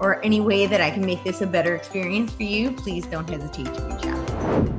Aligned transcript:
or 0.00 0.24
any 0.24 0.40
way 0.40 0.66
that 0.66 0.80
I 0.80 0.90
can 0.90 1.04
make 1.04 1.22
this 1.22 1.42
a 1.42 1.46
better 1.46 1.74
experience 1.76 2.32
for 2.32 2.42
you, 2.42 2.72
please 2.72 3.06
don't 3.06 3.28
hesitate 3.28 3.66
to 3.66 3.82
reach 3.82 4.06
out. 4.06 4.72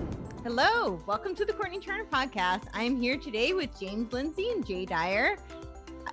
Hello, 0.44 1.00
welcome 1.06 1.36
to 1.36 1.46
the 1.46 1.54
Courtenay 1.54 1.80
Turner 1.80 2.06
podcast. 2.06 2.64
I'm 2.74 3.00
here 3.00 3.18
today 3.18 3.54
with 3.54 3.80
James 3.80 4.12
Lindsay 4.12 4.50
and 4.50 4.66
Jay 4.66 4.84
Dyer. 4.84 5.38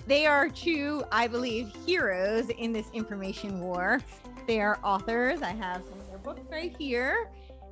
They 0.06 0.26
are 0.26 0.50
two, 0.50 1.04
I 1.10 1.26
believe, 1.26 1.72
heroes 1.86 2.50
in 2.50 2.72
this 2.72 2.90
information 2.92 3.60
war. 3.60 4.00
They 4.46 4.60
are 4.60 4.78
authors. 4.84 5.40
I 5.40 5.52
have 5.52 5.82
some 5.88 5.98
of 5.98 6.08
their 6.08 6.18
books 6.18 6.46
right 6.50 6.76
here. 6.78 7.30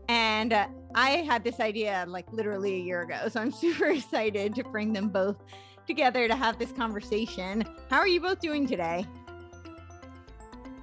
And 0.08 0.54
uh, 0.54 0.68
I 0.94 1.10
had 1.18 1.44
this 1.44 1.60
idea 1.60 2.06
like 2.08 2.32
literally 2.32 2.76
a 2.76 2.80
year 2.80 3.02
ago. 3.02 3.28
So 3.30 3.40
I'm 3.40 3.52
super 3.52 3.86
excited 3.86 4.54
to 4.54 4.64
bring 4.64 4.94
them 4.94 5.08
both 5.08 5.36
together 5.86 6.28
to 6.28 6.34
have 6.34 6.58
this 6.58 6.72
conversation. 6.72 7.62
How 7.90 7.98
are 7.98 8.08
you 8.08 8.20
both 8.20 8.40
doing 8.40 8.66
today? 8.66 9.06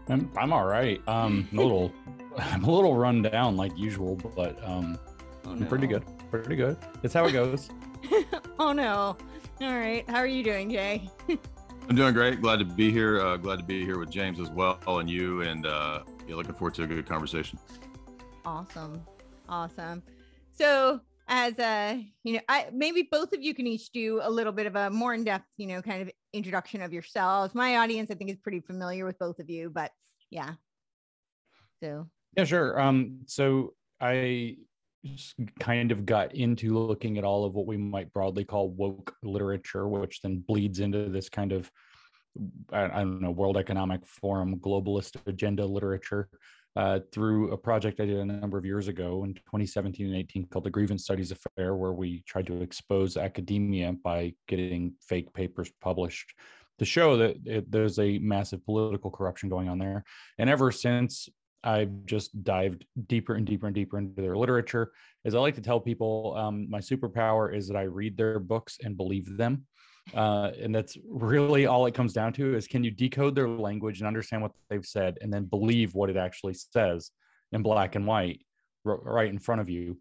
I'm, 0.10 0.32
I'm 0.38 0.54
all 0.54 0.66
right. 0.66 1.02
Um, 1.08 1.48
I'm 1.52 1.60
a 1.60 1.62
little, 1.62 1.94
I'm 2.38 2.64
a 2.64 2.72
little 2.72 2.96
run 2.96 3.22
down 3.22 3.56
like 3.58 3.78
usual, 3.78 4.16
but 4.36 4.58
um, 4.64 4.98
oh, 5.46 5.54
no. 5.54 5.62
I'm 5.62 5.68
pretty 5.68 5.88
good. 5.88 6.04
Pretty 6.30 6.56
good. 6.56 6.78
It's 7.04 7.14
how 7.14 7.26
it 7.26 7.32
goes. 7.32 7.70
oh 8.60 8.74
no! 8.74 9.16
All 9.62 9.78
right. 9.78 10.08
How 10.10 10.18
are 10.18 10.28
you 10.28 10.44
doing, 10.44 10.70
Jay? 10.70 11.10
I'm 11.90 11.96
doing 11.96 12.14
great. 12.14 12.42
Glad 12.42 12.60
to 12.60 12.66
be 12.66 12.92
here. 12.92 13.22
Uh, 13.22 13.38
glad 13.38 13.60
to 13.60 13.66
be 13.66 13.84
here 13.84 14.00
with 14.00 14.10
James 14.10 14.40
as 14.40 14.50
well, 14.50 14.80
and 14.88 15.10
you. 15.10 15.42
And 15.42 15.66
uh, 15.66 16.04
yeah, 16.28 16.36
looking 16.36 16.54
forward 16.54 16.74
to 16.76 16.84
a 16.84 16.88
good 16.88 17.06
conversation. 17.06 17.60
Awesome, 18.46 19.02
awesome. 19.48 20.02
So, 20.54 21.02
as 21.28 21.58
a 21.60 22.06
you 22.24 22.34
know, 22.34 22.40
I 22.50 22.68
maybe 22.74 23.08
both 23.12 23.34
of 23.34 23.42
you 23.42 23.54
can 23.54 23.68
each 23.68 23.92
do 23.92 24.20
a 24.22 24.30
little 24.30 24.54
bit 24.54 24.68
of 24.68 24.76
a 24.76 24.90
more 24.90 25.14
in 25.14 25.24
depth, 25.24 25.46
you 25.58 25.68
know, 25.68 25.82
kind 25.82 26.02
of 26.02 26.12
introduction 26.34 26.82
of 26.82 26.92
yourselves. 26.92 27.56
My 27.56 27.78
audience, 27.78 28.12
I 28.12 28.16
think, 28.16 28.30
is 28.30 28.38
pretty 28.38 28.60
familiar 28.60 29.06
with 29.06 29.18
both 29.20 29.40
of 29.40 29.50
you, 29.50 29.70
but 29.70 29.92
yeah. 30.30 30.54
So 31.82 32.08
yeah, 32.36 32.46
sure. 32.46 32.80
Um, 32.80 33.20
so 33.26 33.74
I 34.02 34.58
kind 35.60 35.92
of 35.92 36.06
got 36.06 36.34
into 36.34 36.78
looking 36.78 37.18
at 37.18 37.24
all 37.24 37.46
of 37.46 37.54
what 37.54 37.68
we 37.68 37.78
might 37.78 38.12
broadly 38.14 38.46
call 38.46 38.70
woke 38.70 39.14
literature, 39.22 39.88
which 39.88 40.22
then 40.22 40.44
bleeds 40.48 40.80
into 40.80 41.10
this 41.10 41.30
kind 41.30 41.52
of 41.52 41.72
I, 42.72 42.86
I 42.86 43.00
don't 43.00 43.22
know 43.22 43.32
World 43.32 43.58
Economic 43.58 44.06
Forum 44.06 44.60
globalist 44.60 45.16
agenda 45.28 45.66
literature 45.66 46.30
uh, 46.76 47.00
through 47.12 47.52
a 47.52 47.58
project 47.58 48.00
I 48.00 48.06
did 48.06 48.18
a 48.18 48.26
number 48.26 48.58
of 48.58 48.66
years 48.66 48.88
ago 48.88 49.24
in 49.24 49.34
2017 49.34 50.08
and 50.08 50.16
18 50.16 50.48
called 50.48 50.66
the 50.66 50.70
Grievance 50.70 51.04
Studies 51.04 51.32
Affair, 51.32 51.76
where 51.76 51.94
we 51.94 52.24
tried 52.28 52.48
to 52.48 52.62
expose 52.62 53.18
academia 53.18 53.94
by 54.04 54.34
getting 54.48 54.94
fake 55.02 55.34
papers 55.34 55.72
published 55.82 56.34
to 56.80 56.86
show 56.86 57.18
that 57.18 57.38
it, 57.46 57.72
there's 57.72 58.00
a 58.00 58.18
massive 58.20 58.66
political 58.66 59.12
corruption 59.12 59.50
going 59.50 59.70
on 59.70 59.78
there. 59.78 60.04
And 60.40 60.50
ever 60.50 60.72
since, 60.72 61.30
I've 61.64 62.06
just 62.06 62.44
dived 62.44 62.86
deeper 63.08 63.36
and 63.36 63.46
deeper 63.46 63.68
and 63.68 63.76
deeper 63.76 63.98
into 63.98 64.22
their 64.22 64.36
literature. 64.36 64.92
As 65.24 65.34
I 65.34 65.40
like 65.40 65.56
to 65.56 65.62
tell 65.62 65.80
people, 65.80 66.36
um, 66.38 66.70
my 66.70 66.80
superpower 66.80 67.56
is 67.56 67.68
that 67.68 67.78
I 67.78 67.84
read 67.84 68.18
their 68.18 68.40
books 68.40 68.80
and 68.84 68.98
believe 68.98 69.38
them 69.38 69.66
uh, 70.14 70.52
and 70.60 70.74
that's 70.74 70.98
really 71.08 71.66
all 71.66 71.86
it 71.86 71.94
comes 71.94 72.14
down 72.14 72.34
to 72.34 72.56
is 72.56 72.68
can 72.68 72.84
you 72.84 72.92
decode 72.92 73.36
their 73.36 73.48
language 73.48 74.00
and 74.00 74.08
understand 74.08 74.42
what 74.42 74.52
they've 74.70 74.86
said 74.86 75.18
and 75.22 75.32
then 75.34 75.46
believe 75.46 75.96
what 75.96 76.10
it 76.10 76.18
actually 76.18 76.54
says 76.54 77.12
in 77.52 77.62
black 77.62 77.96
and 77.96 78.06
white 78.06 78.42
r- 78.86 79.00
right 79.02 79.30
in 79.30 79.40
front 79.40 79.62
of 79.62 79.70
you? 79.70 79.98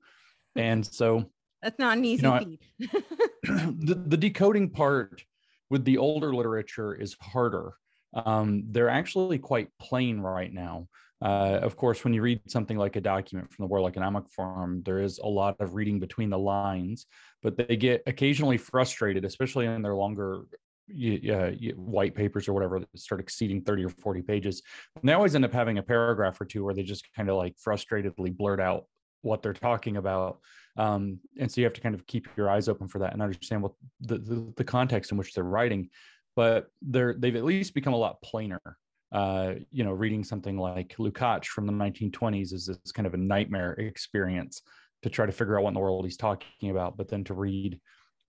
And 0.57 0.85
so 0.85 1.31
that's 1.63 1.79
not 1.79 1.99
an 1.99 2.05
easy 2.05 2.23
you 2.23 2.31
know, 2.31 2.39
feat. 2.39 2.61
the, 3.43 4.03
the 4.07 4.17
decoding 4.17 4.71
part 4.71 5.25
with 5.71 5.85
the 5.85 5.99
older 5.99 6.35
literature 6.35 6.95
is 6.95 7.17
harder. 7.21 7.75
Um, 8.13 8.65
they're 8.67 8.91
actually 8.91 9.39
quite 9.39 9.69
plain 9.81 10.21
right 10.21 10.53
now 10.53 10.89
uh, 11.23 11.61
of 11.63 11.77
course, 11.77 12.03
when 12.03 12.13
you 12.13 12.21
read 12.21 12.41
something 12.51 12.77
like 12.77 12.97
a 12.97 13.01
document 13.01 13.53
from 13.53 13.63
the 13.63 13.69
World 13.69 13.89
Economic 13.89 14.29
Forum, 14.29 14.83
there 14.85 15.01
is 15.01 15.19
a 15.19 15.27
lot 15.27 15.55
of 15.61 15.75
reading 15.75 16.01
between 16.01 16.31
the 16.31 16.39
lines, 16.39 17.07
but 17.43 17.57
they 17.57 17.77
get 17.77 18.03
occasionally 18.09 18.57
frustrated, 18.57 19.25
especially 19.25 19.67
in 19.67 19.83
their 19.83 19.95
longer 19.95 20.47
uh, 20.91 21.51
white 21.77 22.15
papers 22.17 22.49
or 22.49 22.53
whatever 22.53 22.81
that 22.81 22.89
start 22.99 23.21
exceeding 23.21 23.63
30 23.63 23.85
or 23.85 23.89
40 23.89 24.23
pages. 24.23 24.63
And 25.01 25.09
they 25.09 25.13
always 25.13 25.37
end 25.37 25.45
up 25.45 25.53
having 25.53 25.79
a 25.79 25.83
paragraph 25.83 26.41
or 26.41 26.45
two 26.45 26.65
where 26.65 26.75
they 26.75 26.83
just 26.83 27.07
kind 27.15 27.31
of 27.31 27.37
like 27.37 27.55
frustratedly 27.57 28.37
blurt 28.37 28.61
out 28.61 28.87
what 29.21 29.43
they're 29.43 29.53
talking 29.53 29.99
about. 29.99 30.41
Um, 30.77 31.21
and 31.39 31.51
so 31.51 31.61
you 31.61 31.67
have 31.67 31.75
to 31.75 31.81
kind 31.81 31.95
of 31.95 32.05
keep 32.09 32.27
your 32.37 32.51
eyes 32.51 32.69
open 32.69 32.89
for 32.89 32.99
that 32.99 33.13
and 33.13 33.23
understand 33.23 33.63
what 33.63 33.73
the, 34.01 34.19
the, 34.19 34.53
the 34.57 34.65
context 34.65 35.13
in 35.13 35.19
which 35.19 35.35
they're 35.35 35.45
writing. 35.45 35.89
But 36.35 36.67
they're 36.81 37.15
they've 37.15 37.37
at 37.37 37.45
least 37.45 37.75
become 37.75 37.93
a 37.93 37.99
lot 37.99 38.23
plainer 38.23 38.61
uh, 39.13 39.55
you 39.71 39.85
know, 39.85 39.93
reading 39.93 40.25
something 40.25 40.57
like 40.57 40.97
Lukács 40.99 41.47
from 41.47 41.67
the 41.67 41.73
1920s 41.73 42.53
is 42.53 42.67
this 42.67 42.93
kind 42.93 43.07
of 43.07 43.15
a 43.15 43.19
nightmare 43.19 43.73
experience 43.73 44.63
to 45.03 45.11
try 45.11 45.27
to 45.27 45.33
figure 45.33 45.59
out 45.59 45.65
what 45.65 45.71
in 45.71 45.75
the 45.75 45.81
world 45.81 46.05
he's 46.05 46.17
talking 46.17 46.71
about. 46.71 46.97
But 46.97 47.09
then 47.09 47.25
to 47.25 47.35
read 47.35 47.79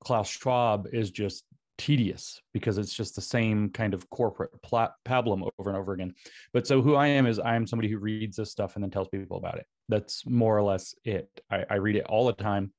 Klaus 0.02 0.30
Schwab 0.30 0.88
is 0.92 1.10
just 1.12 1.46
tedious 1.78 2.42
because 2.54 2.78
it's 2.78 2.94
just 2.94 3.16
the 3.16 3.22
same 3.22 3.70
kind 3.70 3.94
of 3.94 4.10
corporate 4.10 4.52
pablum 4.62 5.50
over 5.58 5.70
and 5.70 5.78
over 5.78 5.94
again. 5.94 6.14
But 6.52 6.68
so 6.68 6.82
who 6.82 6.96
I 6.96 7.08
am 7.08 7.26
is 7.26 7.40
I 7.40 7.56
am 7.56 7.66
somebody 7.66 7.90
who 7.90 7.98
reads 7.98 8.38
this 8.38 8.52
stuff 8.52 8.76
and 8.76 8.84
then 8.84 8.92
tells 8.92 9.08
people 9.08 9.38
about 9.38 9.58
it. 9.58 9.66
That's 9.90 10.26
more 10.26 10.58
or 10.58 10.64
less 10.64 10.96
it. 11.06 11.30
I, 11.50 11.66
I 11.70 11.76
read 11.76 11.96
it 11.96 12.06
all 12.06 12.26
the 12.28 12.34
time. 12.34 12.74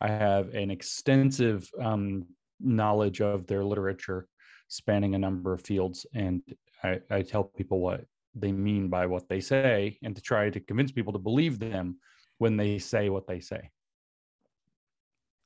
I 0.00 0.08
have 0.08 0.54
an 0.54 0.70
extensive 0.70 1.68
um, 1.80 2.26
knowledge 2.60 3.20
of 3.20 3.46
their 3.46 3.64
literature 3.64 4.28
spanning 4.68 5.14
a 5.14 5.18
number 5.18 5.52
of 5.52 5.62
fields 5.62 6.06
and 6.14 6.42
I, 6.82 7.00
I 7.10 7.22
tell 7.22 7.44
people 7.44 7.80
what 7.80 8.04
they 8.34 8.52
mean 8.52 8.88
by 8.88 9.06
what 9.06 9.28
they 9.28 9.40
say 9.40 9.98
and 10.02 10.14
to 10.14 10.22
try 10.22 10.50
to 10.50 10.60
convince 10.60 10.92
people 10.92 11.12
to 11.12 11.18
believe 11.18 11.58
them 11.58 11.98
when 12.38 12.56
they 12.56 12.78
say 12.78 13.08
what 13.08 13.26
they 13.26 13.40
say. 13.40 13.70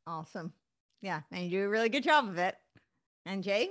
Awesome. 0.07 0.53
Yeah. 1.01 1.23
And 1.31 1.45
you 1.45 1.51
do 1.51 1.65
a 1.65 1.69
really 1.69 1.89
good 1.89 2.05
job 2.05 2.29
of 2.29 2.39
it. 2.39 2.57
And 3.25 3.43
Jay? 3.43 3.71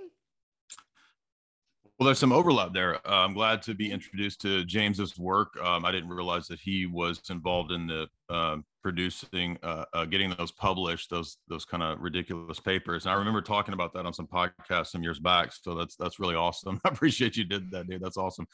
Well, 1.99 2.05
there's 2.05 2.19
some 2.19 2.31
overlap 2.31 2.73
there. 2.73 2.95
Uh, 3.07 3.23
I'm 3.25 3.33
glad 3.33 3.61
to 3.63 3.75
be 3.75 3.91
introduced 3.91 4.41
to 4.41 4.65
James's 4.65 5.19
work. 5.19 5.55
Um, 5.61 5.85
I 5.85 5.91
didn't 5.91 6.09
realize 6.09 6.47
that 6.47 6.59
he 6.59 6.87
was 6.87 7.21
involved 7.29 7.71
in 7.71 7.85
the 7.85 8.07
uh, 8.27 8.57
producing, 8.81 9.57
uh, 9.63 9.85
uh, 9.93 10.05
getting 10.05 10.33
those 10.37 10.51
published, 10.51 11.09
those 11.09 11.37
those 11.47 11.65
kind 11.65 11.83
of 11.83 11.99
ridiculous 11.99 12.59
papers. 12.59 13.05
And 13.05 13.13
I 13.13 13.17
remember 13.17 13.41
talking 13.41 13.73
about 13.73 13.93
that 13.93 14.05
on 14.05 14.13
some 14.13 14.27
podcasts 14.27 14.87
some 14.87 15.03
years 15.03 15.19
back. 15.19 15.51
So 15.53 15.75
that's 15.75 15.95
that's 15.95 16.19
really 16.19 16.35
awesome. 16.35 16.79
I 16.85 16.89
appreciate 16.89 17.37
you 17.37 17.43
did 17.43 17.71
that, 17.71 17.87
dude. 17.87 18.01
That's 18.01 18.17
awesome. 18.17 18.47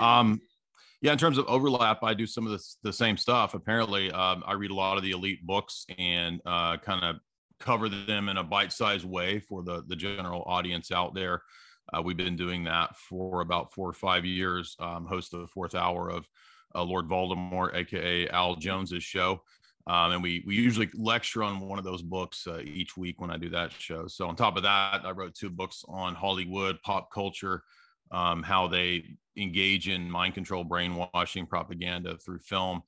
Um, 0.00 0.40
yeah, 1.00 1.12
in 1.12 1.18
terms 1.18 1.36
of 1.36 1.46
overlap, 1.46 2.04
I 2.04 2.14
do 2.14 2.26
some 2.26 2.46
of 2.46 2.52
the, 2.52 2.64
the 2.84 2.92
same 2.92 3.16
stuff. 3.16 3.54
Apparently, 3.54 4.12
um, 4.12 4.44
I 4.46 4.52
read 4.52 4.70
a 4.70 4.74
lot 4.74 4.96
of 4.96 5.02
the 5.02 5.10
elite 5.10 5.44
books 5.44 5.84
and 5.98 6.40
uh, 6.46 6.76
kind 6.76 7.02
of 7.04 7.16
cover 7.58 7.88
them 7.88 8.28
in 8.28 8.36
a 8.36 8.44
bite-sized 8.44 9.04
way 9.04 9.40
for 9.40 9.62
the 9.62 9.82
the 9.88 9.96
general 9.96 10.42
audience 10.46 10.92
out 10.92 11.14
there. 11.14 11.42
Uh, 11.92 12.00
we've 12.00 12.16
been 12.16 12.36
doing 12.36 12.64
that 12.64 12.96
for 12.96 13.40
about 13.40 13.72
four 13.72 13.88
or 13.88 13.94
five 13.94 14.24
years. 14.24 14.76
Um, 14.78 15.06
host 15.06 15.34
of 15.34 15.40
the 15.40 15.48
fourth 15.48 15.74
hour 15.74 16.08
of 16.08 16.26
uh, 16.74 16.82
Lord 16.82 17.08
Voldemort, 17.08 17.74
aka 17.74 18.28
Alex 18.28 18.62
Jones's 18.62 19.02
show, 19.02 19.42
um, 19.86 20.12
and 20.12 20.22
we 20.22 20.42
we 20.46 20.54
usually 20.54 20.88
lecture 20.94 21.42
on 21.42 21.60
one 21.60 21.78
of 21.78 21.84
those 21.84 22.02
books 22.02 22.46
uh, 22.46 22.60
each 22.64 22.96
week 22.96 23.20
when 23.20 23.30
I 23.30 23.36
do 23.36 23.48
that 23.50 23.72
show. 23.72 24.06
So 24.06 24.28
on 24.28 24.36
top 24.36 24.56
of 24.56 24.62
that, 24.62 25.04
I 25.04 25.10
wrote 25.10 25.34
two 25.34 25.50
books 25.50 25.84
on 25.88 26.14
Hollywood 26.14 26.80
pop 26.82 27.10
culture, 27.12 27.62
um, 28.10 28.42
how 28.42 28.68
they 28.68 29.04
engage 29.36 29.88
in 29.88 30.10
mind 30.10 30.34
control, 30.34 30.64
brainwashing, 30.64 31.46
propaganda 31.46 32.16
through 32.18 32.38
film, 32.40 32.82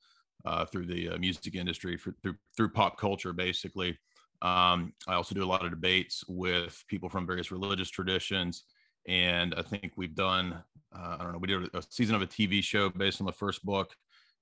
uh, 0.45 0.65
through 0.65 0.85
the 0.85 1.09
uh, 1.09 1.17
music 1.17 1.55
industry, 1.55 1.97
for, 1.97 2.15
through 2.21 2.35
through 2.55 2.69
pop 2.69 2.97
culture, 2.97 3.33
basically. 3.33 3.97
Um, 4.41 4.93
I 5.07 5.15
also 5.15 5.33
do 5.33 5.43
a 5.43 5.45
lot 5.45 5.63
of 5.63 5.71
debates 5.71 6.23
with 6.27 6.83
people 6.87 7.09
from 7.09 7.25
various 7.25 7.51
religious 7.51 7.89
traditions 7.89 8.65
and 9.07 9.53
I 9.55 9.61
think 9.61 9.93
we've 9.95 10.15
done 10.15 10.61
uh, 10.95 11.17
I 11.19 11.23
don't 11.23 11.33
know 11.33 11.39
we 11.39 11.47
did 11.47 11.69
a 11.73 11.83
season 11.89 12.15
of 12.15 12.21
a 12.21 12.27
TV 12.27 12.63
show 12.63 12.89
based 12.89 13.19
on 13.19 13.27
the 13.27 13.33
first 13.33 13.65
book, 13.65 13.95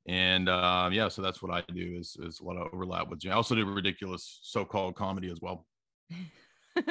and 0.08 0.50
uh, 0.50 0.90
yeah, 0.92 1.08
so 1.08 1.22
that's 1.22 1.42
what 1.42 1.52
I 1.52 1.64
do 1.74 1.96
is 1.98 2.18
is 2.20 2.40
a 2.40 2.44
lot 2.44 2.58
of 2.58 2.74
overlap 2.74 3.10
with. 3.10 3.24
You. 3.24 3.32
I 3.32 3.36
also 3.36 3.56
do 3.56 3.66
ridiculous 3.66 4.40
so-called 4.44 4.96
comedy 4.96 5.32
as 5.32 5.40
well. 5.42 5.66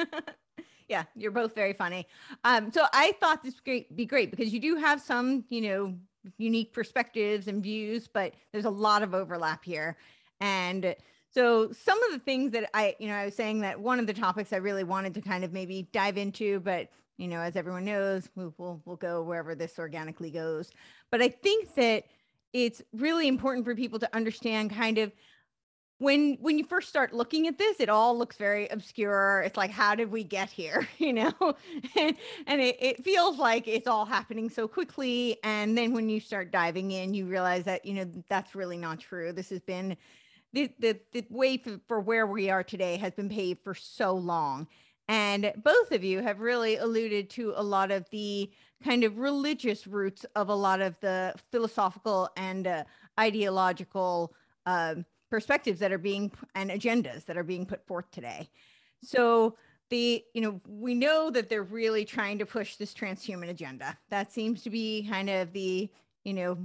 yeah, 0.87 1.03
you're 1.15 1.31
both 1.31 1.53
very 1.53 1.73
funny. 1.73 2.07
Um, 2.43 2.71
so 2.71 2.85
I 2.93 3.13
thought 3.19 3.43
this 3.43 3.55
would 3.65 3.85
be 3.95 4.05
great 4.05 4.31
because 4.31 4.53
you 4.53 4.59
do 4.59 4.75
have 4.75 5.01
some, 5.01 5.45
you 5.49 5.61
know, 5.61 5.95
unique 6.37 6.73
perspectives 6.73 7.47
and 7.47 7.61
views, 7.61 8.07
but 8.07 8.33
there's 8.51 8.65
a 8.65 8.69
lot 8.69 9.03
of 9.03 9.13
overlap 9.13 9.63
here. 9.63 9.97
And 10.41 10.95
so 11.29 11.71
some 11.71 12.01
of 12.03 12.11
the 12.11 12.19
things 12.19 12.51
that 12.51 12.69
I, 12.73 12.95
you 12.99 13.07
know, 13.07 13.15
I 13.15 13.25
was 13.25 13.35
saying 13.35 13.61
that 13.61 13.79
one 13.79 13.99
of 13.99 14.07
the 14.07 14.13
topics 14.13 14.53
I 14.53 14.57
really 14.57 14.83
wanted 14.83 15.13
to 15.15 15.21
kind 15.21 15.43
of 15.43 15.51
maybe 15.51 15.87
dive 15.91 16.17
into, 16.17 16.59
but 16.61 16.89
you 17.17 17.27
know, 17.27 17.39
as 17.39 17.55
everyone 17.55 17.85
knows, 17.85 18.29
we'll, 18.35 18.53
we'll, 18.57 18.81
we'll 18.85 18.95
go 18.95 19.21
wherever 19.21 19.53
this 19.55 19.77
organically 19.77 20.31
goes. 20.31 20.71
But 21.11 21.21
I 21.21 21.29
think 21.29 21.75
that 21.75 22.05
it's 22.53 22.81
really 22.93 23.27
important 23.27 23.65
for 23.65 23.75
people 23.75 23.99
to 23.99 24.15
understand 24.15 24.71
kind 24.71 24.99
of 24.99 25.11
when 25.99 26.37
when 26.41 26.57
you 26.57 26.65
first 26.65 26.89
start 26.89 27.13
looking 27.13 27.47
at 27.47 27.57
this 27.57 27.79
it 27.79 27.89
all 27.89 28.17
looks 28.17 28.37
very 28.37 28.67
obscure. 28.69 29.41
It's 29.45 29.57
like 29.57 29.71
how 29.71 29.95
did 29.95 30.11
we 30.11 30.23
get 30.23 30.49
here? 30.49 30.87
You 30.97 31.13
know? 31.13 31.33
And, 31.97 32.15
and 32.47 32.61
it, 32.61 32.77
it 32.79 33.03
feels 33.03 33.37
like 33.37 33.67
it's 33.67 33.87
all 33.87 34.05
happening 34.05 34.49
so 34.49 34.67
quickly. 34.67 35.37
And 35.43 35.77
then 35.77 35.93
when 35.93 36.09
you 36.09 36.19
start 36.19 36.51
diving 36.51 36.91
in 36.91 37.13
you 37.13 37.25
realize 37.25 37.63
that 37.65 37.85
you 37.85 37.93
know 37.93 38.05
that's 38.29 38.55
really 38.55 38.77
not 38.77 38.99
true. 38.99 39.31
This 39.31 39.49
has 39.49 39.61
been 39.61 39.97
the 40.53 40.71
the, 40.79 40.99
the 41.11 41.25
way 41.29 41.57
for, 41.57 41.79
for 41.87 41.99
where 41.99 42.27
we 42.27 42.49
are 42.49 42.63
today 42.63 42.97
has 42.97 43.13
been 43.13 43.29
paved 43.29 43.63
for 43.63 43.73
so 43.75 44.13
long. 44.13 44.67
And 45.09 45.51
both 45.63 45.91
of 45.91 46.03
you 46.03 46.21
have 46.21 46.39
really 46.39 46.77
alluded 46.77 47.29
to 47.31 47.53
a 47.55 47.63
lot 47.63 47.91
of 47.91 48.09
the 48.09 48.49
kind 48.83 49.03
of 49.03 49.17
religious 49.17 49.87
roots 49.87 50.25
of 50.35 50.49
a 50.49 50.55
lot 50.55 50.81
of 50.81 50.99
the 50.99 51.33
philosophical 51.51 52.29
and 52.35 52.67
uh, 52.67 52.83
ideological 53.19 54.33
um, 54.65 55.05
perspectives 55.29 55.79
that 55.79 55.91
are 55.91 55.97
being 55.97 56.31
and 56.55 56.69
agendas 56.69 57.25
that 57.25 57.37
are 57.37 57.43
being 57.43 57.65
put 57.65 57.85
forth 57.87 58.09
today. 58.11 58.49
So 59.01 59.55
the 59.89 60.23
you 60.33 60.41
know 60.41 60.61
we 60.67 60.95
know 60.95 61.29
that 61.29 61.49
they're 61.49 61.63
really 61.63 62.05
trying 62.05 62.39
to 62.39 62.45
push 62.45 62.75
this 62.75 62.93
transhuman 62.93 63.49
agenda. 63.49 63.97
That 64.09 64.31
seems 64.31 64.63
to 64.63 64.69
be 64.69 65.07
kind 65.09 65.29
of 65.29 65.53
the 65.53 65.89
you 66.23 66.33
know 66.33 66.57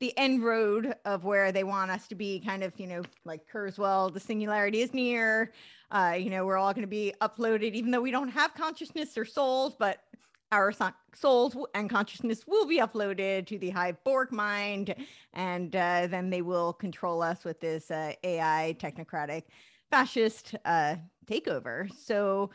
the 0.00 0.16
end 0.16 0.42
road 0.42 0.94
of 1.04 1.24
where 1.24 1.52
they 1.52 1.64
want 1.64 1.90
us 1.90 2.08
to 2.08 2.14
be 2.14 2.40
kind 2.40 2.64
of 2.64 2.72
you 2.80 2.86
know 2.86 3.02
like 3.24 3.42
kurzweil 3.52 4.12
the 4.12 4.20
singularity 4.20 4.80
is 4.80 4.94
near 4.94 5.52
uh, 5.90 6.14
you 6.18 6.30
know 6.30 6.46
we're 6.46 6.56
all 6.56 6.72
going 6.72 6.82
to 6.82 6.88
be 6.88 7.12
uploaded 7.20 7.74
even 7.74 7.90
though 7.90 8.00
we 8.00 8.10
don't 8.10 8.30
have 8.30 8.54
consciousness 8.54 9.18
or 9.18 9.26
souls 9.26 9.76
but 9.78 10.04
our 10.52 10.72
souls 11.14 11.56
and 11.74 11.88
consciousness 11.88 12.46
will 12.46 12.66
be 12.66 12.78
uploaded 12.78 13.46
to 13.46 13.58
the 13.58 13.70
Hive 13.70 14.02
Borg 14.04 14.32
mind, 14.32 14.94
and 15.32 15.74
uh, 15.74 16.06
then 16.08 16.30
they 16.30 16.42
will 16.42 16.72
control 16.72 17.22
us 17.22 17.44
with 17.44 17.60
this 17.60 17.90
uh, 17.90 18.12
AI 18.24 18.76
technocratic 18.78 19.44
fascist 19.90 20.54
uh, 20.64 20.96
takeover. 21.26 21.92
So 21.92 22.50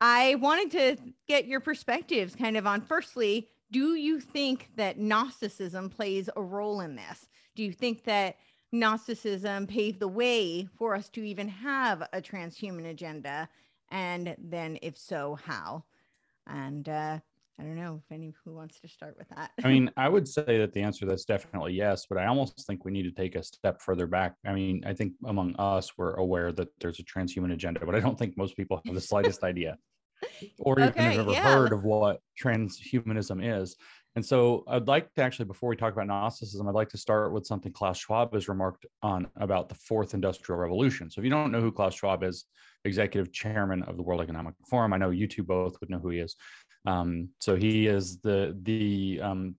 I 0.00 0.36
wanted 0.36 0.70
to 0.72 1.12
get 1.28 1.46
your 1.46 1.60
perspectives 1.60 2.34
kind 2.34 2.56
of 2.56 2.66
on 2.66 2.80
firstly, 2.80 3.48
do 3.70 3.94
you 3.94 4.20
think 4.20 4.70
that 4.76 4.98
Gnosticism 4.98 5.90
plays 5.90 6.28
a 6.36 6.42
role 6.42 6.80
in 6.80 6.94
this? 6.94 7.28
Do 7.56 7.64
you 7.64 7.72
think 7.72 8.04
that 8.04 8.36
Gnosticism 8.72 9.66
paved 9.66 10.00
the 10.00 10.08
way 10.08 10.68
for 10.76 10.94
us 10.94 11.08
to 11.10 11.24
even 11.24 11.48
have 11.48 12.02
a 12.12 12.20
transhuman 12.20 12.90
agenda? 12.90 13.48
And 13.90 14.36
then, 14.38 14.78
if 14.82 14.96
so, 14.96 15.38
how? 15.44 15.84
And 16.46 16.88
uh, 16.88 17.18
I 17.58 17.62
don't 17.62 17.76
know 17.76 18.00
if 18.04 18.12
any 18.12 18.34
who 18.44 18.54
wants 18.54 18.80
to 18.80 18.88
start 18.88 19.16
with 19.16 19.28
that. 19.30 19.52
I 19.62 19.68
mean, 19.68 19.90
I 19.96 20.08
would 20.08 20.26
say 20.26 20.58
that 20.58 20.72
the 20.72 20.82
answer 20.82 21.00
to 21.00 21.06
that's 21.06 21.24
definitely 21.24 21.74
yes, 21.74 22.06
but 22.08 22.18
I 22.18 22.26
almost 22.26 22.66
think 22.66 22.84
we 22.84 22.90
need 22.90 23.04
to 23.04 23.12
take 23.12 23.36
a 23.36 23.42
step 23.42 23.80
further 23.80 24.06
back. 24.06 24.34
I 24.44 24.52
mean, 24.52 24.82
I 24.84 24.92
think 24.92 25.12
among 25.24 25.54
us, 25.56 25.92
we're 25.96 26.14
aware 26.14 26.52
that 26.52 26.68
there's 26.80 26.98
a 26.98 27.04
transhuman 27.04 27.52
agenda, 27.52 27.80
but 27.86 27.94
I 27.94 28.00
don't 28.00 28.18
think 28.18 28.36
most 28.36 28.56
people 28.56 28.80
have 28.84 28.94
the 28.94 29.00
slightest 29.00 29.44
idea 29.44 29.76
or 30.58 30.78
even 30.78 30.90
okay, 30.90 31.02
have 31.02 31.20
ever 31.20 31.32
yeah. 31.32 31.42
heard 31.42 31.72
of 31.72 31.84
what 31.84 32.20
transhumanism 32.42 33.40
is. 33.42 33.76
And 34.16 34.24
so 34.24 34.62
I'd 34.68 34.86
like 34.86 35.12
to 35.14 35.22
actually, 35.22 35.46
before 35.46 35.68
we 35.68 35.76
talk 35.76 35.92
about 35.92 36.06
Gnosticism, 36.06 36.68
I'd 36.68 36.74
like 36.74 36.90
to 36.90 36.98
start 36.98 37.32
with 37.32 37.46
something 37.46 37.72
Klaus 37.72 37.98
Schwab 37.98 38.32
has 38.32 38.48
remarked 38.48 38.86
on 39.02 39.26
about 39.36 39.68
the 39.68 39.74
fourth 39.74 40.14
industrial 40.14 40.60
revolution. 40.60 41.10
So 41.10 41.20
if 41.20 41.24
you 41.24 41.30
don't 41.30 41.50
know 41.50 41.60
who 41.60 41.72
Klaus 41.72 41.94
Schwab 41.94 42.22
is, 42.22 42.44
executive 42.84 43.32
chairman 43.32 43.82
of 43.84 43.96
the 43.96 44.02
World 44.02 44.20
Economic 44.20 44.54
Forum, 44.68 44.92
I 44.92 44.98
know 44.98 45.10
you 45.10 45.26
two 45.26 45.42
both 45.42 45.80
would 45.80 45.90
know 45.90 45.98
who 45.98 46.10
he 46.10 46.20
is. 46.20 46.36
Um, 46.86 47.30
so 47.40 47.56
he 47.56 47.86
is 47.86 48.20
the 48.20 48.56
the 48.62 49.20
um, 49.22 49.56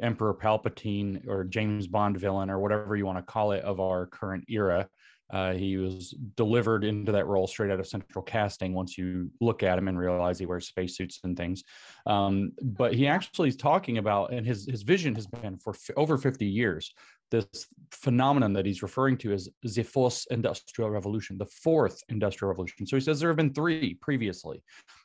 Emperor 0.00 0.34
Palpatine 0.34 1.26
or 1.26 1.44
James 1.44 1.86
Bond 1.86 2.16
villain 2.16 2.48
or 2.48 2.58
whatever 2.58 2.96
you 2.96 3.06
want 3.06 3.18
to 3.18 3.32
call 3.32 3.52
it 3.52 3.64
of 3.64 3.80
our 3.80 4.06
current 4.06 4.44
era. 4.48 4.88
Uh, 5.32 5.52
he 5.52 5.76
was 5.76 6.14
delivered 6.36 6.84
into 6.84 7.12
that 7.12 7.26
role 7.26 7.46
straight 7.46 7.70
out 7.70 7.80
of 7.80 7.86
central 7.86 8.22
casting 8.22 8.74
once 8.74 8.98
you 8.98 9.30
look 9.40 9.62
at 9.62 9.78
him 9.78 9.88
and 9.88 9.98
realize 9.98 10.38
he 10.38 10.46
wears 10.46 10.66
spacesuits 10.66 11.20
and 11.24 11.36
things. 11.36 11.62
Um, 12.06 12.52
but 12.62 12.94
he 12.94 13.06
actually 13.06 13.48
is 13.48 13.56
talking 13.56 13.98
about, 13.98 14.32
and 14.32 14.46
his, 14.46 14.66
his 14.66 14.82
vision 14.82 15.14
has 15.14 15.26
been 15.26 15.56
for 15.58 15.74
f- 15.74 15.96
over 15.96 16.18
50 16.18 16.46
years, 16.46 16.92
this 17.30 17.46
phenomenon 17.92 18.52
that 18.54 18.66
he's 18.66 18.82
referring 18.82 19.16
to 19.18 19.32
as 19.32 19.48
the 19.62 19.82
fourth 19.82 20.26
industrial 20.30 20.90
revolution, 20.90 21.38
the 21.38 21.46
fourth 21.46 22.02
industrial 22.08 22.50
revolution. 22.50 22.86
So 22.86 22.96
he 22.96 23.00
says 23.00 23.20
there 23.20 23.30
have 23.30 23.36
been 23.36 23.54
three 23.54 23.94
previously. 23.94 24.62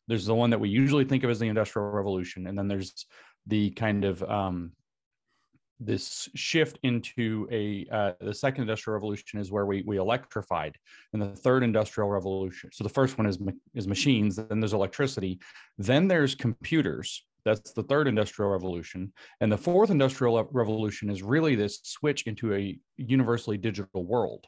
There's 0.07 0.25
the 0.25 0.35
one 0.35 0.49
that 0.49 0.59
we 0.59 0.69
usually 0.69 1.05
think 1.05 1.23
of 1.23 1.29
as 1.29 1.39
the 1.39 1.47
industrial 1.47 1.89
revolution, 1.89 2.47
and 2.47 2.57
then 2.57 2.67
there's 2.67 3.05
the 3.47 3.71
kind 3.71 4.05
of 4.05 4.23
um, 4.23 4.71
this 5.79 6.29
shift 6.35 6.79
into 6.83 7.47
a 7.51 7.85
uh, 7.91 8.11
the 8.21 8.33
second 8.33 8.61
industrial 8.61 8.93
revolution 8.93 9.39
is 9.39 9.51
where 9.51 9.65
we 9.65 9.83
we 9.85 9.97
electrified 9.97 10.77
and 11.13 11.21
the 11.21 11.29
third 11.29 11.63
industrial 11.63 12.09
revolution 12.09 12.69
so 12.71 12.83
the 12.83 12.89
first 12.89 13.17
one 13.17 13.27
is 13.27 13.37
is 13.73 13.87
machines 13.87 14.37
then 14.37 14.59
there's 14.59 14.73
electricity 14.73 15.39
then 15.77 16.07
there's 16.07 16.33
computers 16.33 17.25
that's 17.43 17.73
the 17.73 17.83
third 17.83 18.07
industrial 18.07 18.51
revolution 18.51 19.11
and 19.41 19.51
the 19.51 19.57
fourth 19.57 19.89
industrial 19.89 20.47
revolution 20.53 21.09
is 21.09 21.21
really 21.21 21.55
this 21.55 21.81
switch 21.83 22.25
into 22.25 22.53
a 22.53 22.79
universally 22.95 23.57
digital 23.57 24.05
world 24.05 24.45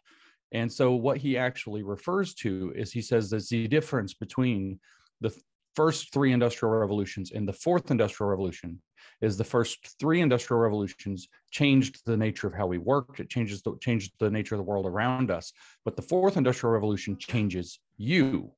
and 0.54 0.72
so 0.72 0.94
what 0.94 1.18
he 1.18 1.38
actually 1.38 1.84
refers 1.84 2.34
to 2.36 2.72
is 2.74 2.92
he 2.92 3.02
says 3.02 3.30
there's 3.30 3.50
the 3.50 3.68
difference 3.68 4.14
between 4.14 4.80
the 5.20 5.36
first 5.76 6.14
three 6.14 6.32
industrial 6.32 6.74
revolutions 6.74 7.32
and 7.32 7.46
the 7.48 7.54
fourth 7.54 7.92
industrial 7.92 8.30
revolution 8.30 8.82
is 9.22 9.38
the 9.38 9.44
first 9.44 10.00
three 10.00 10.22
industrial 10.22 10.60
revolutions 10.60 11.28
changed 11.52 12.02
the 12.06 12.18
nature 12.18 12.48
of 12.48 12.54
how 12.54 12.68
we 12.68 12.78
worked. 12.78 13.20
It 13.20 13.30
changes 13.30 13.62
the 13.62 13.78
changed 13.82 14.14
the 14.20 14.30
nature 14.30 14.56
of 14.56 14.60
the 14.60 14.64
world 14.64 14.86
around 14.86 15.32
us. 15.32 15.52
But 15.86 15.96
the 15.96 16.02
fourth 16.02 16.38
industrial 16.38 16.74
revolution 16.74 17.18
changes 17.18 17.80
you. 17.98 18.52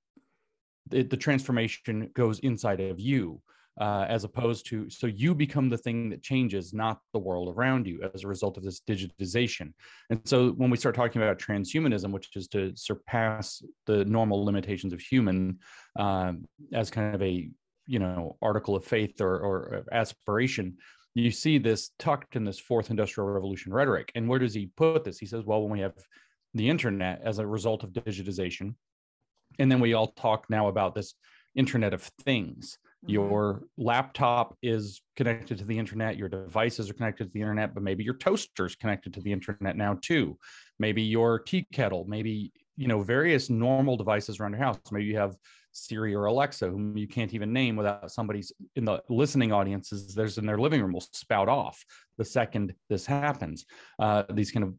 It, 0.92 1.10
the 1.10 1.18
transformation 1.18 2.10
goes 2.14 2.40
inside 2.40 2.80
of 2.80 3.00
you 3.00 3.42
uh, 3.80 4.06
as 4.10 4.24
opposed 4.24 4.66
to 4.68 4.90
so 4.90 5.08
you 5.08 5.34
become 5.34 5.70
the 5.70 5.78
thing 5.78 6.10
that 6.10 6.22
changes 6.22 6.74
not 6.74 7.00
the 7.14 7.20
world 7.20 7.56
around 7.56 7.88
you 7.88 8.10
as 8.14 8.24
a 8.24 8.28
result 8.28 8.58
of 8.58 8.64
this 8.64 8.82
digitization. 8.82 9.74
And 10.10 10.20
so 10.26 10.50
when 10.52 10.70
we 10.70 10.78
start 10.78 10.96
talking 10.96 11.22
about 11.22 11.40
transhumanism 11.40 12.12
which 12.12 12.36
is 12.36 12.48
to 12.50 12.74
surpass 12.76 13.64
the 13.86 14.04
normal 14.06 14.44
limitations 14.44 14.92
of 14.92 15.00
human 15.00 15.60
um, 15.98 16.46
as 16.74 16.92
kind 16.92 17.16
of 17.16 17.22
a 17.22 17.50
you 17.90 18.00
know 18.00 18.38
article 18.42 18.76
of 18.76 18.86
faith 18.86 19.20
or, 19.20 19.40
or 19.40 19.84
aspiration 19.92 20.78
you 21.16 21.32
see 21.32 21.58
this 21.58 21.92
tucked 22.00 22.36
in 22.36 22.46
this 22.46 22.60
fourth 22.60 22.90
industrial 22.90 23.30
revolution 23.30 23.74
rhetoric 23.74 24.12
and 24.16 24.28
where 24.28 24.40
does 24.40 24.54
he 24.54 24.72
put 24.78 25.04
this 25.04 25.18
he 25.18 25.26
says 25.26 25.44
well 25.46 25.62
when 25.62 25.72
we 25.72 25.80
have 25.80 25.94
the 26.54 26.70
internet 26.70 27.22
as 27.24 27.40
a 27.40 27.48
result 27.48 27.84
of 27.84 27.92
digitization 27.92 28.76
and 29.58 29.72
then 29.72 29.80
we 29.80 29.94
all 29.94 30.08
talk 30.08 30.46
now 30.50 30.68
about 30.68 30.94
this 30.94 31.16
internet 31.56 31.94
of 31.94 32.04
things 32.24 32.78
Mm-hmm. 33.04 33.14
Your 33.14 33.64
laptop 33.78 34.58
is 34.62 35.02
connected 35.16 35.58
to 35.60 35.66
the 35.66 35.78
internet. 35.78 36.18
Your 36.18 36.28
devices 36.28 36.90
are 36.90 36.94
connected 36.94 37.26
to 37.26 37.32
the 37.32 37.40
internet, 37.40 37.74
but 37.74 37.84
maybe 37.84 38.04
your 38.04 38.16
toaster 38.16 38.66
is 38.66 38.76
connected 38.76 39.14
to 39.14 39.22
the 39.22 39.32
internet 39.32 39.78
now 39.78 39.98
too. 40.02 40.38
Maybe 40.80 41.04
your 41.04 41.40
tea 41.40 41.66
kettle, 41.72 42.06
maybe 42.08 42.52
you 42.76 42.88
know 42.88 43.02
various 43.02 43.50
normal 43.50 43.96
devices 43.96 44.40
around 44.40 44.52
your 44.52 44.62
house. 44.62 44.80
Maybe 44.92 45.06
you 45.06 45.18
have 45.18 45.36
Siri 45.80 46.14
or 46.16 46.26
Alexa, 46.26 46.70
whom 46.70 46.98
you 46.98 47.08
can't 47.08 47.34
even 47.34 47.54
name 47.54 47.76
without 47.76 48.12
somebody's 48.12 48.52
in 48.76 48.86
the 48.86 49.02
listening 49.10 49.52
audiences. 49.52 50.14
There's 50.14 50.38
in 50.38 50.46
their 50.46 50.58
living 50.58 50.82
room 50.82 50.94
will 50.94 51.06
spout 51.14 51.50
off 51.50 51.84
the 52.18 52.26
second 52.26 52.74
this 52.90 53.06
happens. 53.06 53.66
Uh, 53.98 54.24
these 54.30 54.52
kind 54.52 54.64
of 54.64 54.74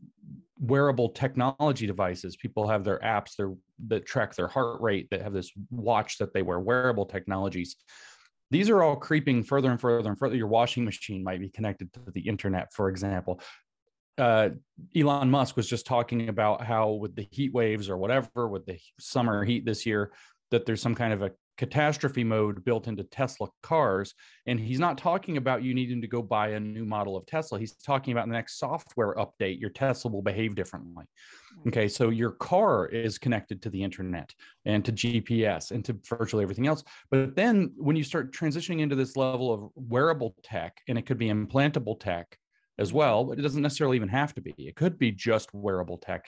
wearable 0.59 1.11
technology 1.11 1.87
devices. 1.87 2.37
People 2.37 2.69
have 2.69 2.85
their 2.85 2.99
apps 3.01 3.37
their, 3.37 3.55
that 3.89 4.07
track 4.07 4.35
their 4.35 4.49
heart 4.49 4.81
rate, 4.81 5.09
that 5.11 5.23
have 5.23 5.33
this 5.33 5.51
watch 5.71 6.19
that 6.19 6.35
they 6.35 6.43
wear. 6.43 6.61
Wearable 6.61 7.07
technologies 7.07 7.77
these 8.51 8.69
are 8.69 8.83
all 8.83 8.97
creeping 8.97 9.43
further 9.43 9.71
and 9.71 9.81
further 9.81 10.09
and 10.09 10.19
further. 10.19 10.37
Your 10.37 10.49
washing 10.49 10.85
machine 10.85 11.23
might 11.23 11.41
be 11.41 11.49
connected 11.49 11.93
to 11.93 12.01
the 12.13 12.21
internet, 12.21 12.73
for 12.73 12.89
example. 12.89 13.41
Uh, 14.19 14.51
Elon 14.95 15.31
Musk 15.31 15.57
was 15.57 15.69
just 15.69 15.87
talking 15.87 16.29
about 16.29 16.63
how, 16.63 16.91
with 16.91 17.15
the 17.15 17.27
heat 17.31 17.55
waves 17.55 17.89
or 17.89 17.97
whatever, 17.97 18.49
with 18.49 18.67
the 18.67 18.79
summer 18.99 19.45
heat 19.45 19.65
this 19.65 19.87
year, 19.87 20.13
that 20.51 20.67
there's 20.67 20.83
some 20.83 20.95
kind 20.95 21.13
of 21.13 21.23
a 21.23 21.33
catastrophe 21.59 22.25
mode 22.25 22.65
built 22.65 22.89
into 22.89 23.05
Tesla 23.05 23.49
cars. 23.63 24.15
And 24.47 24.59
he's 24.59 24.79
not 24.79 24.97
talking 24.97 25.37
about 25.37 25.63
you 25.63 25.75
needing 25.75 26.01
to 26.01 26.07
go 26.07 26.23
buy 26.23 26.49
a 26.49 26.61
new 26.61 26.87
model 26.87 27.17
of 27.17 27.27
Tesla. 27.27 27.59
He's 27.59 27.75
talking 27.75 28.13
about 28.13 28.27
the 28.29 28.33
next 28.33 28.59
software 28.59 29.15
update, 29.17 29.61
your 29.61 29.69
Tesla 29.69 30.11
will 30.11 30.23
behave 30.23 30.55
differently. 30.55 31.05
Okay. 31.69 31.87
So 31.87 32.09
your 32.09 32.31
car 32.31 32.87
is 32.87 33.19
connected 33.19 33.61
to 33.63 33.71
the 33.71 33.83
internet 33.83 34.33
and 34.65 34.83
to 34.87 34.93
GPS 34.93 35.71
and 35.71 35.85
to 35.85 35.99
virtually 36.09 36.43
everything 36.43 36.67
else. 36.67 36.83
But 37.11 37.37
then 37.37 37.73
when 37.77 37.97
you 37.97 38.05
start 38.05 38.33
transitioning 38.33 38.81
into 38.81 38.97
this 38.97 39.17
level 39.17 39.53
of 39.53 39.71
wearable 39.75 40.35
tech, 40.43 40.81
and 40.89 40.97
it 40.97 41.05
could 41.05 41.19
be 41.19 41.29
implantable 41.29 42.01
tech, 42.01 42.39
as 42.81 42.93
well, 42.95 43.25
but 43.25 43.39
it 43.39 43.43
doesn't 43.43 43.63
necessarily 43.63 43.97
even 43.97 44.09
have 44.09 44.35
to 44.35 44.41
be. 44.41 44.55
It 44.57 44.75
could 44.75 44.99
be 44.99 45.13
just 45.13 45.53
wearable 45.53 45.99
tech. 45.99 46.25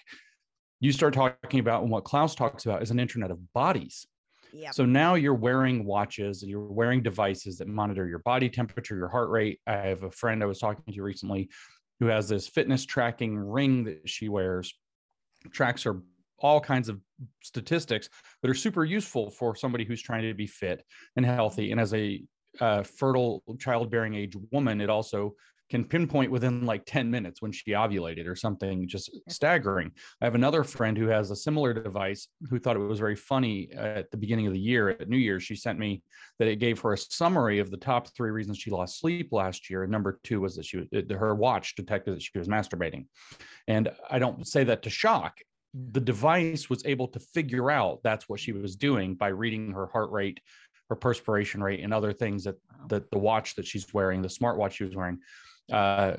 You 0.81 0.93
start 0.93 1.15
talking 1.15 1.61
about, 1.61 1.83
and 1.83 1.91
what 1.91 2.05
Klaus 2.05 2.35
talks 2.35 2.67
about 2.67 2.83
is 2.83 2.91
an 2.91 3.01
internet 3.01 3.31
of 3.31 3.53
bodies. 3.55 4.07
Yeah. 4.53 4.71
So 4.71 4.85
now 4.85 5.15
you're 5.15 5.35
wearing 5.35 5.85
watches, 5.85 6.43
and 6.43 6.51
you're 6.51 6.61
wearing 6.61 7.03
devices 7.03 7.59
that 7.59 7.69
monitor 7.69 8.07
your 8.07 8.19
body 8.21 8.49
temperature, 8.51 8.97
your 8.97 9.09
heart 9.09 9.31
rate. 9.31 9.61
I 9.67 9.77
have 9.77 10.03
a 10.03 10.11
friend 10.11 10.43
I 10.43 10.47
was 10.47 10.59
talking 10.59 10.93
to 10.93 11.03
recently 11.03 11.49
who 12.01 12.07
has 12.07 12.29
this 12.29 12.49
fitness 12.49 12.85
tracking 12.85 13.39
ring 13.39 13.85
that 13.85 14.09
she 14.09 14.29
wears, 14.29 14.75
tracks 15.53 15.85
her 15.85 16.03
all 16.39 16.61
kinds 16.61 16.89
of 16.89 17.01
statistics 17.43 18.09
that 18.43 18.51
are 18.51 18.55
super 18.55 18.85
useful 18.85 19.31
for 19.31 19.55
somebody 19.55 19.85
who's 19.85 20.03
trying 20.03 20.23
to 20.23 20.35
be 20.35 20.47
fit 20.47 20.85
and 21.17 21.25
healthy. 21.25 21.71
And 21.71 21.81
as 21.81 21.95
a 21.95 22.23
uh, 22.61 22.83
fertile 22.83 23.43
childbearing 23.59 24.15
age 24.15 24.35
woman, 24.51 24.81
it 24.81 24.91
also 24.91 25.35
can 25.73 25.85
pinpoint 25.87 26.31
within 26.31 26.67
like 26.67 26.83
10 26.85 27.11
minutes 27.11 27.41
when 27.41 27.51
she 27.51 27.71
ovulated 27.71 28.29
or 28.29 28.37
something 28.37 28.87
just 28.87 29.11
staggering. 29.31 29.91
I 30.21 30.27
have 30.27 30.35
another 30.35 30.65
friend 30.65 30.99
who 30.99 31.07
has 31.07 31.31
a 31.31 31.37
similar 31.37 31.73
device 31.73 32.29
who 32.51 32.59
thought 32.59 32.77
it 32.77 32.81
was 32.81 32.99
very 32.99 33.17
funny 33.17 33.71
at 33.73 34.11
the 34.11 34.19
beginning 34.19 34.47
of 34.47 34.53
the 34.53 34.61
year 34.61 34.91
at 34.91 35.09
New 35.09 35.17
Year's. 35.17 35.45
She 35.45 35.57
sent 35.57 35.79
me 35.79 36.03
that 36.39 36.47
it 36.47 36.57
gave 36.57 36.79
her 36.81 36.93
a 36.93 36.99
summary 36.99 37.59
of 37.59 37.71
the 37.71 37.79
top 37.79 38.15
three 38.15 38.31
reasons 38.31 38.59
she 38.59 38.71
lost 38.71 39.01
sleep 39.01 39.31
last 39.33 39.71
year. 39.71 39.83
And 39.83 39.91
number 39.91 40.21
two 40.23 40.43
was 40.43 40.57
that 40.57 40.67
she 40.67 40.87
her 41.11 41.35
watch 41.35 41.75
detected 41.75 42.17
that 42.17 42.23
she 42.23 42.39
was 42.39 42.49
masturbating. 42.49 43.07
And 43.67 43.91
I 44.11 44.19
don't 44.19 44.47
say 44.47 44.65
that 44.65 44.83
to 44.83 44.91
shock. 44.91 45.39
The 45.73 46.01
device 46.01 46.69
was 46.69 46.85
able 46.85 47.09
to 47.09 47.19
figure 47.19 47.71
out 47.71 48.01
that's 48.05 48.29
what 48.29 48.41
she 48.41 48.53
was 48.53 48.77
doing 48.77 49.15
by 49.15 49.29
reading 49.29 49.73
her 49.73 49.87
heart 49.87 50.11
rate, 50.11 50.39
her 50.91 50.97
perspiration 50.97 51.63
rate, 51.63 51.81
and 51.81 51.95
other 51.95 52.13
things 52.13 52.45
that 52.45 52.57
that 52.89 53.11
the 53.11 53.19
watch 53.19 53.55
that 53.55 53.67
she's 53.67 53.95
wearing, 53.95 54.21
the 54.21 54.29
smartwatch 54.29 54.73
she 54.73 54.85
was 54.85 54.95
wearing, 54.95 55.19
uh, 55.71 56.17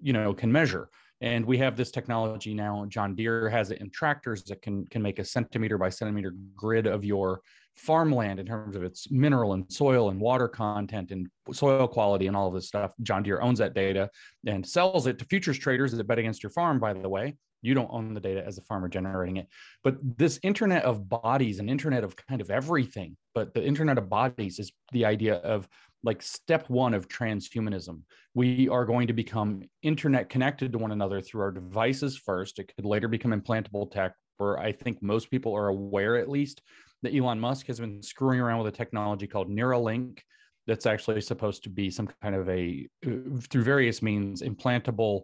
you 0.00 0.12
know, 0.12 0.34
can 0.34 0.52
measure. 0.52 0.88
And 1.20 1.46
we 1.46 1.56
have 1.58 1.76
this 1.76 1.90
technology 1.90 2.52
now. 2.52 2.84
John 2.88 3.14
Deere 3.14 3.48
has 3.48 3.70
it 3.70 3.80
in 3.80 3.90
tractors 3.90 4.42
that 4.44 4.60
can 4.60 4.86
can 4.88 5.00
make 5.00 5.18
a 5.18 5.24
centimeter 5.24 5.78
by 5.78 5.88
centimeter 5.88 6.34
grid 6.54 6.86
of 6.86 7.04
your 7.04 7.40
farmland 7.76 8.40
in 8.40 8.46
terms 8.46 8.76
of 8.76 8.82
its 8.82 9.10
mineral 9.10 9.52
and 9.52 9.70
soil 9.70 10.10
and 10.10 10.20
water 10.20 10.48
content 10.48 11.10
and 11.10 11.28
soil 11.52 11.86
quality 11.86 12.26
and 12.26 12.36
all 12.36 12.48
of 12.48 12.54
this 12.54 12.66
stuff. 12.68 12.92
John 13.02 13.22
Deere 13.22 13.40
owns 13.40 13.58
that 13.58 13.74
data 13.74 14.10
and 14.46 14.66
sells 14.66 15.06
it 15.06 15.18
to 15.18 15.24
futures 15.24 15.58
traders 15.58 15.92
that 15.92 16.06
bet 16.06 16.18
against 16.18 16.42
your 16.42 16.50
farm, 16.50 16.78
by 16.78 16.92
the 16.92 17.08
way. 17.08 17.36
You 17.62 17.74
don't 17.74 17.90
own 17.90 18.14
the 18.14 18.20
data 18.20 18.44
as 18.44 18.58
a 18.58 18.62
farmer 18.62 18.88
generating 18.88 19.38
it. 19.38 19.48
But 19.82 19.96
this 20.18 20.38
internet 20.42 20.84
of 20.84 21.08
bodies 21.08 21.58
and 21.58 21.68
internet 21.68 22.04
of 22.04 22.14
kind 22.14 22.40
of 22.40 22.50
everything, 22.50 23.16
but 23.34 23.54
the 23.54 23.64
internet 23.64 23.98
of 23.98 24.08
bodies 24.08 24.58
is 24.58 24.72
the 24.92 25.04
idea 25.04 25.36
of 25.36 25.66
like 26.06 26.22
step 26.22 26.70
one 26.70 26.94
of 26.94 27.08
transhumanism. 27.08 28.00
We 28.34 28.68
are 28.68 28.84
going 28.84 29.08
to 29.08 29.12
become 29.12 29.64
internet 29.82 30.30
connected 30.30 30.72
to 30.72 30.78
one 30.78 30.92
another 30.92 31.20
through 31.20 31.42
our 31.42 31.50
devices 31.50 32.16
first. 32.16 32.60
It 32.60 32.72
could 32.74 32.86
later 32.86 33.08
become 33.08 33.38
implantable 33.38 33.90
tech, 33.90 34.14
where 34.38 34.58
I 34.58 34.70
think 34.70 35.02
most 35.02 35.30
people 35.30 35.54
are 35.54 35.66
aware, 35.66 36.16
at 36.16 36.30
least, 36.30 36.62
that 37.02 37.14
Elon 37.14 37.40
Musk 37.40 37.66
has 37.66 37.80
been 37.80 38.02
screwing 38.02 38.40
around 38.40 38.62
with 38.62 38.72
a 38.72 38.76
technology 38.76 39.26
called 39.26 39.50
Neuralink 39.50 40.20
that's 40.68 40.86
actually 40.86 41.20
supposed 41.20 41.64
to 41.64 41.70
be 41.70 41.90
some 41.90 42.08
kind 42.22 42.36
of 42.36 42.48
a, 42.48 42.88
through 43.02 43.62
various 43.62 44.00
means, 44.00 44.42
implantable 44.42 45.22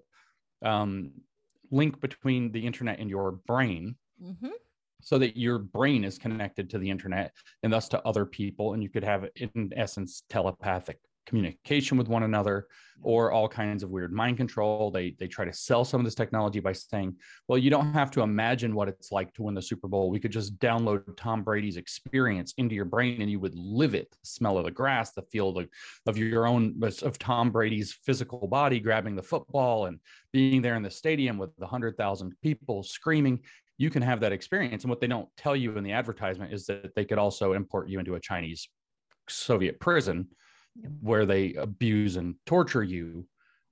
um, 0.64 1.12
link 1.70 2.00
between 2.00 2.50
the 2.50 2.66
internet 2.66 2.98
and 2.98 3.08
your 3.08 3.32
brain. 3.46 3.94
Mm-hmm 4.22 4.48
so 5.02 5.18
that 5.18 5.36
your 5.36 5.58
brain 5.58 6.04
is 6.04 6.18
connected 6.18 6.70
to 6.70 6.78
the 6.78 6.88
internet 6.88 7.32
and 7.62 7.72
thus 7.72 7.88
to 7.88 8.02
other 8.06 8.24
people 8.24 8.74
and 8.74 8.82
you 8.82 8.88
could 8.88 9.04
have 9.04 9.26
in 9.36 9.72
essence 9.76 10.22
telepathic 10.28 10.98
communication 11.26 11.96
with 11.96 12.08
one 12.08 12.22
another 12.22 12.66
or 13.02 13.32
all 13.32 13.48
kinds 13.48 13.82
of 13.82 13.90
weird 13.90 14.12
mind 14.12 14.36
control. 14.36 14.90
They 14.90 15.16
they 15.18 15.26
try 15.26 15.44
to 15.44 15.52
sell 15.52 15.84
some 15.84 16.00
of 16.00 16.04
this 16.04 16.14
technology 16.14 16.60
by 16.60 16.72
saying 16.72 17.16
well 17.48 17.58
you 17.58 17.70
don't 17.70 17.92
have 17.92 18.10
to 18.12 18.22
imagine 18.22 18.74
what 18.74 18.88
it's 18.88 19.10
like 19.10 19.32
to 19.34 19.42
win 19.42 19.54
the 19.54 19.62
super 19.62 19.88
bowl. 19.88 20.10
We 20.10 20.20
could 20.20 20.30
just 20.30 20.58
download 20.58 21.02
tom 21.16 21.42
brady's 21.42 21.76
experience 21.76 22.54
into 22.58 22.74
your 22.74 22.84
brain 22.84 23.20
and 23.20 23.30
you 23.30 23.40
would 23.40 23.54
live 23.56 23.94
it. 23.94 24.10
The 24.10 24.26
smell 24.26 24.58
of 24.58 24.64
the 24.64 24.70
grass 24.70 25.12
the 25.12 25.22
feel 25.22 25.56
of, 25.56 25.68
of 26.06 26.18
your 26.18 26.46
own 26.46 26.80
of 27.02 27.18
tom 27.18 27.50
brady's 27.50 27.92
physical 27.92 28.46
body 28.46 28.80
grabbing 28.80 29.16
the 29.16 29.22
football 29.22 29.86
and 29.86 29.98
being 30.32 30.62
there 30.62 30.76
in 30.76 30.82
the 30.82 30.90
stadium 30.90 31.38
with 31.38 31.54
the 31.56 31.66
100000 31.66 32.34
people 32.42 32.82
screaming 32.82 33.40
you 33.82 33.90
can 33.90 34.00
have 34.00 34.20
that 34.20 34.30
experience. 34.30 34.84
And 34.84 34.90
what 34.90 35.00
they 35.00 35.08
don't 35.08 35.28
tell 35.36 35.56
you 35.56 35.76
in 35.76 35.82
the 35.82 35.90
advertisement 35.90 36.52
is 36.52 36.66
that 36.66 36.94
they 36.94 37.04
could 37.04 37.18
also 37.18 37.52
import 37.52 37.88
you 37.88 37.98
into 37.98 38.14
a 38.14 38.20
Chinese 38.20 38.68
Soviet 39.28 39.80
prison 39.80 40.28
where 41.00 41.26
they 41.26 41.54
abuse 41.54 42.14
and 42.14 42.36
torture 42.46 42.84
you 42.84 43.26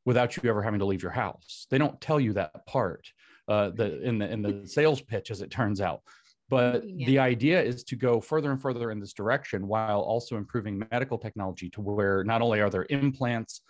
without 0.05 0.37
you 0.37 0.51
ever 0.51 0.63
having 0.63 0.81
to 0.81 0.85
leave 0.85 1.03
your 1.03 1.13
house. 1.13 1.69
They 1.71 1.79
don't 1.79 2.01
tell 2.01 2.19
you 2.19 2.33
that 2.33 2.67
part 2.67 3.07
uh, 3.47 3.71
the, 3.71 4.03
in 4.03 4.19
the 4.19 4.29
in 4.29 4.43
the 4.43 4.67
sales 4.67 5.01
pitch, 5.01 5.31
as 5.31 5.43
it 5.43 5.51
turns 5.51 5.81
out. 5.81 6.01
But 6.49 6.83
yeah. 6.85 7.07
the 7.07 7.19
idea 7.21 7.63
is 7.63 7.85
to 7.85 7.95
go 7.95 8.21
further 8.21 8.51
and 8.51 8.61
further 8.61 8.91
in 8.91 8.99
this 8.99 9.13
direction 9.13 9.69
while 9.69 10.01
also 10.01 10.37
improving 10.37 10.83
medical 10.91 11.19
technology 11.19 11.71
to 11.71 11.81
where 11.81 12.25
not 12.25 12.43
only 12.43 12.61
are 12.61 12.71
there 12.71 12.87
implants, 12.91 13.61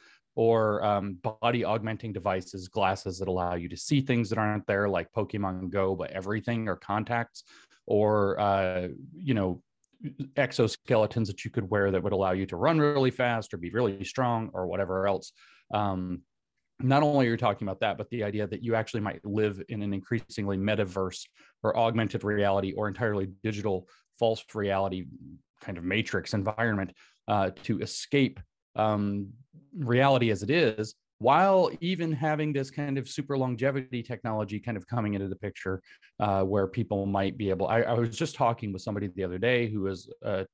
or 0.41 0.83
um, 0.83 1.19
body 1.43 1.65
augmenting 1.65 2.15
devices, 2.15 2.67
glasses 2.67 3.19
that 3.19 3.29
allow 3.29 3.57
you 3.57 3.69
to 3.69 3.77
see 3.77 4.01
things 4.01 4.31
that 4.31 4.39
aren't 4.39 4.67
there, 4.67 4.89
like 4.89 5.13
Pokemon 5.15 5.69
Go, 5.69 5.95
but 5.95 6.11
everything 6.13 6.67
or 6.67 6.77
contacts, 6.77 7.45
or 7.87 8.41
uh, 8.41 8.89
you 9.15 9.35
know, 9.35 9.63
exoskeletons 10.37 11.27
that 11.27 11.45
you 11.45 11.51
could 11.51 11.69
wear 11.69 11.91
that 11.91 12.03
would 12.03 12.15
allow 12.15 12.33
you 12.33 12.47
to 12.47 12.57
run 12.57 12.79
really 12.79 13.11
fast 13.11 13.53
or 13.53 13.59
be 13.59 13.69
really 13.69 14.03
strong 14.03 14.49
or 14.55 14.67
whatever 14.67 15.07
else. 15.07 15.33
Um, 15.75 16.23
not 16.79 17.03
only 17.03 17.27
are 17.27 17.33
you 17.33 17.37
talking 17.37 17.69
about 17.69 17.81
that, 17.81 17.99
but 17.99 18.09
the 18.09 18.25
idea 18.25 18.47
that 18.47 18.65
you 18.65 18.75
actually 18.75 19.03
might 19.03 19.23
live 19.27 19.63
in 19.69 19.83
an 19.83 19.93
increasingly 19.93 20.57
metaverse 20.57 21.23
or 21.63 21.77
augmented 21.77 22.25
reality 22.25 22.73
or 22.73 22.89
entirely 22.89 23.29
digital 23.43 23.87
false 24.19 24.43
reality 24.55 25.05
kind 25.61 25.77
of 25.77 25.85
matrix 25.85 26.33
environment 26.33 26.95
uh, 27.29 27.51
to 27.65 27.79
escape 27.81 28.41
um, 28.77 29.29
reality 29.77 30.31
as 30.31 30.43
it 30.43 30.51
is 30.51 30.95
while 31.21 31.71
even 31.83 32.13
having 32.13 32.51
this 32.51 32.71
kind 32.71 32.97
of 32.97 33.07
super 33.07 33.37
longevity 33.37 34.03
technology 34.03 34.59
kind 34.59 34.77
of 34.77 34.87
coming 34.87 35.13
into 35.15 35.29
the 35.29 35.37
picture 35.37 35.83
uh, 36.19 36.43
where 36.43 36.67
people 36.67 37.07
might 37.07 37.37
be 37.37 37.51
able 37.51 37.69
I, 37.69 37.83
I, 37.83 37.93
was 37.93 38.17
just 38.17 38.35
talking 38.35 38.73
with 38.73 38.83
somebody 38.83 39.09
the 39.09 39.25
other 39.25 39.39
day 39.39 39.69
who 39.69 39.87
is 39.87 40.11
a 40.23 40.47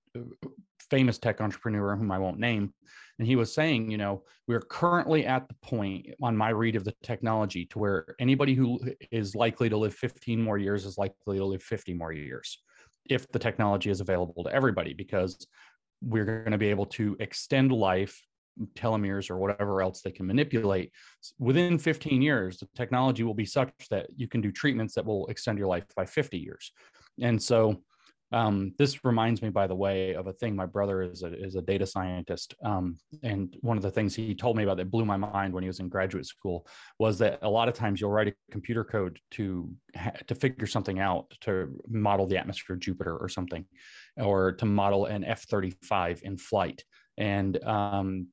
famous 0.91 1.19
tech 1.19 1.41
entrepreneur 1.41 1.97
whom 1.97 2.11
i 2.11 2.19
won't 2.19 2.39
name 2.39 2.75
and 3.19 3.27
he 3.27 3.37
was 3.37 3.55
saying 3.55 3.91
you 3.91 3.97
know 3.97 4.23
we're 4.49 4.61
currently 4.61 5.25
at 5.25 5.49
the 5.49 5.55
point 5.63 6.07
on 6.23 6.37
my 6.37 6.51
read 6.51 6.77
of 6.77 6.85
the 6.85 6.95
technology 7.03 7.65
to 7.67 7.79
where 7.79 8.17
anybody 8.21 8.55
who 8.55 8.79
is 9.11 9.35
likely 9.35 9.69
to 9.69 9.77
live 9.77 9.95
15 9.95 10.43
more 10.43 10.59
years 10.59 10.85
is 10.85 10.99
likely 10.99 11.39
to 11.39 11.45
live 11.45 11.63
50 11.63 11.95
more 11.95 12.13
years 12.13 12.59
if 13.09 13.31
the 13.31 13.39
technology 13.39 13.91
is 13.91 14.01
available 14.01 14.43
to 14.45 14.53
everybody 14.53 14.93
because 14.95 15.47
we're 16.03 16.25
going 16.25 16.53
to 16.53 16.59
be 16.59 16.71
able 16.71 16.87
to 16.87 17.17
extend 17.21 17.73
life 17.73 18.21
telomeres 18.75 19.31
or 19.31 19.37
whatever 19.37 19.83
else 19.83 20.01
they 20.01 20.11
can 20.11 20.27
manipulate. 20.27 20.91
Within 21.39 21.79
15 21.79 22.23
years 22.23 22.59
the 22.59 22.69
technology 22.75 23.23
will 23.23 23.35
be 23.35 23.45
such 23.45 23.71
that 23.91 24.07
you 24.17 24.29
can 24.29 24.41
do 24.41 24.51
treatments 24.51 24.95
that 24.95 25.05
will 25.05 25.27
extend 25.27 25.59
your 25.59 25.69
life 25.69 25.85
by 25.95 26.07
50 26.07 26.39
years. 26.39 26.73
And 27.21 27.43
so 27.43 27.83
um, 28.33 28.73
this 28.79 29.05
reminds 29.05 29.41
me 29.41 29.51
by 29.51 29.67
the 29.67 29.75
way 29.75 30.15
of 30.15 30.27
a 30.27 30.33
thing 30.33 30.57
my 30.57 30.67
brother 30.67 31.03
is 31.03 31.23
a, 31.23 31.33
is 31.33 31.55
a 31.55 31.63
data 31.63 31.87
scientist 31.87 32.55
um, 32.65 32.97
and 33.23 33.57
one 33.61 33.77
of 33.77 33.83
the 33.83 33.91
things 33.91 34.15
he 34.15 34.35
told 34.35 34.57
me 34.57 34.65
about 34.65 34.77
that 34.77 34.91
blew 34.91 35.05
my 35.05 35.17
mind 35.17 35.53
when 35.53 35.63
he 35.63 35.69
was 35.69 35.81
in 35.81 35.89
graduate 35.89 36.27
school 36.27 36.67
was 36.99 37.19
that 37.19 37.39
a 37.43 37.49
lot 37.49 37.69
of 37.69 37.75
times 37.75 38.01
you'll 38.01 38.11
write 38.11 38.29
a 38.29 38.35
computer 38.51 38.85
code 38.85 39.19
to 39.31 39.71
to 40.27 40.35
figure 40.35 40.67
something 40.67 40.99
out 40.99 41.33
to 41.41 41.69
model 41.89 42.27
the 42.27 42.37
atmosphere 42.37 42.75
of 42.75 42.81
jupiter 42.81 43.17
or 43.17 43.29
something 43.29 43.65
or 44.17 44.53
to 44.53 44.65
model 44.65 45.07
an 45.07 45.25
f-35 45.25 46.23
in 46.23 46.37
flight. 46.37 46.85
And 47.19 47.63
um, 47.65 48.29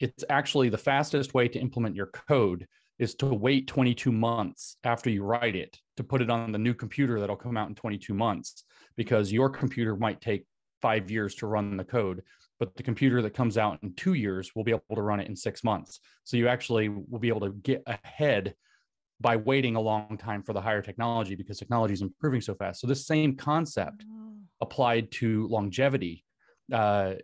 it's 0.00 0.24
actually 0.28 0.68
the 0.68 0.78
fastest 0.78 1.34
way 1.34 1.48
to 1.48 1.58
implement 1.58 1.96
your 1.96 2.10
code 2.28 2.66
is 2.98 3.14
to 3.14 3.26
wait 3.26 3.68
22 3.68 4.10
months 4.10 4.76
after 4.82 5.08
you 5.08 5.22
write 5.22 5.54
it 5.54 5.78
to 5.96 6.04
put 6.04 6.20
it 6.20 6.30
on 6.30 6.50
the 6.50 6.58
new 6.58 6.74
computer 6.74 7.20
that'll 7.20 7.36
come 7.36 7.56
out 7.56 7.68
in 7.68 7.74
22 7.74 8.12
months 8.12 8.64
because 8.98 9.32
your 9.32 9.48
computer 9.48 9.96
might 9.96 10.20
take 10.20 10.44
five 10.82 11.10
years 11.10 11.34
to 11.36 11.46
run 11.46 11.78
the 11.78 11.84
code 11.84 12.22
but 12.58 12.74
the 12.76 12.82
computer 12.82 13.22
that 13.22 13.34
comes 13.34 13.56
out 13.56 13.78
in 13.82 13.92
two 13.94 14.14
years 14.14 14.54
will 14.54 14.64
be 14.64 14.72
able 14.72 14.96
to 14.96 15.02
run 15.02 15.20
it 15.20 15.28
in 15.28 15.36
six 15.36 15.62
months. 15.62 16.00
So 16.24 16.36
you 16.36 16.48
actually 16.48 16.88
will 16.88 17.20
be 17.20 17.28
able 17.28 17.40
to 17.40 17.52
get 17.52 17.82
ahead 17.86 18.54
by 19.20 19.36
waiting 19.36 19.76
a 19.76 19.80
long 19.80 20.16
time 20.18 20.42
for 20.42 20.52
the 20.52 20.60
higher 20.60 20.82
technology 20.82 21.34
because 21.34 21.58
technology 21.58 21.94
is 21.94 22.02
improving 22.02 22.40
so 22.40 22.54
fast. 22.54 22.80
So 22.80 22.86
this 22.86 23.06
same 23.06 23.36
concept 23.36 24.04
applied 24.60 25.10
to 25.12 25.46
longevity 25.48 26.24
uh, 26.72 27.14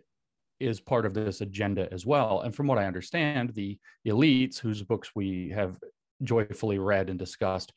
is 0.59 0.79
part 0.79 1.05
of 1.05 1.13
this 1.13 1.41
agenda 1.41 1.87
as 1.91 2.05
well. 2.05 2.41
And 2.41 2.55
from 2.55 2.67
what 2.67 2.77
I 2.77 2.85
understand, 2.85 3.53
the 3.53 3.77
elites 4.07 4.57
whose 4.57 4.83
books 4.83 5.11
we 5.15 5.49
have 5.49 5.77
joyfully 6.23 6.79
read 6.79 7.09
and 7.09 7.19
discussed 7.19 7.73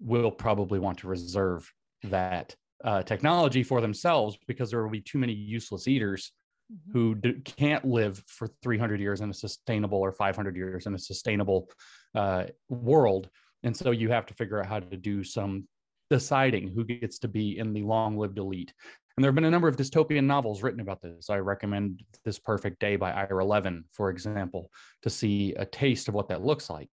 will 0.00 0.30
probably 0.30 0.78
want 0.78 0.98
to 0.98 1.08
reserve 1.08 1.72
that 2.04 2.54
uh, 2.84 3.02
technology 3.02 3.62
for 3.62 3.80
themselves 3.80 4.38
because 4.46 4.70
there 4.70 4.82
will 4.82 4.90
be 4.90 5.00
too 5.00 5.18
many 5.18 5.32
useless 5.32 5.88
eaters 5.88 6.32
mm-hmm. 6.72 6.92
who 6.92 7.14
d- 7.14 7.40
can't 7.44 7.84
live 7.84 8.22
for 8.26 8.48
300 8.62 9.00
years 9.00 9.20
in 9.20 9.30
a 9.30 9.34
sustainable 9.34 9.98
or 9.98 10.12
500 10.12 10.56
years 10.56 10.86
in 10.86 10.94
a 10.94 10.98
sustainable 10.98 11.68
uh, 12.14 12.44
world. 12.68 13.28
And 13.62 13.76
so 13.76 13.90
you 13.90 14.10
have 14.10 14.26
to 14.26 14.34
figure 14.34 14.60
out 14.60 14.66
how 14.66 14.80
to 14.80 14.96
do 14.96 15.24
some 15.24 15.66
deciding 16.10 16.68
who 16.68 16.84
gets 16.84 17.18
to 17.20 17.28
be 17.28 17.58
in 17.58 17.72
the 17.72 17.82
long 17.82 18.16
lived 18.16 18.38
elite. 18.38 18.72
And 19.16 19.24
there 19.24 19.30
have 19.30 19.34
been 19.34 19.44
a 19.44 19.50
number 19.50 19.66
of 19.66 19.76
dystopian 19.76 20.24
novels 20.24 20.62
written 20.62 20.80
about 20.80 21.02
this. 21.02 21.28
I 21.28 21.38
recommend 21.38 22.04
This 22.24 22.38
Perfect 22.38 22.78
Day 22.78 22.94
by 22.94 23.10
Ira 23.10 23.44
Levin, 23.44 23.84
for 23.92 24.10
example, 24.10 24.70
to 25.02 25.10
see 25.10 25.54
a 25.54 25.66
taste 25.66 26.06
of 26.06 26.14
what 26.14 26.28
that 26.28 26.44
looks 26.44 26.70
like. 26.70 26.88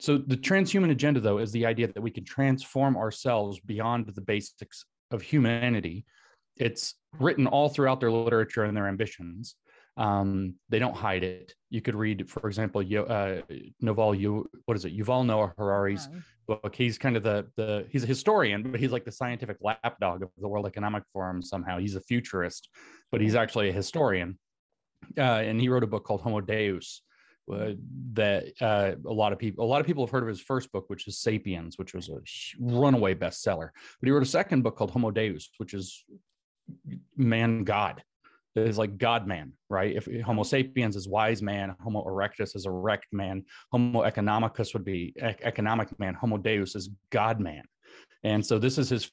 So, 0.00 0.18
the 0.18 0.36
transhuman 0.36 0.90
agenda, 0.90 1.20
though, 1.20 1.38
is 1.38 1.52
the 1.52 1.66
idea 1.66 1.92
that 1.92 2.00
we 2.00 2.10
can 2.10 2.24
transform 2.24 2.96
ourselves 2.96 3.60
beyond 3.60 4.08
the 4.08 4.20
basics 4.20 4.84
of 5.10 5.22
humanity. 5.22 6.04
It's 6.56 6.94
written 7.18 7.46
all 7.46 7.68
throughout 7.68 8.00
their 8.00 8.10
literature 8.10 8.64
and 8.64 8.76
their 8.76 8.88
ambitions. 8.88 9.56
Um, 9.96 10.54
they 10.68 10.78
don't 10.78 10.94
hide 10.94 11.22
it. 11.22 11.54
You 11.70 11.80
could 11.80 11.94
read, 11.94 12.28
for 12.28 12.48
example, 12.48 12.80
uh, 12.80 13.42
Noval, 13.82 14.18
you 14.18 14.48
what 14.64 14.76
is 14.76 14.84
it? 14.84 14.96
Yuval 14.96 15.24
Noah 15.24 15.52
Harari's 15.56 16.08
book. 16.46 16.74
He's 16.74 16.98
kind 16.98 17.16
of 17.16 17.22
the 17.22 17.46
the 17.56 17.86
he's 17.90 18.04
a 18.04 18.08
historian, 18.08 18.70
but 18.70 18.80
he's 18.80 18.90
like 18.92 19.04
the 19.04 19.12
scientific 19.12 19.58
lapdog 19.60 20.22
of 20.22 20.30
the 20.38 20.48
World 20.48 20.66
Economic 20.66 21.04
Forum. 21.12 21.42
Somehow 21.42 21.78
he's 21.78 21.94
a 21.94 22.00
futurist, 22.00 22.68
but 23.12 23.20
he's 23.20 23.34
actually 23.34 23.68
a 23.68 23.72
historian. 23.72 24.38
Uh, 25.16 25.20
and 25.20 25.60
he 25.60 25.68
wrote 25.68 25.84
a 25.84 25.86
book 25.86 26.04
called 26.04 26.22
Homo 26.22 26.40
Deus. 26.40 27.02
Uh, 27.52 27.72
that 28.14 28.44
uh, 28.62 28.92
a 29.06 29.12
lot 29.12 29.30
of 29.30 29.38
people 29.38 29.62
a 29.62 29.68
lot 29.68 29.78
of 29.78 29.86
people 29.86 30.02
have 30.02 30.10
heard 30.10 30.22
of 30.22 30.28
his 30.30 30.40
first 30.40 30.72
book 30.72 30.88
which 30.88 31.06
is 31.06 31.18
sapiens 31.18 31.76
which 31.76 31.92
was 31.92 32.08
a 32.08 32.18
runaway 32.58 33.14
bestseller 33.14 33.68
but 34.00 34.06
he 34.06 34.10
wrote 34.10 34.22
a 34.22 34.26
second 34.26 34.62
book 34.62 34.76
called 34.76 34.90
homo 34.90 35.10
deus 35.10 35.50
which 35.58 35.74
is 35.74 36.06
man 37.18 37.62
god 37.62 38.02
is 38.56 38.78
like 38.78 38.98
God 38.98 39.26
man, 39.26 39.52
right? 39.68 39.96
If 39.96 40.08
Homo 40.22 40.42
sapiens 40.42 40.96
is 40.96 41.08
wise 41.08 41.42
man, 41.42 41.74
Homo 41.82 42.04
erectus 42.04 42.54
is 42.54 42.66
erect 42.66 43.06
man, 43.12 43.44
Homo 43.72 44.02
economicus 44.02 44.72
would 44.74 44.84
be 44.84 45.14
economic 45.20 45.98
man, 45.98 46.14
Homo 46.14 46.36
Deus 46.36 46.76
is 46.76 46.90
God 47.10 47.40
man. 47.40 47.64
And 48.24 48.44
so 48.44 48.58
this 48.58 48.78
is 48.78 48.88
his, 48.88 49.10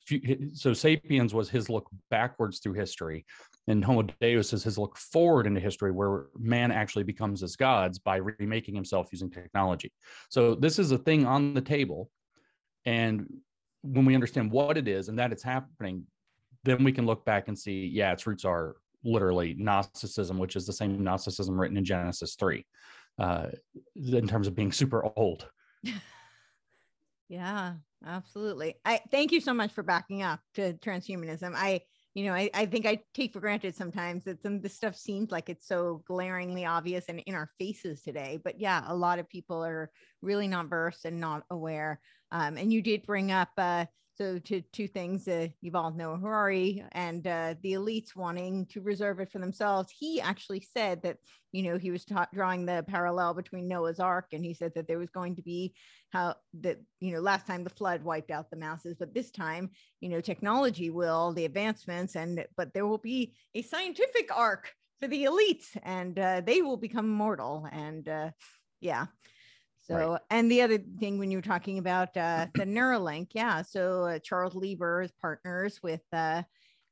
so 0.54 0.74
sapiens 0.74 1.34
was 1.34 1.50
his 1.50 1.70
look 1.70 1.88
backwards 2.10 2.60
through 2.60 2.74
history. 2.74 3.26
And 3.68 3.84
Homo 3.84 4.04
Deus 4.22 4.54
is 4.54 4.64
his 4.64 4.78
look 4.78 4.98
forward 4.98 5.46
into 5.46 5.60
history, 5.60 5.92
where 5.92 6.28
man 6.40 6.72
actually 6.72 7.04
becomes 7.04 7.44
as 7.44 7.58
gods 7.58 8.00
by 8.00 8.16
remaking 8.16 8.74
himself 8.74 9.10
using 9.12 9.30
technology. 9.30 9.92
So 10.30 10.56
this 10.56 10.80
is 10.80 10.92
a 10.92 10.98
thing 10.98 11.26
on 11.26 11.54
the 11.54 11.62
table. 11.62 12.10
And 12.86 13.28
when 13.84 14.06
we 14.06 14.16
understand 14.16 14.50
what 14.50 14.78
it 14.78 14.88
is 14.88 15.10
and 15.10 15.20
that 15.20 15.34
it's 15.34 15.44
happening, 15.44 16.06
then 16.64 16.84
we 16.84 16.94
can 16.94 17.06
look 17.06 17.26
back 17.26 17.50
and 17.50 17.60
see, 17.60 17.88
yeah, 17.88 18.14
its 18.14 18.26
roots 18.26 18.46
are 18.46 18.78
literally 19.04 19.56
Gnosticism, 19.58 20.38
which 20.38 20.56
is 20.56 20.66
the 20.66 20.74
same 20.74 21.04
Gnosticism 21.04 21.60
written 21.60 21.78
in 21.78 21.84
Genesis 21.84 22.36
3, 22.36 22.66
uh, 23.20 23.48
in 23.96 24.28
terms 24.28 24.48
of 24.48 24.56
being 24.56 24.72
super 24.72 25.04
old. 25.18 25.50
yeah, 27.28 27.74
absolutely. 28.06 28.76
I 28.86 29.00
thank 29.12 29.32
you 29.32 29.42
so 29.42 29.54
much 29.54 29.72
for 29.72 29.84
backing 29.84 30.24
up 30.24 30.40
to 30.56 30.74
transhumanism. 30.74 31.54
I, 31.56 31.82
you 32.14 32.26
know, 32.26 32.34
I, 32.34 32.50
I 32.54 32.66
think 32.66 32.86
I 32.86 33.00
take 33.14 33.34
for 33.34 33.40
granted 33.40 33.76
sometimes 33.76 34.26
that 34.26 34.42
some 34.42 34.56
of 34.56 34.62
this 34.62 34.76
stuff 34.76 34.96
seems 34.96 35.32
like 35.32 35.50
it's 35.50 35.68
so 35.68 36.04
glaringly 36.06 36.66
obvious 36.66 37.06
and 37.08 37.20
in 37.26 37.36
our 37.36 37.50
faces 37.58 38.02
today. 38.02 38.40
But 38.44 38.60
yeah, 38.60 38.84
a 38.88 38.96
lot 38.96 39.20
of 39.20 39.30
people 39.30 39.64
are 39.64 39.92
really 40.22 40.48
not 40.48 40.70
versed 40.70 41.06
and 41.06 41.20
not 41.20 41.44
aware. 41.50 42.02
Um, 42.32 42.58
and 42.58 42.72
you 42.72 42.82
did 42.82 43.06
bring 43.06 43.32
up 43.32 43.50
uh, 43.58 43.86
so 44.22 44.38
to 44.38 44.62
two 44.72 44.88
things, 44.88 45.26
that 45.26 45.50
uh, 45.50 45.68
Yuval 45.68 45.96
Noah 45.96 46.20
Harari 46.20 46.86
and 46.92 47.26
uh, 47.26 47.56
the 47.64 47.74
elites 47.74 48.16
wanting 48.16 48.68
to 48.68 48.80
reserve 48.80 49.20
it 49.20 49.32
for 49.32 49.40
themselves. 49.40 49.92
He 49.98 50.22
actually 50.22 50.62
said 50.76 51.02
that, 51.02 51.18
you 51.52 51.64
know, 51.64 51.80
he 51.80 51.90
was 51.90 52.06
ta- 52.06 52.28
drawing 52.32 52.68
the 52.68 52.86
parallel 52.88 53.34
between 53.34 53.68
Noah's 53.68 54.00
Ark, 54.00 54.28
and 54.34 54.46
he 54.46 54.54
said 54.54 54.74
that 54.76 54.88
there 54.88 55.00
was 55.00 55.10
going 55.10 55.38
to 55.38 55.42
be 55.42 55.74
how 56.12 56.36
that, 56.60 56.78
you 57.00 57.14
know, 57.14 57.20
last 57.20 57.48
time 57.48 57.64
the 57.64 57.72
flood 57.72 58.04
wiped 58.04 58.30
out 58.30 58.52
the 58.52 58.58
masses, 58.58 58.96
but 59.00 59.16
this 59.16 59.32
time, 59.32 59.72
you 60.02 60.10
know, 60.10 60.22
technology 60.22 60.92
will, 60.92 61.34
the 61.34 61.46
advancements, 61.46 62.16
and 62.16 62.46
but 62.56 62.76
there 62.76 62.86
will 62.86 63.00
be 63.00 63.34
a 63.56 63.64
scientific 63.64 64.30
ark 64.36 64.72
for 65.00 65.08
the 65.08 65.24
elites, 65.24 65.76
and 65.82 66.20
uh, 66.20 66.42
they 66.42 66.62
will 66.62 66.78
become 66.78 67.10
mortal. 67.10 67.68
And 67.72 68.08
uh, 68.08 68.30
yeah, 68.82 69.08
so, 69.92 70.12
right. 70.12 70.22
and 70.30 70.50
the 70.50 70.62
other 70.62 70.78
thing 71.00 71.20
when 71.20 71.32
you 71.32 71.38
were 71.38 71.44
talking 71.44 71.78
about 71.78 72.16
uh, 72.16 72.48
the 72.56 72.66
Neuralink, 72.66 73.30
yeah. 73.34 73.62
So 73.62 74.06
uh, 74.06 74.20
Charles 74.20 74.56
Lieber 74.56 75.02
is 75.02 75.12
partners 75.22 75.80
with, 75.84 76.02
uh, 76.14 76.44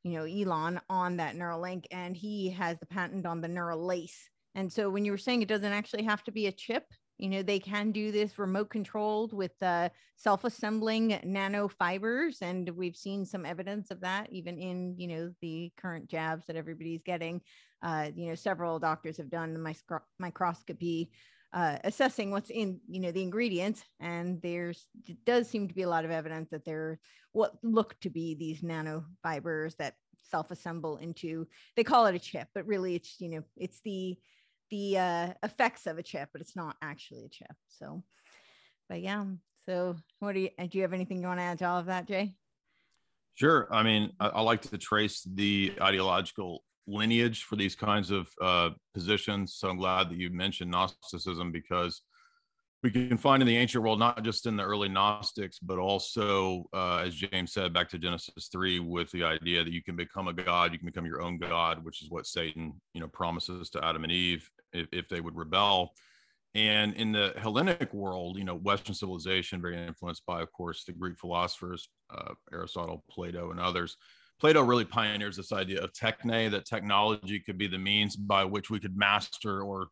you 0.03 0.13
know, 0.13 0.25
Elon 0.25 0.79
on 0.89 1.17
that 1.17 1.35
Neuralink, 1.35 1.85
and 1.91 2.15
he 2.15 2.49
has 2.51 2.77
the 2.79 2.85
patent 2.85 3.25
on 3.25 3.41
the 3.41 3.47
neural 3.47 3.85
lace. 3.85 4.29
And 4.55 4.71
so 4.71 4.89
when 4.89 5.05
you 5.05 5.11
were 5.11 5.17
saying 5.17 5.41
it 5.41 5.47
doesn't 5.47 5.71
actually 5.71 6.03
have 6.03 6.23
to 6.23 6.31
be 6.31 6.47
a 6.47 6.51
chip, 6.51 6.85
you 7.17 7.29
know, 7.29 7.43
they 7.43 7.59
can 7.59 7.91
do 7.91 8.11
this 8.11 8.39
remote 8.39 8.69
controlled 8.69 9.33
with 9.33 9.51
uh, 9.61 9.89
self-assembling 10.15 11.19
nanofibers, 11.25 12.41
and 12.41 12.69
we've 12.69 12.95
seen 12.95 13.25
some 13.25 13.45
evidence 13.45 13.91
of 13.91 13.99
that 14.01 14.31
even 14.31 14.57
in, 14.57 14.95
you 14.97 15.07
know, 15.07 15.31
the 15.41 15.71
current 15.77 16.09
jabs 16.09 16.45
that 16.47 16.55
everybody's 16.55 17.03
getting. 17.03 17.41
Uh, 17.83 18.09
you 18.15 18.27
know, 18.27 18.35
several 18.35 18.79
doctors 18.79 19.17
have 19.17 19.29
done 19.29 19.53
the 19.53 19.59
micro- 19.59 20.03
microscopy 20.17 21.11
uh, 21.53 21.77
assessing 21.83 22.31
what's 22.31 22.49
in 22.49 22.79
you 22.87 22.99
know 22.99 23.11
the 23.11 23.21
ingredients 23.21 23.83
and 23.99 24.41
there's 24.41 24.85
does 25.25 25.49
seem 25.49 25.67
to 25.67 25.73
be 25.73 25.81
a 25.81 25.89
lot 25.89 26.05
of 26.05 26.11
evidence 26.11 26.49
that 26.51 26.63
there 26.63 26.99
what 27.31 27.53
look 27.63 27.99
to 28.01 28.09
be 28.09 28.35
these 28.35 28.61
nanofibers 28.61 29.75
that 29.77 29.95
self-assemble 30.29 30.97
into 30.97 31.47
they 31.75 31.83
call 31.83 32.05
it 32.05 32.15
a 32.15 32.19
chip 32.19 32.47
but 32.53 32.67
really 32.67 32.95
it's 32.95 33.15
you 33.19 33.29
know 33.29 33.43
it's 33.57 33.81
the 33.83 34.17
the 34.69 34.97
uh, 34.99 35.33
effects 35.41 35.87
of 35.87 35.97
a 35.97 36.03
chip 36.03 36.29
but 36.31 36.41
it's 36.41 36.55
not 36.55 36.75
actually 36.83 37.25
a 37.25 37.29
chip 37.29 37.55
so 37.67 38.03
but 38.87 39.01
yeah 39.01 39.25
so 39.65 39.95
what 40.19 40.33
do 40.33 40.41
you 40.41 40.49
do 40.67 40.77
you 40.77 40.83
have 40.83 40.93
anything 40.93 41.19
you 41.19 41.27
want 41.27 41.39
to 41.39 41.43
add 41.43 41.57
to 41.57 41.65
all 41.65 41.79
of 41.79 41.87
that 41.87 42.07
jay 42.07 42.35
Sure. 43.35 43.73
I 43.73 43.83
mean, 43.83 44.11
I, 44.19 44.27
I, 44.27 44.41
like 44.41 44.63
to 44.63 44.77
trace 44.77 45.25
the 45.25 45.73
ideological 45.81 46.61
lineage 46.89 47.43
for 47.43 47.55
these 47.55 47.75
kinds 47.75 48.11
of 48.11 48.27
uh, 48.41 48.71
positions. 48.93 49.55
So 49.55 49.69
I'm 49.69 49.77
glad 49.77 50.09
that 50.09 50.17
you 50.17 50.29
mentioned 50.29 50.71
Gnosticism 50.71 51.51
because 51.51 52.01
we 52.81 52.91
can 52.91 53.17
find 53.17 53.43
in 53.43 53.47
the 53.47 53.57
ancient 53.57 53.83
world, 53.83 53.99
not 53.99 54.23
just 54.23 54.45
in 54.45 54.55
the 54.55 54.63
early 54.63 54.87
Gnostics, 54.87 55.59
but 55.59 55.77
also, 55.77 56.63
uh, 56.73 57.03
as 57.05 57.13
James 57.13 57.51
said, 57.51 57.73
back 57.73 57.89
to 57.89 57.97
Genesis 57.97 58.47
3, 58.51 58.79
with 58.79 59.11
the 59.11 59.23
idea 59.23 59.63
that 59.63 59.73
you 59.73 59.83
can 59.83 59.97
become 59.97 60.29
a 60.29 60.33
God, 60.33 60.71
you 60.71 60.79
can 60.79 60.85
become 60.85 61.05
your 61.05 61.21
own 61.21 61.37
God, 61.37 61.83
which 61.83 62.01
is 62.01 62.09
what 62.09 62.25
Satan, 62.25 62.79
you 62.93 63.01
know, 63.01 63.07
promises 63.09 63.69
to 63.71 63.85
Adam 63.85 64.03
and 64.03 64.13
Eve 64.13 64.49
if, 64.71 64.87
if 64.93 65.09
they 65.09 65.19
would 65.19 65.35
rebel. 65.35 65.93
And 66.55 66.93
in 66.95 67.11
the 67.11 67.33
Hellenic 67.37 67.93
world, 67.93 68.37
you 68.37 68.45
know, 68.45 68.55
Western 68.55 68.95
civilization, 68.95 69.61
very 69.61 69.77
influenced 69.77 70.25
by, 70.25 70.41
of 70.41 70.51
course, 70.53 70.83
the 70.85 70.93
Greek 70.93 71.19
philosophers, 71.19 71.89
uh, 72.09 72.33
Aristotle, 72.51 73.03
Plato, 73.09 73.51
and 73.51 73.59
others, 73.59 73.97
Plato 74.39 74.61
really 74.61 74.85
pioneers 74.85 75.35
this 75.35 75.51
idea 75.51 75.81
of 75.81 75.91
techne, 75.93 76.49
that 76.51 76.65
technology 76.65 77.39
could 77.39 77.57
be 77.57 77.67
the 77.67 77.77
means 77.77 78.15
by 78.15 78.45
which 78.45 78.69
we 78.69 78.79
could 78.79 78.97
master 78.97 79.61
or 79.61 79.87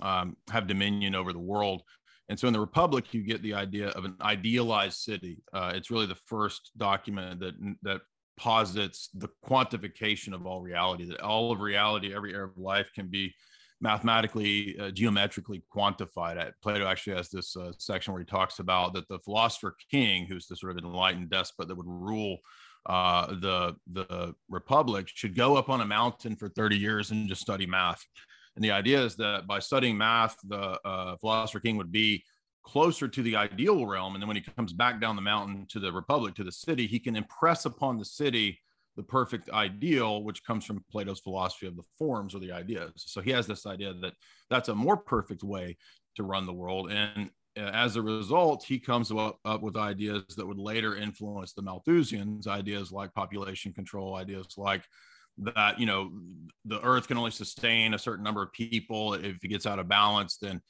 um, 0.00 0.36
have 0.50 0.66
dominion 0.66 1.14
over 1.14 1.32
the 1.32 1.38
world. 1.38 1.82
And 2.28 2.38
so 2.38 2.46
in 2.46 2.52
the 2.52 2.60
Republic, 2.60 3.12
you 3.12 3.22
get 3.22 3.42
the 3.42 3.54
idea 3.54 3.88
of 3.88 4.04
an 4.04 4.14
idealized 4.20 4.98
city. 4.98 5.42
Uh, 5.52 5.72
it's 5.74 5.90
really 5.90 6.06
the 6.06 6.18
first 6.26 6.72
document 6.76 7.40
that 7.40 7.54
that 7.82 8.02
posits 8.36 9.08
the 9.14 9.28
quantification 9.44 10.32
of 10.32 10.46
all 10.46 10.60
reality. 10.60 11.04
That 11.06 11.20
all 11.20 11.50
of 11.50 11.60
reality, 11.60 12.14
every 12.14 12.34
area 12.34 12.46
of 12.46 12.58
life, 12.58 12.90
can 12.94 13.08
be 13.08 13.34
mathematically, 13.80 14.76
uh, 14.78 14.90
geometrically 14.90 15.62
quantified. 15.74 16.52
Plato 16.62 16.86
actually 16.86 17.16
has 17.16 17.28
this 17.30 17.56
uh, 17.56 17.72
section 17.78 18.12
where 18.12 18.20
he 18.20 18.26
talks 18.26 18.58
about 18.58 18.92
that 18.94 19.08
the 19.08 19.18
philosopher 19.20 19.74
king, 19.90 20.26
who's 20.26 20.46
the 20.46 20.56
sort 20.56 20.76
of 20.76 20.84
enlightened 20.84 21.30
despot 21.30 21.68
that 21.68 21.76
would 21.76 21.86
rule 21.86 22.38
uh, 22.88 23.26
the 23.26 23.76
the 23.92 24.34
republic 24.48 25.08
should 25.08 25.36
go 25.36 25.56
up 25.56 25.68
on 25.68 25.82
a 25.82 25.86
mountain 25.86 26.34
for 26.34 26.48
30 26.48 26.76
years 26.76 27.10
and 27.10 27.28
just 27.28 27.42
study 27.42 27.66
math. 27.66 28.04
And 28.56 28.64
the 28.64 28.72
idea 28.72 29.02
is 29.04 29.14
that 29.16 29.46
by 29.46 29.60
studying 29.60 29.96
math, 29.96 30.36
the 30.42 30.80
uh, 30.84 31.16
philosopher 31.18 31.60
king 31.60 31.76
would 31.76 31.92
be 31.92 32.24
closer 32.64 33.06
to 33.06 33.22
the 33.22 33.36
ideal 33.36 33.86
realm. 33.86 34.14
And 34.14 34.22
then 34.22 34.26
when 34.26 34.36
he 34.36 34.42
comes 34.42 34.72
back 34.72 35.00
down 35.00 35.16
the 35.16 35.22
mountain 35.22 35.66
to 35.68 35.78
the 35.78 35.92
republic, 35.92 36.34
to 36.34 36.44
the 36.44 36.52
city, 36.52 36.86
he 36.86 36.98
can 36.98 37.14
impress 37.14 37.66
upon 37.66 37.98
the 37.98 38.04
city 38.04 38.58
the 38.96 39.02
perfect 39.04 39.48
ideal, 39.50 40.24
which 40.24 40.44
comes 40.44 40.64
from 40.64 40.84
Plato's 40.90 41.20
philosophy 41.20 41.66
of 41.66 41.76
the 41.76 41.84
forms 41.98 42.34
or 42.34 42.40
the 42.40 42.50
ideas. 42.50 42.92
So 42.96 43.20
he 43.20 43.30
has 43.30 43.46
this 43.46 43.64
idea 43.64 43.94
that 44.02 44.14
that's 44.50 44.68
a 44.68 44.74
more 44.74 44.96
perfect 44.96 45.44
way 45.44 45.76
to 46.16 46.24
run 46.24 46.46
the 46.46 46.52
world. 46.52 46.90
And 46.90 47.30
as 47.58 47.96
a 47.96 48.02
result, 48.02 48.64
he 48.64 48.78
comes 48.78 49.10
up, 49.10 49.38
up, 49.44 49.62
with 49.62 49.76
ideas 49.76 50.22
that 50.36 50.46
would 50.46 50.58
later 50.58 50.96
influence 50.96 51.52
the 51.52 51.62
Malthusians, 51.62 52.46
ideas 52.46 52.92
like 52.92 53.12
population 53.14 53.72
control, 53.72 54.14
ideas 54.14 54.46
like 54.56 54.84
that, 55.38 55.78
you 55.78 55.86
know, 55.86 56.10
the 56.64 56.80
earth 56.82 57.08
can 57.08 57.16
only 57.16 57.30
sustain 57.30 57.94
a 57.94 57.98
certain 57.98 58.24
number 58.24 58.42
of 58.42 58.52
people. 58.52 59.14
If 59.14 59.42
it 59.42 59.48
gets 59.48 59.66
out 59.66 59.78
of 59.78 59.88
balance, 59.88 60.36
then, 60.36 60.60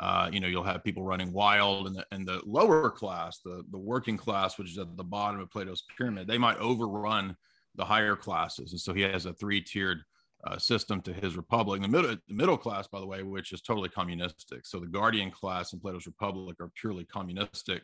uh, 0.00 0.28
you 0.32 0.40
know, 0.40 0.48
you'll 0.48 0.62
have 0.62 0.84
people 0.84 1.02
running 1.02 1.32
wild 1.32 1.86
and 1.86 1.96
the, 1.96 2.06
and 2.12 2.26
the 2.26 2.40
lower 2.44 2.90
class, 2.90 3.40
the, 3.44 3.64
the 3.70 3.78
working 3.78 4.16
class, 4.16 4.58
which 4.58 4.70
is 4.70 4.78
at 4.78 4.96
the 4.96 5.04
bottom 5.04 5.40
of 5.40 5.50
Plato's 5.50 5.84
pyramid, 5.96 6.26
they 6.26 6.38
might 6.38 6.58
overrun 6.58 7.36
the 7.74 7.84
higher 7.84 8.16
classes. 8.16 8.72
And 8.72 8.80
so 8.80 8.92
he 8.92 9.02
has 9.02 9.24
a 9.24 9.32
three 9.32 9.60
tiered 9.60 10.02
uh, 10.44 10.58
system 10.58 11.00
to 11.02 11.12
his 11.12 11.36
republic. 11.36 11.82
The 11.82 11.88
middle, 11.88 12.16
the 12.28 12.34
middle 12.34 12.56
class, 12.56 12.86
by 12.86 13.00
the 13.00 13.06
way, 13.06 13.22
which 13.22 13.52
is 13.52 13.60
totally 13.60 13.88
communistic. 13.88 14.66
So 14.66 14.78
the 14.78 14.86
guardian 14.86 15.30
class 15.30 15.72
in 15.72 15.80
Plato's 15.80 16.06
Republic 16.06 16.56
are 16.60 16.70
purely 16.80 17.04
communistic. 17.04 17.82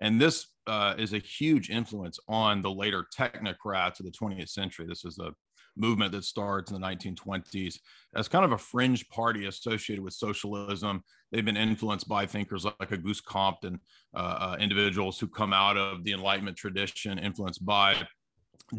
And 0.00 0.18
this 0.20 0.46
uh, 0.66 0.94
is 0.96 1.12
a 1.12 1.18
huge 1.18 1.68
influence 1.68 2.18
on 2.26 2.62
the 2.62 2.70
later 2.70 3.04
technocrats 3.16 4.00
of 4.00 4.06
the 4.06 4.12
20th 4.12 4.48
century. 4.48 4.86
This 4.86 5.04
is 5.04 5.18
a 5.18 5.34
movement 5.76 6.12
that 6.12 6.24
starts 6.24 6.70
in 6.70 6.80
the 6.80 6.86
1920s 6.86 7.78
as 8.14 8.28
kind 8.28 8.44
of 8.44 8.52
a 8.52 8.58
fringe 8.58 9.08
party 9.08 9.46
associated 9.46 10.02
with 10.02 10.14
socialism. 10.14 11.02
They've 11.30 11.44
been 11.44 11.56
influenced 11.56 12.08
by 12.08 12.26
thinkers 12.26 12.64
like 12.64 12.92
Auguste 12.92 13.24
Comte 13.26 13.64
and 13.64 13.78
uh, 14.14 14.18
uh, 14.40 14.56
individuals 14.58 15.18
who 15.18 15.28
come 15.28 15.52
out 15.52 15.76
of 15.76 16.02
the 16.02 16.12
Enlightenment 16.12 16.56
tradition, 16.56 17.18
influenced 17.18 17.64
by 17.64 17.96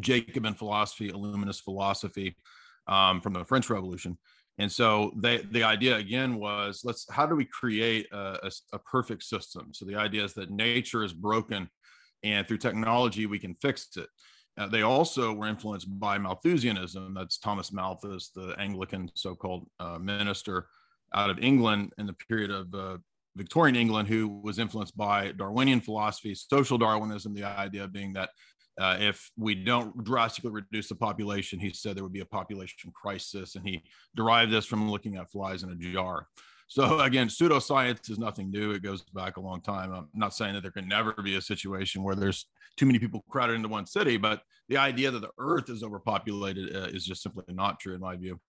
Jacobin 0.00 0.54
philosophy, 0.54 1.08
Illuminist 1.08 1.62
philosophy 1.62 2.36
um, 2.86 3.20
from 3.20 3.32
the 3.32 3.44
French 3.44 3.70
Revolution. 3.70 4.18
And 4.58 4.70
so 4.70 5.12
they, 5.16 5.38
the 5.38 5.64
idea 5.64 5.96
again 5.96 6.36
was 6.36 6.82
let's 6.84 7.06
how 7.10 7.26
do 7.26 7.34
we 7.34 7.46
create 7.46 8.06
a, 8.12 8.46
a, 8.46 8.50
a 8.74 8.78
perfect 8.78 9.22
system? 9.22 9.70
So 9.72 9.84
the 9.84 9.96
idea 9.96 10.24
is 10.24 10.34
that 10.34 10.50
nature 10.50 11.04
is 11.04 11.12
broken, 11.12 11.68
and 12.22 12.46
through 12.46 12.58
technology 12.58 13.26
we 13.26 13.38
can 13.38 13.54
fix 13.62 13.88
it. 13.96 14.08
Uh, 14.58 14.66
they 14.66 14.82
also 14.82 15.32
were 15.32 15.46
influenced 15.46 15.88
by 15.98 16.18
Malthusianism. 16.18 17.14
That's 17.14 17.38
Thomas 17.38 17.72
Malthus, 17.72 18.30
the 18.34 18.54
Anglican 18.58 19.10
so-called 19.14 19.66
uh, 19.80 19.98
minister 19.98 20.66
out 21.14 21.30
of 21.30 21.38
England 21.38 21.92
in 21.96 22.06
the 22.06 22.12
period 22.12 22.50
of 22.50 22.74
uh, 22.74 22.98
Victorian 23.34 23.76
England, 23.76 24.08
who 24.08 24.28
was 24.28 24.58
influenced 24.58 24.96
by 24.96 25.32
Darwinian 25.32 25.80
philosophy, 25.80 26.34
social 26.34 26.76
Darwinism, 26.76 27.32
the 27.32 27.44
idea 27.44 27.88
being 27.88 28.12
that 28.12 28.28
uh, 28.80 28.96
if 28.98 29.30
we 29.36 29.54
don't 29.54 30.02
drastically 30.04 30.50
reduce 30.50 30.88
the 30.88 30.94
population, 30.94 31.58
he 31.58 31.72
said 31.72 31.96
there 31.96 32.04
would 32.04 32.12
be 32.12 32.20
a 32.20 32.26
population 32.26 32.92
crisis. 32.94 33.54
And 33.54 33.66
he 33.66 33.82
derived 34.16 34.50
this 34.50 34.64
from 34.64 34.90
looking 34.90 35.16
at 35.16 35.30
flies 35.30 35.62
in 35.62 35.70
a 35.70 35.74
jar. 35.74 36.26
So 36.68 37.00
again, 37.00 37.28
pseudoscience 37.28 38.10
is 38.10 38.18
nothing 38.18 38.50
new. 38.50 38.70
It 38.70 38.82
goes 38.82 39.02
back 39.14 39.36
a 39.36 39.40
long 39.40 39.60
time. 39.60 39.92
I'm 39.92 40.08
not 40.14 40.34
saying 40.34 40.54
that 40.54 40.62
there 40.62 40.70
can 40.70 40.88
never 40.88 41.12
be 41.12 41.36
a 41.36 41.42
situation 41.42 42.02
where 42.02 42.14
there's 42.14 42.46
too 42.78 42.86
many 42.86 42.98
people 42.98 43.24
crowded 43.28 43.54
into 43.54 43.68
one 43.68 43.86
city, 43.86 44.16
but 44.16 44.40
the 44.68 44.78
idea 44.78 45.10
that 45.10 45.20
the 45.20 45.30
earth 45.38 45.68
is 45.68 45.82
overpopulated 45.82 46.74
uh, 46.74 46.88
is 46.88 47.04
just 47.04 47.22
simply 47.22 47.44
not 47.48 47.78
true 47.78 47.94
in 47.94 48.00
my 48.00 48.16
view. 48.16 48.40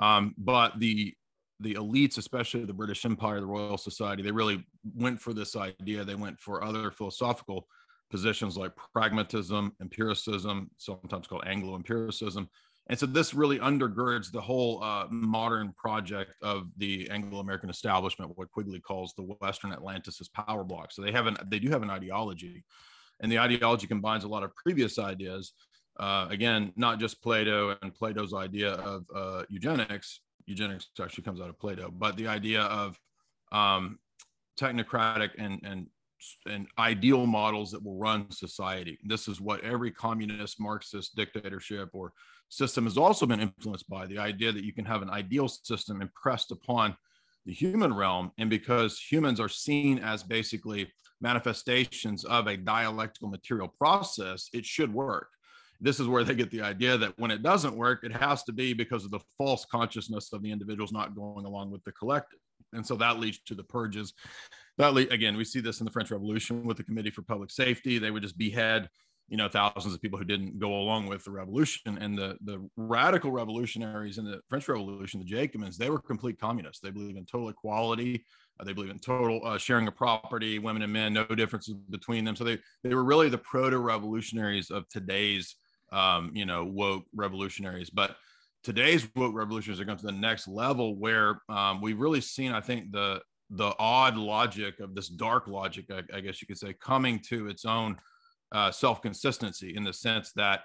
Um, 0.00 0.34
but 0.36 0.80
the 0.80 1.14
the 1.60 1.74
elites, 1.74 2.16
especially 2.16 2.64
the 2.64 2.72
British 2.72 3.04
Empire, 3.04 3.38
the 3.38 3.46
Royal 3.46 3.76
Society, 3.76 4.22
they 4.22 4.30
really 4.30 4.66
went 4.96 5.20
for 5.20 5.34
this 5.34 5.56
idea. 5.56 6.04
They 6.04 6.14
went 6.14 6.40
for 6.40 6.64
other 6.64 6.90
philosophical 6.90 7.66
positions 8.10 8.56
like 8.56 8.72
pragmatism, 8.92 9.72
empiricism, 9.80 10.70
sometimes 10.76 11.26
called 11.26 11.44
Anglo 11.46 11.76
empiricism. 11.76 12.48
And 12.88 12.98
so 12.98 13.06
this 13.06 13.34
really 13.34 13.58
undergirds 13.60 14.32
the 14.32 14.40
whole 14.40 14.82
uh, 14.82 15.06
modern 15.10 15.72
project 15.76 16.32
of 16.42 16.66
the 16.76 17.08
Anglo-American 17.10 17.70
establishment, 17.70 18.36
what 18.36 18.50
Quigley 18.50 18.80
calls 18.80 19.14
the 19.14 19.22
Western 19.22 19.70
Atlanticist 19.70 20.32
power 20.32 20.64
block. 20.64 20.90
So 20.90 21.02
they 21.02 21.12
have 21.12 21.28
an, 21.28 21.36
they 21.46 21.60
do 21.60 21.68
have 21.70 21.84
an 21.84 21.90
ideology, 21.90 22.64
and 23.20 23.30
the 23.30 23.38
ideology 23.38 23.86
combines 23.86 24.24
a 24.24 24.28
lot 24.28 24.42
of 24.42 24.54
previous 24.56 24.98
ideas. 24.98 25.52
Uh, 26.00 26.26
again, 26.30 26.72
not 26.76 26.98
just 26.98 27.22
Plato 27.22 27.76
and 27.80 27.94
Plato's 27.94 28.34
idea 28.34 28.72
of 28.72 29.04
uh, 29.14 29.42
eugenics. 29.48 30.20
Eugenics 30.46 30.88
actually 31.00 31.22
comes 31.22 31.40
out 31.40 31.48
of 31.48 31.58
Plato, 31.60 31.92
but 31.92 32.16
the 32.16 32.26
idea 32.26 32.62
of 32.62 32.98
um, 33.52 33.98
technocratic 34.58 35.30
and, 35.38 35.60
and 35.62 35.86
and 36.46 36.66
ideal 36.78 37.26
models 37.26 37.70
that 37.70 37.82
will 37.82 37.96
run 37.96 38.30
society. 38.30 38.98
This 39.04 39.28
is 39.28 39.40
what 39.40 39.62
every 39.64 39.90
communist, 39.90 40.60
Marxist 40.60 41.16
dictatorship 41.16 41.90
or 41.92 42.12
system 42.48 42.84
has 42.84 42.98
also 42.98 43.26
been 43.26 43.40
influenced 43.40 43.88
by 43.88 44.06
the 44.06 44.18
idea 44.18 44.52
that 44.52 44.64
you 44.64 44.72
can 44.72 44.84
have 44.84 45.02
an 45.02 45.10
ideal 45.10 45.48
system 45.48 46.02
impressed 46.02 46.50
upon 46.50 46.96
the 47.46 47.52
human 47.52 47.94
realm. 47.94 48.32
And 48.38 48.50
because 48.50 48.98
humans 48.98 49.40
are 49.40 49.48
seen 49.48 49.98
as 49.98 50.22
basically 50.22 50.92
manifestations 51.20 52.24
of 52.24 52.46
a 52.46 52.56
dialectical 52.56 53.28
material 53.28 53.68
process, 53.68 54.48
it 54.52 54.64
should 54.64 54.92
work. 54.92 55.28
This 55.80 55.98
is 55.98 56.06
where 56.06 56.24
they 56.24 56.34
get 56.34 56.50
the 56.50 56.60
idea 56.60 56.98
that 56.98 57.18
when 57.18 57.30
it 57.30 57.42
doesn't 57.42 57.76
work, 57.76 58.04
it 58.04 58.12
has 58.12 58.42
to 58.44 58.52
be 58.52 58.74
because 58.74 59.04
of 59.04 59.10
the 59.10 59.20
false 59.38 59.64
consciousness 59.64 60.32
of 60.32 60.42
the 60.42 60.52
individuals 60.52 60.92
not 60.92 61.14
going 61.14 61.46
along 61.46 61.70
with 61.70 61.82
the 61.84 61.92
collective. 61.92 62.38
And 62.72 62.86
so 62.86 62.94
that 62.96 63.18
leads 63.18 63.38
to 63.46 63.54
the 63.54 63.64
purges 63.64 64.12
that 64.78 64.96
again, 64.96 65.36
we 65.36 65.44
see 65.44 65.60
this 65.60 65.80
in 65.80 65.84
the 65.84 65.90
French 65.92 66.10
Revolution 66.10 66.64
with 66.64 66.76
the 66.76 66.84
Committee 66.84 67.10
for 67.10 67.22
Public 67.22 67.50
Safety. 67.50 67.98
They 67.98 68.10
would 68.10 68.22
just 68.22 68.38
behead, 68.38 68.88
you 69.28 69.36
know, 69.36 69.48
thousands 69.48 69.94
of 69.94 70.00
people 70.00 70.18
who 70.18 70.24
didn't 70.24 70.58
go 70.58 70.74
along 70.74 71.06
with 71.06 71.24
the 71.24 71.30
revolution. 71.30 71.98
And 72.00 72.16
the 72.16 72.36
the 72.44 72.68
radical 72.76 73.30
revolutionaries 73.30 74.18
in 74.18 74.24
the 74.24 74.40
French 74.48 74.68
Revolution, 74.68 75.20
the 75.20 75.26
Jacobins, 75.26 75.76
they 75.76 75.90
were 75.90 76.00
complete 76.00 76.40
communists. 76.40 76.80
They 76.80 76.90
believe 76.90 77.16
in 77.16 77.26
total 77.26 77.48
equality. 77.48 78.24
Uh, 78.58 78.64
they 78.64 78.72
believe 78.72 78.90
in 78.90 78.98
total 78.98 79.40
uh, 79.44 79.58
sharing 79.58 79.88
of 79.88 79.96
property, 79.96 80.58
women 80.58 80.82
and 80.82 80.92
men, 80.92 81.12
no 81.14 81.24
differences 81.24 81.74
between 81.88 82.24
them. 82.24 82.36
So 82.36 82.44
they 82.44 82.58
they 82.82 82.94
were 82.94 83.04
really 83.04 83.28
the 83.28 83.38
proto 83.38 83.78
revolutionaries 83.78 84.70
of 84.70 84.88
today's, 84.88 85.56
um, 85.92 86.30
you 86.34 86.46
know, 86.46 86.64
woke 86.64 87.04
revolutionaries. 87.14 87.90
But 87.90 88.16
today's 88.62 89.08
woke 89.16 89.34
revolutionaries 89.34 89.80
are 89.80 89.84
going 89.84 89.98
to 89.98 90.06
the 90.06 90.12
next 90.12 90.48
level 90.48 90.96
where 90.96 91.40
um, 91.48 91.80
we've 91.80 91.98
really 91.98 92.20
seen, 92.20 92.52
I 92.52 92.60
think, 92.60 92.92
the 92.92 93.22
the 93.50 93.74
odd 93.78 94.16
logic 94.16 94.80
of 94.80 94.94
this 94.94 95.08
dark 95.08 95.48
logic, 95.48 95.86
I, 95.90 96.02
I 96.16 96.20
guess 96.20 96.40
you 96.40 96.46
could 96.46 96.58
say, 96.58 96.72
coming 96.72 97.18
to 97.28 97.48
its 97.48 97.64
own 97.64 97.96
uh, 98.52 98.70
self 98.70 99.02
consistency 99.02 99.74
in 99.76 99.84
the 99.84 99.92
sense 99.92 100.32
that 100.32 100.62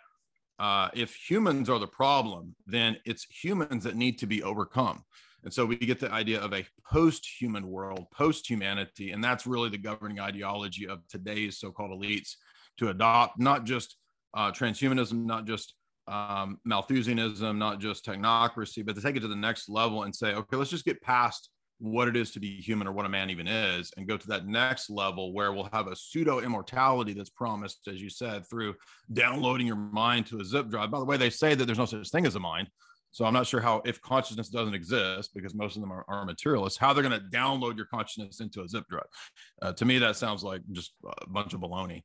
uh, 0.60 0.90
if 0.94 1.14
humans 1.14 1.70
are 1.70 1.80
the 1.80 1.88
problem, 1.88 2.56
then 2.66 2.98
it's 3.06 3.26
humans 3.26 3.84
that 3.84 3.96
need 3.96 4.18
to 4.20 4.28
be 4.28 4.44
overcome. 4.44 5.04
And 5.44 5.54
so 5.54 5.66
we 5.66 5.76
get 5.76 6.00
the 6.00 6.12
idea 6.12 6.40
of 6.42 6.54
a 6.54 6.66
post 6.88 7.28
human 7.40 7.68
world, 7.68 8.06
post 8.12 8.50
humanity. 8.50 9.12
And 9.12 9.24
that's 9.24 9.46
really 9.46 9.70
the 9.70 9.78
governing 9.78 10.20
ideology 10.20 10.88
of 10.88 11.08
today's 11.08 11.60
so 11.60 11.72
called 11.72 11.92
elites 11.92 12.34
to 12.78 12.90
adopt 12.90 13.40
not 13.40 13.64
just 13.64 13.98
uh, 14.34 14.52
transhumanism, 14.52 15.26
not 15.26 15.46
just 15.46 15.76
um, 16.08 16.60
Malthusianism, 16.68 17.58
not 17.58 17.80
just 17.80 18.06
technocracy, 18.06 18.86
but 18.86 18.96
to 18.96 19.02
take 19.02 19.16
it 19.16 19.22
to 19.22 19.28
the 19.28 19.36
next 19.36 19.70
level 19.70 20.04
and 20.04 20.16
say, 20.16 20.34
okay, 20.34 20.58
let's 20.58 20.72
just 20.72 20.86
get 20.86 21.02
past 21.02 21.50
what 21.80 22.08
it 22.08 22.16
is 22.16 22.32
to 22.32 22.40
be 22.40 22.62
human 22.62 22.88
or 22.88 22.92
what 22.92 23.06
a 23.06 23.10
man 23.10 23.30
even 23.30 23.48
is 23.48 23.92
and 23.98 24.08
go 24.08 24.16
to 24.16 24.28
that 24.28 24.48
next 24.48 24.90
level 24.90 25.34
where 25.34 25.52
we'll 25.52 25.70
have 25.74 25.88
a 25.88 25.96
pseudo 25.96 26.40
immortality 26.40 27.14
that's 27.14 27.30
promised 27.30 27.88
as 27.88 28.02
you 28.02 28.10
said 28.10 28.48
through 28.48 28.74
downloading 29.12 29.68
your 29.68 29.76
mind 29.76 30.26
to 30.26 30.40
a 30.40 30.46
zip 30.46 30.70
drive. 30.70 30.90
By 30.90 31.00
the 31.00 31.06
way 31.06 31.18
they 31.18 31.30
say 31.30 31.54
that 31.54 31.66
there's 31.66 31.78
no 31.78 31.86
such 31.86 32.10
thing 32.10 32.26
as 32.26 32.36
a 32.36 32.40
mind. 32.40 32.70
So 33.12 33.24
i'm 33.24 33.34
not 33.34 33.48
sure 33.48 33.62
how 33.62 33.82
if 33.86 34.02
consciousness 34.02 34.50
doesn't 34.50 34.74
exist 34.74 35.32
because 35.34 35.56
most 35.56 35.78
of 35.78 35.82
them 35.82 35.92
are, 35.92 36.04
are 36.10 36.26
materialists 36.26 36.78
how 36.78 36.92
they're 36.92 37.04
going 37.04 37.18
to 37.18 37.38
download 37.38 37.78
your 37.78 37.86
consciousness 37.86 38.42
into 38.42 38.62
a 38.62 38.68
zip 38.68 38.86
drive. 38.90 39.04
Uh, 39.62 39.74
to 39.74 39.86
me 39.86 40.00
that 40.00 40.16
sounds 40.16 40.44
like 40.44 40.62
just 40.72 40.94
a 41.22 41.30
bunch 41.30 41.54
of 41.54 41.62
baloney. 41.62 42.04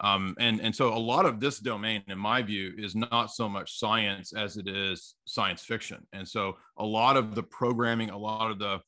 Um, 0.00 0.34
and 0.40 0.60
and 0.60 0.74
so 0.74 0.92
a 0.92 0.98
lot 0.98 1.26
of 1.26 1.38
this 1.38 1.60
domain 1.60 2.02
in 2.08 2.18
my 2.18 2.42
view 2.42 2.72
is 2.76 2.96
not 2.96 3.30
so 3.30 3.48
much 3.48 3.78
science 3.78 4.32
as 4.32 4.56
it 4.56 4.66
is 4.66 5.14
science 5.26 5.62
fiction. 5.62 6.04
And 6.12 6.26
so 6.26 6.56
a 6.76 6.84
lot 6.84 7.16
of 7.16 7.36
the 7.36 7.42
programming 7.42 8.10
a 8.10 8.18
lot 8.18 8.50
of 8.50 8.58
the 8.58 8.80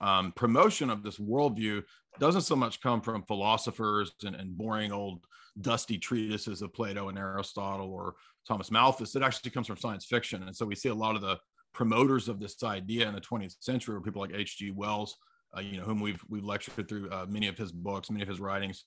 um, 0.00 0.32
promotion 0.32 0.90
of 0.90 1.02
this 1.02 1.18
worldview 1.18 1.82
doesn't 2.18 2.42
so 2.42 2.56
much 2.56 2.80
come 2.80 3.00
from 3.00 3.22
philosophers 3.22 4.12
and, 4.24 4.34
and, 4.34 4.56
boring 4.56 4.92
old 4.92 5.24
dusty 5.60 5.98
treatises 5.98 6.62
of 6.62 6.72
Plato 6.72 7.08
and 7.08 7.18
Aristotle 7.18 7.90
or 7.90 8.14
Thomas 8.46 8.70
Malthus. 8.70 9.14
It 9.14 9.22
actually 9.22 9.50
comes 9.50 9.66
from 9.66 9.76
science 9.76 10.04
fiction. 10.04 10.42
And 10.42 10.54
so 10.54 10.66
we 10.66 10.74
see 10.74 10.88
a 10.88 10.94
lot 10.94 11.16
of 11.16 11.22
the 11.22 11.38
promoters 11.72 12.28
of 12.28 12.40
this 12.40 12.62
idea 12.62 13.08
in 13.08 13.14
the 13.14 13.20
20th 13.20 13.56
century 13.60 13.94
were 13.94 14.00
people 14.00 14.22
like 14.22 14.34
H.G. 14.34 14.72
Wells, 14.72 15.16
uh, 15.56 15.60
you 15.60 15.78
know, 15.78 15.84
whom 15.84 16.00
we've 16.00 16.22
we've 16.28 16.44
lectured 16.44 16.88
through 16.88 17.10
uh, 17.10 17.26
many 17.28 17.48
of 17.48 17.56
his 17.56 17.72
books, 17.72 18.10
many 18.10 18.22
of 18.22 18.28
his 18.28 18.40
writings. 18.40 18.84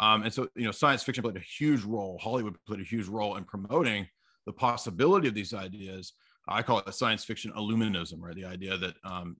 Um, 0.00 0.24
and 0.24 0.32
so, 0.32 0.48
you 0.56 0.64
know, 0.64 0.72
science 0.72 1.02
fiction 1.02 1.22
played 1.22 1.36
a 1.36 1.40
huge 1.40 1.84
role. 1.84 2.18
Hollywood 2.20 2.56
played 2.66 2.80
a 2.80 2.84
huge 2.84 3.06
role 3.06 3.36
in 3.36 3.44
promoting 3.44 4.08
the 4.46 4.52
possibility 4.52 5.28
of 5.28 5.34
these 5.34 5.54
ideas 5.54 6.12
I 6.46 6.62
call 6.62 6.80
it 6.80 6.94
science 6.94 7.24
fiction 7.24 7.52
illuminism, 7.56 8.20
right? 8.20 8.34
The 8.34 8.44
idea 8.44 8.76
that 8.76 8.94
um, 9.04 9.36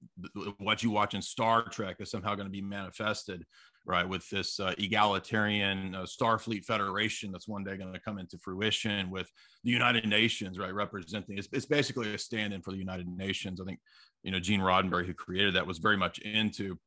what 0.59 0.83
you 0.83 0.91
watch 0.91 1.15
in 1.15 1.21
Star 1.21 1.69
Trek 1.69 1.97
is 2.01 2.11
somehow 2.11 2.35
going 2.35 2.47
to 2.47 2.53
be 2.53 2.63
manifested, 2.63 3.45
right, 3.85 4.09
with 4.09 4.29
this 4.31 4.59
uh, 4.59 4.73
egalitarian 4.79 5.95
uh, 5.95 6.03
Starfleet 6.03 6.65
Federation 6.65 7.31
that's 7.31 7.47
one 7.47 7.63
day 7.63 7.77
going 7.77 7.93
to 7.93 8.01
come 8.01 8.19
into 8.19 8.39
fruition 8.39 9.11
with 9.11 9.31
the 9.65 9.71
United 9.71 10.09
Nations, 10.09 10.59
right, 10.59 10.73
representing. 10.73 11.37
It's, 11.37 11.49
it's 11.53 11.67
basically 11.67 12.15
a 12.15 12.19
stand-in 12.19 12.63
for 12.63 12.71
the 12.71 12.79
United 12.79 13.07
Nations. 13.07 13.61
I 13.61 13.65
think, 13.65 13.81
you 14.23 14.33
know, 14.33 14.41
Gene 14.41 14.61
Roddenberry, 14.61 15.07
who 15.07 15.15
created 15.15 15.55
that, 15.57 15.67
was 15.67 15.79
very 15.79 15.99
much 15.99 16.19
into 16.21 16.79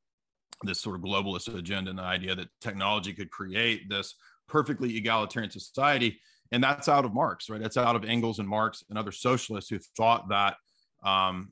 this 0.63 0.81
sort 0.81 0.95
of 0.95 1.03
globalist 1.03 1.55
agenda 1.55 1.91
and 1.91 1.99
the 1.99 2.03
idea 2.03 2.33
that 2.33 2.47
technology 2.59 3.13
could 3.13 3.29
create 3.29 3.87
this 3.89 4.15
perfectly 4.47 4.97
egalitarian 4.97 5.51
society 5.51 6.19
and 6.51 6.63
that's 6.63 6.87
out 6.87 7.05
of 7.05 7.13
Marx, 7.13 7.49
right? 7.49 7.61
That's 7.61 7.77
out 7.77 7.95
of 7.95 8.05
Engels 8.05 8.39
and 8.39 8.47
Marx 8.47 8.83
and 8.89 8.97
other 8.97 9.11
socialists 9.11 9.69
who 9.69 9.79
thought 9.95 10.29
that. 10.29 10.55
Um, 11.03 11.51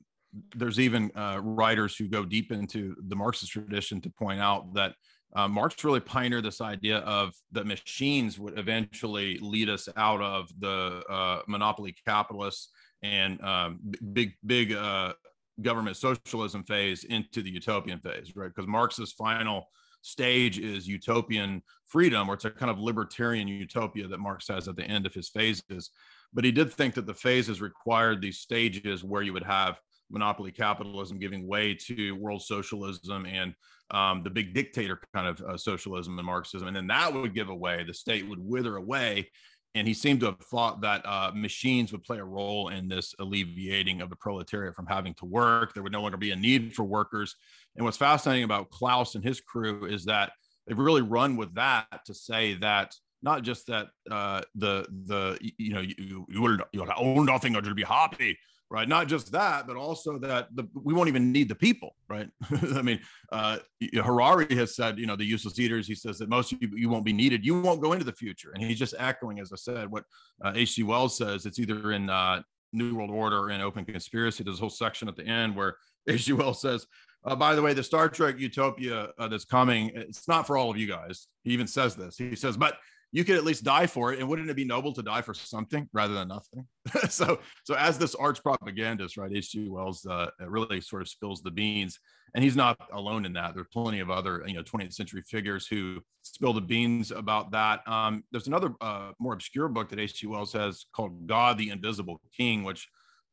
there's 0.54 0.78
even 0.78 1.10
uh, 1.16 1.40
writers 1.42 1.96
who 1.96 2.08
go 2.08 2.24
deep 2.24 2.52
into 2.52 2.94
the 3.08 3.16
Marxist 3.16 3.52
tradition 3.52 4.00
to 4.02 4.10
point 4.10 4.40
out 4.40 4.74
that 4.74 4.94
uh, 5.34 5.48
Marx 5.48 5.82
really 5.84 6.00
pioneered 6.00 6.44
this 6.44 6.60
idea 6.60 6.98
of 6.98 7.34
that 7.52 7.66
machines 7.66 8.38
would 8.38 8.58
eventually 8.58 9.38
lead 9.40 9.68
us 9.68 9.88
out 9.96 10.20
of 10.20 10.48
the 10.58 11.02
uh, 11.08 11.40
monopoly 11.46 11.94
capitalists 12.06 12.70
and 13.02 13.40
um, 13.42 13.78
big 14.12 14.32
big 14.44 14.72
uh, 14.72 15.12
government 15.60 15.96
socialism 15.96 16.64
phase 16.64 17.04
into 17.04 17.42
the 17.42 17.50
utopian 17.50 17.98
phase, 18.00 18.34
right? 18.34 18.48
Because 18.54 18.68
Marx's 18.68 19.12
final 19.12 19.68
stage 20.06 20.58
is 20.58 20.86
utopian 20.86 21.62
freedom, 21.84 22.28
or 22.28 22.34
it's 22.34 22.44
a 22.44 22.50
kind 22.50 22.70
of 22.70 22.78
libertarian 22.78 23.48
utopia 23.48 24.06
that 24.06 24.20
Marx 24.20 24.46
has 24.48 24.68
at 24.68 24.76
the 24.76 24.84
end 24.84 25.04
of 25.06 25.12
his 25.12 25.28
phases. 25.28 25.90
But 26.32 26.44
he 26.44 26.52
did 26.52 26.72
think 26.72 26.94
that 26.94 27.06
the 27.06 27.14
phases 27.14 27.60
required 27.60 28.20
these 28.20 28.38
stages 28.38 29.02
where 29.02 29.22
you 29.22 29.32
would 29.32 29.44
have 29.44 29.80
monopoly 30.10 30.52
capitalism 30.52 31.18
giving 31.18 31.46
way 31.46 31.74
to 31.74 32.12
world 32.12 32.42
socialism 32.42 33.26
and 33.26 33.54
um, 33.90 34.20
the 34.22 34.30
big 34.30 34.54
dictator 34.54 35.00
kind 35.14 35.28
of 35.28 35.40
uh, 35.40 35.56
socialism 35.56 36.18
and 36.18 36.26
Marxism. 36.26 36.68
And 36.68 36.76
then 36.76 36.86
that 36.88 37.12
would 37.12 37.34
give 37.34 37.48
away, 37.48 37.84
the 37.84 37.94
state 37.94 38.28
would 38.28 38.38
wither 38.38 38.76
away. 38.76 39.30
And 39.74 39.86
he 39.86 39.92
seemed 39.92 40.20
to 40.20 40.26
have 40.26 40.38
thought 40.40 40.80
that 40.80 41.04
uh, 41.04 41.32
machines 41.34 41.92
would 41.92 42.02
play 42.02 42.18
a 42.18 42.24
role 42.24 42.68
in 42.68 42.88
this 42.88 43.14
alleviating 43.18 44.00
of 44.00 44.08
the 44.08 44.16
proletariat 44.16 44.74
from 44.74 44.86
having 44.86 45.14
to 45.14 45.26
work. 45.26 45.74
There 45.74 45.82
would 45.82 45.92
no 45.92 46.00
longer 46.00 46.16
be 46.16 46.30
a 46.30 46.36
need 46.36 46.74
for 46.74 46.84
workers. 46.84 47.36
And 47.76 47.84
what's 47.84 47.96
fascinating 47.96 48.44
about 48.44 48.70
Klaus 48.70 49.14
and 49.14 49.24
his 49.24 49.40
crew 49.40 49.86
is 49.86 50.04
that 50.06 50.32
they've 50.66 50.78
really 50.78 51.02
run 51.02 51.36
with 51.36 51.54
that 51.54 51.86
to 52.06 52.14
say 52.14 52.54
that 52.54 52.94
not 53.22 53.42
just 53.42 53.66
that 53.66 53.88
uh, 54.10 54.42
the 54.54 54.86
the 55.06 55.38
you 55.58 55.74
know 55.74 55.80
you 55.80 55.94
you 55.98 56.26
you 56.30 56.40
will 56.40 56.92
own 56.96 57.26
nothing 57.26 57.56
or 57.56 57.62
you'll 57.62 57.74
be 57.74 57.82
happy, 57.82 58.38
right? 58.70 58.88
Not 58.88 59.08
just 59.08 59.32
that, 59.32 59.66
but 59.66 59.76
also 59.76 60.18
that 60.18 60.48
the, 60.54 60.68
we 60.74 60.92
won't 60.92 61.08
even 61.08 61.32
need 61.32 61.48
the 61.48 61.54
people, 61.54 61.96
right? 62.08 62.28
I 62.74 62.82
mean, 62.82 63.00
uh, 63.32 63.58
Harari 63.94 64.54
has 64.56 64.76
said, 64.76 64.98
you 64.98 65.06
know, 65.06 65.16
the 65.16 65.24
useless 65.24 65.58
eaters. 65.58 65.86
He 65.86 65.94
says 65.94 66.18
that 66.18 66.28
most 66.28 66.52
of 66.52 66.62
you, 66.62 66.70
you 66.74 66.88
won't 66.88 67.04
be 67.04 67.12
needed. 67.12 67.44
You 67.44 67.60
won't 67.60 67.80
go 67.80 67.92
into 67.92 68.04
the 68.04 68.12
future, 68.12 68.52
and 68.54 68.62
he's 68.62 68.78
just 68.78 68.94
echoing, 68.98 69.40
as 69.40 69.52
I 69.52 69.56
said, 69.56 69.90
what 69.90 70.04
uh, 70.44 70.52
H.G. 70.54 70.82
Wells 70.82 71.16
says. 71.16 71.46
It's 71.46 71.58
either 71.58 71.92
in 71.92 72.10
uh, 72.10 72.42
New 72.72 72.96
World 72.96 73.10
Order 73.10 73.38
or 73.38 73.50
in 73.50 73.60
Open 73.60 73.84
Conspiracy. 73.84 74.44
There's 74.44 74.58
a 74.58 74.60
whole 74.60 74.70
section 74.70 75.08
at 75.08 75.16
the 75.16 75.26
end 75.26 75.56
where 75.56 75.76
H.G. 76.08 76.34
Wells 76.34 76.60
says. 76.60 76.86
Uh, 77.26 77.34
by 77.34 77.54
the 77.54 77.62
way, 77.62 77.74
the 77.74 77.82
Star 77.82 78.08
Trek 78.08 78.38
Utopia 78.38 79.08
uh, 79.18 79.28
that's 79.28 79.44
coming, 79.44 79.90
it's 79.94 80.28
not 80.28 80.46
for 80.46 80.56
all 80.56 80.70
of 80.70 80.76
you 80.76 80.86
guys. 80.86 81.26
He 81.42 81.50
even 81.50 81.66
says 81.66 81.96
this. 81.96 82.16
He 82.16 82.36
says, 82.36 82.56
but 82.56 82.78
you 83.12 83.24
could 83.24 83.36
at 83.36 83.44
least 83.44 83.64
die 83.64 83.86
for 83.86 84.12
it. 84.12 84.20
And 84.20 84.28
wouldn't 84.28 84.50
it 84.50 84.56
be 84.56 84.64
noble 84.64 84.92
to 84.92 85.02
die 85.02 85.22
for 85.22 85.34
something 85.34 85.88
rather 85.92 86.14
than 86.14 86.28
nothing? 86.28 86.66
so, 87.08 87.40
so 87.64 87.74
as 87.74 87.98
this 87.98 88.14
arch 88.14 88.42
propagandist, 88.42 89.16
right, 89.16 89.32
H.G. 89.34 89.68
Wells 89.68 90.06
uh, 90.06 90.26
really 90.40 90.80
sort 90.80 91.02
of 91.02 91.08
spills 91.08 91.42
the 91.42 91.50
beans, 91.50 91.98
and 92.34 92.44
he's 92.44 92.56
not 92.56 92.78
alone 92.92 93.24
in 93.24 93.32
that. 93.32 93.54
There's 93.54 93.68
plenty 93.72 94.00
of 94.00 94.10
other, 94.10 94.44
you 94.46 94.54
know, 94.54 94.62
20th 94.62 94.92
century 94.92 95.22
figures 95.22 95.66
who 95.66 96.00
spill 96.22 96.52
the 96.52 96.60
beans 96.60 97.10
about 97.10 97.52
that. 97.52 97.80
Um, 97.88 98.22
there's 98.32 98.48
another 98.48 98.74
uh, 98.80 99.12
more 99.18 99.32
obscure 99.32 99.68
book 99.68 99.88
that 99.88 99.98
H.G. 99.98 100.26
Wells 100.26 100.52
has 100.52 100.86
called 100.94 101.26
God, 101.26 101.58
the 101.58 101.70
Invisible 101.70 102.20
King, 102.36 102.64
which 102.64 102.88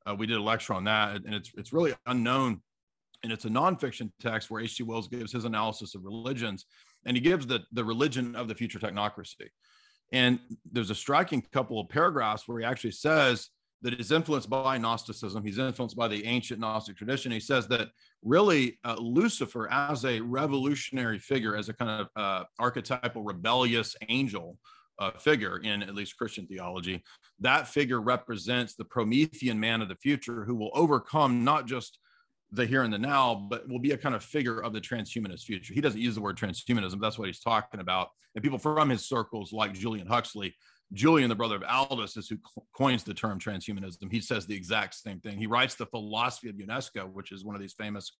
uh, 0.06 0.16
we 0.16 0.28
did 0.28 0.38
a 0.38 0.44
lecture 0.44 0.74
on 0.74 0.86
that, 0.86 1.16
and 1.26 1.34
it's 1.34 1.52
it's 1.56 1.74
really 1.74 1.94
unknown, 2.06 2.62
and 3.24 3.32
it's 3.32 3.46
a 3.46 3.50
nonfiction 3.50 4.12
text 4.20 4.52
where 4.52 4.62
H.G. 4.62 4.84
Wells 4.84 5.08
gives 5.08 5.32
his 5.32 5.46
analysis 5.46 5.96
of 5.96 6.04
religions, 6.04 6.66
and 7.06 7.16
he 7.18 7.22
gives 7.22 7.48
the 7.48 7.62
the 7.72 7.84
religion 7.84 8.36
of 8.36 8.48
the 8.48 8.56
future 8.56 8.80
technocracy. 8.80 9.50
And 10.12 10.40
there's 10.72 10.92
a 10.92 10.96
striking 10.96 11.42
couple 11.52 11.80
of 11.80 11.90
paragraphs 11.90 12.48
where 12.48 12.60
he 12.60 12.66
actually 12.66 12.92
says 12.92 13.50
that 13.82 13.94
he's 13.94 14.12
influenced 14.12 14.50
by 14.50 14.78
Gnosticism. 14.78 15.44
He's 15.44 15.58
influenced 15.58 15.98
by 15.98 16.08
the 16.08 16.26
ancient 16.26 16.60
Gnostic 16.60 16.96
tradition. 16.96 17.32
He 17.32 17.40
says 17.40 17.68
that 17.68 17.90
really 18.24 18.80
uh, 18.86 18.96
Lucifer, 19.00 19.70
as 19.72 20.06
a 20.06 20.22
revolutionary 20.22 21.20
figure, 21.20 21.56
as 21.56 21.68
a 21.68 21.74
kind 21.74 22.02
of 22.02 22.08
uh, 22.16 22.46
archetypal 22.60 23.24
rebellious 23.24 23.96
angel 24.08 24.58
uh, 25.00 25.12
figure 25.12 25.58
in 25.58 25.84
at 25.84 25.96
least 25.96 26.18
Christian 26.18 26.48
theology, 26.48 27.04
that 27.40 27.68
figure 27.68 28.00
represents 28.00 28.76
the 28.76 28.86
Promethean 28.86 29.60
man 29.60 29.82
of 29.82 29.90
the 29.90 29.98
future 29.98 30.46
who 30.46 30.56
will 30.56 30.72
overcome 30.74 31.44
not 31.44 31.66
just 31.66 32.00
the 32.54 32.66
here 32.66 32.84
and 32.84 32.94
the 32.94 33.00
now, 33.00 33.48
but 33.50 33.68
will 33.68 33.80
be 33.80 33.92
a 33.92 33.98
kind 33.98 34.14
of 34.14 34.24
figure 34.24 34.60
of 34.60 34.74
the 34.74 34.82
transhumanist 34.82 35.44
future. 35.44 35.74
He 35.74 35.82
doesn't 35.82 36.00
use 36.00 36.16
the 36.16 36.22
word 36.22 36.38
transhumanism. 36.38 37.02
That's 37.02 37.18
what 37.18 37.28
he's 37.28 37.40
talking 37.40 37.80
about. 37.80 38.10
And 38.36 38.44
people 38.44 38.60
from 38.60 38.90
his 38.90 39.06
circles, 39.06 39.52
like 39.52 39.74
Julian 39.74 40.08
Huxley, 40.08 40.56
Julian, 40.94 41.30
the 41.30 41.36
brother 41.36 41.56
of 41.56 41.64
Aldous, 41.64 42.16
is 42.16 42.30
who 42.30 42.38
coins 42.76 43.04
the 43.04 43.14
term 43.14 43.40
transhumanism. 43.40 44.12
He 44.12 44.22
says 44.22 44.46
the 44.46 44.56
exact 44.56 44.94
same 44.94 45.20
thing. 45.20 45.38
He 45.38 45.48
writes 45.48 45.76
the 45.76 45.88
philosophy 45.88 46.50
of 46.50 46.56
UNESCO, 46.56 47.12
which 47.12 47.32
is 47.32 47.44
one 47.44 47.56
of 47.56 47.62
these 47.62 47.74
famous 47.74 48.16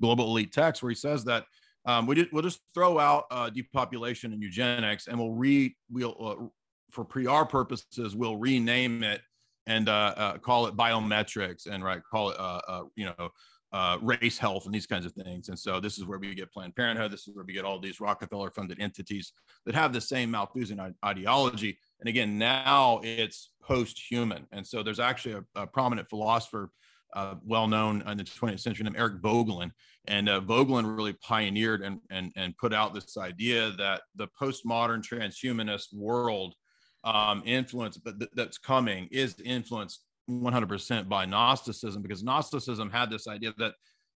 global 0.00 0.26
elite 0.26 0.52
texts, 0.52 0.82
where 0.82 0.90
he 0.90 0.96
says 0.96 1.24
that 1.24 1.44
um, 1.84 2.06
we 2.06 2.28
we'll 2.32 2.42
just 2.42 2.60
throw 2.74 2.98
out 2.98 3.26
uh, 3.30 3.48
depopulation 3.50 4.32
and 4.32 4.42
eugenics, 4.42 5.06
and 5.06 5.16
we'll 5.16 5.32
re 5.32 5.76
we'll 5.88 6.16
uh, 6.20 6.46
for 6.90 7.04
PR 7.04 7.44
purposes 7.44 8.16
we'll 8.16 8.36
rename 8.36 9.02
it 9.02 9.20
and 9.66 9.88
uh, 9.88 10.14
uh 10.16 10.38
call 10.38 10.66
it 10.66 10.76
biometrics 10.76 11.66
and 11.66 11.84
right 11.84 12.00
call 12.10 12.30
it 12.30 12.38
uh, 12.38 12.60
uh, 12.68 12.82
you 12.94 13.04
know 13.04 13.30
uh, 13.72 13.98
race 14.00 14.38
health 14.38 14.66
and 14.66 14.74
these 14.74 14.86
kinds 14.86 15.06
of 15.06 15.12
things. 15.12 15.48
And 15.48 15.58
so 15.58 15.80
this 15.80 15.98
is 15.98 16.04
where 16.04 16.18
we 16.18 16.34
get 16.34 16.52
Planned 16.52 16.76
Parenthood. 16.76 17.10
This 17.10 17.26
is 17.26 17.34
where 17.34 17.44
we 17.44 17.52
get 17.52 17.64
all 17.64 17.78
these 17.78 18.00
Rockefeller 18.00 18.50
funded 18.50 18.80
entities 18.80 19.32
that 19.64 19.74
have 19.74 19.92
the 19.92 20.00
same 20.00 20.30
Malthusian 20.30 20.94
ideology. 21.04 21.78
And 22.00 22.08
again, 22.08 22.38
now 22.38 23.00
it's 23.02 23.50
post 23.62 24.00
human. 24.08 24.46
And 24.52 24.66
so 24.66 24.82
there's 24.82 25.00
actually 25.00 25.34
a, 25.34 25.62
a 25.62 25.66
prominent 25.66 26.08
philosopher, 26.08 26.70
uh, 27.14 27.34
well 27.44 27.66
known 27.66 28.02
in 28.06 28.18
the 28.18 28.24
20th 28.24 28.60
century, 28.60 28.84
named 28.84 28.96
Eric 28.98 29.20
Voegelin. 29.20 29.72
And 30.06 30.28
uh, 30.28 30.40
Voegelin 30.40 30.96
really 30.96 31.14
pioneered 31.14 31.82
and, 31.82 31.98
and, 32.10 32.32
and 32.36 32.56
put 32.56 32.72
out 32.72 32.94
this 32.94 33.16
idea 33.16 33.72
that 33.72 34.02
the 34.14 34.28
postmodern 34.40 35.02
transhumanist 35.02 35.92
world 35.92 36.54
um, 37.02 37.42
influence, 37.44 37.96
but 37.96 38.18
th- 38.18 38.30
that's 38.34 38.58
coming 38.58 39.08
is 39.10 39.36
influenced 39.44 40.02
100% 40.28 41.08
by 41.08 41.24
Gnosticism 41.24 42.02
because 42.02 42.22
Gnosticism 42.22 42.90
had 42.90 43.10
this 43.10 43.28
idea 43.28 43.52
that 43.58 43.74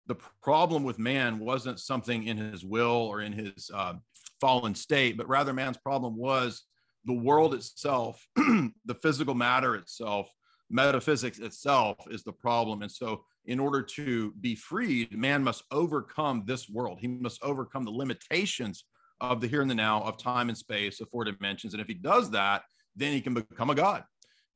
the 0.08 0.16
problem 0.42 0.84
with 0.84 1.00
man 1.00 1.40
wasn't 1.40 1.80
something 1.80 2.26
in 2.26 2.38
his 2.38 2.64
will 2.64 2.86
or 2.86 3.22
in 3.22 3.34
his 3.34 3.70
uh, 3.74 3.94
fallen 4.40 4.74
state, 4.74 5.18
but 5.18 5.28
rather 5.28 5.54
man's 5.54 5.78
problem 5.78 6.16
was 6.16 6.64
the 7.06 7.14
world 7.14 7.54
itself, 7.54 8.26
the 8.36 8.96
physical 9.02 9.34
matter 9.34 9.76
itself, 9.76 10.30
metaphysics 10.70 11.40
itself 11.40 11.98
is 12.10 12.24
the 12.24 12.32
problem. 12.32 12.82
And 12.82 12.92
so, 12.92 13.24
in 13.46 13.60
order 13.60 13.82
to 13.82 14.34
be 14.42 14.56
freed, 14.56 15.18
man 15.18 15.42
must 15.42 15.64
overcome 15.72 16.44
this 16.46 16.70
world. 16.70 17.00
He 17.00 17.08
must 17.08 17.42
overcome 17.42 17.86
the 17.86 17.92
limitations 17.92 18.84
of 19.22 19.40
the 19.40 19.48
here 19.48 19.62
and 19.62 19.72
the 19.72 19.76
now, 19.76 20.02
of 20.02 20.18
time 20.18 20.50
and 20.50 20.58
space, 20.58 21.00
of 21.00 21.10
four 21.10 21.24
dimensions. 21.24 21.74
And 21.74 21.82
if 21.82 21.88
he 21.88 21.94
does 21.94 22.30
that, 22.32 22.64
then 22.96 23.14
he 23.14 23.22
can 23.22 23.34
become 23.34 23.70
a 23.70 23.76
god. 23.76 24.04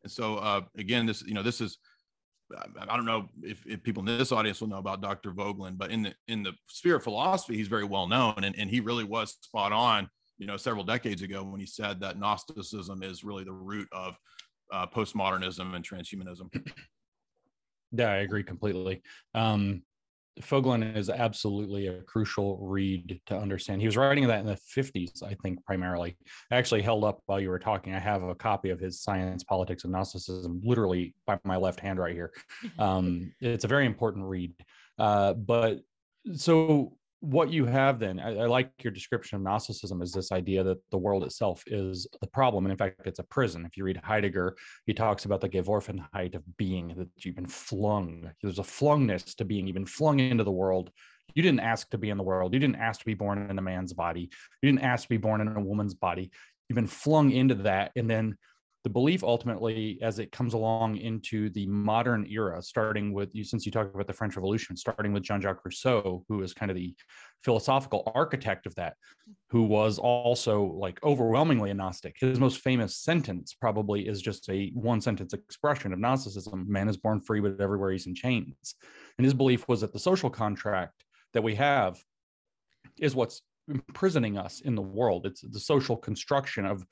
And 0.04 0.12
so 0.12 0.38
uh, 0.38 0.62
again, 0.78 1.06
this 1.06 1.22
you 1.24 1.34
know 1.34 1.44
this 1.44 1.62
is 1.62 1.78
I 2.88 2.96
don't 2.96 3.06
know 3.06 3.30
if, 3.44 3.66
if, 3.66 3.82
people 3.84 4.02
in 4.02 4.18
this 4.18 4.32
audience 4.32 4.60
will 4.60 4.68
know 4.68 4.78
about 4.78 5.02
Dr. 5.02 5.32
Voegelin, 5.32 5.78
but 5.78 5.92
in 5.92 6.04
the 6.04 6.14
in 6.28 6.44
the 6.44 6.54
sphere 6.68 6.98
of 6.98 7.04
philosophy, 7.04 7.56
he's 7.56 7.68
very 7.68 7.86
well 7.86 8.08
known, 8.08 8.44
and, 8.44 8.56
and 8.58 8.70
he 8.70 8.80
really 8.80 9.04
was 9.04 9.38
spot 9.42 9.72
on. 9.72 10.10
You 10.38 10.48
know, 10.48 10.58
several 10.58 10.84
decades 10.84 11.22
ago 11.22 11.44
when 11.44 11.60
he 11.60 11.68
said 11.68 12.00
that 12.00 12.18
Gnosticism 12.18 13.04
is 13.04 13.24
really 13.24 13.44
the 13.44 13.54
root 13.54 13.88
of 13.92 14.16
uh, 14.74 14.88
postmodernism 14.88 15.76
and 15.76 15.88
transhumanism. 15.88 16.50
Yeah, 17.94 18.10
I 18.10 18.18
agree 18.20 18.44
completely. 18.44 19.02
Um, 19.36 19.84
Voegelin 20.40 20.96
is 20.96 21.10
absolutely 21.10 21.88
a 21.88 22.02
crucial 22.04 22.58
read 22.62 23.20
to 23.26 23.38
understand. 23.38 23.82
He 23.82 23.88
was 23.88 23.98
writing 23.98 24.28
that 24.28 24.40
in 24.40 24.46
the 24.46 24.56
50s, 24.78 25.22
I 25.24 25.36
think, 25.36 25.64
primarily. 25.66 26.18
I 26.50 26.56
actually 26.56 26.82
held 26.82 27.04
up 27.04 27.20
while 27.26 27.40
you 27.40 27.50
were 27.50 27.60
talking. 27.60 27.94
I 27.94 28.00
have 28.00 28.24
a 28.24 28.34
copy 28.34 28.70
of 28.70 28.80
his 28.80 29.02
Science, 29.02 29.44
Politics, 29.44 29.84
and 29.84 29.92
Gnosticism 29.92 30.62
literally 30.64 31.14
by 31.26 31.38
my 31.44 31.58
left 31.58 31.80
hand 31.80 32.00
right 32.00 32.14
here. 32.14 32.32
Um, 32.80 33.34
it's 33.42 33.64
a 33.64 33.68
very 33.68 33.86
important 33.86 34.26
read. 34.26 34.54
Uh, 34.98 35.34
but 35.34 35.82
so 36.36 36.98
what 37.22 37.52
you 37.52 37.66
have 37.66 38.00
then 38.00 38.20
I, 38.20 38.36
I, 38.36 38.46
like 38.48 38.72
your 38.82 38.92
description 38.92 39.36
of 39.36 39.44
gnosticism 39.44 40.02
is 40.02 40.12
this 40.12 40.32
idea 40.32 40.64
that 40.64 40.80
the 40.90 40.98
world 40.98 41.24
itself 41.24 41.64
is 41.68 42.08
the 42.20 42.28
problem. 42.28 42.66
And 42.66 42.72
in 42.72 42.78
fact 42.78 43.06
it's 43.06 43.20
a 43.20 43.24
prison. 43.24 43.64
If 43.66 43.78
you 43.78 43.84
read 43.84 44.02
heidegger 44.04 44.58
he 44.88 44.94
talks 44.94 45.26
about 45.26 45.40
the 45.40 45.50
geworfenheit 45.50 46.34
of 46.34 46.44
being 46.58 46.96
that 46.98 47.10
you've 47.24 47.36
been 47.36 47.46
flung. 47.46 48.32
There's 48.42 48.60
a 48.60 48.64
flungness 48.64 49.36
to 49.36 49.46
being. 49.46 49.68
You've 49.68 49.76
been 49.76 49.86
flung 49.86 50.20
into 50.20 50.44
the 50.44 50.52
world. 50.52 50.90
You 51.36 51.44
didn't 51.44 51.62
ask 51.62 51.90
to 51.92 51.98
be 51.98 52.10
in 52.10 52.18
the 52.18 52.24
world. 52.24 52.54
You 52.54 52.60
didn't 52.60 52.78
ask 52.78 53.00
to 53.00 53.06
be 53.06 53.14
born 53.14 53.50
in 53.50 53.58
a 53.58 53.62
man's 53.62 53.94
body. 53.94 54.30
You 54.62 54.72
didn't 54.72 54.84
ask 54.84 55.04
to 55.04 55.10
be 55.10 55.18
born 55.18 55.42
in 55.42 55.48
a 55.48 55.62
woman's 55.62 55.94
body. 55.94 56.32
You've 56.68 56.76
been 56.76 56.88
flung 56.88 57.32
into 57.32 57.56
that. 57.56 57.92
And 57.96 58.10
then 58.10 58.38
the 58.84 58.90
belief 58.90 59.24
ultimately 59.24 60.00
as 60.02 60.18
it 60.18 60.32
comes 60.32 60.54
along 60.54 60.98
into 60.98 61.50
the 61.52 61.66
modern 61.68 62.26
era 62.28 62.62
starting 62.62 63.14
with 63.14 63.34
you 63.36 63.44
since 63.44 63.66
you 63.66 63.72
talk 63.72 63.94
about 63.94 64.08
the 64.08 64.14
french 64.14 64.36
revolution 64.36 64.76
starting 64.76 65.14
with 65.14 65.24
jean-jacques 65.24 65.64
rousseau 65.64 66.24
who 66.28 66.42
is 66.42 66.54
kind 66.54 66.72
of 66.72 66.78
the 66.78 66.96
philosophical 67.44 68.12
architect 68.16 68.66
of 68.66 68.76
that 68.76 68.96
who 69.50 69.64
was 69.64 69.98
also 70.00 70.64
like 70.64 71.04
overwhelmingly 71.04 71.72
a 71.72 71.74
gnostic. 71.74 72.16
His 72.20 72.40
most 72.40 72.62
famous 72.62 72.98
sentence 72.98 73.54
probably 73.54 74.08
is 74.08 74.22
just 74.22 74.50
a 74.50 74.72
one 74.74 75.02
sentence 75.02 75.34
expression 75.34 75.92
of 75.92 76.00
gnosticism 76.00 76.66
man 76.70 76.88
is 76.88 76.98
born 76.98 77.20
free 77.20 77.42
but 77.42 77.60
everywhere 77.60 77.92
he's 77.92 78.08
in 78.08 78.16
chains. 78.16 78.76
And 79.18 79.26
his 79.26 79.34
belief 79.34 79.68
was 79.68 79.82
that 79.82 79.94
the 79.94 80.00
social 80.00 80.30
contract 80.30 81.04
that 81.34 81.44
we 81.44 81.56
have 81.56 82.00
is 83.00 83.16
what's 83.16 83.42
imprisoning 83.68 84.38
us 84.38 84.62
in 84.62 84.76
the 84.76 84.82
world. 84.82 85.26
It's 85.26 85.42
the 85.42 85.60
social 85.60 85.98
construction 85.98 86.66
of 86.66 86.86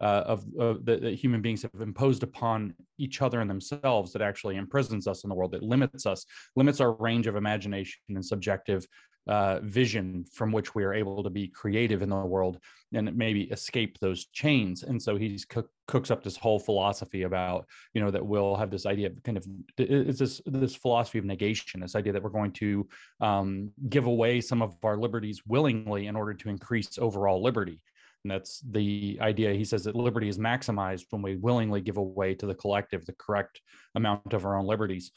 uh, 0.00 0.24
of 0.26 0.44
uh, 0.60 0.74
that, 0.84 1.14
human 1.14 1.40
beings 1.40 1.62
have 1.62 1.80
imposed 1.80 2.22
upon 2.22 2.74
each 2.98 3.22
other 3.22 3.40
and 3.40 3.48
themselves 3.48 4.12
that 4.12 4.22
actually 4.22 4.56
imprisons 4.56 5.06
us 5.06 5.24
in 5.24 5.30
the 5.30 5.34
world, 5.34 5.52
that 5.52 5.62
limits 5.62 6.06
us, 6.06 6.26
limits 6.56 6.80
our 6.80 6.92
range 6.92 7.26
of 7.26 7.36
imagination 7.36 8.00
and 8.08 8.24
subjective 8.24 8.86
uh, 9.26 9.60
vision 9.60 10.24
from 10.32 10.52
which 10.52 10.74
we 10.74 10.84
are 10.84 10.92
able 10.92 11.22
to 11.22 11.30
be 11.30 11.48
creative 11.48 12.02
in 12.02 12.10
the 12.10 12.16
world 12.16 12.58
and 12.92 13.16
maybe 13.16 13.44
escape 13.44 13.98
those 13.98 14.26
chains. 14.26 14.82
And 14.82 15.00
so 15.02 15.16
he's 15.16 15.44
cook, 15.44 15.70
cooks 15.88 16.10
up 16.10 16.22
this 16.22 16.36
whole 16.36 16.58
philosophy 16.58 17.22
about, 17.22 17.66
you 17.94 18.02
know, 18.02 18.10
that 18.10 18.24
we'll 18.24 18.54
have 18.56 18.70
this 18.70 18.84
idea 18.84 19.08
of 19.08 19.22
kind 19.22 19.38
of 19.38 19.46
it's 19.78 20.18
this 20.18 20.42
this 20.44 20.76
philosophy 20.76 21.18
of 21.18 21.24
negation, 21.24 21.80
this 21.80 21.96
idea 21.96 22.12
that 22.12 22.22
we're 22.22 22.30
going 22.30 22.52
to 22.52 22.86
um, 23.20 23.70
give 23.88 24.06
away 24.06 24.40
some 24.40 24.60
of 24.60 24.76
our 24.82 24.98
liberties 24.98 25.42
willingly 25.46 26.06
in 26.06 26.16
order 26.16 26.34
to 26.34 26.50
increase 26.50 26.98
overall 26.98 27.42
liberty. 27.42 27.80
And 28.24 28.30
that's 28.30 28.60
the 28.60 29.18
idea. 29.20 29.52
He 29.52 29.64
says 29.64 29.84
that 29.84 29.94
liberty 29.94 30.28
is 30.28 30.38
maximized 30.38 31.04
when 31.10 31.22
we 31.22 31.36
willingly 31.36 31.82
give 31.82 31.98
away 31.98 32.34
to 32.36 32.46
the 32.46 32.54
collective 32.54 33.04
the 33.04 33.14
correct 33.18 33.60
amount 33.94 34.32
of 34.32 34.46
our 34.46 34.56
own 34.56 34.66
liberties. 34.66 35.12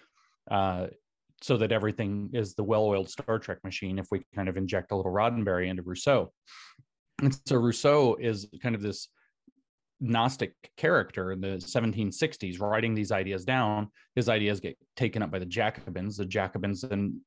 Uh, 0.51 0.87
so 1.41 1.57
that 1.57 1.71
everything 1.71 2.29
is 2.33 2.55
the 2.55 2.63
well-oiled 2.63 3.09
Star 3.09 3.37
Trek 3.39 3.59
machine 3.63 3.99
if 3.99 4.07
we 4.11 4.25
kind 4.35 4.49
of 4.49 4.57
inject 4.57 4.91
a 4.91 4.95
little 4.95 5.11
Roddenberry 5.11 5.69
into 5.69 5.83
Rousseau. 5.83 6.31
And 7.21 7.37
so 7.45 7.57
Rousseau 7.57 8.15
is 8.19 8.47
kind 8.61 8.75
of 8.75 8.81
this 8.81 9.09
Gnostic 9.99 10.53
character 10.77 11.31
in 11.31 11.41
the 11.41 11.57
1760s, 11.57 12.59
writing 12.59 12.93
these 12.93 13.11
ideas 13.11 13.45
down. 13.45 13.89
His 14.15 14.29
ideas 14.29 14.59
get 14.59 14.77
taken 14.95 15.21
up 15.23 15.31
by 15.31 15.39
the 15.39 15.45
Jacobins. 15.45 16.17
The 16.17 16.25
Jacobins 16.25 16.81
then 16.81 17.21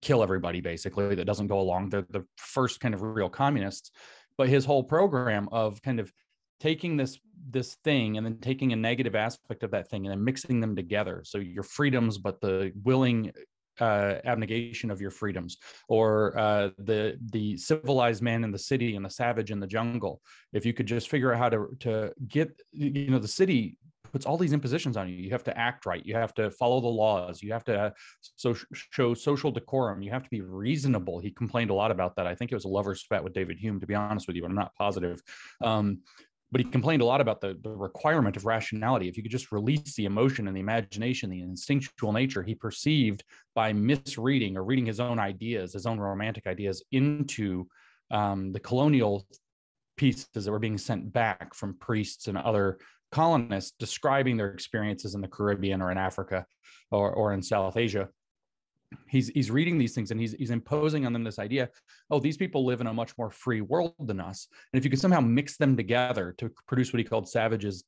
kill 0.00 0.22
everybody 0.22 0.60
basically 0.60 1.14
that 1.14 1.24
doesn't 1.24 1.46
go 1.46 1.60
along. 1.60 1.90
They're 1.90 2.06
the 2.10 2.24
first 2.36 2.80
kind 2.80 2.94
of 2.94 3.02
real 3.02 3.28
communists. 3.28 3.90
But 4.38 4.48
his 4.48 4.64
whole 4.64 4.84
program 4.84 5.48
of 5.52 5.82
kind 5.82 6.00
of 6.00 6.12
taking 6.60 6.96
this 6.96 7.18
this 7.50 7.74
thing 7.82 8.16
and 8.16 8.24
then 8.24 8.38
taking 8.38 8.72
a 8.72 8.76
negative 8.76 9.16
aspect 9.16 9.64
of 9.64 9.72
that 9.72 9.88
thing 9.88 10.06
and 10.06 10.12
then 10.12 10.24
mixing 10.24 10.60
them 10.60 10.76
together. 10.76 11.22
So 11.24 11.38
your 11.38 11.64
freedoms 11.64 12.18
but 12.18 12.40
the 12.40 12.72
willing 12.84 13.32
uh, 13.80 14.18
abnegation 14.24 14.90
of 14.90 15.00
your 15.00 15.10
freedoms 15.10 15.56
or 15.88 16.38
uh, 16.38 16.70
the 16.78 17.18
the 17.30 17.56
civilized 17.56 18.22
man 18.22 18.44
in 18.44 18.52
the 18.52 18.58
city 18.58 18.96
and 18.96 19.04
the 19.04 19.10
savage 19.10 19.50
in 19.50 19.60
the 19.60 19.66
jungle. 19.66 20.20
If 20.52 20.64
you 20.66 20.72
could 20.72 20.86
just 20.86 21.08
figure 21.08 21.32
out 21.32 21.38
how 21.38 21.48
to 21.48 21.66
to 21.80 22.12
get 22.28 22.60
you 22.72 23.10
know 23.10 23.18
the 23.18 23.28
city 23.28 23.76
puts 24.12 24.26
all 24.26 24.36
these 24.36 24.52
impositions 24.52 24.96
on 24.96 25.08
you. 25.08 25.16
You 25.16 25.30
have 25.30 25.44
to 25.44 25.58
act 25.58 25.86
right. 25.86 26.04
You 26.04 26.14
have 26.14 26.34
to 26.34 26.50
follow 26.50 26.80
the 26.80 26.88
laws. 26.88 27.42
You 27.42 27.52
have 27.52 27.64
to 27.64 27.78
uh, 27.78 27.90
so 28.36 28.54
show 28.72 29.14
social 29.14 29.50
decorum. 29.50 30.02
You 30.02 30.10
have 30.10 30.24
to 30.24 30.30
be 30.30 30.40
reasonable. 30.40 31.18
He 31.18 31.30
complained 31.30 31.70
a 31.70 31.74
lot 31.74 31.90
about 31.90 32.16
that. 32.16 32.26
I 32.26 32.34
think 32.34 32.52
it 32.52 32.54
was 32.54 32.64
a 32.64 32.68
lover's 32.68 33.00
spat 33.00 33.24
with 33.24 33.32
david 33.32 33.58
hume 33.58 33.80
to 33.80 33.86
be 33.86 33.94
honest 33.94 34.26
with 34.26 34.36
you 34.36 34.42
but 34.42 34.50
i'm 34.50 34.56
not 34.56 34.74
positive. 34.74 35.20
Um, 35.62 35.98
but 36.52 36.60
he 36.60 36.66
complained 36.66 37.00
a 37.00 37.06
lot 37.06 37.22
about 37.22 37.40
the, 37.40 37.58
the 37.62 37.70
requirement 37.70 38.36
of 38.36 38.44
rationality. 38.44 39.08
If 39.08 39.16
you 39.16 39.22
could 39.22 39.32
just 39.32 39.52
release 39.52 39.94
the 39.94 40.04
emotion 40.04 40.46
and 40.46 40.54
the 40.54 40.60
imagination, 40.60 41.30
the 41.30 41.40
instinctual 41.40 42.12
nature 42.12 42.42
he 42.42 42.54
perceived 42.54 43.24
by 43.54 43.72
misreading 43.72 44.58
or 44.58 44.62
reading 44.62 44.84
his 44.84 45.00
own 45.00 45.18
ideas, 45.18 45.72
his 45.72 45.86
own 45.86 45.98
romantic 45.98 46.46
ideas 46.46 46.84
into 46.92 47.66
um, 48.10 48.52
the 48.52 48.60
colonial 48.60 49.26
pieces 49.96 50.28
that 50.44 50.50
were 50.50 50.58
being 50.58 50.76
sent 50.76 51.10
back 51.10 51.54
from 51.54 51.78
priests 51.78 52.28
and 52.28 52.36
other 52.36 52.78
colonists 53.12 53.74
describing 53.78 54.36
their 54.36 54.50
experiences 54.50 55.14
in 55.14 55.20
the 55.20 55.28
Caribbean 55.28 55.82
or 55.82 55.92
in 55.92 55.98
Africa 55.98 56.46
or, 56.90 57.12
or 57.12 57.32
in 57.34 57.42
South 57.42 57.76
Asia. 57.76 58.08
He's 59.08 59.28
he's 59.28 59.50
reading 59.50 59.78
these 59.78 59.94
things 59.94 60.10
and 60.10 60.20
he's 60.20 60.32
he's 60.32 60.50
imposing 60.50 61.06
on 61.06 61.14
them 61.14 61.24
this 61.24 61.38
idea 61.38 61.70
oh 62.10 62.20
these 62.20 62.36
people 62.36 62.66
live 62.66 62.82
in 62.82 62.86
a 62.86 62.92
much 62.92 63.16
more 63.16 63.30
free 63.30 63.62
world 63.62 63.94
than 64.00 64.20
us. 64.20 64.48
And 64.72 64.78
if 64.78 64.84
you 64.84 64.90
could 64.90 65.00
somehow 65.00 65.20
mix 65.20 65.56
them 65.56 65.76
together 65.76 66.34
to 66.38 66.50
produce 66.66 66.92
what 66.92 66.98
he 66.98 67.04
called 67.04 67.26
savages 67.26 67.84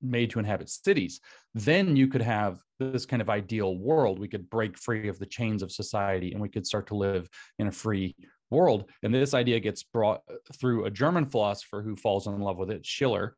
made 0.00 0.30
to 0.30 0.38
inhabit 0.38 0.68
cities 0.68 1.20
then 1.54 1.96
you 1.96 2.06
could 2.06 2.22
have 2.22 2.60
this 2.78 3.04
kind 3.04 3.20
of 3.20 3.30
ideal 3.30 3.76
world. 3.76 4.20
We 4.20 4.28
could 4.28 4.48
break 4.48 4.78
free 4.78 5.08
of 5.08 5.18
the 5.18 5.26
chains 5.26 5.62
of 5.62 5.72
society 5.72 6.32
and 6.32 6.40
we 6.40 6.48
could 6.48 6.66
start 6.66 6.86
to 6.88 6.96
live 6.96 7.28
in 7.58 7.66
a 7.66 7.72
free 7.72 8.14
world. 8.50 8.88
And 9.02 9.12
this 9.12 9.34
idea 9.34 9.58
gets 9.58 9.82
brought 9.82 10.20
through 10.60 10.84
a 10.84 10.90
german 10.90 11.26
philosopher 11.26 11.82
who 11.82 11.96
falls 11.96 12.28
in 12.28 12.38
love 12.38 12.58
with 12.58 12.70
it 12.70 12.86
schiller 12.86 13.36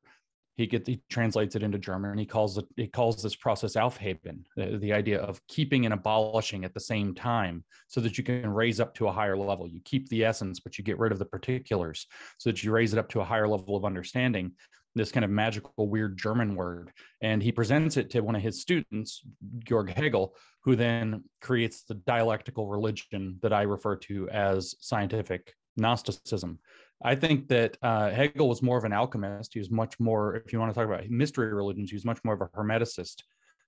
he 0.56 0.66
gets 0.66 0.88
he 0.88 1.00
translates 1.10 1.54
it 1.54 1.62
into 1.62 1.78
German 1.78 2.16
he 2.18 2.26
calls 2.26 2.58
it 2.58 2.64
he 2.76 2.86
calls 2.86 3.22
this 3.22 3.36
process 3.36 3.76
Aufheben, 3.76 4.44
the, 4.56 4.78
the 4.78 4.92
idea 4.92 5.20
of 5.20 5.40
keeping 5.48 5.84
and 5.84 5.94
abolishing 5.94 6.64
at 6.64 6.74
the 6.74 6.80
same 6.80 7.14
time, 7.14 7.64
so 7.88 8.00
that 8.00 8.16
you 8.18 8.24
can 8.24 8.48
raise 8.48 8.80
up 8.80 8.94
to 8.94 9.08
a 9.08 9.12
higher 9.12 9.36
level. 9.36 9.68
You 9.68 9.80
keep 9.84 10.08
the 10.08 10.24
essence, 10.24 10.60
but 10.60 10.78
you 10.78 10.84
get 10.84 10.98
rid 10.98 11.12
of 11.12 11.18
the 11.18 11.24
particulars, 11.24 12.06
so 12.38 12.50
that 12.50 12.62
you 12.62 12.72
raise 12.72 12.92
it 12.92 12.98
up 12.98 13.08
to 13.10 13.20
a 13.20 13.24
higher 13.24 13.48
level 13.48 13.76
of 13.76 13.84
understanding. 13.84 14.52
This 14.94 15.12
kind 15.12 15.26
of 15.26 15.30
magical, 15.30 15.88
weird 15.90 16.16
German 16.16 16.56
word, 16.56 16.90
and 17.20 17.42
he 17.42 17.52
presents 17.52 17.98
it 17.98 18.08
to 18.10 18.22
one 18.22 18.34
of 18.34 18.40
his 18.40 18.62
students, 18.62 19.22
Georg 19.58 19.90
Hegel, 19.90 20.34
who 20.64 20.74
then 20.74 21.24
creates 21.42 21.82
the 21.82 21.96
dialectical 21.96 22.66
religion 22.66 23.38
that 23.42 23.52
I 23.52 23.62
refer 23.62 23.96
to 23.96 24.26
as 24.30 24.74
scientific 24.80 25.52
Gnosticism 25.76 26.58
I 27.02 27.14
think 27.14 27.48
that 27.48 27.76
uh, 27.82 28.10
Hegel 28.10 28.48
was 28.48 28.62
more 28.62 28.78
of 28.78 28.84
an 28.84 28.92
alchemist. 28.92 29.52
He 29.52 29.58
was 29.58 29.70
much 29.70 30.00
more, 30.00 30.36
if 30.36 30.52
you 30.52 30.58
want 30.58 30.72
to 30.72 30.78
talk 30.78 30.88
about 30.88 31.08
mystery 31.10 31.52
religions, 31.52 31.90
he 31.90 31.96
was 31.96 32.04
much 32.04 32.20
more 32.24 32.34
of 32.34 32.40
a 32.40 32.48
hermeticist 32.48 33.22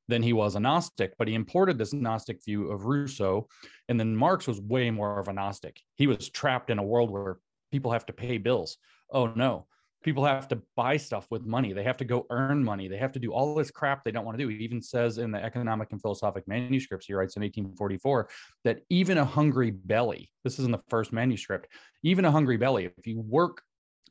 than 0.09 0.23
he 0.23 0.33
was 0.33 0.57
a 0.57 0.61
Gnostic, 0.61 1.13
but 1.19 1.29
he 1.29 1.35
imported 1.35 1.77
this 1.77 1.93
Gnostic 1.93 2.43
view 2.43 2.71
of 2.71 2.87
Rousseau. 2.87 3.47
And 3.89 4.01
then 4.01 4.17
Marx 4.17 4.47
was 4.47 4.61
way 4.61 4.91
more 4.91 5.21
of 5.21 5.29
a 5.29 5.33
Gnostic. 5.33 5.81
He 5.97 6.07
was 6.07 6.31
trapped 6.31 6.71
in 6.71 6.79
a 6.79 6.83
world 6.83 7.11
where 7.11 7.37
people 7.71 7.93
have 7.93 8.07
to 8.07 8.15
pay 8.15 8.39
bills. 8.39 8.79
Oh 9.13 9.27
no, 9.27 9.67
people 10.03 10.25
have 10.25 10.49
to 10.49 10.63
buy 10.77 10.97
stuff 10.97 11.27
with 11.31 11.45
money. 11.45 11.73
They 11.73 11.83
have 11.83 11.97
to 11.99 12.05
go 12.05 12.27
earn 12.31 12.63
money. 12.63 12.89
They 12.89 12.99
have 12.99 13.13
to 13.13 13.19
do 13.19 13.33
all 13.33 13.55
this 13.55 13.71
crap 13.71 14.05
they 14.05 14.11
don't 14.11 14.25
want 14.25 14.39
to 14.39 14.45
do. 14.45 14.49
He 14.49 14.65
even 14.65 14.81
says 14.81 15.19
in 15.19 15.33
the 15.33 15.43
economic 15.43 15.89
and 15.93 16.01
philosophic 16.01 16.47
manuscripts 16.47 17.07
he 17.07 17.15
writes 17.15 17.37
in 17.37 17.43
1844 17.43 18.29
that 18.65 18.81
even 18.91 19.19
a 19.19 19.25
hungry 19.25 19.71
belly 19.71 20.31
this 20.45 20.59
is 20.59 20.65
in 20.65 20.71
the 20.71 20.81
first 20.89 21.13
manuscript 21.13 21.69
even 22.03 22.25
a 22.25 22.31
hungry 22.31 22.57
belly 22.57 22.91
if 22.97 23.07
you 23.07 23.21
work 23.21 23.63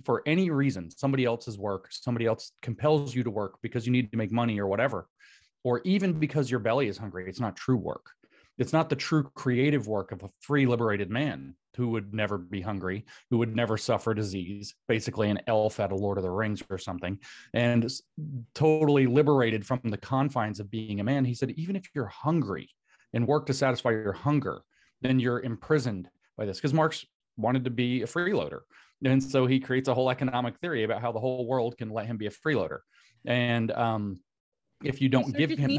for 0.06 0.22
any 0.26 0.50
reason 0.50 0.92
somebody 0.92 1.26
else's 1.26 1.58
work 1.58 1.88
somebody 1.90 2.26
else 2.26 2.52
compels 2.62 3.16
you 3.16 3.24
to 3.24 3.32
work 3.32 3.58
because 3.62 3.86
you 3.86 3.92
need 3.92 4.12
to 4.12 4.18
make 4.18 4.32
money 4.32 4.60
or 4.60 4.68
whatever 4.68 5.08
or 5.64 5.82
even 5.84 6.14
because 6.14 6.52
your 6.52 6.60
belly 6.60 6.88
is 6.88 6.98
hungry 6.98 7.28
it's 7.28 7.40
not 7.40 7.56
true 7.56 7.78
work 7.78 8.12
it's 8.58 8.74
not 8.74 8.90
the 8.90 8.96
true 8.96 9.24
creative 9.36 9.88
work 9.88 10.12
of 10.12 10.24
a 10.24 10.30
free 10.42 10.66
liberated 10.66 11.10
man 11.10 11.56
who 11.76 11.90
would 11.90 12.14
never 12.14 12.38
be 12.40 12.60
hungry, 12.60 13.06
who 13.30 13.38
would 13.38 13.56
never 13.56 13.78
suffer 13.78 14.14
disease, 14.14 14.74
basically 14.88 15.30
an 15.30 15.40
elf 15.46 15.80
at 15.80 15.92
a 15.92 15.96
Lord 15.96 16.18
of 16.18 16.24
the 16.24 16.32
Rings 16.32 16.64
or 16.70 16.80
something, 16.80 17.20
and 17.54 17.90
totally 18.56 19.06
liberated 19.06 19.66
from 19.66 19.80
the 19.84 19.98
confines 19.98 20.60
of 20.60 20.72
being 20.72 21.00
a 21.00 21.04
man. 21.04 21.24
He 21.24 21.36
said, 21.36 21.52
even 21.52 21.76
if 21.76 21.88
you're 21.94 22.08
hungry 22.08 22.70
and 23.14 23.28
work 23.28 23.46
to 23.46 23.54
satisfy 23.54 23.92
your 23.92 24.14
hunger, 24.14 24.62
then 25.02 25.20
you're 25.20 25.42
imprisoned 25.42 26.10
by 26.36 26.46
this. 26.46 26.58
Because 26.58 26.74
Marx 26.74 27.06
wanted 27.38 27.64
to 27.66 27.70
be 27.70 28.02
a 28.02 28.08
freeloader. 28.08 28.62
And 29.06 29.24
so 29.24 29.46
he 29.46 29.60
creates 29.60 29.88
a 29.88 29.94
whole 29.94 30.10
economic 30.10 30.58
theory 30.58 30.84
about 30.84 31.02
how 31.02 31.12
the 31.12 31.20
whole 31.20 31.46
world 31.46 31.78
can 31.78 31.92
let 31.92 32.08
him 32.08 32.18
be 32.18 32.26
a 32.26 32.32
freeloader. 32.32 32.80
And 33.26 33.72
um, 33.72 34.20
if 34.84 35.00
you 35.02 35.10
don't 35.10 35.36
give 35.36 35.52
him 35.52 35.70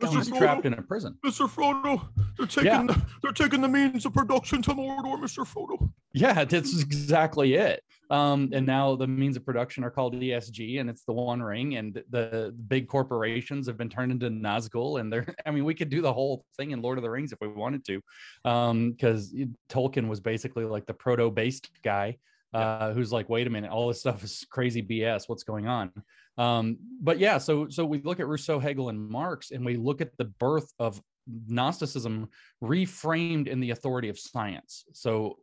that, 0.00 0.10
He's 0.10 0.28
trapped 0.28 0.64
in 0.64 0.74
a 0.74 0.82
prison. 0.82 1.18
Mr. 1.24 1.48
Frodo, 1.48 2.08
they're 2.36 2.46
taking 2.46 2.64
yeah. 2.64 2.82
the, 2.84 3.02
they're 3.22 3.32
taking 3.32 3.60
the 3.60 3.68
means 3.68 4.06
of 4.06 4.14
production 4.14 4.62
to 4.62 4.70
Mordor, 4.70 5.18
Mr. 5.18 5.46
Frodo. 5.46 5.90
Yeah, 6.12 6.44
that's 6.44 6.80
exactly 6.80 7.54
it. 7.54 7.82
Um, 8.10 8.48
and 8.52 8.64
now 8.64 8.96
the 8.96 9.06
means 9.06 9.36
of 9.36 9.44
production 9.44 9.84
are 9.84 9.90
called 9.90 10.14
ESG, 10.14 10.80
and 10.80 10.88
it's 10.88 11.04
the 11.04 11.12
One 11.12 11.42
Ring, 11.42 11.76
and 11.76 12.02
the 12.10 12.54
big 12.68 12.88
corporations 12.88 13.66
have 13.66 13.76
been 13.76 13.90
turned 13.90 14.12
into 14.12 14.30
Nazgul, 14.30 15.00
and 15.00 15.12
they're. 15.12 15.26
I 15.46 15.50
mean, 15.50 15.64
we 15.64 15.74
could 15.74 15.90
do 15.90 16.00
the 16.00 16.12
whole 16.12 16.44
thing 16.56 16.70
in 16.70 16.80
Lord 16.80 16.98
of 16.98 17.02
the 17.02 17.10
Rings 17.10 17.32
if 17.32 17.40
we 17.40 17.48
wanted 17.48 17.84
to, 17.86 18.00
because 18.42 19.32
um, 19.34 19.56
Tolkien 19.68 20.08
was 20.08 20.20
basically 20.20 20.64
like 20.64 20.86
the 20.86 20.94
proto-based 20.94 21.70
guy. 21.82 22.18
Uh, 22.54 22.94
who's 22.94 23.12
like, 23.12 23.28
wait 23.28 23.46
a 23.46 23.50
minute, 23.50 23.70
all 23.70 23.88
this 23.88 24.00
stuff 24.00 24.24
is 24.24 24.46
crazy 24.48 24.82
BS. 24.82 25.28
What's 25.28 25.42
going 25.42 25.66
on? 25.66 25.92
Um, 26.38 26.78
but 27.00 27.18
yeah, 27.18 27.38
so 27.38 27.68
so 27.68 27.84
we 27.84 28.00
look 28.02 28.20
at 28.20 28.28
Rousseau, 28.28 28.58
Hegel, 28.58 28.88
and 28.88 28.98
Marx, 28.98 29.50
and 29.50 29.64
we 29.64 29.76
look 29.76 30.00
at 30.00 30.16
the 30.16 30.24
birth 30.24 30.72
of 30.78 31.02
Gnosticism 31.46 32.28
reframed 32.62 33.48
in 33.48 33.60
the 33.60 33.70
authority 33.70 34.08
of 34.08 34.18
science. 34.18 34.84
So 34.92 35.38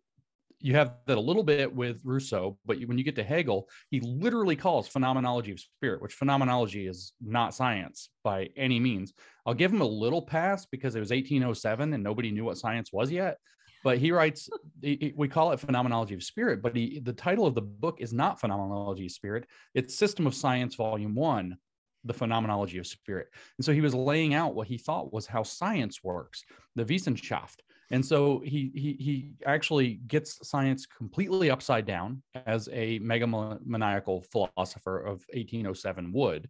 you 0.59 0.74
have 0.74 0.95
that 1.05 1.17
a 1.17 1.22
little 1.22 1.43
bit 1.43 1.74
with 1.74 2.01
Rousseau, 2.03 2.57
but 2.65 2.80
when 2.86 2.97
you 2.97 3.03
get 3.03 3.15
to 3.17 3.24
Hegel, 3.24 3.70
he 3.91 3.99
literally 3.99 4.55
calls 4.55 4.88
phenomenology 4.88 5.51
of 5.51 5.59
spirit, 5.59 6.01
which 6.01 6.13
phenomenology 6.13 6.88
is 6.88 7.13
not 7.22 7.53
science 7.53 8.09
by 8.24 8.49
any 8.55 8.80
means. 8.80 9.13
I'll 9.45 9.53
give 9.53 9.72
him 9.72 9.82
a 9.82 9.86
little 9.86 10.22
pass 10.22 10.65
because 10.65 10.95
it 10.95 11.01
was 11.01 11.11
1807 11.11 11.93
and 11.93 12.01
nobody 12.01 12.32
knew 12.32 12.45
what 12.45 12.57
science 12.57 12.91
was 12.91 13.11
yet 13.11 13.38
but 13.86 13.99
he 13.99 14.11
writes 14.11 14.49
he, 14.81 15.13
we 15.15 15.29
call 15.29 15.51
it 15.53 15.59
phenomenology 15.59 16.15
of 16.15 16.23
spirit 16.23 16.61
but 16.61 16.75
he, 16.75 16.99
the 16.99 17.13
title 17.13 17.45
of 17.45 17.55
the 17.55 17.61
book 17.61 18.01
is 18.01 18.11
not 18.11 18.41
phenomenology 18.41 19.05
of 19.05 19.11
spirit. 19.11 19.45
It's 19.73 19.95
system 19.95 20.27
of 20.27 20.36
science 20.36 20.75
volume 20.75 21.15
one 21.15 21.57
the 22.05 22.13
phenomenology 22.13 22.77
of 22.77 22.88
spirit. 22.88 23.27
And 23.57 23.65
so 23.65 23.73
he 23.73 23.81
was 23.81 23.95
laying 23.95 24.33
out 24.33 24.55
what 24.55 24.67
he 24.67 24.77
thought 24.77 25.11
was 25.11 25.25
how 25.25 25.43
science 25.43 26.03
works 26.03 26.43
the 26.75 26.86
wissenschaft. 26.86 27.57
And 27.91 28.03
so 28.03 28.41
he 28.43 28.71
he 28.73 28.93
he 28.99 29.33
actually 29.45 29.99
gets 30.07 30.47
science 30.47 30.86
completely 30.86 31.51
upside 31.51 31.86
down 31.86 32.23
as 32.47 32.67
a 32.71 32.99
megamaniacal 32.99 34.25
philosopher 34.31 34.97
of 34.99 35.25
1807 35.33 36.11
would. 36.11 36.49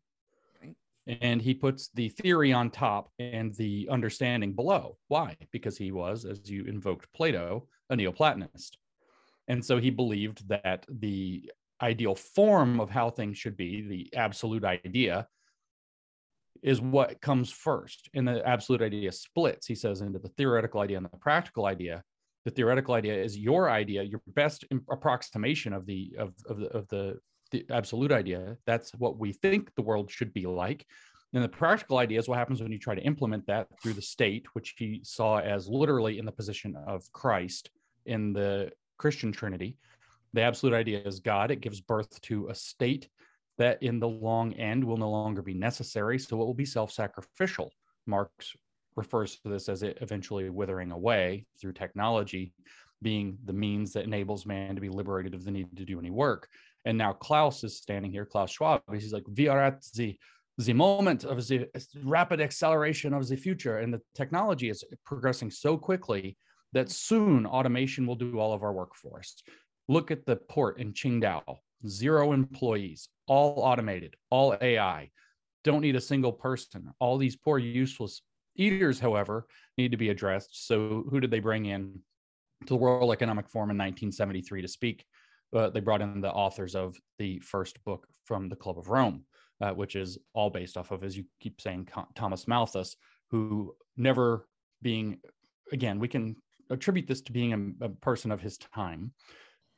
And 1.08 1.42
he 1.42 1.54
puts 1.54 1.90
the 1.94 2.10
theory 2.10 2.52
on 2.52 2.72
top 2.72 3.12
and 3.20 3.54
the 3.56 3.88
understanding 3.92 4.54
below. 4.54 4.98
Why? 5.08 5.36
Because 5.52 5.78
he 5.78 5.92
was, 5.92 6.26
as 6.26 6.50
you 6.50 6.66
invoked 6.66 7.08
Plato, 7.14 7.68
a 7.90 7.96
Neoplatonist. 7.96 8.72
And 9.48 9.64
so 9.64 9.78
he 9.78 9.92
believed 9.92 10.48
that 10.50 10.86
the 10.90 11.52
ideal 11.82 12.16
form 12.16 12.80
of 12.80 12.90
how 12.90 13.12
things 13.12 13.38
should 13.38 13.56
be, 13.56 13.82
the 13.82 14.18
absolute 14.18 14.64
idea, 14.64 15.28
is 16.64 16.82
what 16.82 17.22
comes 17.22 17.52
first. 17.52 18.10
And 18.16 18.28
the 18.28 18.46
absolute 18.48 18.82
idea 18.82 19.12
splits, 19.12 19.68
he 19.68 19.76
says, 19.76 20.02
into 20.02 20.18
the 20.18 20.30
theoretical 20.30 20.82
idea 20.82 20.98
and 20.98 21.06
the 21.06 21.18
practical 21.18 21.68
idea. 21.68 22.04
The 22.46 22.52
theoretical 22.52 22.96
idea 22.96 23.16
is 23.16 23.38
your 23.38 23.70
idea, 23.70 24.04
your 24.04 24.22
best 24.28 24.66
approximation 24.90 25.74
of 25.74 25.86
the 25.86 26.16
of, 26.18 26.34
of 26.48 26.60
the 26.60 26.68
of 26.68 26.88
the, 26.88 27.20
the 27.56 27.74
absolute 27.74 28.12
idea. 28.12 28.58
That's 28.66 28.92
what 28.96 29.18
we 29.18 29.34
think 29.34 29.74
the 29.76 29.82
world 29.82 30.12
should 30.12 30.34
be 30.34 30.46
like. 30.46 30.86
And 31.34 31.44
the 31.44 31.50
practical 31.50 31.98
idea 31.98 32.20
is 32.20 32.28
what 32.28 32.38
happens 32.38 32.62
when 32.62 32.72
you 32.72 32.80
try 32.80 32.96
to 32.96 33.02
implement 33.02 33.46
that 33.48 33.68
through 33.82 33.94
the 33.94 34.02
state, 34.02 34.46
which 34.54 34.76
he 34.78 35.02
saw 35.04 35.40
as 35.40 35.68
literally 35.68 36.18
in 36.18 36.26
the 36.26 36.32
position 36.32 36.76
of 36.88 37.04
Christ 37.12 37.70
in 38.06 38.34
the 38.34 38.72
Christian 38.98 39.32
Trinity. 39.32 39.78
The 40.34 40.42
absolute 40.42 40.76
idea 40.76 41.02
is 41.02 41.20
God. 41.20 41.52
It 41.52 41.62
gives 41.62 41.82
birth 41.82 42.22
to 42.22 42.48
a 42.50 42.56
state 42.56 43.10
that 43.58 43.82
in 43.82 44.00
the 44.00 44.08
long 44.08 44.54
end 44.54 44.84
will 44.84 44.98
no 44.98 45.10
longer 45.10 45.42
be 45.42 45.54
necessary. 45.54 46.20
So 46.20 46.42
it 46.42 46.46
will 46.46 46.54
be 46.54 46.66
self 46.66 46.92
sacrificial. 46.92 47.72
Marx 48.06 48.56
refers 48.96 49.38
to 49.40 49.50
this 49.50 49.68
as 49.68 49.84
it 49.84 49.98
eventually 50.02 50.50
withering 50.50 50.92
away 50.92 51.46
through 51.60 51.74
technology 51.74 52.54
being 53.02 53.38
the 53.46 53.54
means 53.54 53.92
that 53.94 54.06
enables 54.06 54.46
man 54.46 54.74
to 54.76 54.82
be 54.82 54.90
liberated 54.90 55.34
of 55.34 55.44
the 55.44 55.52
need 55.52 55.76
to 55.76 55.86
do 55.86 56.00
any 56.00 56.12
work. 56.12 56.48
And 56.86 56.98
now 56.98 57.14
Klaus 57.14 57.64
is 57.64 57.78
standing 57.78 58.12
here, 58.12 58.26
Klaus 58.26 58.52
Schwab. 58.52 58.82
He's 58.94 59.12
like, 59.12 59.24
we 59.36 59.48
are 59.48 59.62
at 59.62 59.84
the 59.96 60.18
the 60.58 60.74
moment 60.74 61.26
of 61.26 61.46
the 61.48 61.68
rapid 62.04 62.40
acceleration 62.40 63.14
of 63.14 63.28
the 63.28 63.36
future, 63.36 63.80
and 63.80 63.94
the 63.94 64.02
technology 64.16 64.70
is 64.70 64.86
progressing 65.06 65.52
so 65.52 65.78
quickly 65.78 66.38
that 66.72 66.90
soon 66.90 67.46
automation 67.46 68.06
will 68.06 68.16
do 68.16 68.40
all 68.40 68.54
of 68.54 68.64
our 68.64 68.72
work 68.72 68.96
for 68.96 69.20
us. 69.20 69.44
Look 69.88 70.12
at 70.12 70.26
the 70.26 70.38
port 70.38 70.80
in 70.80 70.94
Qingdao, 70.94 71.42
zero 71.88 72.32
employees, 72.32 73.10
all 73.28 73.60
automated, 73.60 74.16
all 74.30 74.56
AI. 74.62 75.12
Don't 75.64 75.82
need 75.82 75.96
a 75.96 76.02
single 76.02 76.32
person. 76.32 76.90
All 77.00 77.18
these 77.18 77.36
poor, 77.36 77.60
useless 77.60 78.22
eaters, 78.56 79.00
however, 79.00 79.48
need 79.78 79.92
to 79.92 79.98
be 79.98 80.10
addressed. 80.10 80.68
So, 80.68 81.04
who 81.10 81.20
did 81.20 81.32
they 81.32 81.40
bring 81.40 81.66
in 81.66 82.00
to 82.66 82.74
the 82.74 82.76
World 82.78 83.12
Economic 83.12 83.50
Forum 83.50 83.72
in 83.72 83.78
1973 83.78 84.62
to 84.62 84.68
speak? 84.68 85.06
Uh, 85.54 85.70
they 85.70 85.80
brought 85.80 86.02
in 86.02 86.22
the 86.22 86.32
authors 86.32 86.76
of 86.76 86.96
the 87.18 87.40
first 87.40 87.84
book 87.84 88.08
from 88.26 88.50
the 88.50 88.56
Club 88.56 88.78
of 88.78 88.90
Rome, 88.90 89.26
uh, 89.62 89.72
which 89.72 89.96
is 89.96 90.18
all 90.34 90.50
based 90.50 90.78
off 90.78 90.92
of, 90.92 91.04
as 91.04 91.16
you 91.18 91.24
keep 91.40 91.62
saying, 91.62 91.88
Thomas 92.16 92.48
Malthus, 92.48 92.96
who 93.32 93.76
never 93.98 94.48
being, 94.82 95.20
again, 95.72 96.00
we 96.00 96.08
can 96.08 96.36
attribute 96.70 97.08
this 97.08 97.22
to 97.22 97.32
being 97.32 97.76
a, 97.82 97.86
a 97.86 97.90
person 97.90 98.32
of 98.32 98.42
his 98.42 98.58
time, 98.58 99.12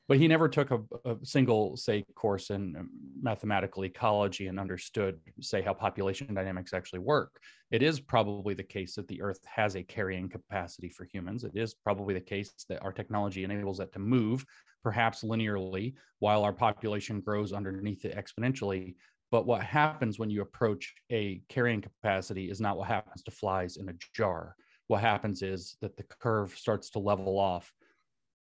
but 0.07 0.17
he 0.17 0.27
never 0.27 0.47
took 0.47 0.71
a, 0.71 0.79
a, 1.05 1.17
single 1.23 1.75
say 1.75 2.03
course 2.15 2.49
in 2.49 2.75
um, 2.77 2.89
mathematical 3.21 3.83
ecology 3.83 4.47
and 4.47 4.59
understood 4.59 5.19
say 5.41 5.61
how 5.61 5.73
population 5.73 6.33
dynamics 6.33 6.73
actually 6.73 6.99
work. 6.99 7.39
It 7.71 7.83
is 7.83 7.99
probably 7.99 8.53
the 8.53 8.63
case 8.63 8.95
that 8.95 9.07
the 9.07 9.21
earth 9.21 9.39
has 9.45 9.75
a 9.75 9.83
carrying 9.83 10.29
capacity 10.29 10.89
for 10.89 11.05
humans. 11.05 11.43
It 11.43 11.51
is 11.55 11.73
probably 11.73 12.13
the 12.13 12.21
case 12.21 12.53
that 12.69 12.81
our 12.81 12.93
technology 12.93 13.43
enables 13.43 13.79
it 13.79 13.91
to 13.93 13.99
move 13.99 14.45
perhaps 14.83 15.23
linearly 15.23 15.95
while 16.19 16.43
our 16.43 16.53
population 16.53 17.19
grows 17.19 17.51
underneath 17.51 18.05
it 18.05 18.15
exponentially. 18.15 18.95
But 19.29 19.45
what 19.45 19.61
happens 19.61 20.17
when 20.17 20.29
you 20.29 20.41
approach 20.41 20.93
a 21.11 21.41
carrying 21.49 21.81
capacity 21.81 22.49
is 22.49 22.61
not 22.61 22.77
what 22.77 22.87
happens 22.87 23.23
to 23.23 23.31
flies 23.31 23.75
in 23.75 23.89
a 23.89 23.93
jar. 24.15 24.55
What 24.87 25.01
happens 25.01 25.41
is 25.41 25.75
that 25.81 25.97
the 25.97 26.03
curve 26.03 26.55
starts 26.55 26.89
to 26.91 26.99
level 26.99 27.37
off 27.37 27.73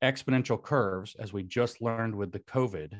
exponential 0.04 0.62
curves, 0.62 1.16
as 1.18 1.32
we 1.32 1.42
just 1.42 1.80
learned 1.80 2.14
with 2.14 2.32
the 2.32 2.40
COVID, 2.40 2.92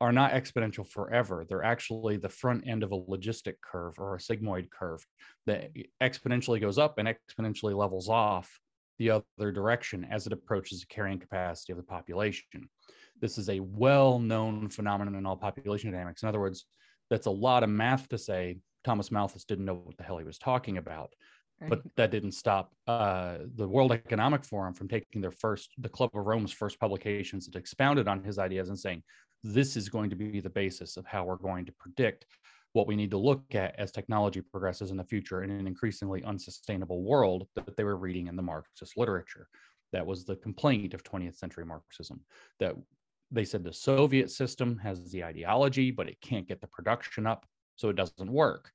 are 0.00 0.12
not 0.12 0.32
exponential 0.32 0.86
forever. 0.86 1.44
They're 1.46 1.62
actually 1.62 2.16
the 2.16 2.28
front 2.28 2.66
end 2.66 2.82
of 2.82 2.92
a 2.92 2.98
logistic 2.98 3.56
curve 3.62 3.98
or 3.98 4.14
a 4.14 4.18
sigmoid 4.18 4.70
curve 4.70 5.04
that 5.46 5.70
exponentially 6.02 6.60
goes 6.60 6.78
up 6.78 6.98
and 6.98 7.08
exponentially 7.08 7.76
levels 7.76 8.08
off 8.08 8.58
the 8.98 9.10
other 9.10 9.52
direction 9.52 10.06
as 10.10 10.26
it 10.26 10.32
approaches 10.32 10.80
the 10.80 10.86
carrying 10.86 11.18
capacity 11.18 11.72
of 11.72 11.76
the 11.76 11.82
population. 11.84 12.68
This 13.20 13.36
is 13.36 13.50
a 13.50 13.60
well 13.60 14.18
known 14.18 14.70
phenomenon 14.70 15.16
in 15.16 15.26
all 15.26 15.36
population 15.36 15.90
dynamics. 15.90 16.22
In 16.22 16.28
other 16.28 16.40
words, 16.40 16.64
that's 17.10 17.26
a 17.26 17.30
lot 17.30 17.62
of 17.62 17.68
math 17.68 18.08
to 18.08 18.18
say 18.18 18.58
Thomas 18.84 19.10
Malthus 19.10 19.44
didn't 19.44 19.66
know 19.66 19.74
what 19.74 19.96
the 19.98 20.04
hell 20.04 20.18
he 20.18 20.24
was 20.24 20.38
talking 20.38 20.78
about. 20.78 21.12
But 21.68 21.82
that 21.96 22.10
didn't 22.10 22.32
stop 22.32 22.72
uh, 22.86 23.38
the 23.56 23.68
World 23.68 23.92
Economic 23.92 24.44
Forum 24.44 24.72
from 24.72 24.88
taking 24.88 25.20
their 25.20 25.30
first, 25.30 25.70
the 25.78 25.88
Club 25.88 26.10
of 26.14 26.24
Rome's 26.24 26.52
first 26.52 26.80
publications 26.80 27.46
that 27.46 27.58
expounded 27.58 28.08
on 28.08 28.22
his 28.22 28.38
ideas 28.38 28.68
and 28.68 28.78
saying, 28.78 29.02
this 29.42 29.76
is 29.76 29.88
going 29.88 30.10
to 30.10 30.16
be 30.16 30.40
the 30.40 30.50
basis 30.50 30.96
of 30.96 31.06
how 31.06 31.24
we're 31.24 31.36
going 31.36 31.64
to 31.66 31.72
predict 31.72 32.26
what 32.72 32.86
we 32.86 32.96
need 32.96 33.10
to 33.10 33.18
look 33.18 33.54
at 33.54 33.74
as 33.78 33.90
technology 33.90 34.40
progresses 34.40 34.90
in 34.90 34.96
the 34.96 35.04
future 35.04 35.42
in 35.42 35.50
an 35.50 35.66
increasingly 35.66 36.22
unsustainable 36.24 37.02
world 37.02 37.46
that 37.56 37.76
they 37.76 37.84
were 37.84 37.96
reading 37.96 38.28
in 38.28 38.36
the 38.36 38.42
Marxist 38.42 38.96
literature. 38.96 39.48
That 39.92 40.06
was 40.06 40.24
the 40.24 40.36
complaint 40.36 40.94
of 40.94 41.02
20th 41.02 41.36
century 41.36 41.64
Marxism 41.64 42.20
that 42.60 42.76
they 43.32 43.44
said 43.44 43.64
the 43.64 43.72
Soviet 43.72 44.30
system 44.30 44.78
has 44.78 45.10
the 45.10 45.24
ideology, 45.24 45.90
but 45.90 46.08
it 46.08 46.20
can't 46.20 46.48
get 46.48 46.60
the 46.60 46.66
production 46.68 47.26
up, 47.26 47.46
so 47.76 47.88
it 47.88 47.96
doesn't 47.96 48.30
work. 48.30 48.70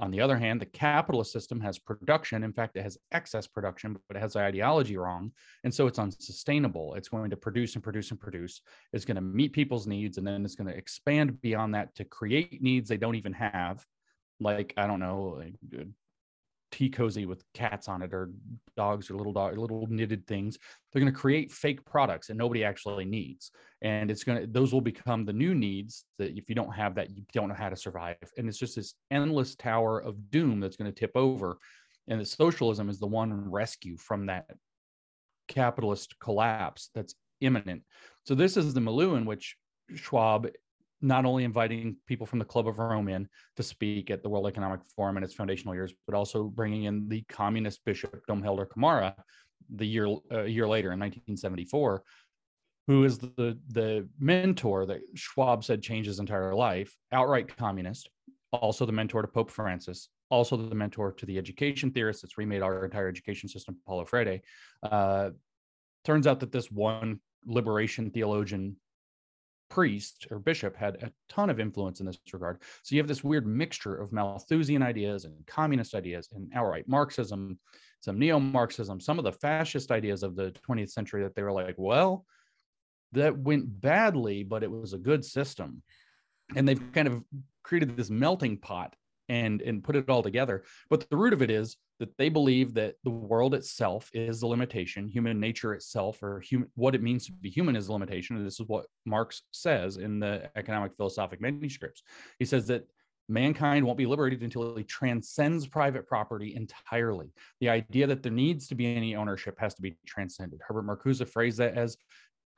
On 0.00 0.10
the 0.10 0.20
other 0.20 0.36
hand, 0.36 0.60
the 0.60 0.66
capitalist 0.66 1.32
system 1.32 1.60
has 1.60 1.78
production. 1.78 2.44
In 2.44 2.52
fact, 2.52 2.76
it 2.76 2.82
has 2.82 2.98
excess 3.10 3.46
production, 3.46 3.96
but 4.06 4.16
it 4.16 4.20
has 4.20 4.34
the 4.34 4.40
ideology 4.40 4.96
wrong. 4.96 5.32
And 5.64 5.74
so 5.74 5.88
it's 5.88 5.98
unsustainable. 5.98 6.94
It's 6.94 7.08
going 7.08 7.30
to 7.30 7.36
produce 7.36 7.74
and 7.74 7.82
produce 7.82 8.10
and 8.10 8.20
produce. 8.20 8.60
It's 8.92 9.04
going 9.04 9.16
to 9.16 9.20
meet 9.20 9.52
people's 9.52 9.88
needs. 9.88 10.16
And 10.18 10.26
then 10.26 10.44
it's 10.44 10.54
going 10.54 10.70
to 10.70 10.76
expand 10.76 11.40
beyond 11.40 11.74
that 11.74 11.96
to 11.96 12.04
create 12.04 12.62
needs 12.62 12.88
they 12.88 12.96
don't 12.96 13.16
even 13.16 13.32
have. 13.32 13.84
Like, 14.40 14.72
I 14.76 14.86
don't 14.86 15.00
know, 15.00 15.40
like 15.40 15.54
tea 16.70 16.90
cozy 16.90 17.26
with 17.26 17.42
cats 17.54 17.88
on 17.88 18.02
it 18.02 18.12
or 18.12 18.30
dogs 18.76 19.10
or 19.10 19.14
little 19.14 19.32
dog 19.32 19.56
little 19.56 19.86
knitted 19.88 20.26
things. 20.26 20.58
They're 20.92 21.00
going 21.00 21.12
to 21.12 21.18
create 21.18 21.50
fake 21.50 21.84
products 21.84 22.26
that 22.28 22.36
nobody 22.36 22.64
actually 22.64 23.04
needs. 23.04 23.50
And 23.82 24.10
it's 24.10 24.24
going 24.24 24.40
to 24.40 24.46
those 24.46 24.72
will 24.72 24.80
become 24.80 25.24
the 25.24 25.32
new 25.32 25.54
needs 25.54 26.04
that 26.18 26.36
if 26.36 26.48
you 26.48 26.54
don't 26.54 26.74
have 26.74 26.94
that 26.96 27.10
you 27.10 27.22
don't 27.32 27.48
know 27.48 27.54
how 27.54 27.68
to 27.68 27.76
survive. 27.76 28.16
And 28.36 28.48
it's 28.48 28.58
just 28.58 28.76
this 28.76 28.94
endless 29.10 29.54
tower 29.54 29.98
of 29.98 30.30
doom 30.30 30.60
that's 30.60 30.76
going 30.76 30.92
to 30.92 30.98
tip 30.98 31.12
over. 31.14 31.58
And 32.08 32.20
the 32.20 32.26
socialism 32.26 32.88
is 32.88 32.98
the 32.98 33.06
one 33.06 33.50
rescue 33.50 33.96
from 33.96 34.26
that 34.26 34.46
capitalist 35.46 36.18
collapse 36.20 36.90
that's 36.94 37.14
imminent. 37.40 37.82
So 38.24 38.34
this 38.34 38.56
is 38.56 38.74
the 38.74 38.80
milieu 38.80 39.14
in 39.14 39.24
which 39.24 39.56
schwab 39.94 40.48
not 41.00 41.24
only 41.24 41.44
inviting 41.44 41.96
people 42.06 42.26
from 42.26 42.38
the 42.38 42.44
Club 42.44 42.66
of 42.66 42.78
Rome 42.78 43.08
in 43.08 43.28
to 43.56 43.62
speak 43.62 44.10
at 44.10 44.22
the 44.22 44.28
World 44.28 44.46
Economic 44.46 44.80
Forum 44.96 45.16
in 45.16 45.22
its 45.22 45.34
foundational 45.34 45.74
years, 45.74 45.94
but 46.06 46.14
also 46.14 46.44
bringing 46.44 46.84
in 46.84 47.08
the 47.08 47.22
communist 47.28 47.84
bishop 47.84 48.20
Dom 48.26 48.42
Helder 48.42 48.66
Camara 48.66 49.14
the 49.74 49.86
year 49.86 50.06
a 50.30 50.46
year 50.46 50.66
later 50.66 50.92
in 50.92 50.98
1974, 50.98 52.02
who 52.86 53.04
is 53.04 53.18
the 53.18 53.58
the 53.68 54.08
mentor 54.18 54.86
that 54.86 55.00
Schwab 55.14 55.64
said 55.64 55.82
changed 55.82 56.08
his 56.08 56.20
entire 56.20 56.54
life, 56.54 56.96
outright 57.12 57.54
communist, 57.56 58.08
also 58.52 58.86
the 58.86 58.92
mentor 58.92 59.22
to 59.22 59.28
Pope 59.28 59.50
Francis, 59.50 60.08
also 60.30 60.56
the 60.56 60.74
mentor 60.74 61.12
to 61.12 61.26
the 61.26 61.38
education 61.38 61.90
theorist 61.90 62.22
that's 62.22 62.38
remade 62.38 62.62
our 62.62 62.84
entire 62.84 63.08
education 63.08 63.48
system, 63.48 63.76
Paulo 63.86 64.04
Freire. 64.04 64.40
Uh, 64.82 65.30
turns 66.04 66.26
out 66.26 66.40
that 66.40 66.52
this 66.52 66.70
one 66.70 67.20
liberation 67.46 68.10
theologian 68.10 68.76
priest 69.68 70.26
or 70.30 70.38
bishop 70.38 70.76
had 70.76 70.96
a 71.02 71.12
ton 71.28 71.50
of 71.50 71.60
influence 71.60 72.00
in 72.00 72.06
this 72.06 72.18
regard. 72.32 72.62
So 72.82 72.94
you 72.94 73.00
have 73.00 73.08
this 73.08 73.24
weird 73.24 73.46
mixture 73.46 73.96
of 73.96 74.12
Malthusian 74.12 74.82
ideas 74.82 75.24
and 75.24 75.46
communist 75.46 75.94
ideas 75.94 76.28
and 76.34 76.50
outright 76.54 76.88
Marxism, 76.88 77.58
some 78.00 78.18
neo 78.18 78.38
Marxism, 78.38 79.00
some 79.00 79.18
of 79.18 79.24
the 79.24 79.32
fascist 79.32 79.90
ideas 79.90 80.22
of 80.22 80.36
the 80.36 80.52
20th 80.68 80.90
century 80.90 81.22
that 81.22 81.34
they 81.34 81.42
were 81.42 81.52
like, 81.52 81.74
well, 81.78 82.24
that 83.12 83.36
went 83.36 83.80
badly, 83.80 84.42
but 84.42 84.62
it 84.62 84.70
was 84.70 84.92
a 84.92 84.98
good 84.98 85.24
system. 85.24 85.82
And 86.56 86.66
they've 86.66 86.92
kind 86.92 87.08
of 87.08 87.22
created 87.62 87.96
this 87.96 88.10
melting 88.10 88.58
pot 88.58 88.94
and 89.28 89.60
and 89.60 89.84
put 89.84 89.94
it 89.94 90.08
all 90.08 90.22
together 90.22 90.64
but 90.88 91.08
the 91.10 91.16
root 91.16 91.34
of 91.34 91.42
it 91.42 91.50
is 91.50 91.76
that 91.98 92.16
they 92.16 92.28
believe 92.28 92.74
that 92.74 92.94
the 93.04 93.10
world 93.10 93.54
itself 93.54 94.10
is 94.12 94.40
the 94.40 94.46
limitation 94.46 95.08
human 95.08 95.40
nature 95.40 95.74
itself 95.74 96.22
or 96.22 96.40
human 96.40 96.68
what 96.74 96.94
it 96.94 97.02
means 97.02 97.26
to 97.26 97.32
be 97.32 97.50
human 97.50 97.76
is 97.76 97.88
a 97.88 97.92
limitation 97.92 98.36
and 98.36 98.46
this 98.46 98.60
is 98.60 98.66
what 98.66 98.86
marx 99.04 99.42
says 99.50 99.96
in 99.96 100.18
the 100.18 100.50
economic 100.56 100.92
philosophic 100.96 101.40
manuscripts 101.40 102.02
he 102.38 102.44
says 102.44 102.66
that 102.66 102.86
mankind 103.28 103.84
won't 103.84 103.98
be 103.98 104.06
liberated 104.06 104.42
until 104.42 104.74
he 104.74 104.84
transcends 104.84 105.66
private 105.66 106.06
property 106.06 106.54
entirely. 106.56 107.30
The 107.60 107.68
idea 107.68 108.06
that 108.06 108.22
there 108.22 108.32
needs 108.32 108.66
to 108.68 108.74
be 108.74 108.94
any 108.96 109.14
ownership 109.14 109.58
has 109.58 109.74
to 109.74 109.82
be 109.82 109.98
transcended. 110.06 110.60
Herbert 110.66 110.86
Marcuse 110.86 111.26
phrased 111.28 111.58
that 111.58 111.76
as 111.76 111.96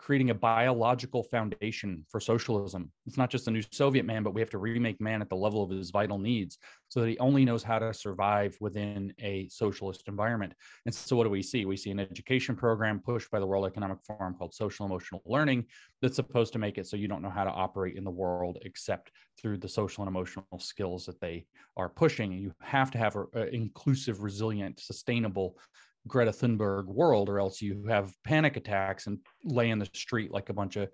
creating 0.00 0.30
a 0.30 0.34
biological 0.34 1.22
foundation 1.22 2.04
for 2.08 2.20
socialism. 2.20 2.90
It's 3.06 3.18
not 3.18 3.28
just 3.28 3.46
a 3.48 3.50
new 3.50 3.62
Soviet 3.70 4.06
man, 4.06 4.22
but 4.22 4.32
we 4.32 4.40
have 4.40 4.48
to 4.50 4.58
remake 4.58 4.98
man 4.98 5.20
at 5.20 5.28
the 5.28 5.36
level 5.36 5.62
of 5.62 5.68
his 5.68 5.90
vital 5.90 6.18
needs 6.18 6.56
so 6.88 7.00
that 7.00 7.08
he 7.08 7.18
only 7.18 7.44
knows 7.44 7.62
how 7.62 7.78
to 7.78 7.92
survive 7.92 8.56
within 8.60 9.12
a 9.20 9.46
socialist 9.48 10.04
environment. 10.08 10.54
And 10.86 10.94
so, 10.94 11.16
what 11.16 11.24
do 11.24 11.30
we 11.30 11.42
see? 11.42 11.66
We 11.66 11.76
see 11.76 11.90
an 11.90 12.00
education 12.00 12.56
program 12.56 13.00
pushed 13.00 13.30
by 13.30 13.40
the 13.40 13.46
World 13.46 13.66
Economic 13.66 13.98
Forum 14.06 14.34
called 14.34 14.54
social 14.54 14.86
emotional 14.86 15.20
learning 15.26 15.66
that's 16.00 16.16
supposed 16.16 16.54
to 16.54 16.58
make 16.58 16.78
it 16.78 16.86
so 16.86 16.96
you 16.96 17.06
don't 17.06 17.22
know 17.22 17.28
how 17.28 17.44
to 17.44 17.50
operate 17.50 17.96
in 17.96 18.04
the 18.04 18.10
world 18.10 18.56
except 18.62 19.12
through 19.38 19.58
the 19.58 19.68
social 19.68 20.02
and 20.02 20.08
emotional 20.08 20.46
skills 20.58 21.04
that 21.04 21.20
they 21.20 21.44
are 21.76 21.90
pushing. 21.90 22.32
You 22.32 22.54
have 22.62 22.90
to 22.92 22.98
have 22.98 23.16
an 23.34 23.50
inclusive, 23.52 24.22
resilient, 24.22 24.80
sustainable 24.80 25.58
Greta 26.06 26.30
Thunberg 26.30 26.86
world, 26.86 27.28
or 27.28 27.38
else 27.38 27.60
you 27.60 27.86
have 27.88 28.12
panic 28.24 28.56
attacks 28.56 29.06
and 29.06 29.18
lay 29.44 29.70
in 29.70 29.78
the 29.78 29.88
street 29.94 30.32
like 30.32 30.48
a 30.48 30.54
bunch 30.54 30.76
of 30.76 30.88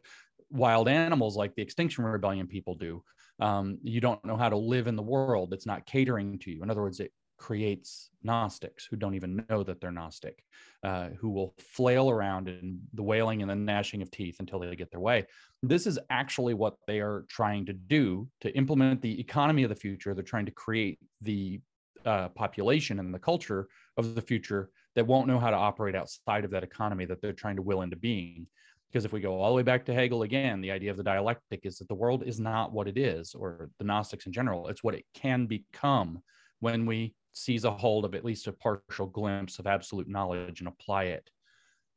wild 0.50 0.88
animals, 0.88 1.36
like 1.36 1.54
the 1.54 1.62
Extinction 1.62 2.04
Rebellion 2.04 2.46
people 2.46 2.74
do. 2.74 3.02
Um, 3.38 3.78
you 3.82 4.00
don't 4.00 4.24
know 4.24 4.36
how 4.36 4.48
to 4.48 4.56
live 4.56 4.86
in 4.86 4.96
the 4.96 5.02
world. 5.02 5.52
It's 5.52 5.66
not 5.66 5.86
catering 5.86 6.38
to 6.40 6.50
you. 6.50 6.62
In 6.62 6.70
other 6.70 6.82
words, 6.82 7.00
it 7.00 7.12
creates 7.38 8.10
Gnostics 8.22 8.86
who 8.86 8.96
don't 8.96 9.14
even 9.14 9.44
know 9.48 9.62
that 9.62 9.80
they're 9.80 9.92
Gnostic, 9.92 10.42
uh, 10.82 11.08
who 11.20 11.30
will 11.30 11.54
flail 11.58 12.10
around 12.10 12.48
in 12.48 12.80
the 12.94 13.02
wailing 13.02 13.42
and 13.42 13.50
the 13.50 13.54
gnashing 13.54 14.02
of 14.02 14.10
teeth 14.10 14.36
until 14.40 14.58
they 14.58 14.74
get 14.74 14.90
their 14.90 15.00
way. 15.00 15.26
This 15.62 15.86
is 15.86 15.98
actually 16.10 16.54
what 16.54 16.76
they 16.86 17.00
are 17.00 17.26
trying 17.28 17.66
to 17.66 17.72
do 17.72 18.28
to 18.40 18.56
implement 18.56 19.02
the 19.02 19.20
economy 19.20 19.64
of 19.64 19.68
the 19.68 19.76
future. 19.76 20.14
They're 20.14 20.24
trying 20.24 20.46
to 20.46 20.52
create 20.52 20.98
the 21.20 21.60
uh, 22.06 22.28
population 22.30 22.98
and 23.00 23.12
the 23.12 23.18
culture 23.18 23.68
of 23.96 24.14
the 24.14 24.22
future 24.22 24.70
that 24.96 25.06
won't 25.06 25.28
know 25.28 25.38
how 25.38 25.50
to 25.50 25.56
operate 25.56 25.94
outside 25.94 26.44
of 26.44 26.50
that 26.50 26.64
economy 26.64 27.04
that 27.04 27.20
they're 27.20 27.32
trying 27.32 27.56
to 27.56 27.62
will 27.62 27.82
into 27.82 27.96
being. 27.96 28.46
Because 28.90 29.04
if 29.04 29.12
we 29.12 29.20
go 29.20 29.40
all 29.40 29.50
the 29.50 29.56
way 29.56 29.62
back 29.62 29.84
to 29.84 29.94
Hegel 29.94 30.22
again, 30.22 30.60
the 30.60 30.70
idea 30.70 30.90
of 30.90 30.96
the 30.96 31.02
dialectic 31.02 31.60
is 31.64 31.78
that 31.78 31.88
the 31.88 31.94
world 31.94 32.22
is 32.24 32.40
not 32.40 32.72
what 32.72 32.88
it 32.88 32.96
is, 32.96 33.34
or 33.34 33.68
the 33.78 33.84
Gnostics 33.84 34.26
in 34.26 34.32
general, 34.32 34.68
it's 34.68 34.82
what 34.82 34.94
it 34.94 35.04
can 35.12 35.46
become 35.46 36.22
when 36.60 36.86
we 36.86 37.14
seize 37.34 37.64
a 37.64 37.70
hold 37.70 38.06
of 38.06 38.14
at 38.14 38.24
least 38.24 38.46
a 38.46 38.52
partial 38.52 39.06
glimpse 39.06 39.58
of 39.58 39.66
absolute 39.66 40.08
knowledge 40.08 40.60
and 40.60 40.68
apply 40.68 41.04
it 41.04 41.28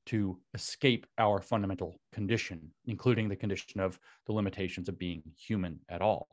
to 0.08 0.38
escape 0.54 1.06
our 1.18 1.42
fundamental 1.42 2.02
condition, 2.12 2.72
including 2.86 3.30
the 3.30 3.36
condition 3.36 3.80
of 3.80 3.98
the 4.26 4.34
limitations 4.34 4.90
of 4.90 5.00
being 5.00 5.22
human 5.38 5.80
at 5.88 6.02
all. 6.02 6.28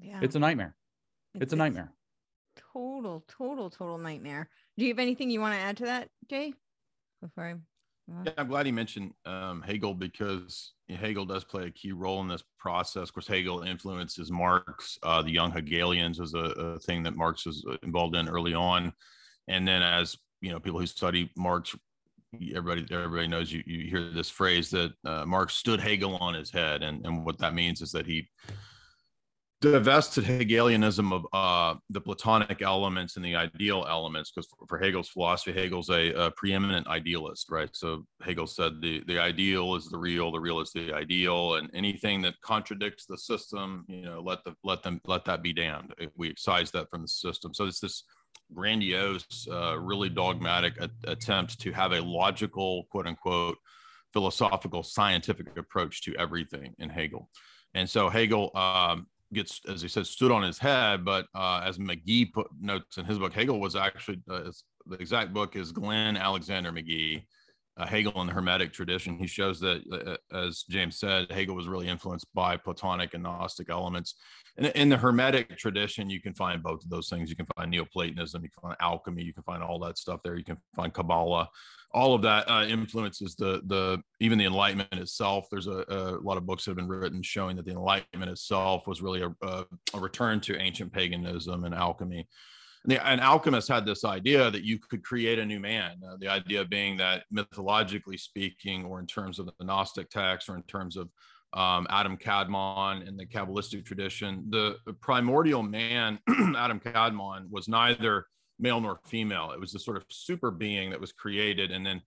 Yeah. 0.00 0.18
It's 0.20 0.34
a 0.34 0.40
nightmare. 0.40 0.74
It's, 1.34 1.44
it's 1.44 1.52
a 1.52 1.56
nightmare 1.56 1.92
total, 2.72 3.24
total, 3.28 3.70
total 3.70 3.98
nightmare. 3.98 4.48
Do 4.76 4.84
you 4.84 4.92
have 4.92 4.98
anything 4.98 5.30
you 5.30 5.40
want 5.40 5.54
to 5.54 5.60
add 5.60 5.76
to 5.78 5.84
that, 5.84 6.08
Jay? 6.28 6.52
Before 7.20 7.44
I 7.44 7.54
yeah, 8.24 8.32
I'm 8.38 8.48
glad 8.48 8.64
he 8.64 8.72
mentioned 8.72 9.12
um, 9.26 9.62
Hegel 9.62 9.94
because 9.94 10.72
Hegel 10.88 11.26
does 11.26 11.44
play 11.44 11.66
a 11.66 11.70
key 11.70 11.92
role 11.92 12.20
in 12.22 12.28
this 12.28 12.42
process. 12.58 13.08
Of 13.08 13.14
course, 13.14 13.28
Hegel 13.28 13.62
influences 13.62 14.30
Marx. 14.30 14.98
Uh, 15.02 15.20
the 15.22 15.30
young 15.30 15.50
Hegelians 15.50 16.18
is 16.18 16.32
a, 16.32 16.38
a, 16.38 16.78
thing 16.80 17.02
that 17.02 17.16
Marx 17.16 17.44
was 17.44 17.64
involved 17.82 18.16
in 18.16 18.28
early 18.28 18.54
on, 18.54 18.92
and 19.46 19.68
then 19.68 19.82
as 19.82 20.16
you 20.40 20.50
know, 20.50 20.58
people 20.58 20.80
who 20.80 20.86
study 20.86 21.30
Marx, 21.36 21.76
everybody 22.54 22.86
everybody 22.90 23.28
knows 23.28 23.52
you, 23.52 23.62
you 23.66 23.90
hear 23.90 24.10
this 24.10 24.30
phrase 24.30 24.70
that 24.70 24.92
uh, 25.04 25.26
Marx 25.26 25.54
stood 25.54 25.80
Hegel 25.80 26.16
on 26.16 26.32
his 26.32 26.50
head, 26.50 26.82
and 26.82 27.04
and 27.04 27.26
what 27.26 27.38
that 27.38 27.54
means 27.54 27.82
is 27.82 27.92
that 27.92 28.06
he 28.06 28.26
divested 29.60 30.24
Hegelianism 30.24 31.12
of 31.12 31.26
uh, 31.32 31.74
the 31.90 32.00
Platonic 32.00 32.62
elements 32.62 33.16
and 33.16 33.24
the 33.24 33.34
ideal 33.34 33.84
elements, 33.88 34.30
because 34.30 34.48
for, 34.68 34.78
Hegel's 34.78 35.08
philosophy, 35.08 35.52
Hegel's 35.52 35.90
a, 35.90 36.12
a, 36.12 36.30
preeminent 36.30 36.86
idealist, 36.86 37.50
right? 37.50 37.68
So 37.72 38.06
Hegel 38.22 38.46
said 38.46 38.80
the 38.80 39.02
the 39.08 39.18
ideal 39.18 39.74
is 39.74 39.88
the 39.88 39.98
real, 39.98 40.30
the 40.30 40.38
real 40.38 40.60
is 40.60 40.70
the 40.72 40.92
ideal, 40.92 41.56
and 41.56 41.68
anything 41.74 42.22
that 42.22 42.40
contradicts 42.40 43.06
the 43.06 43.18
system, 43.18 43.84
you 43.88 44.02
know, 44.02 44.20
let 44.20 44.44
the 44.44 44.54
let 44.62 44.82
them 44.82 45.00
let 45.06 45.24
that 45.24 45.42
be 45.42 45.52
damned. 45.52 45.92
We 46.14 46.30
excise 46.30 46.70
that 46.72 46.88
from 46.90 47.02
the 47.02 47.08
system. 47.08 47.52
So 47.52 47.66
it's 47.66 47.80
this 47.80 48.04
grandiose, 48.54 49.48
uh, 49.50 49.78
really 49.78 50.08
dogmatic 50.08 50.80
a- 50.80 51.10
attempt 51.10 51.60
to 51.60 51.72
have 51.72 51.92
a 51.92 52.00
logical, 52.00 52.84
quote 52.90 53.08
unquote, 53.08 53.58
philosophical, 54.12 54.82
scientific 54.82 55.56
approach 55.58 56.02
to 56.02 56.14
everything 56.16 56.74
in 56.78 56.88
Hegel. 56.88 57.28
And 57.74 57.90
so 57.90 58.08
Hegel 58.08 58.50
um, 58.56 59.06
gets, 59.32 59.60
as 59.68 59.82
he 59.82 59.88
said, 59.88 60.06
stood 60.06 60.30
on 60.30 60.42
his 60.42 60.58
head. 60.58 61.04
But 61.04 61.26
uh, 61.34 61.62
as 61.64 61.78
Magee 61.78 62.26
put 62.26 62.48
notes 62.60 62.98
in 62.98 63.04
his 63.04 63.18
book, 63.18 63.32
Hegel 63.32 63.60
was 63.60 63.76
actually 63.76 64.20
uh, 64.30 64.50
the 64.86 64.96
exact 64.96 65.32
book 65.32 65.56
is 65.56 65.72
Glenn 65.72 66.16
Alexander 66.16 66.72
Magee, 66.72 67.26
uh, 67.78 67.86
Hegel 67.86 68.20
and 68.20 68.28
the 68.28 68.34
Hermetic 68.34 68.72
tradition. 68.72 69.16
He 69.16 69.26
shows 69.26 69.60
that, 69.60 70.18
uh, 70.32 70.36
as 70.36 70.64
James 70.68 70.98
said, 70.98 71.30
Hegel 71.30 71.54
was 71.54 71.68
really 71.68 71.88
influenced 71.88 72.26
by 72.34 72.56
Platonic 72.56 73.14
and 73.14 73.22
Gnostic 73.22 73.70
elements. 73.70 74.16
And 74.56 74.66
in 74.68 74.88
the 74.88 74.96
Hermetic 74.96 75.56
tradition, 75.56 76.10
you 76.10 76.20
can 76.20 76.34
find 76.34 76.62
both 76.62 76.82
of 76.82 76.90
those 76.90 77.08
things. 77.08 77.30
You 77.30 77.36
can 77.36 77.46
find 77.56 77.70
Neoplatonism, 77.70 78.42
you 78.42 78.50
can 78.50 78.62
find 78.62 78.76
alchemy, 78.80 79.22
you 79.22 79.32
can 79.32 79.44
find 79.44 79.62
all 79.62 79.78
that 79.80 79.96
stuff 79.96 80.20
there. 80.24 80.36
You 80.36 80.44
can 80.44 80.58
find 80.74 80.92
Kabbalah 80.92 81.48
all 81.92 82.14
of 82.14 82.22
that 82.22 82.48
uh, 82.50 82.64
influences 82.64 83.34
the 83.34 83.62
the 83.66 84.02
even 84.20 84.38
the 84.38 84.44
enlightenment 84.44 84.92
itself 84.92 85.46
there's 85.50 85.66
a, 85.66 85.84
a, 85.88 86.20
lot 86.20 86.36
of 86.36 86.44
books 86.44 86.64
that 86.64 86.72
have 86.72 86.76
been 86.76 86.88
written 86.88 87.22
showing 87.22 87.56
that 87.56 87.64
the 87.64 87.70
enlightenment 87.70 88.30
itself 88.30 88.86
was 88.86 89.00
really 89.00 89.22
a, 89.22 89.34
a, 89.42 89.64
a 89.94 89.98
return 89.98 90.38
to 90.38 90.60
ancient 90.60 90.92
paganism 90.92 91.64
and 91.64 91.74
alchemy 91.74 92.26
the, 92.88 93.06
and 93.06 93.20
alchemists 93.20 93.68
had 93.68 93.86
this 93.86 94.04
idea 94.04 94.50
that 94.50 94.64
you 94.64 94.78
could 94.78 95.04
create 95.04 95.38
a 95.38 95.46
new 95.46 95.60
man 95.60 96.00
uh, 96.06 96.16
the 96.18 96.28
idea 96.28 96.64
being 96.64 96.96
that 96.96 97.24
mythologically 97.30 98.16
speaking 98.16 98.84
or 98.84 98.98
in 98.98 99.06
terms 99.06 99.38
of 99.38 99.46
the 99.46 99.64
gnostic 99.64 100.10
text 100.10 100.48
or 100.48 100.56
in 100.56 100.62
terms 100.64 100.96
of 100.96 101.08
um, 101.52 101.86
Adam 101.90 102.16
Kadmon 102.16 103.06
in 103.06 103.16
the 103.16 103.26
Kabbalistic 103.26 103.84
tradition, 103.84 104.44
the, 104.50 104.76
the 104.84 104.92
primordial 104.92 105.62
man, 105.62 106.18
Adam 106.56 106.78
Kadmon, 106.80 107.48
was 107.50 107.68
neither 107.68 108.26
male 108.58 108.80
nor 108.80 109.00
female. 109.06 109.52
It 109.52 109.60
was 109.60 109.72
this 109.72 109.84
sort 109.84 109.96
of 109.96 110.04
super 110.10 110.50
being 110.50 110.90
that 110.90 111.00
was 111.00 111.12
created 111.12 111.70
and 111.70 111.86
then 111.86 112.02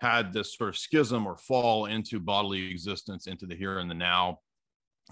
had 0.00 0.32
this 0.32 0.54
sort 0.54 0.68
of 0.68 0.76
schism 0.76 1.26
or 1.26 1.36
fall 1.36 1.86
into 1.86 2.20
bodily 2.20 2.70
existence, 2.70 3.26
into 3.26 3.46
the 3.46 3.54
here 3.54 3.78
and 3.78 3.90
the 3.90 3.94
now. 3.94 4.40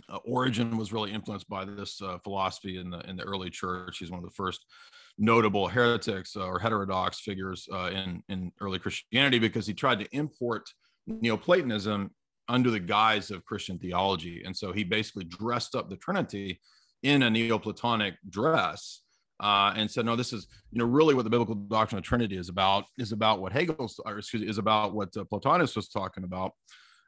Uh, 0.08 0.16
Origen 0.24 0.76
was 0.76 0.92
really 0.92 1.12
influenced 1.12 1.48
by 1.48 1.64
this 1.64 2.00
uh, 2.02 2.18
philosophy 2.24 2.78
in 2.78 2.90
the 2.90 3.00
in 3.00 3.16
the 3.16 3.24
early 3.24 3.50
church. 3.50 3.98
He's 3.98 4.10
one 4.10 4.18
of 4.18 4.24
the 4.24 4.34
first 4.34 4.64
notable 5.18 5.68
heretics 5.68 6.36
uh, 6.36 6.44
or 6.44 6.58
heterodox 6.58 7.20
figures 7.20 7.68
uh, 7.72 7.90
in 7.90 8.22
in 8.28 8.52
early 8.60 8.78
Christianity 8.78 9.38
because 9.38 9.66
he 9.66 9.74
tried 9.74 9.98
to 10.00 10.16
import 10.16 10.68
Neoplatonism 11.06 12.10
under 12.48 12.70
the 12.70 12.80
guise 12.80 13.30
of 13.30 13.44
Christian 13.44 13.78
theology, 13.78 14.42
and 14.44 14.56
so 14.56 14.72
he 14.72 14.84
basically 14.84 15.24
dressed 15.24 15.74
up 15.74 15.88
the 15.88 15.96
Trinity 15.96 16.60
in 17.02 17.22
a 17.22 17.30
Neoplatonic 17.30 18.14
dress 18.28 19.02
uh, 19.40 19.72
and 19.76 19.90
said, 19.90 20.06
no, 20.06 20.14
this 20.14 20.32
is, 20.32 20.46
you 20.70 20.78
know, 20.78 20.84
really 20.84 21.14
what 21.14 21.24
the 21.24 21.30
biblical 21.30 21.54
doctrine 21.54 21.98
of 21.98 22.04
Trinity 22.04 22.36
is 22.36 22.48
about, 22.48 22.84
is 22.96 23.12
about 23.12 23.40
what 23.40 23.52
Hegel's, 23.52 24.00
or 24.06 24.18
excuse 24.18 24.42
me, 24.42 24.48
is 24.48 24.58
about 24.58 24.94
what 24.94 25.14
uh, 25.16 25.24
Plotinus 25.24 25.74
was 25.74 25.88
talking 25.88 26.24
about. 26.24 26.52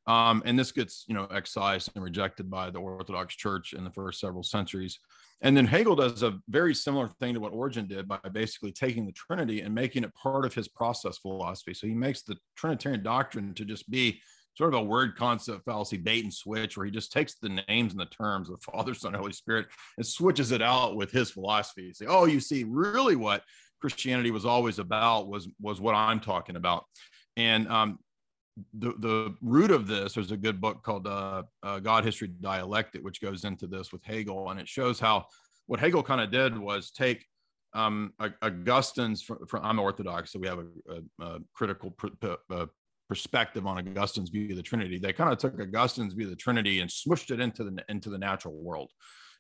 Um, 0.07 0.43
and 0.45 0.59
this 0.59 0.73
gets, 0.73 1.05
you 1.09 1.15
know, 1.15 1.27
excised 1.27 1.91
and 1.95 2.05
rejected 2.05 2.51
by 2.51 2.71
the 2.71 2.79
Orthodox 2.79 3.35
Church 3.35 3.73
in 3.73 3.85
the 3.85 3.91
first 3.91 4.21
several 4.21 4.43
centuries. 4.43 4.99
And 5.41 5.57
then 5.57 5.67
Hegel 5.67 5.97
does 5.97 6.23
a 6.23 6.39
very 6.49 6.75
similar 6.75 7.09
thing 7.21 7.35
to 7.35 7.41
what 7.41 7.53
Origen 7.53 7.87
did 7.87 8.07
by 8.07 8.19
basically 8.33 8.73
taking 8.73 9.07
the 9.07 9.13
Trinity 9.13 9.61
and 9.61 9.75
making 9.75 10.05
it 10.05 10.15
part 10.15 10.45
of 10.45 10.55
his 10.55 10.69
process 10.69 11.19
philosophy. 11.19 11.75
So 11.75 11.87
he 11.87 11.95
makes 11.95 12.23
the 12.23 12.37
Trinitarian 12.57 13.03
doctrine 13.03 13.55
to 13.55 13.65
just 13.65 13.91
be 13.91 14.21
sort 14.57 14.73
of 14.73 14.81
a 14.81 14.85
word 14.85 15.17
concept 15.17 15.65
fallacy 15.65 15.97
bait 15.97 16.23
and 16.23 16.33
switch 16.33 16.77
where 16.77 16.87
he 16.87 16.93
just 16.93 17.13
takes 17.13 17.35
the 17.35 17.61
names 17.69 17.93
and 17.93 18.01
the 18.01 18.07
terms 18.07 18.49
of 18.49 18.63
Father, 18.63 18.95
Son, 18.95 19.13
Holy 19.13 19.33
Spirit 19.33 19.67
and 19.97 20.07
switches 20.07 20.53
it 20.53 20.63
out 20.63 20.97
with 20.97 21.11
his 21.11 21.31
philosophy. 21.31 21.93
Say, 21.93 22.07
oh, 22.09 22.27
you 22.27 22.41
see, 22.41 22.65
really 22.65 23.17
what 23.17 23.43
Christianity 23.81 24.31
was 24.31 24.47
always 24.47 24.79
about 24.79 25.29
was 25.29 25.49
was 25.61 25.81
what 25.81 25.95
I'm 25.95 26.21
talking 26.21 26.57
about. 26.57 26.85
And 27.37 27.69
um, 27.69 27.99
the 28.73 28.95
the 28.99 29.35
root 29.43 29.71
of 29.71 29.87
this, 29.87 30.15
there's 30.15 30.31
a 30.31 30.37
good 30.37 30.61
book 30.61 30.83
called 30.83 31.07
uh, 31.07 31.43
uh, 31.63 31.81
God 31.81 32.05
History 32.05 32.29
Dialectic, 32.29 33.03
which 33.03 33.21
goes 33.21 33.45
into 33.45 33.67
this 33.67 33.93
with 33.93 34.05
Hegel, 34.05 34.51
and 34.51 34.61
it 34.61 34.69
shows 34.69 35.01
how 35.01 35.27
what 35.67 35.81
Hegel 35.81 36.03
kind 36.03 36.21
of 36.21 36.31
did 36.31 36.57
was 36.57 36.91
take 36.91 37.27
um, 37.75 38.13
Augustine's 38.43 39.23
from, 39.23 39.45
from, 39.47 39.65
I'm 39.65 39.81
Orthodox, 39.81 40.33
so 40.33 40.39
we 40.39 40.47
have 40.47 40.59
a, 40.59 40.67
a, 40.93 41.25
a 41.27 41.39
critical 41.53 41.91
pr- 41.91 42.35
uh, 42.51 42.67
perspective 43.09 43.67
on 43.67 43.79
Augustine's 43.79 44.31
view 44.31 44.51
of 44.51 44.57
the 44.57 44.63
Trinity. 44.63 44.99
They 44.99 45.13
kind 45.13 45.33
of 45.33 45.39
took 45.39 45.61
Augustine's 45.61 46.15
view 46.15 46.27
of 46.27 46.31
the 46.31 46.37
Trinity 46.37 46.81
and 46.81 46.89
smushed 46.91 47.33
it 47.33 47.41
into 47.41 47.65
the 47.65 47.85
into 47.89 48.11
the 48.11 48.19
natural 48.19 48.55
world, 48.55 48.91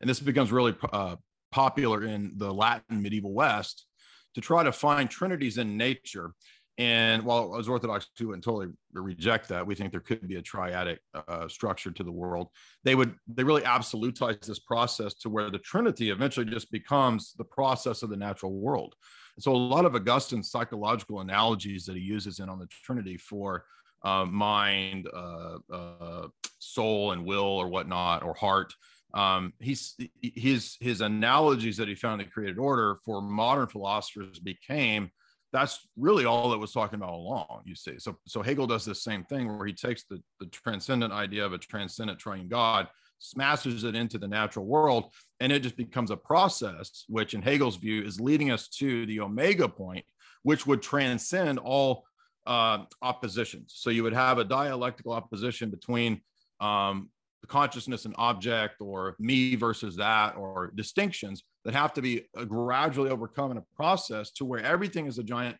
and 0.00 0.10
this 0.10 0.20
becomes 0.20 0.50
really 0.50 0.74
uh, 0.92 1.16
popular 1.52 2.04
in 2.04 2.32
the 2.36 2.52
Latin 2.52 3.00
medieval 3.00 3.32
West 3.32 3.86
to 4.34 4.40
try 4.40 4.64
to 4.64 4.72
find 4.72 5.08
trinities 5.08 5.58
in 5.58 5.76
nature. 5.76 6.32
And 6.76 7.24
while 7.24 7.56
as 7.56 7.68
Orthodox 7.68 8.08
we 8.18 8.26
wouldn't 8.26 8.42
totally 8.42 8.66
reject 8.92 9.48
that, 9.48 9.64
we 9.64 9.76
think 9.76 9.92
there 9.92 10.00
could 10.00 10.26
be 10.26 10.36
a 10.36 10.42
triadic 10.42 10.98
uh, 11.14 11.46
structure 11.46 11.92
to 11.92 12.02
the 12.02 12.10
world. 12.10 12.48
They 12.82 12.96
would 12.96 13.14
they 13.28 13.44
really 13.44 13.62
absolutize 13.62 14.40
this 14.40 14.58
process 14.58 15.14
to 15.14 15.30
where 15.30 15.50
the 15.50 15.58
Trinity 15.58 16.10
eventually 16.10 16.46
just 16.46 16.72
becomes 16.72 17.34
the 17.34 17.44
process 17.44 18.02
of 18.02 18.10
the 18.10 18.16
natural 18.16 18.52
world. 18.52 18.96
And 19.36 19.42
so 19.44 19.52
a 19.52 19.56
lot 19.56 19.84
of 19.84 19.94
Augustine's 19.94 20.50
psychological 20.50 21.20
analogies 21.20 21.86
that 21.86 21.96
he 21.96 22.02
uses 22.02 22.40
in 22.40 22.48
on 22.48 22.58
the 22.58 22.66
Trinity 22.66 23.18
for 23.18 23.64
uh, 24.02 24.24
mind, 24.24 25.08
uh, 25.14 25.58
uh 25.72 26.26
soul, 26.58 27.12
and 27.12 27.24
will, 27.24 27.42
or 27.44 27.68
whatnot, 27.68 28.24
or 28.24 28.34
heart. 28.34 28.74
Um, 29.14 29.52
he's 29.60 29.94
his 30.20 30.76
his 30.80 31.00
analogies 31.00 31.76
that 31.76 31.86
he 31.86 31.94
found 31.94 32.20
in 32.20 32.26
the 32.26 32.32
created 32.32 32.58
order 32.58 32.96
for 33.04 33.22
modern 33.22 33.68
philosophers 33.68 34.40
became 34.40 35.10
that's 35.54 35.86
really 35.96 36.24
all 36.24 36.52
it 36.52 36.58
was 36.58 36.72
talking 36.72 36.98
about 36.98 37.14
along 37.14 37.62
you 37.64 37.74
see. 37.74 37.98
So 37.98 38.16
so 38.26 38.42
hegel 38.42 38.66
does 38.66 38.84
this 38.84 39.02
same 39.02 39.24
thing 39.24 39.56
where 39.56 39.66
he 39.66 39.72
takes 39.72 40.04
the, 40.04 40.20
the 40.40 40.46
transcendent 40.46 41.12
idea 41.12 41.46
of 41.46 41.52
a 41.52 41.58
transcendent 41.58 42.18
triune 42.18 42.48
god 42.48 42.88
smashes 43.20 43.84
it 43.84 43.94
into 43.94 44.18
the 44.18 44.28
natural 44.28 44.66
world 44.66 45.12
and 45.40 45.50
it 45.50 45.62
just 45.62 45.76
becomes 45.76 46.10
a 46.10 46.16
process 46.16 47.04
which 47.08 47.32
in 47.32 47.40
hegel's 47.40 47.76
view 47.76 48.02
is 48.02 48.20
leading 48.20 48.50
us 48.50 48.68
to 48.68 49.06
the 49.06 49.20
omega 49.20 49.68
point 49.68 50.04
which 50.42 50.66
would 50.66 50.82
transcend 50.82 51.58
all 51.58 52.04
uh, 52.46 52.84
oppositions. 53.02 53.72
So 53.76 53.90
you 53.90 54.02
would 54.02 54.12
have 54.12 54.38
a 54.38 54.44
dialectical 54.44 55.12
opposition 55.12 55.70
between 55.70 56.20
um, 56.60 57.10
consciousness 57.48 58.04
and 58.04 58.14
object 58.16 58.80
or 58.80 59.16
me 59.18 59.54
versus 59.54 59.96
that 59.96 60.36
or 60.36 60.70
distinctions 60.74 61.42
that 61.64 61.74
have 61.74 61.92
to 61.94 62.02
be 62.02 62.26
uh, 62.36 62.44
gradually 62.44 63.10
overcome 63.10 63.50
in 63.50 63.58
a 63.58 63.64
process 63.74 64.30
to 64.32 64.44
where 64.44 64.64
everything 64.64 65.06
is 65.06 65.18
a 65.18 65.22
giant 65.22 65.56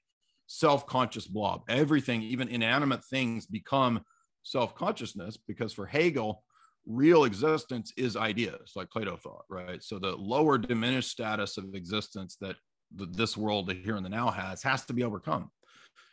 self-conscious 0.47 1.27
blob. 1.27 1.63
Everything 1.69 2.23
even 2.23 2.49
inanimate 2.49 3.05
things 3.05 3.47
become 3.47 4.03
self-consciousness 4.43 5.39
because 5.49 5.73
for 5.73 5.87
hegel 5.87 6.45
real 6.87 7.25
existence 7.25 7.93
is 7.97 8.15
ideas 8.15 8.73
like 8.77 8.91
plato 8.91 9.17
thought 9.17 9.45
right? 9.49 9.83
So 9.83 9.99
the 9.99 10.15
lower 10.17 10.59
diminished 10.59 11.11
status 11.11 11.57
of 11.57 11.75
existence 11.75 12.37
that 12.41 12.57
this 12.95 13.37
world 13.37 13.73
here 13.73 13.97
and 13.97 14.05
the 14.05 14.11
now 14.11 14.31
has 14.31 14.63
has 14.63 14.85
to 14.87 14.93
be 14.93 15.03
overcome. 15.03 15.51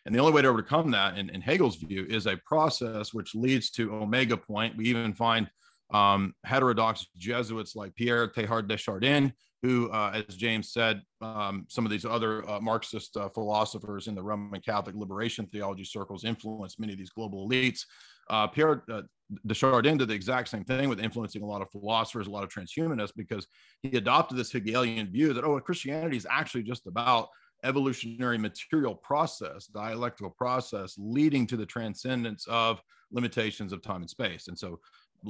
And 0.05 0.15
the 0.15 0.19
only 0.19 0.33
way 0.33 0.41
to 0.41 0.47
overcome 0.47 0.91
that 0.91 1.17
in, 1.17 1.29
in 1.29 1.41
hegel's 1.41 1.75
view 1.75 2.05
is 2.09 2.25
a 2.25 2.37
process 2.37 3.13
which 3.13 3.35
leads 3.35 3.69
to 3.71 3.93
omega 3.93 4.35
point. 4.35 4.75
We 4.77 4.85
even 4.85 5.13
find 5.13 5.47
um, 5.93 6.33
heterodox 6.43 7.05
Jesuits 7.17 7.75
like 7.75 7.93
Pierre 7.95 8.27
Teilhard 8.27 8.67
de 8.67 8.77
Chardin, 8.77 9.33
who, 9.61 9.91
uh, 9.91 10.23
as 10.27 10.35
James 10.35 10.71
said, 10.71 11.03
um, 11.21 11.65
some 11.69 11.85
of 11.85 11.91
these 11.91 12.05
other 12.05 12.49
uh, 12.49 12.59
Marxist 12.59 13.15
uh, 13.15 13.29
philosophers 13.29 14.07
in 14.07 14.15
the 14.15 14.23
Roman 14.23 14.59
Catholic 14.61 14.95
liberation 14.95 15.45
theology 15.45 15.83
circles 15.83 16.23
influenced 16.23 16.79
many 16.79 16.93
of 16.93 16.99
these 16.99 17.11
global 17.11 17.47
elites. 17.47 17.85
Uh, 18.29 18.47
Pierre 18.47 18.83
uh, 18.91 19.03
de 19.45 19.53
Chardin 19.53 19.97
did 19.97 20.07
the 20.07 20.15
exact 20.15 20.49
same 20.49 20.63
thing 20.63 20.89
with 20.89 20.99
influencing 20.99 21.43
a 21.43 21.45
lot 21.45 21.61
of 21.61 21.69
philosophers, 21.69 22.27
a 22.27 22.31
lot 22.31 22.43
of 22.43 22.49
transhumanists, 22.49 23.13
because 23.15 23.45
he 23.83 23.97
adopted 23.97 24.37
this 24.37 24.51
Hegelian 24.51 25.11
view 25.11 25.33
that, 25.33 25.43
oh, 25.43 25.59
Christianity 25.59 26.17
is 26.17 26.27
actually 26.29 26.63
just 26.63 26.87
about 26.87 27.29
evolutionary 27.63 28.39
material 28.39 28.95
process, 28.95 29.67
dialectical 29.67 30.31
process 30.31 30.95
leading 30.97 31.45
to 31.45 31.55
the 31.55 31.65
transcendence 31.65 32.47
of 32.47 32.81
limitations 33.11 33.73
of 33.73 33.83
time 33.83 34.01
and 34.01 34.09
space. 34.09 34.47
And 34.47 34.57
so 34.57 34.79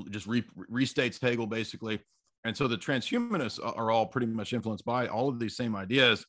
just 0.09 0.25
re- 0.25 0.45
restates 0.71 1.21
Hegel 1.21 1.47
basically. 1.47 1.99
And 2.43 2.55
so 2.55 2.67
the 2.67 2.77
transhumanists 2.77 3.59
are 3.63 3.91
all 3.91 4.05
pretty 4.05 4.27
much 4.27 4.53
influenced 4.53 4.85
by 4.85 5.07
all 5.07 5.29
of 5.29 5.39
these 5.39 5.55
same 5.55 5.75
ideas. 5.75 6.25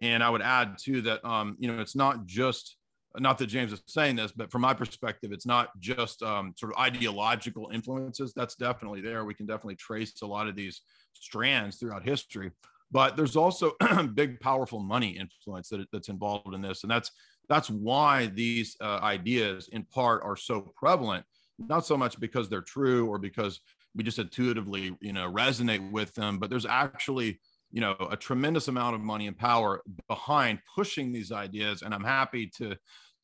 And 0.00 0.22
I 0.22 0.28
would 0.28 0.42
add 0.42 0.76
too 0.78 1.00
that 1.02 1.24
um, 1.24 1.56
you 1.58 1.70
know 1.70 1.80
it's 1.80 1.96
not 1.96 2.26
just 2.26 2.76
not 3.16 3.38
that 3.38 3.46
James 3.46 3.72
is 3.72 3.80
saying 3.86 4.16
this, 4.16 4.32
but 4.32 4.50
from 4.50 4.62
my 4.62 4.74
perspective, 4.74 5.30
it's 5.30 5.46
not 5.46 5.68
just 5.78 6.20
um, 6.22 6.52
sort 6.56 6.72
of 6.72 6.78
ideological 6.78 7.70
influences. 7.72 8.32
That's 8.34 8.56
definitely 8.56 9.02
there. 9.02 9.24
We 9.24 9.34
can 9.34 9.46
definitely 9.46 9.76
trace 9.76 10.20
a 10.22 10.26
lot 10.26 10.48
of 10.48 10.56
these 10.56 10.82
strands 11.12 11.76
throughout 11.76 12.02
history. 12.02 12.50
But 12.90 13.16
there's 13.16 13.36
also 13.36 13.72
big, 14.14 14.40
powerful 14.40 14.80
money 14.80 15.10
influence 15.16 15.68
that, 15.68 15.86
that's 15.92 16.08
involved 16.08 16.54
in 16.54 16.60
this, 16.60 16.82
and 16.82 16.90
that's 16.90 17.10
that's 17.48 17.70
why 17.70 18.26
these 18.26 18.76
uh, 18.80 18.98
ideas, 19.02 19.68
in 19.70 19.84
part, 19.84 20.22
are 20.24 20.36
so 20.36 20.72
prevalent 20.76 21.24
not 21.58 21.86
so 21.86 21.96
much 21.96 22.18
because 22.18 22.48
they're 22.48 22.60
true 22.60 23.06
or 23.06 23.18
because 23.18 23.60
we 23.94 24.02
just 24.02 24.18
intuitively 24.18 24.96
you 25.00 25.12
know 25.12 25.30
resonate 25.30 25.90
with 25.90 26.14
them 26.14 26.38
but 26.38 26.50
there's 26.50 26.66
actually 26.66 27.40
you 27.70 27.80
know 27.80 27.96
a 28.10 28.16
tremendous 28.16 28.68
amount 28.68 28.94
of 28.94 29.00
money 29.00 29.26
and 29.26 29.38
power 29.38 29.82
behind 30.08 30.58
pushing 30.74 31.12
these 31.12 31.32
ideas 31.32 31.82
and 31.82 31.94
i'm 31.94 32.04
happy 32.04 32.50
to 32.56 32.76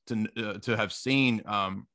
to 0.07 0.27
uh, 0.37 0.59
to 0.59 0.77
have 0.77 0.93
seen 0.93 1.43
um, 1.47 1.87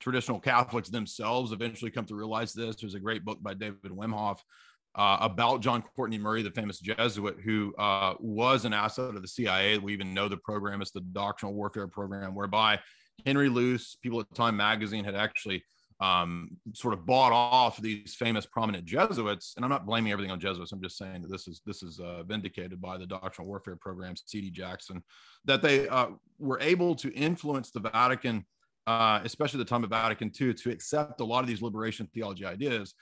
traditional 0.00 0.40
catholics 0.40 0.88
themselves 0.88 1.52
eventually 1.52 1.90
come 1.90 2.04
to 2.04 2.14
realize 2.14 2.52
this 2.52 2.76
there's 2.76 2.94
a 2.94 3.00
great 3.00 3.24
book 3.24 3.42
by 3.42 3.54
david 3.54 3.90
wemhoff 3.90 4.38
uh, 4.96 5.18
about 5.20 5.60
John 5.60 5.82
Courtney 5.96 6.18
Murray, 6.18 6.42
the 6.42 6.52
famous 6.52 6.78
Jesuit 6.78 7.38
who 7.44 7.74
uh, 7.76 8.14
was 8.20 8.64
an 8.64 8.72
asset 8.72 9.16
of 9.16 9.22
the 9.22 9.28
CIA. 9.28 9.78
We 9.78 9.92
even 9.92 10.14
know 10.14 10.28
the 10.28 10.36
program 10.36 10.80
is 10.82 10.92
the 10.92 11.00
doctrinal 11.00 11.54
warfare 11.54 11.88
program, 11.88 12.34
whereby 12.34 12.78
Henry 13.26 13.48
Luce, 13.48 13.96
people 14.02 14.20
at 14.20 14.32
Time 14.34 14.56
Magazine 14.56 15.04
had 15.04 15.14
actually 15.14 15.64
um, 16.04 16.50
sort 16.74 16.92
of 16.92 17.06
bought 17.06 17.32
off 17.32 17.80
these 17.80 18.14
famous 18.14 18.44
prominent 18.44 18.84
Jesuits. 18.84 19.54
And 19.56 19.64
I'm 19.64 19.70
not 19.70 19.86
blaming 19.86 20.12
everything 20.12 20.30
on 20.30 20.38
Jesuits. 20.38 20.70
I'm 20.70 20.82
just 20.82 20.98
saying 20.98 21.22
that 21.22 21.30
this 21.30 21.48
is 21.48 21.62
this 21.64 21.82
is 21.82 21.98
uh, 21.98 22.22
vindicated 22.24 22.80
by 22.80 22.98
the 22.98 23.06
doctrinal 23.06 23.48
warfare 23.48 23.76
program, 23.76 24.14
C.D. 24.16 24.50
Jackson, 24.50 25.02
that 25.46 25.62
they 25.62 25.88
uh, 25.88 26.08
were 26.38 26.60
able 26.60 26.94
to 26.96 27.12
influence 27.14 27.70
the 27.70 27.80
Vatican, 27.80 28.44
uh, 28.86 29.20
especially 29.24 29.58
the 29.58 29.64
time 29.64 29.82
of 29.82 29.90
Vatican 29.90 30.30
II, 30.38 30.52
to 30.52 30.70
accept 30.70 31.20
a 31.20 31.24
lot 31.24 31.40
of 31.40 31.46
these 31.46 31.62
liberation 31.62 32.06
theology 32.12 32.44
ideas. 32.44 32.94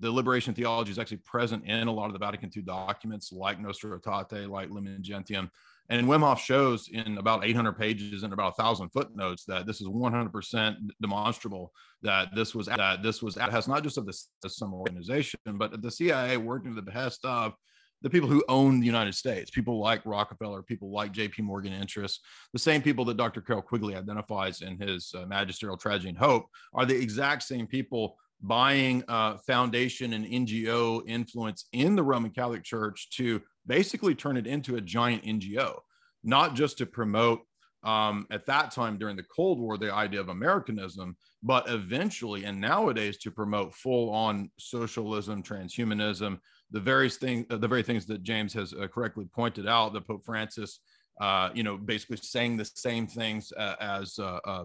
The 0.00 0.10
liberation 0.10 0.52
theology 0.54 0.90
is 0.90 0.98
actually 0.98 1.18
present 1.18 1.64
in 1.64 1.86
a 1.86 1.92
lot 1.92 2.06
of 2.06 2.12
the 2.12 2.18
Vatican 2.18 2.50
II 2.54 2.62
documents, 2.62 3.32
like 3.32 3.60
Nostra 3.60 3.98
Aetate, 4.00 4.48
like 4.48 4.70
Lumen 4.70 5.02
Gentium. 5.02 5.50
And 5.90 6.06
Wemhoff 6.06 6.38
shows 6.38 6.88
in 6.88 7.16
about 7.16 7.46
800 7.46 7.72
pages 7.72 8.22
and 8.22 8.32
about 8.32 8.52
a 8.52 8.62
thousand 8.62 8.90
footnotes 8.90 9.44
that 9.46 9.66
this 9.66 9.80
is 9.80 9.88
100% 9.88 10.76
demonstrable 11.00 11.72
that 12.02 12.34
this 12.34 12.54
was 12.54 12.66
that 12.66 13.02
this 13.02 13.22
was 13.22 13.36
has 13.36 13.66
not 13.66 13.82
just 13.82 13.96
of 13.96 14.04
this 14.04 14.28
some 14.46 14.74
organization, 14.74 15.40
but 15.54 15.80
the 15.80 15.90
CIA 15.90 16.36
working 16.36 16.70
to 16.70 16.76
the 16.76 16.82
behest 16.82 17.24
of 17.24 17.54
the 18.02 18.10
people 18.10 18.28
who 18.28 18.44
own 18.48 18.78
the 18.78 18.86
United 18.86 19.14
States, 19.14 19.50
people 19.50 19.80
like 19.80 20.04
Rockefeller, 20.04 20.62
people 20.62 20.92
like 20.92 21.10
J.P. 21.12 21.42
Morgan 21.42 21.72
interests, 21.72 22.20
the 22.52 22.58
same 22.58 22.80
people 22.80 23.04
that 23.06 23.16
Dr. 23.16 23.40
Carroll 23.40 23.62
Quigley 23.62 23.96
identifies 23.96 24.62
in 24.62 24.78
his 24.78 25.12
uh, 25.16 25.26
Magisterial 25.26 25.76
Tragedy 25.76 26.10
and 26.10 26.18
Hope, 26.18 26.46
are 26.74 26.86
the 26.86 26.94
exact 26.94 27.42
same 27.42 27.66
people 27.66 28.16
buying 28.40 29.02
uh, 29.08 29.36
foundation 29.46 30.12
and 30.12 30.24
NGO 30.24 31.02
influence 31.06 31.66
in 31.72 31.96
the 31.96 32.02
Roman 32.02 32.30
Catholic 32.30 32.62
Church 32.62 33.10
to 33.16 33.42
basically 33.66 34.14
turn 34.14 34.36
it 34.36 34.46
into 34.46 34.76
a 34.76 34.80
giant 34.80 35.24
NGO, 35.24 35.80
not 36.22 36.54
just 36.54 36.78
to 36.78 36.86
promote 36.86 37.40
um, 37.84 38.26
at 38.30 38.46
that 38.46 38.70
time 38.70 38.98
during 38.98 39.16
the 39.16 39.24
Cold 39.24 39.60
War 39.60 39.76
the 39.76 39.92
idea 39.92 40.20
of 40.20 40.28
Americanism, 40.28 41.16
but 41.42 41.68
eventually 41.68 42.44
and 42.44 42.60
nowadays 42.60 43.18
to 43.18 43.30
promote 43.30 43.74
full 43.74 44.10
on 44.10 44.50
socialism, 44.58 45.42
transhumanism, 45.42 46.38
the 46.70 46.80
various 46.80 47.16
things, 47.16 47.46
the 47.48 47.68
very 47.68 47.82
things 47.82 48.06
that 48.06 48.22
James 48.22 48.52
has 48.52 48.74
uh, 48.74 48.88
correctly 48.88 49.26
pointed 49.32 49.68
out 49.68 49.92
that 49.92 50.06
Pope 50.06 50.24
Francis, 50.24 50.80
uh, 51.20 51.50
you 51.54 51.62
know, 51.62 51.76
basically 51.76 52.16
saying 52.16 52.56
the 52.56 52.64
same 52.64 53.06
things 53.06 53.52
uh, 53.56 53.74
as 53.80 54.18
uh, 54.18 54.38
uh, 54.44 54.64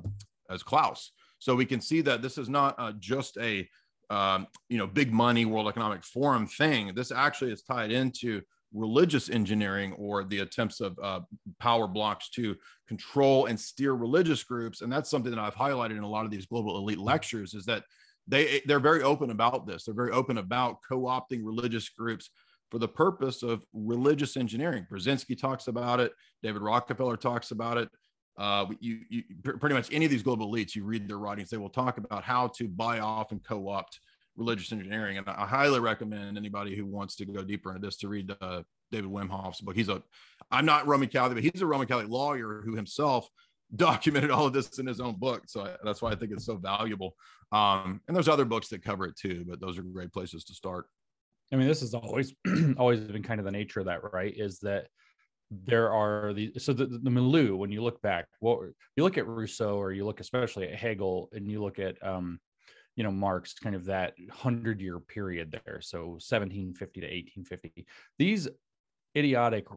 as 0.50 0.64
Klaus. 0.64 1.12
So 1.44 1.56
we 1.56 1.66
can 1.66 1.82
see 1.82 2.00
that 2.00 2.22
this 2.22 2.38
is 2.38 2.48
not 2.48 2.74
uh, 2.78 2.94
just 3.00 3.38
a 3.38 3.68
um, 4.10 4.48
you 4.70 4.78
know 4.78 4.88
big 4.88 5.12
money 5.12 5.44
World 5.44 5.68
Economic 5.68 6.06
Forum 6.06 6.48
thing. 6.48 6.94
This 6.96 7.12
actually 7.12 7.52
is 7.52 7.62
tied 7.62 7.92
into 7.92 8.42
religious 8.74 9.30
engineering 9.30 9.92
or 9.94 10.24
the 10.24 10.40
attempts 10.40 10.80
of 10.80 10.98
uh, 11.04 11.20
power 11.60 11.86
blocs 11.86 12.30
to 12.30 12.56
control 12.88 13.48
and 13.48 13.60
steer 13.60 13.94
religious 13.94 14.42
groups. 14.42 14.82
And 14.82 14.92
that's 14.92 15.10
something 15.10 15.32
that 15.32 15.40
i've 15.40 15.54
highlighted 15.54 15.98
in 15.98 16.04
a 16.04 16.08
lot 16.08 16.24
of 16.24 16.32
these 16.32 16.46
global 16.46 16.78
elite 16.78 16.98
lectures 16.98 17.54
is 17.54 17.66
that 17.66 17.84
they 18.26 18.62
they're 18.66 18.80
very 18.80 19.04
open 19.04 19.30
about 19.30 19.68
this. 19.68 19.84
They're 19.84 19.94
very 19.94 20.12
open 20.12 20.38
about 20.38 20.78
co-opting 20.88 21.42
religious 21.44 21.90
groups 21.90 22.30
for 22.72 22.80
the 22.80 22.88
purpose 22.88 23.44
of 23.44 23.66
religious 23.74 24.38
engineering. 24.38 24.88
Brzezinski 24.90 25.38
talks 25.38 25.68
about 25.68 26.00
it. 26.00 26.14
David 26.42 26.62
rockefeller 26.62 27.18
talks 27.18 27.52
about 27.52 27.78
it 27.78 27.90
uh, 28.38 28.66
you, 28.80 29.00
you 29.10 29.24
pretty 29.44 29.76
much 29.76 29.94
any 29.94 30.06
of 30.06 30.12
these 30.12 30.24
global 30.24 30.52
elites 30.52 30.76
you 30.76 30.84
read 30.84 31.08
their 31.08 31.20
writings 31.20 31.52
they 31.52 31.58
will 31.58 31.70
talk 31.70 31.98
about 31.98 32.24
how 32.24 32.48
to 32.48 32.68
buy 32.68 33.00
off 33.00 33.32
and 33.32 33.44
co-opt 33.44 34.00
religious 34.36 34.72
engineering. 34.72 35.18
And 35.18 35.28
I 35.28 35.46
highly 35.46 35.80
recommend 35.80 36.38
anybody 36.38 36.76
who 36.76 36.86
wants 36.86 37.16
to 37.18 37.26
go 37.26 37.44
deeper 37.44 37.72
into 37.72 37.86
this 37.86 37.98
to 37.98 38.08
read 38.08 38.36
uh, 38.42 38.64
David 38.92 39.12
Wemhoff's 39.12 39.62
book. 39.62 39.76
He's 39.76 39.90
a, 39.90 40.02
I'm 40.52 40.66
not 40.66 40.88
Roman 40.88 41.10
Catholic, 41.10 41.36
but 41.36 41.44
he's 41.44 41.62
a 41.62 41.68
Roman 41.68 41.88
Catholic 41.88 42.10
lawyer 42.10 42.62
who 42.66 42.76
himself 42.76 43.30
documented 43.76 44.30
all 44.30 44.46
of 44.46 44.54
this 44.54 44.78
in 44.78 44.86
his 44.86 45.00
own 45.00 45.16
book. 45.16 45.44
So 45.48 45.62
I, 45.62 45.76
that's 45.84 46.02
why 46.02 46.12
I 46.12 46.16
think 46.16 46.32
it's 46.32 46.46
so 46.46 46.58
valuable. 46.58 47.16
Um, 47.52 48.02
and 48.08 48.16
there's 48.16 48.28
other 48.28 48.46
books 48.46 48.68
that 48.70 48.84
cover 48.84 49.06
it 49.06 49.16
too, 49.16 49.46
but 49.48 49.60
those 49.60 49.78
are 49.78 49.84
great 49.84 50.14
places 50.14 50.44
to 50.46 50.54
start. 50.54 50.86
I 51.52 51.56
mean, 51.56 51.68
this 51.68 51.82
has 51.82 51.94
always, 51.94 52.34
always 52.78 53.00
been 53.02 53.24
kind 53.24 53.40
of 53.40 53.46
the 53.46 53.52
nature 53.52 53.80
of 53.80 53.88
that, 53.88 54.02
right? 54.12 54.34
Is 54.36 54.60
that 54.60 54.88
there 55.66 55.92
are 55.92 56.34
the 56.34 56.52
so 56.58 56.74
the, 56.74 56.86
the 56.86 57.10
milieu 57.10 57.56
when 57.56 57.72
you 57.72 57.84
look 57.84 58.02
back 58.02 58.28
what 58.40 58.60
you 58.96 59.04
look 59.04 59.18
at 59.18 59.28
rousseau 59.28 59.78
or 59.78 59.92
you 59.92 60.06
look 60.06 60.20
especially 60.20 60.68
at 60.68 60.76
hegel 60.76 61.30
and 61.34 61.50
you 61.50 61.62
look 61.62 61.80
at 61.80 61.96
um 62.06 62.40
you 62.96 63.04
know 63.04 63.12
marx 63.12 63.54
kind 63.54 63.76
of 63.76 63.86
that 63.86 64.14
100 64.18 64.80
year 64.82 65.00
period 65.00 65.52
there. 65.52 65.82
So 65.82 66.20
1750 66.20 67.02
to 67.02 67.08
1850 67.08 67.86
these 68.18 68.48
idiotic 69.16 69.68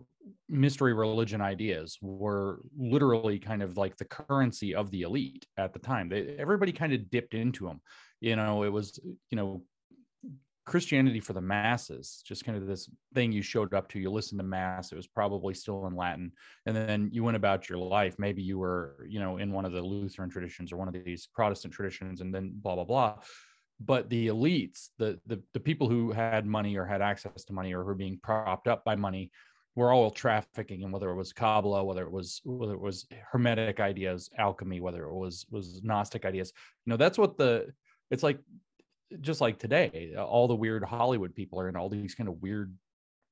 mystery 0.49 0.95
religion 0.95 1.43
ideas 1.43 1.99
were 2.01 2.61
literally 2.79 3.39
kind 3.39 3.63
of 3.63 3.77
like 3.77 3.97
the 3.97 4.05
currency 4.07 4.75
of 4.75 4.91
the 4.91 5.03
elite 5.03 5.47
at 5.59 5.75
the 5.75 5.79
time. 5.79 6.09
They, 6.09 6.37
everybody 6.39 6.73
kind 6.73 6.95
of 6.95 7.11
dipped 7.11 7.35
into 7.35 7.67
them 7.67 7.81
you 8.21 8.37
know 8.37 8.63
it 8.63 8.73
was 8.73 8.99
you 9.31 9.37
know 9.37 9.63
Christianity 10.67 11.21
for 11.21 11.33
the 11.33 11.41
masses, 11.41 12.23
just 12.27 12.45
kind 12.45 12.59
of 12.59 12.67
this 12.67 12.91
thing 13.15 13.31
you 13.31 13.41
showed 13.41 13.73
up 13.73 13.89
to. 13.89 14.01
You 14.01 14.11
listened 14.11 14.41
to 14.41 14.45
mass. 14.45 14.91
It 14.91 14.97
was 14.97 15.07
probably 15.07 15.55
still 15.55 15.87
in 15.87 15.95
Latin, 15.95 16.33
and 16.67 16.77
then 16.77 17.09
you 17.13 17.23
went 17.23 17.37
about 17.37 17.69
your 17.69 17.79
life. 17.79 18.17
Maybe 18.19 18.43
you 18.43 18.59
were, 18.59 19.07
you 19.09 19.21
know, 19.21 19.39
in 19.39 19.53
one 19.53 19.65
of 19.65 19.73
the 19.73 19.81
Lutheran 19.81 20.29
traditions 20.29 20.73
or 20.73 20.77
one 20.77 20.89
of 20.89 20.95
these 20.95 21.29
Protestant 21.33 21.73
traditions, 21.73 22.21
and 22.21 22.35
then 22.35 22.51
blah 22.53 22.75
blah 22.75 22.85
blah. 22.85 23.19
But 23.79 24.11
the 24.11 24.27
elites, 24.27 24.89
the 24.99 25.21
the 25.27 25.41
the 25.55 25.61
people 25.61 25.89
who 25.89 26.11
had 26.11 26.47
money 26.47 26.77
or 26.77 26.85
had 26.85 27.01
access 27.01 27.45
to 27.45 27.53
money 27.53 27.73
or 27.73 27.83
who 27.83 27.87
were 27.87 27.95
being 27.95 28.19
propped 28.21 28.67
up 28.67 28.85
by 28.85 28.97
money, 28.97 29.31
were 29.77 29.93
all 29.93 30.11
trafficking. 30.11 30.83
And 30.83 30.93
whether 30.93 31.11
it 31.11 31.17
was 31.17 31.33
Kabbalah, 31.33 31.85
whether 31.85 32.03
it 32.03 32.11
was 32.11 32.41
whether 32.45 32.75
it 32.75 32.81
was 32.81 33.07
Hermetic 33.31 33.79
ideas, 33.79 34.31
alchemy, 34.37 34.81
whether 34.81 35.05
it 35.05 35.15
was 35.15 35.47
was 35.49 35.81
Gnostic 35.85 36.25
ideas, 36.25 36.53
you 36.85 36.91
know, 36.91 36.97
that's 36.97 37.19
what 37.19 37.39
the 37.39 37.73
it's 38.11 38.23
like 38.23 38.41
just 39.21 39.41
like 39.41 39.59
today, 39.59 40.15
all 40.17 40.49
the 40.49 40.57
weird 40.57 40.85
Hollywood 40.85 41.35
people 41.35 41.61
are 41.61 41.69
in 41.69 41.77
all 41.77 41.89
these 41.89 42.15
kind 42.15 42.29
of 42.29 42.43
weird 42.43 42.75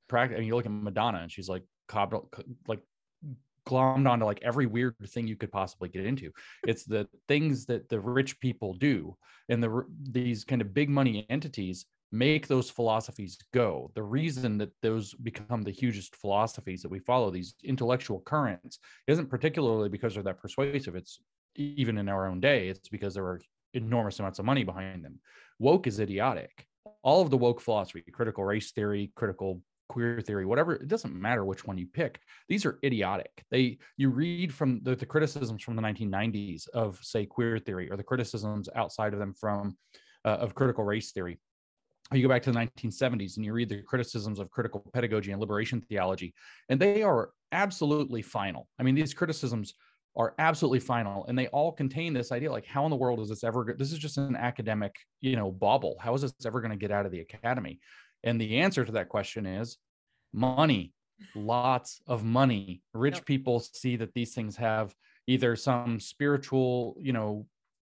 practice. 0.08 0.36
I 0.36 0.38
mean, 0.40 0.48
you 0.48 0.56
look 0.56 0.66
at 0.66 0.72
Madonna 0.72 1.18
and 1.18 1.32
she's 1.32 1.48
like 1.48 1.64
cobbled 1.88 2.34
like 2.66 2.80
glommed 3.66 4.08
onto 4.08 4.24
like 4.24 4.40
every 4.42 4.66
weird 4.66 4.94
thing 5.08 5.26
you 5.26 5.36
could 5.36 5.52
possibly 5.52 5.88
get 5.88 6.04
into. 6.04 6.30
It's 6.66 6.84
the 6.84 7.08
things 7.28 7.66
that 7.66 7.88
the 7.88 8.00
rich 8.00 8.38
people 8.40 8.74
do, 8.74 9.16
and 9.48 9.62
the 9.62 9.84
these 10.10 10.44
kind 10.44 10.60
of 10.60 10.74
big 10.74 10.90
money 10.90 11.26
entities 11.28 11.86
make 12.12 12.46
those 12.46 12.70
philosophies 12.70 13.36
go. 13.52 13.90
The 13.94 14.02
reason 14.02 14.58
that 14.58 14.70
those 14.82 15.14
become 15.14 15.62
the 15.62 15.72
hugest 15.72 16.14
philosophies 16.14 16.82
that 16.82 16.90
we 16.90 17.00
follow, 17.00 17.30
these 17.30 17.54
intellectual 17.64 18.20
currents, 18.20 18.78
isn't 19.08 19.30
particularly 19.30 19.88
because 19.88 20.14
they're 20.14 20.22
that 20.22 20.38
persuasive. 20.38 20.94
It's 20.94 21.18
even 21.56 21.98
in 21.98 22.08
our 22.08 22.26
own 22.26 22.40
day, 22.40 22.68
it's 22.68 22.88
because 22.88 23.14
there 23.14 23.26
are 23.26 23.40
enormous 23.74 24.18
amounts 24.18 24.38
of 24.38 24.44
money 24.44 24.64
behind 24.64 25.04
them 25.04 25.20
woke 25.58 25.86
is 25.86 26.00
idiotic. 26.00 26.66
All 27.02 27.22
of 27.22 27.30
the 27.30 27.36
woke 27.36 27.60
philosophy, 27.60 28.02
critical 28.12 28.44
race 28.44 28.72
theory, 28.72 29.12
critical 29.14 29.62
queer 29.88 30.20
theory, 30.20 30.46
whatever, 30.46 30.74
it 30.74 30.88
doesn't 30.88 31.14
matter 31.14 31.44
which 31.44 31.66
one 31.66 31.78
you 31.78 31.86
pick. 31.86 32.20
These 32.48 32.64
are 32.64 32.78
idiotic. 32.84 33.44
They 33.50 33.78
you 33.96 34.10
read 34.10 34.52
from 34.52 34.80
the, 34.82 34.96
the 34.96 35.06
criticisms 35.06 35.62
from 35.62 35.76
the 35.76 35.82
1990s 35.82 36.68
of 36.70 36.98
say 37.02 37.26
queer 37.26 37.58
theory 37.58 37.90
or 37.90 37.96
the 37.96 38.02
criticisms 38.02 38.68
outside 38.74 39.12
of 39.12 39.18
them 39.18 39.34
from 39.34 39.76
uh, 40.24 40.28
of 40.28 40.54
critical 40.54 40.84
race 40.84 41.12
theory. 41.12 41.38
You 42.12 42.22
go 42.22 42.28
back 42.28 42.42
to 42.42 42.52
the 42.52 42.58
1970s 42.58 43.36
and 43.36 43.44
you 43.44 43.52
read 43.52 43.70
the 43.70 43.82
criticisms 43.82 44.38
of 44.38 44.50
critical 44.50 44.84
pedagogy 44.92 45.32
and 45.32 45.40
liberation 45.40 45.80
theology, 45.80 46.34
and 46.68 46.78
they 46.78 47.02
are 47.02 47.30
absolutely 47.52 48.20
final. 48.20 48.68
I 48.78 48.82
mean, 48.82 48.94
these 48.94 49.14
criticisms 49.14 49.74
are 50.16 50.34
absolutely 50.38 50.78
final 50.78 51.24
and 51.26 51.36
they 51.36 51.48
all 51.48 51.72
contain 51.72 52.12
this 52.12 52.30
idea 52.30 52.50
like 52.50 52.66
how 52.66 52.84
in 52.84 52.90
the 52.90 52.96
world 52.96 53.18
is 53.18 53.28
this 53.28 53.42
ever 53.42 53.74
this 53.76 53.92
is 53.92 53.98
just 53.98 54.16
an 54.16 54.36
academic 54.36 54.94
you 55.20 55.34
know 55.34 55.50
bauble 55.50 55.96
how 55.98 56.14
is 56.14 56.22
this 56.22 56.32
ever 56.46 56.60
going 56.60 56.70
to 56.70 56.76
get 56.76 56.90
out 56.90 57.06
of 57.06 57.12
the 57.12 57.20
academy? 57.20 57.80
And 58.22 58.40
the 58.40 58.58
answer 58.58 58.84
to 58.84 58.92
that 58.92 59.08
question 59.08 59.46
is 59.46 59.76
money. 60.32 60.92
Lots 61.34 62.00
of 62.06 62.24
money. 62.24 62.82
Rich 62.92 63.16
yep. 63.16 63.26
people 63.26 63.60
see 63.60 63.96
that 63.96 64.14
these 64.14 64.34
things 64.34 64.56
have 64.56 64.94
either 65.26 65.56
some 65.56 66.00
spiritual 66.00 66.96
you 67.00 67.12
know 67.12 67.46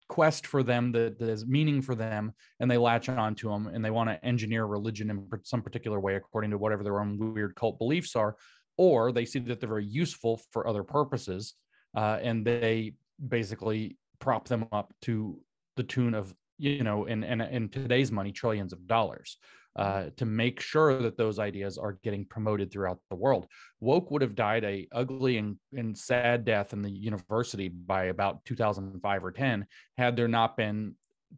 quest 0.08 0.46
for 0.46 0.62
them 0.62 0.92
that, 0.92 1.18
that 1.18 1.30
is 1.30 1.46
meaning 1.46 1.80
for 1.80 1.94
them 1.94 2.32
and 2.60 2.70
they 2.70 2.76
latch 2.76 3.08
on 3.08 3.34
to 3.34 3.48
them 3.48 3.68
and 3.68 3.82
they 3.82 3.90
want 3.90 4.08
to 4.08 4.22
engineer 4.24 4.66
religion 4.66 5.08
in 5.08 5.26
some 5.44 5.62
particular 5.62 5.98
way 5.98 6.14
according 6.14 6.50
to 6.50 6.58
whatever 6.58 6.84
their 6.84 7.00
own 7.00 7.16
weird 7.32 7.56
cult 7.56 7.78
beliefs 7.78 8.14
are 8.14 8.36
or 8.76 9.12
they 9.12 9.24
see 9.24 9.38
that 9.38 9.60
they're 9.60 9.68
very 9.68 9.86
useful 9.86 10.38
for 10.52 10.68
other 10.68 10.82
purposes 10.82 11.54
uh, 11.94 12.18
and 12.22 12.44
they 12.44 12.94
basically 13.28 13.96
prop 14.18 14.48
them 14.48 14.66
up 14.72 14.92
to 15.02 15.38
the 15.76 15.82
tune 15.82 16.14
of 16.14 16.34
you 16.58 16.82
know 16.82 17.04
in 17.04 17.24
in, 17.24 17.40
in 17.40 17.68
today's 17.68 18.12
money 18.12 18.32
trillions 18.32 18.72
of 18.72 18.86
dollars 18.86 19.38
uh, 19.76 20.04
to 20.16 20.24
make 20.24 20.60
sure 20.60 21.00
that 21.02 21.16
those 21.16 21.38
ideas 21.38 21.78
are 21.78 21.98
getting 22.04 22.24
promoted 22.24 22.70
throughout 22.70 23.00
the 23.10 23.16
world. 23.16 23.46
Woke 23.80 24.10
would 24.10 24.22
have 24.22 24.36
died 24.36 24.64
a 24.64 24.86
ugly 24.92 25.38
and, 25.38 25.56
and 25.76 25.96
sad 25.98 26.44
death 26.44 26.72
in 26.72 26.80
the 26.80 26.90
university 26.90 27.68
by 27.68 28.04
about 28.04 28.44
2005 28.44 29.24
or 29.24 29.32
10 29.32 29.66
had 29.98 30.14
there 30.14 30.28
not 30.28 30.56
been 30.56 30.94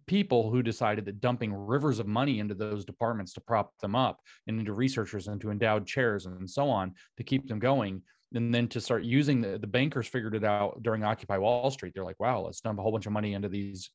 people 0.07 0.51
who 0.51 0.63
decided 0.63 1.07
that 1.07 1.23
dumping 1.23 1.55
rivers 1.55 1.99
of 1.99 2.07
money 2.07 2.39
into 2.39 2.55
those 2.55 2.85
departments 2.85 3.33
to 3.33 3.41
prop 3.41 3.73
them 3.79 3.95
up 3.95 4.21
and 4.47 4.59
into 4.59 4.75
researchers 4.75 5.29
and 5.29 5.41
to 5.41 5.51
endowed 5.51 5.87
chairs 5.87 6.27
and 6.27 6.49
so 6.49 6.69
on 6.69 6.93
to 7.17 7.25
keep 7.25 7.49
them 7.49 7.59
going 7.59 8.03
and 8.35 8.55
then 8.55 8.69
to 8.69 8.81
start 8.81 9.05
using 9.05 9.41
the, 9.41 9.59
the 9.59 9.67
bankers 9.67 10.07
figured 10.07 10.35
it 10.35 10.45
out 10.45 10.83
during 10.83 11.05
occupy 11.05 11.39
wall 11.39 11.71
street. 11.71 11.93
They're 11.95 12.05
like 12.05 12.21
wow 12.21 12.41
let's 12.41 12.61
dump 12.61 12.79
a 12.79 12.83
whole 12.83 12.93
bunch 12.93 13.07
of 13.07 13.13
money 13.13 13.35
into 13.35 13.49
these 13.49 13.91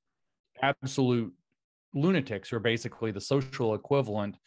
absolute 0.62 1.34
lunatics 1.94 2.50
who 2.50 2.58
are 2.58 2.62
basically 2.62 3.12
the 3.12 3.22
social 3.22 3.74
equivalent 3.76 4.38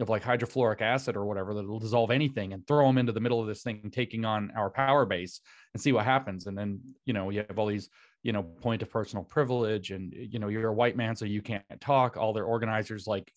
of 0.00 0.08
like 0.08 0.24
hydrofluoric 0.24 0.80
acid 0.80 1.16
or 1.16 1.24
whatever 1.24 1.54
that'll 1.54 1.78
dissolve 1.78 2.10
anything 2.10 2.52
and 2.52 2.66
throw 2.66 2.86
them 2.86 2.98
into 2.98 3.12
the 3.12 3.20
middle 3.20 3.40
of 3.40 3.46
this 3.46 3.62
thing 3.62 3.90
taking 3.92 4.24
on 4.24 4.50
our 4.56 4.68
power 4.68 5.06
base 5.06 5.40
and 5.72 5.80
see 5.80 5.92
what 5.92 6.04
happens. 6.04 6.46
And 6.46 6.58
then 6.58 6.80
you 7.04 7.12
know 7.12 7.30
you 7.30 7.44
have 7.46 7.58
all 7.58 7.66
these 7.66 7.88
you 8.22 8.32
know 8.32 8.42
point 8.42 8.82
of 8.82 8.90
personal 8.90 9.24
privilege 9.24 9.90
and 9.90 10.12
you 10.12 10.38
know 10.38 10.48
you're 10.48 10.68
a 10.68 10.72
white 10.72 10.96
man 10.96 11.14
so 11.14 11.24
you 11.24 11.42
can't 11.42 11.62
talk. 11.80 12.16
All 12.16 12.32
their 12.32 12.44
organizers 12.44 13.06
like 13.06 13.30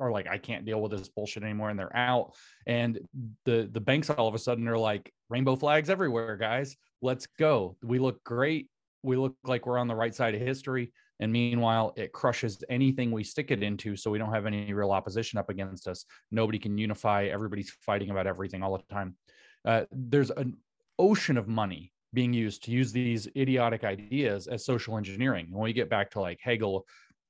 are 0.00 0.10
like 0.10 0.26
i 0.26 0.38
can't 0.38 0.64
deal 0.64 0.80
with 0.80 0.92
this 0.92 1.08
bullshit 1.08 1.42
anymore 1.42 1.70
and 1.70 1.78
they're 1.78 1.96
out. 1.96 2.34
And 2.66 3.00
the 3.44 3.68
the 3.72 3.80
banks 3.80 4.08
all 4.08 4.28
of 4.28 4.34
a 4.34 4.38
sudden 4.38 4.68
are 4.68 4.78
like 4.78 5.12
rainbow 5.34 5.56
flags 5.56 5.90
everywhere 5.90 6.36
guys. 6.36 6.76
Let's 7.02 7.26
go. 7.26 7.76
We 7.82 7.98
look 7.98 8.22
great. 8.22 8.70
We 9.02 9.16
look 9.16 9.34
like 9.44 9.66
we're 9.66 9.78
on 9.78 9.88
the 9.88 9.94
right 9.96 10.14
side 10.14 10.36
of 10.36 10.40
history. 10.40 10.92
And 11.18 11.32
meanwhile 11.32 11.92
it 11.96 12.12
crushes 12.12 12.62
anything 12.70 13.10
we 13.10 13.24
stick 13.24 13.50
it 13.50 13.60
into 13.60 13.96
so 13.96 14.12
we 14.12 14.18
don't 14.18 14.32
have 14.32 14.46
any 14.46 14.72
real 14.72 14.92
opposition 14.92 15.40
up 15.40 15.50
against 15.50 15.88
us. 15.88 16.04
Nobody 16.30 16.60
can 16.60 16.78
unify. 16.78 17.24
Everybody's 17.24 17.72
fighting 17.80 18.10
about 18.10 18.28
everything 18.28 18.62
all 18.62 18.78
the 18.78 18.94
time. 18.94 19.16
Uh, 19.64 19.82
there's 19.90 20.30
an 20.30 20.56
ocean 21.00 21.36
of 21.36 21.48
money 21.48 21.92
being 22.12 22.32
used 22.32 22.62
to 22.62 22.70
use 22.70 22.92
these 22.92 23.26
idiotic 23.36 23.82
ideas 23.82 24.46
as 24.46 24.64
social 24.64 24.96
engineering. 24.96 25.48
When 25.50 25.64
we 25.64 25.72
get 25.72 25.90
back 25.90 26.12
to 26.12 26.20
like 26.20 26.38
Hegel 26.40 26.86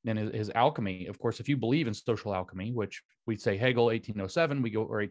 and 0.06 0.18
his, 0.18 0.30
his, 0.34 0.50
alchemy, 0.54 1.06
of 1.06 1.18
course, 1.18 1.40
if 1.40 1.48
you 1.48 1.56
believe 1.56 1.86
in 1.86 1.94
social 1.94 2.34
alchemy, 2.34 2.72
which 2.72 3.02
we'd 3.26 3.40
say 3.40 3.56
Hegel 3.56 3.86
1807, 3.86 4.60
we 4.60 4.68
go 4.68 4.82
or 4.82 5.06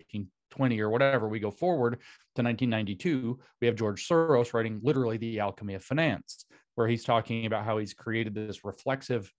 1820 0.59 0.79
or 0.81 0.89
whatever, 0.89 1.27
we 1.27 1.39
go 1.39 1.51
forward 1.51 1.93
to 2.35 2.43
1992, 2.43 3.39
we 3.61 3.67
have 3.67 3.75
George 3.75 4.07
Soros 4.07 4.53
writing 4.53 4.79
literally 4.83 5.17
the 5.17 5.39
alchemy 5.39 5.75
of 5.75 5.83
finance, 5.83 6.45
where 6.75 6.87
he's 6.87 7.03
talking 7.03 7.45
about 7.45 7.65
how 7.65 7.77
he's 7.77 7.93
created 7.93 8.33
this 8.33 8.65
reflexive 8.65 9.31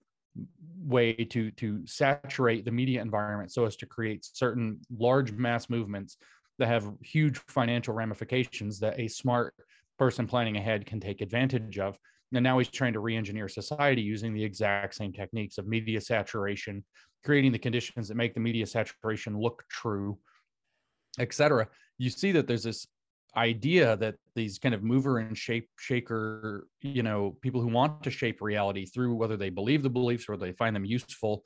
way 0.79 1.13
to 1.13 1.49
to 1.51 1.85
saturate 1.87 2.65
the 2.65 2.71
media 2.71 3.01
environment 3.01 3.51
so 3.51 3.65
as 3.65 3.77
to 3.77 3.85
create 3.85 4.27
certain 4.33 4.79
large 4.97 5.31
mass 5.31 5.69
movements 5.69 6.17
that 6.59 6.67
have 6.67 6.91
huge 7.01 7.37
financial 7.47 7.93
ramifications 7.93 8.79
that 8.79 8.99
a 8.99 9.07
smart 9.07 9.53
person 9.97 10.27
planning 10.27 10.57
ahead 10.57 10.85
can 10.85 10.99
take 10.99 11.21
advantage 11.21 11.79
of. 11.79 11.97
And 12.33 12.43
now 12.43 12.57
he's 12.57 12.69
trying 12.69 12.93
to 12.93 12.99
re-engineer 12.99 13.47
society 13.47 14.01
using 14.01 14.33
the 14.33 14.43
exact 14.43 14.95
same 14.95 15.13
techniques 15.13 15.57
of 15.57 15.67
media 15.67 16.01
saturation, 16.01 16.83
creating 17.23 17.51
the 17.51 17.59
conditions 17.59 18.07
that 18.07 18.15
make 18.15 18.33
the 18.33 18.39
media 18.39 18.65
saturation 18.65 19.39
look 19.39 19.63
true, 19.69 20.17
etc. 21.19 21.67
You 21.97 22.09
see 22.09 22.31
that 22.33 22.47
there's 22.47 22.63
this 22.63 22.87
idea 23.35 23.97
that 23.97 24.15
these 24.35 24.59
kind 24.59 24.73
of 24.73 24.83
mover 24.83 25.19
and 25.19 25.37
shape 25.37 25.69
shaker, 25.77 26.67
you 26.81 27.03
know, 27.03 27.37
people 27.41 27.61
who 27.61 27.67
want 27.67 28.03
to 28.03 28.11
shape 28.11 28.41
reality 28.41 28.85
through 28.85 29.15
whether 29.15 29.37
they 29.37 29.49
believe 29.49 29.83
the 29.83 29.89
beliefs 29.89 30.25
or 30.29 30.37
they 30.37 30.53
find 30.53 30.75
them 30.75 30.85
useful, 30.85 31.43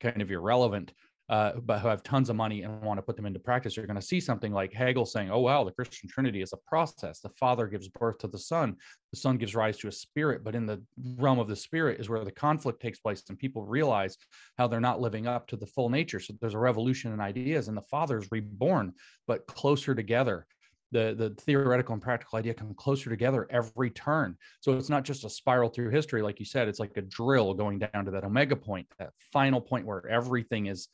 kind 0.00 0.20
of 0.20 0.30
irrelevant, 0.30 0.92
uh, 1.28 1.52
but 1.62 1.80
who 1.80 1.88
have 1.88 2.02
tons 2.02 2.30
of 2.30 2.36
money 2.36 2.62
and 2.62 2.80
want 2.80 2.96
to 2.96 3.02
put 3.02 3.16
them 3.16 3.26
into 3.26 3.38
practice, 3.38 3.76
you're 3.76 3.86
going 3.86 4.00
to 4.00 4.02
see 4.02 4.18
something 4.18 4.52
like 4.52 4.72
Hegel 4.72 5.04
saying, 5.04 5.30
"Oh 5.30 5.40
wow, 5.40 5.62
the 5.62 5.72
Christian 5.72 6.08
Trinity 6.08 6.40
is 6.40 6.54
a 6.54 6.68
process. 6.68 7.20
The 7.20 7.28
Father 7.30 7.66
gives 7.66 7.88
birth 7.88 8.18
to 8.18 8.28
the 8.28 8.38
Son, 8.38 8.76
the 9.12 9.18
Son 9.18 9.36
gives 9.36 9.54
rise 9.54 9.76
to 9.78 9.88
a 9.88 9.92
Spirit, 9.92 10.42
but 10.42 10.54
in 10.54 10.64
the 10.64 10.82
realm 11.16 11.38
of 11.38 11.48
the 11.48 11.56
Spirit 11.56 12.00
is 12.00 12.08
where 12.08 12.24
the 12.24 12.32
conflict 12.32 12.80
takes 12.80 13.00
place, 13.00 13.22
and 13.28 13.38
people 13.38 13.64
realize 13.64 14.16
how 14.56 14.66
they're 14.66 14.80
not 14.80 15.00
living 15.00 15.26
up 15.26 15.46
to 15.48 15.56
the 15.56 15.66
full 15.66 15.90
nature. 15.90 16.18
So 16.20 16.34
there's 16.40 16.54
a 16.54 16.58
revolution 16.58 17.12
in 17.12 17.20
ideas, 17.20 17.68
and 17.68 17.76
the 17.76 17.82
Father 17.82 18.18
is 18.18 18.28
reborn, 18.30 18.94
but 19.26 19.46
closer 19.46 19.94
together." 19.94 20.46
the 20.90 21.14
the 21.18 21.30
theoretical 21.42 21.92
and 21.92 22.02
practical 22.02 22.38
idea 22.38 22.54
come 22.54 22.72
closer 22.74 23.10
together 23.10 23.46
every 23.50 23.90
turn 23.90 24.34
so 24.60 24.72
it's 24.72 24.88
not 24.88 25.04
just 25.04 25.24
a 25.24 25.28
spiral 25.28 25.68
through 25.68 25.90
history 25.90 26.22
like 26.22 26.38
you 26.38 26.46
said 26.46 26.66
it's 26.66 26.80
like 26.80 26.96
a 26.96 27.02
drill 27.02 27.52
going 27.52 27.78
down 27.78 28.04
to 28.06 28.10
that 28.10 28.24
omega 28.24 28.56
point 28.56 28.86
that 28.98 29.10
final 29.32 29.60
point 29.60 29.84
where 29.84 30.06
everything 30.08 30.66
is 30.66 30.88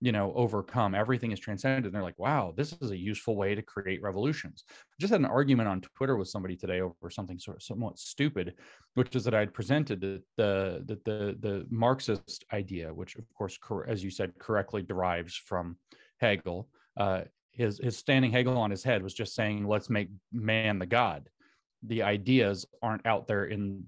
you 0.00 0.12
know 0.12 0.32
overcome 0.36 0.94
everything 0.94 1.32
is 1.32 1.40
transcended 1.40 1.86
and 1.86 1.94
they're 1.94 2.02
like 2.02 2.18
wow 2.18 2.52
this 2.54 2.76
is 2.82 2.90
a 2.90 2.96
useful 2.96 3.34
way 3.34 3.54
to 3.54 3.62
create 3.62 4.02
revolutions. 4.02 4.64
I 4.68 4.94
just 5.00 5.10
had 5.10 5.20
an 5.20 5.26
argument 5.26 5.68
on 5.68 5.80
twitter 5.80 6.16
with 6.16 6.28
somebody 6.28 6.54
today 6.54 6.80
over 6.80 7.08
something 7.08 7.38
sort 7.38 7.56
of 7.56 7.62
somewhat 7.62 7.98
stupid 7.98 8.54
which 8.94 9.16
is 9.16 9.24
that 9.24 9.34
i'd 9.34 9.54
presented 9.54 10.00
the 10.00 10.22
the 10.36 10.84
the 10.86 11.00
the, 11.04 11.36
the 11.40 11.66
marxist 11.70 12.44
idea 12.52 12.92
which 12.92 13.16
of 13.16 13.24
course 13.34 13.58
as 13.88 14.04
you 14.04 14.10
said 14.10 14.38
correctly 14.38 14.82
derives 14.82 15.34
from 15.34 15.76
hegel. 16.18 16.68
Uh, 16.96 17.22
his 17.52 17.78
his 17.82 17.96
standing 17.96 18.30
hegel 18.30 18.58
on 18.58 18.70
his 18.70 18.84
head 18.84 19.02
was 19.02 19.14
just 19.14 19.34
saying 19.34 19.66
let's 19.66 19.90
make 19.90 20.08
man 20.32 20.78
the 20.78 20.86
god. 20.86 21.28
The 21.82 22.02
ideas 22.02 22.66
aren't 22.82 23.06
out 23.06 23.26
there 23.26 23.46
in 23.46 23.84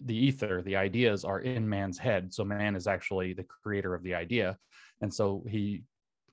the 0.00 0.16
ether. 0.16 0.62
The 0.62 0.76
ideas 0.76 1.24
are 1.24 1.40
in 1.40 1.68
man's 1.68 1.98
head 1.98 2.34
so 2.34 2.44
man 2.44 2.74
is 2.74 2.86
actually 2.86 3.34
the 3.34 3.44
creator 3.44 3.94
of 3.94 4.02
the 4.02 4.14
idea 4.14 4.58
and 5.02 5.12
so 5.12 5.44
he 5.48 5.82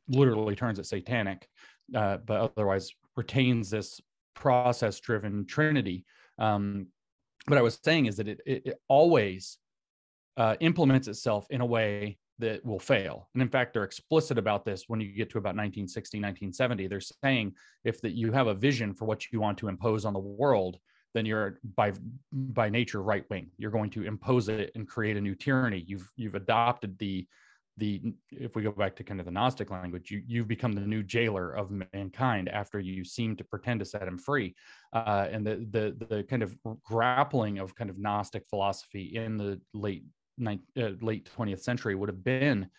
literally 0.07 0.55
turns 0.55 0.79
it 0.79 0.85
satanic 0.85 1.47
uh, 1.95 2.17
but 2.17 2.51
otherwise 2.57 2.91
retains 3.15 3.69
this 3.69 3.99
process 4.35 4.99
driven 4.99 5.45
trinity 5.45 6.05
um, 6.37 6.87
what 7.47 7.57
i 7.57 7.61
was 7.61 7.79
saying 7.83 8.05
is 8.05 8.17
that 8.17 8.27
it, 8.27 8.39
it, 8.45 8.61
it 8.65 8.81
always 8.87 9.57
uh, 10.37 10.55
implements 10.61 11.07
itself 11.07 11.45
in 11.49 11.61
a 11.61 11.65
way 11.65 12.17
that 12.37 12.63
will 12.63 12.79
fail 12.79 13.27
and 13.33 13.43
in 13.43 13.49
fact 13.49 13.73
they're 13.73 13.83
explicit 13.83 14.37
about 14.37 14.63
this 14.63 14.85
when 14.87 15.01
you 15.01 15.11
get 15.11 15.29
to 15.29 15.37
about 15.37 15.49
1960 15.49 16.19
1970 16.19 16.87
they're 16.87 17.01
saying 17.01 17.53
if 17.83 17.99
that 18.01 18.13
you 18.13 18.31
have 18.31 18.47
a 18.47 18.53
vision 18.53 18.93
for 18.93 19.05
what 19.05 19.29
you 19.31 19.41
want 19.41 19.57
to 19.57 19.67
impose 19.67 20.05
on 20.05 20.13
the 20.13 20.19
world 20.19 20.79
then 21.13 21.25
you're 21.25 21.59
by 21.75 21.91
by 22.31 22.69
nature 22.69 23.01
right 23.01 23.25
wing. 23.29 23.49
You're 23.57 23.71
going 23.71 23.89
to 23.91 24.03
impose 24.03 24.49
it 24.49 24.71
and 24.75 24.87
create 24.87 25.17
a 25.17 25.21
new 25.21 25.35
tyranny. 25.35 25.83
You've 25.87 26.09
you've 26.15 26.35
adopted 26.35 26.97
the 26.99 27.27
the 27.79 28.01
if 28.31 28.55
we 28.55 28.61
go 28.61 28.71
back 28.71 28.95
to 28.97 29.03
kind 29.03 29.19
of 29.19 29.25
the 29.25 29.31
Gnostic 29.31 29.71
language, 29.71 30.11
you 30.11 30.21
you've 30.27 30.47
become 30.47 30.73
the 30.73 30.81
new 30.81 31.03
jailer 31.03 31.51
of 31.51 31.71
mankind 31.93 32.49
after 32.49 32.79
you 32.79 33.03
seem 33.03 33.35
to 33.37 33.43
pretend 33.43 33.79
to 33.79 33.85
set 33.85 34.03
him 34.03 34.17
free. 34.17 34.55
Uh, 34.93 35.27
and 35.31 35.45
the 35.45 35.67
the 35.71 36.05
the 36.07 36.23
kind 36.23 36.43
of 36.43 36.55
grappling 36.83 37.59
of 37.59 37.75
kind 37.75 37.89
of 37.89 37.97
Gnostic 37.97 38.47
philosophy 38.47 39.15
in 39.15 39.37
the 39.37 39.59
late 39.73 40.03
uh, 40.45 40.55
late 41.01 41.29
20th 41.37 41.61
century 41.61 41.95
would 41.95 42.09
have 42.09 42.23
been 42.23 42.69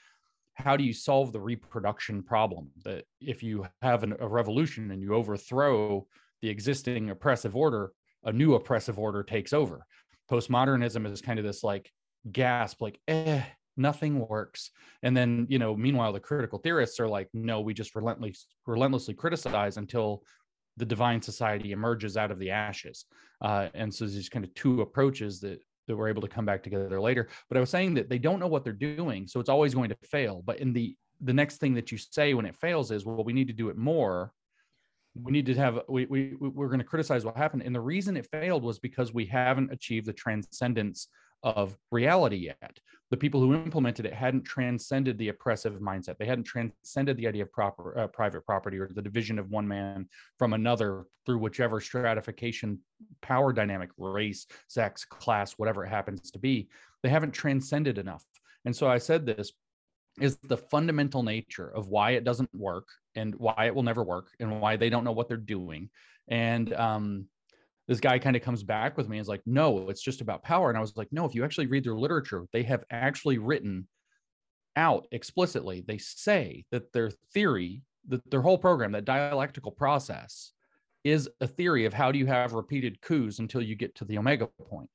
how 0.54 0.76
do 0.76 0.84
you 0.84 0.92
solve 0.92 1.32
the 1.32 1.40
reproduction 1.40 2.22
problem 2.22 2.70
that 2.84 3.04
if 3.20 3.42
you 3.42 3.66
have 3.82 4.02
an, 4.02 4.14
a 4.20 4.28
revolution 4.28 4.90
and 4.90 5.00
you 5.00 5.14
overthrow 5.14 6.06
the 6.42 6.48
existing 6.48 7.10
oppressive 7.10 7.56
order 7.56 7.92
a 8.24 8.32
new 8.32 8.54
oppressive 8.54 8.98
order 8.98 9.22
takes 9.22 9.52
over. 9.52 9.86
Postmodernism 10.30 11.10
is 11.10 11.20
kind 11.20 11.38
of 11.38 11.44
this 11.44 11.64
like 11.64 11.90
gasp, 12.30 12.82
like, 12.82 13.00
eh, 13.08 13.42
nothing 13.80 14.26
works. 14.28 14.70
And 15.02 15.16
then, 15.16 15.46
you 15.48 15.58
know, 15.58 15.76
meanwhile, 15.76 16.12
the 16.12 16.20
critical 16.20 16.58
theorists 16.58 17.00
are 17.00 17.08
like, 17.08 17.28
no, 17.32 17.60
we 17.60 17.74
just 17.74 17.94
relentlessly, 17.94 18.46
relentlessly 18.66 19.14
criticize 19.14 19.76
until 19.76 20.22
the 20.76 20.84
divine 20.84 21.20
society 21.20 21.72
emerges 21.72 22.16
out 22.16 22.30
of 22.30 22.38
the 22.38 22.50
ashes. 22.50 23.06
Uh, 23.40 23.68
and 23.74 23.92
so 23.92 24.06
these 24.06 24.28
kind 24.28 24.44
of 24.44 24.54
two 24.54 24.82
approaches 24.82 25.40
that 25.40 25.60
that 25.88 25.96
we're 25.96 26.08
able 26.08 26.22
to 26.22 26.28
come 26.28 26.44
back 26.44 26.62
together 26.62 27.00
later. 27.00 27.28
But 27.48 27.56
I 27.56 27.60
was 27.60 27.70
saying 27.70 27.94
that 27.94 28.08
they 28.08 28.18
don't 28.18 28.38
know 28.38 28.46
what 28.46 28.62
they're 28.62 28.72
doing, 28.72 29.26
so 29.26 29.40
it's 29.40 29.48
always 29.48 29.74
going 29.74 29.88
to 29.88 29.96
fail. 30.04 30.42
But 30.44 30.60
in 30.60 30.72
the 30.72 30.96
the 31.22 31.32
next 31.32 31.56
thing 31.56 31.74
that 31.74 31.90
you 31.90 31.98
say 31.98 32.32
when 32.32 32.46
it 32.46 32.56
fails 32.56 32.90
is, 32.90 33.04
well, 33.04 33.24
we 33.24 33.32
need 33.32 33.48
to 33.48 33.52
do 33.52 33.68
it 33.68 33.76
more 33.76 34.32
we 35.14 35.32
need 35.32 35.46
to 35.46 35.54
have 35.54 35.80
we, 35.88 36.06
we 36.06 36.34
we're 36.38 36.68
going 36.68 36.78
to 36.78 36.84
criticize 36.84 37.24
what 37.24 37.36
happened 37.36 37.62
and 37.62 37.74
the 37.74 37.80
reason 37.80 38.16
it 38.16 38.28
failed 38.30 38.62
was 38.62 38.78
because 38.78 39.12
we 39.12 39.26
haven't 39.26 39.72
achieved 39.72 40.06
the 40.06 40.12
transcendence 40.12 41.08
of 41.42 41.76
reality 41.90 42.36
yet. 42.36 42.78
The 43.10 43.16
people 43.16 43.40
who 43.40 43.54
implemented 43.54 44.06
it 44.06 44.14
hadn't 44.14 44.44
transcended 44.44 45.18
the 45.18 45.28
oppressive 45.28 45.74
mindset. 45.80 46.16
They 46.16 46.26
hadn't 46.26 46.44
transcended 46.44 47.16
the 47.16 47.26
idea 47.26 47.42
of 47.42 47.52
proper 47.52 47.98
uh, 47.98 48.06
private 48.06 48.46
property 48.46 48.78
or 48.78 48.88
the 48.94 49.02
division 49.02 49.38
of 49.38 49.50
one 49.50 49.66
man 49.66 50.08
from 50.38 50.52
another 50.52 51.06
through 51.26 51.38
whichever 51.38 51.80
stratification 51.80 52.78
power 53.20 53.52
dynamic 53.52 53.90
race 53.98 54.46
sex 54.68 55.04
class 55.04 55.54
whatever 55.54 55.84
it 55.84 55.88
happens 55.88 56.30
to 56.30 56.38
be. 56.38 56.68
They 57.02 57.08
haven't 57.08 57.32
transcended 57.32 57.98
enough. 57.98 58.24
And 58.64 58.76
so 58.76 58.88
i 58.88 58.98
said 58.98 59.24
this 59.24 59.52
is 60.20 60.36
the 60.42 60.56
fundamental 60.56 61.22
nature 61.22 61.68
of 61.68 61.88
why 61.88 62.12
it 62.12 62.24
doesn't 62.24 62.50
work 62.54 62.88
and 63.14 63.34
why 63.36 63.64
it 63.66 63.74
will 63.74 63.82
never 63.82 64.04
work 64.04 64.28
and 64.38 64.60
why 64.60 64.76
they 64.76 64.90
don't 64.90 65.04
know 65.04 65.12
what 65.12 65.28
they're 65.28 65.36
doing. 65.36 65.88
And 66.28 66.72
um, 66.74 67.26
this 67.90 67.98
guy 67.98 68.20
kind 68.20 68.36
of 68.36 68.42
comes 68.42 68.62
back 68.62 68.96
with 68.96 69.08
me 69.08 69.16
and 69.16 69.22
is 69.24 69.28
like, 69.28 69.42
no, 69.46 69.88
it's 69.88 70.00
just 70.00 70.20
about 70.20 70.44
power. 70.44 70.68
And 70.68 70.78
I 70.78 70.80
was 70.80 70.96
like, 70.96 71.08
no, 71.10 71.24
if 71.24 71.34
you 71.34 71.44
actually 71.44 71.66
read 71.66 71.82
their 71.82 71.96
literature, 71.96 72.46
they 72.52 72.62
have 72.62 72.84
actually 72.92 73.38
written 73.38 73.88
out 74.76 75.08
explicitly, 75.10 75.82
they 75.84 75.98
say 75.98 76.64
that 76.70 76.92
their 76.92 77.10
theory, 77.34 77.82
that 78.06 78.30
their 78.30 78.42
whole 78.42 78.58
program, 78.58 78.92
that 78.92 79.04
dialectical 79.04 79.72
process 79.72 80.52
is 81.02 81.28
a 81.40 81.48
theory 81.48 81.84
of 81.84 81.92
how 81.92 82.12
do 82.12 82.20
you 82.20 82.26
have 82.26 82.52
repeated 82.52 83.02
coups 83.02 83.40
until 83.40 83.60
you 83.60 83.74
get 83.74 83.92
to 83.96 84.04
the 84.04 84.18
omega 84.18 84.46
point. 84.46 84.90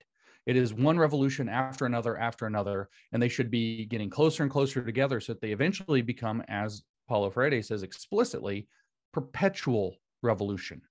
It 0.45 0.55
is 0.55 0.73
one 0.73 0.97
revolution 0.97 1.49
after 1.49 1.85
another 1.85 2.15
after 2.17 2.45
another, 2.45 2.87
and 3.11 3.21
they 3.21 3.27
should 3.27 3.51
be 3.51 3.87
getting 3.87 4.09
closer 4.09 4.43
and 4.43 4.51
closer 4.51 4.81
together 4.81 5.19
so 5.19 5.33
that 5.33 5.41
they 5.41 5.51
eventually 5.51 6.01
become, 6.01 6.41
as 6.47 6.83
Paulo 7.09 7.29
Freire 7.29 7.61
says 7.61 7.83
explicitly, 7.83 8.69
perpetual 9.11 9.97
revolution. 10.21 10.81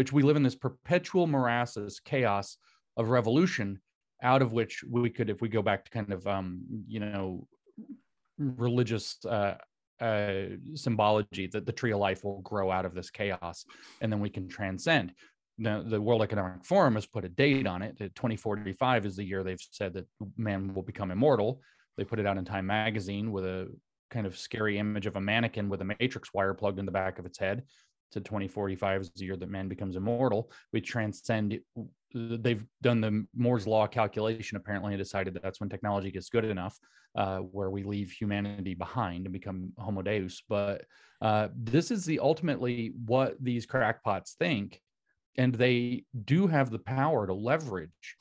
That 0.00 0.12
we 0.12 0.22
live 0.22 0.36
in 0.36 0.42
this 0.42 0.54
perpetual 0.54 1.26
morass, 1.26 1.74
this 1.74 2.00
chaos 2.00 2.56
of 2.96 3.08
revolution, 3.08 3.80
out 4.22 4.42
of 4.42 4.52
which 4.52 4.82
we 4.88 5.10
could, 5.10 5.30
if 5.30 5.40
we 5.40 5.48
go 5.48 5.62
back 5.62 5.84
to 5.84 5.90
kind 5.90 6.12
of, 6.12 6.26
um, 6.26 6.62
you 6.86 7.00
know, 7.00 7.46
religious 8.38 9.16
uh, 9.24 9.56
uh, 10.00 10.42
symbology, 10.74 11.46
that 11.48 11.66
the 11.66 11.72
tree 11.72 11.92
of 11.92 11.98
life 11.98 12.24
will 12.24 12.40
grow 12.40 12.70
out 12.70 12.84
of 12.84 12.94
this 12.94 13.10
chaos, 13.10 13.64
and 14.00 14.12
then 14.12 14.20
we 14.20 14.30
can 14.30 14.48
transcend 14.48 15.12
the, 15.60 15.84
the 15.86 16.00
World 16.00 16.22
Economic 16.22 16.64
Forum 16.64 16.94
has 16.94 17.06
put 17.06 17.24
a 17.24 17.28
date 17.28 17.66
on 17.66 17.82
it. 17.82 17.96
2045 17.98 19.06
is 19.06 19.16
the 19.16 19.24
year 19.24 19.44
they've 19.44 19.60
said 19.70 19.92
that 19.92 20.06
man 20.36 20.72
will 20.74 20.82
become 20.82 21.10
immortal. 21.10 21.60
They 21.96 22.04
put 22.04 22.18
it 22.18 22.26
out 22.26 22.38
in 22.38 22.44
Time 22.46 22.66
magazine 22.66 23.30
with 23.30 23.44
a 23.44 23.68
kind 24.10 24.26
of 24.26 24.38
scary 24.38 24.78
image 24.78 25.06
of 25.06 25.16
a 25.16 25.20
mannequin 25.20 25.68
with 25.68 25.82
a 25.82 25.84
matrix 25.84 26.32
wire 26.32 26.54
plugged 26.54 26.78
in 26.78 26.86
the 26.86 26.92
back 26.92 27.18
of 27.18 27.26
its 27.26 27.38
head. 27.38 27.62
To 28.12 28.20
2045 28.20 29.00
is 29.02 29.10
the 29.10 29.24
year 29.24 29.36
that 29.36 29.48
man 29.48 29.68
becomes 29.68 29.96
immortal. 29.96 30.50
We 30.72 30.80
transcend. 30.80 31.60
They've 32.12 32.64
done 32.82 33.00
the 33.00 33.24
Moore's 33.36 33.66
law 33.66 33.86
calculation 33.86 34.56
apparently 34.56 34.94
and 34.94 34.98
decided 34.98 35.34
that 35.34 35.42
that's 35.42 35.60
when 35.60 35.68
technology 35.68 36.10
gets 36.10 36.28
good 36.28 36.44
enough, 36.44 36.76
uh, 37.14 37.38
where 37.38 37.70
we 37.70 37.84
leave 37.84 38.10
humanity 38.10 38.74
behind 38.74 39.26
and 39.26 39.32
become 39.32 39.72
Homo 39.78 40.02
Deus. 40.02 40.42
But 40.48 40.84
uh, 41.20 41.48
this 41.54 41.90
is 41.92 42.04
the 42.04 42.18
ultimately 42.18 42.92
what 43.06 43.36
these 43.40 43.66
crackpots 43.66 44.32
think 44.38 44.80
and 45.36 45.54
they 45.54 46.04
do 46.24 46.46
have 46.46 46.70
the 46.70 46.78
power 46.78 47.26
to 47.26 47.34
leverage 47.34 48.16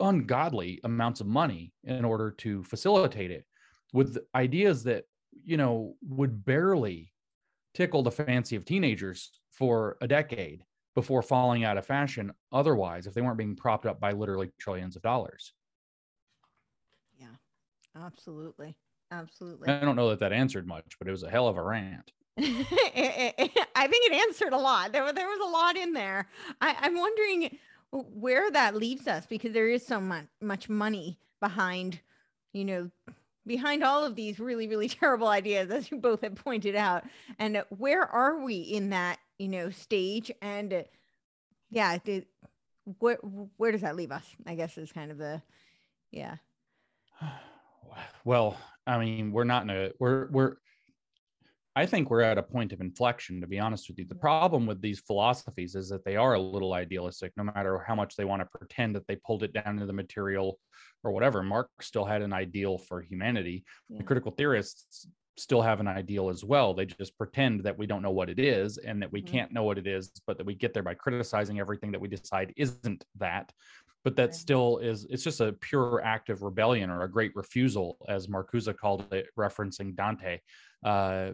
ungodly 0.00 0.80
amounts 0.84 1.20
of 1.20 1.26
money 1.26 1.72
in 1.84 2.04
order 2.04 2.30
to 2.30 2.62
facilitate 2.64 3.30
it 3.30 3.44
with 3.92 4.18
ideas 4.34 4.84
that 4.84 5.04
you 5.44 5.56
know 5.56 5.94
would 6.08 6.44
barely 6.44 7.11
tickle 7.74 8.02
the 8.02 8.10
fancy 8.10 8.56
of 8.56 8.64
teenagers 8.64 9.30
for 9.50 9.96
a 10.00 10.08
decade 10.08 10.64
before 10.94 11.22
falling 11.22 11.64
out 11.64 11.78
of 11.78 11.86
fashion 11.86 12.32
otherwise 12.52 13.06
if 13.06 13.14
they 13.14 13.20
weren't 13.20 13.38
being 13.38 13.56
propped 13.56 13.86
up 13.86 14.00
by 14.00 14.12
literally 14.12 14.50
trillions 14.58 14.96
of 14.96 15.02
dollars 15.02 15.52
yeah 17.18 17.26
absolutely 17.96 18.76
absolutely 19.10 19.68
i 19.68 19.80
don't 19.80 19.96
know 19.96 20.10
that 20.10 20.20
that 20.20 20.32
answered 20.32 20.66
much 20.66 20.96
but 20.98 21.08
it 21.08 21.10
was 21.10 21.22
a 21.22 21.30
hell 21.30 21.48
of 21.48 21.56
a 21.56 21.62
rant 21.62 22.12
I 22.38 23.88
think 23.88 24.10
it 24.10 24.12
answered 24.12 24.54
a 24.54 24.58
lot. 24.58 24.92
There, 24.92 25.12
there 25.12 25.26
was 25.26 25.40
a 25.46 25.50
lot 25.50 25.76
in 25.76 25.92
there. 25.92 26.28
I, 26.62 26.76
I'm 26.80 26.96
wondering 26.96 27.58
where 27.90 28.50
that 28.50 28.74
leaves 28.74 29.06
us 29.06 29.26
because 29.26 29.52
there 29.52 29.68
is 29.68 29.86
so 29.86 30.00
much, 30.00 30.24
much 30.40 30.68
money 30.68 31.18
behind, 31.40 32.00
you 32.52 32.64
know, 32.64 32.90
behind 33.46 33.82
all 33.82 34.04
of 34.04 34.14
these 34.14 34.38
really, 34.38 34.68
really 34.68 34.88
terrible 35.00 35.28
ideas, 35.28 35.70
as 35.70 35.90
you 35.90 35.98
both 35.98 36.22
have 36.22 36.34
pointed 36.34 36.76
out. 36.76 37.04
And 37.38 37.62
where 37.70 38.02
are 38.04 38.42
we 38.42 38.56
in 38.56 38.90
that, 38.90 39.18
you 39.38 39.48
know, 39.48 39.70
stage? 39.70 40.30
And 40.40 40.72
uh, 40.72 40.82
yeah, 41.70 41.98
the, 42.04 42.24
where 42.98 43.16
where 43.56 43.72
does 43.72 43.82
that 43.82 43.96
leave 43.96 44.10
us? 44.10 44.24
I 44.46 44.54
guess 44.54 44.76
is 44.76 44.92
kind 44.92 45.10
of 45.10 45.18
the, 45.18 45.42
yeah. 46.10 46.36
Well, 48.24 48.56
I 48.86 48.98
mean, 48.98 49.32
we're 49.32 49.44
not 49.44 49.64
in 49.64 49.70
a 49.70 49.90
we're 49.98 50.28
we're 50.30 50.56
I 51.74 51.86
think 51.86 52.10
we're 52.10 52.20
at 52.20 52.36
a 52.36 52.42
point 52.42 52.72
of 52.72 52.82
inflection, 52.82 53.40
to 53.40 53.46
be 53.46 53.58
honest 53.58 53.88
with 53.88 53.98
you. 53.98 54.04
The 54.04 54.14
problem 54.14 54.66
with 54.66 54.82
these 54.82 55.00
philosophies 55.00 55.74
is 55.74 55.88
that 55.88 56.04
they 56.04 56.16
are 56.16 56.34
a 56.34 56.40
little 56.40 56.74
idealistic, 56.74 57.32
no 57.36 57.44
matter 57.44 57.78
how 57.78 57.94
much 57.94 58.14
they 58.14 58.26
want 58.26 58.42
to 58.42 58.58
pretend 58.58 58.94
that 58.94 59.06
they 59.06 59.16
pulled 59.16 59.42
it 59.42 59.54
down 59.54 59.68
into 59.68 59.86
the 59.86 59.92
material 59.92 60.58
or 61.02 61.12
whatever. 61.12 61.42
Marx 61.42 61.70
still 61.80 62.04
had 62.04 62.20
an 62.20 62.32
ideal 62.32 62.76
for 62.76 63.00
humanity. 63.00 63.64
Yeah. 63.88 63.98
The 63.98 64.04
critical 64.04 64.32
theorists 64.32 65.08
still 65.38 65.62
have 65.62 65.80
an 65.80 65.88
ideal 65.88 66.28
as 66.28 66.44
well. 66.44 66.74
They 66.74 66.84
just 66.84 67.16
pretend 67.16 67.62
that 67.62 67.78
we 67.78 67.86
don't 67.86 68.02
know 68.02 68.10
what 68.10 68.28
it 68.28 68.38
is 68.38 68.76
and 68.76 69.00
that 69.00 69.10
we 69.10 69.22
mm-hmm. 69.22 69.32
can't 69.32 69.52
know 69.52 69.62
what 69.62 69.78
it 69.78 69.86
is, 69.86 70.12
but 70.26 70.36
that 70.36 70.46
we 70.46 70.54
get 70.54 70.74
there 70.74 70.82
by 70.82 70.92
criticizing 70.92 71.58
everything 71.58 71.90
that 71.92 72.00
we 72.00 72.08
decide 72.08 72.52
isn't 72.56 73.04
that. 73.18 73.50
but 74.04 74.16
that 74.16 74.30
Right. 74.30 74.34
still 74.34 74.78
is 74.78 75.04
it's 75.10 75.22
just 75.22 75.40
a 75.40 75.52
pure 75.52 76.02
act 76.04 76.28
of 76.28 76.42
rebellion 76.42 76.90
or 76.90 77.02
a 77.04 77.08
great 77.08 77.30
refusal 77.36 77.96
as 78.08 78.26
marcuse 78.26 78.76
called 78.76 79.12
it 79.12 79.28
referencing 79.38 79.94
dante 79.94 80.40
uh, 80.84 81.30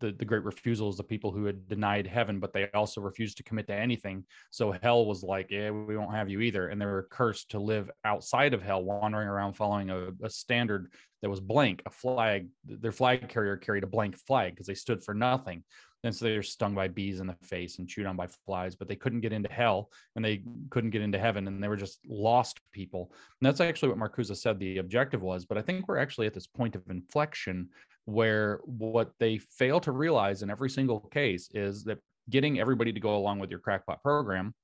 the, 0.00 0.12
the 0.12 0.24
great 0.24 0.44
refusal 0.44 0.88
is 0.88 0.96
the 0.96 1.02
people 1.02 1.30
who 1.30 1.44
had 1.44 1.68
denied 1.68 2.06
heaven 2.06 2.38
but 2.38 2.52
they 2.52 2.68
also 2.74 3.00
refused 3.00 3.36
to 3.36 3.42
commit 3.42 3.66
to 3.66 3.74
anything. 3.74 4.24
So 4.50 4.72
hell 4.72 5.06
was 5.06 5.22
like 5.22 5.50
yeah 5.50 5.70
we 5.70 5.96
won't 5.96 6.14
have 6.14 6.28
you 6.28 6.40
either. 6.40 6.68
And 6.68 6.80
they 6.80 6.86
were 6.86 7.08
cursed 7.10 7.50
to 7.50 7.58
live 7.58 7.90
outside 8.04 8.54
of 8.54 8.62
hell 8.62 8.82
wandering 8.82 9.28
around 9.28 9.54
following 9.54 9.90
a, 9.90 10.10
a 10.22 10.30
standard 10.30 10.92
that 11.22 11.30
was 11.30 11.40
blank 11.40 11.82
a 11.86 11.90
flag 11.90 12.48
their 12.64 12.92
flag 12.92 13.28
carrier 13.28 13.56
carried 13.56 13.84
a 13.84 13.88
blank 13.88 14.16
flag 14.18 14.52
because 14.52 14.66
they 14.66 14.74
stood 14.74 15.02
for 15.02 15.14
nothing. 15.14 15.62
And 16.04 16.12
so 16.12 16.24
they 16.24 16.36
were 16.36 16.42
stung 16.42 16.74
by 16.74 16.88
bees 16.88 17.20
in 17.20 17.28
the 17.28 17.36
face 17.44 17.78
and 17.78 17.88
chewed 17.88 18.06
on 18.06 18.16
by 18.16 18.26
flies 18.44 18.74
but 18.74 18.88
they 18.88 18.96
couldn't 18.96 19.20
get 19.20 19.32
into 19.32 19.52
hell 19.52 19.88
and 20.16 20.24
they 20.24 20.42
couldn't 20.70 20.90
get 20.90 21.02
into 21.02 21.18
heaven 21.18 21.46
and 21.46 21.62
they 21.62 21.68
were 21.68 21.76
just 21.76 22.00
lost 22.08 22.60
people. 22.72 23.12
And 23.12 23.46
that's 23.46 23.60
actually 23.60 23.92
what 23.92 23.98
marcuse 23.98 24.36
said 24.36 24.58
the 24.58 24.78
objective 24.78 25.22
was 25.22 25.44
but 25.44 25.58
i 25.58 25.62
think 25.62 25.86
we're 25.86 25.98
actually 25.98 26.26
at 26.26 26.34
this 26.34 26.46
point 26.46 26.74
of 26.74 26.82
inflection 26.90 27.68
where 28.04 28.60
what 28.64 29.12
they 29.18 29.38
fail 29.38 29.80
to 29.80 29.92
realize 29.92 30.42
in 30.42 30.50
every 30.50 30.70
single 30.70 31.00
case 31.00 31.48
is 31.54 31.84
that 31.84 31.98
getting 32.30 32.60
everybody 32.60 32.92
to 32.92 33.00
go 33.00 33.16
along 33.16 33.38
with 33.38 33.50
your 33.50 33.60
crackpot 33.60 34.02
program 34.02 34.54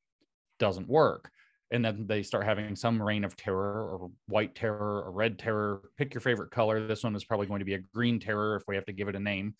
doesn't 0.58 0.88
work. 0.88 1.30
And 1.70 1.84
then 1.84 2.06
they 2.06 2.22
start 2.22 2.46
having 2.46 2.74
some 2.74 3.00
reign 3.00 3.24
of 3.24 3.36
terror 3.36 3.90
or 3.90 4.10
white 4.26 4.54
terror 4.54 5.02
or 5.04 5.12
red 5.12 5.38
terror. 5.38 5.82
Pick 5.98 6.14
your 6.14 6.22
favorite 6.22 6.50
color. 6.50 6.86
This 6.86 7.04
one 7.04 7.14
is 7.14 7.24
probably 7.24 7.46
going 7.46 7.58
to 7.58 7.64
be 7.64 7.74
a 7.74 7.78
green 7.78 8.18
terror 8.18 8.56
if 8.56 8.62
we 8.66 8.74
have 8.74 8.86
to 8.86 8.92
give 8.92 9.08
it 9.08 9.16
a 9.16 9.20
name. 9.20 9.54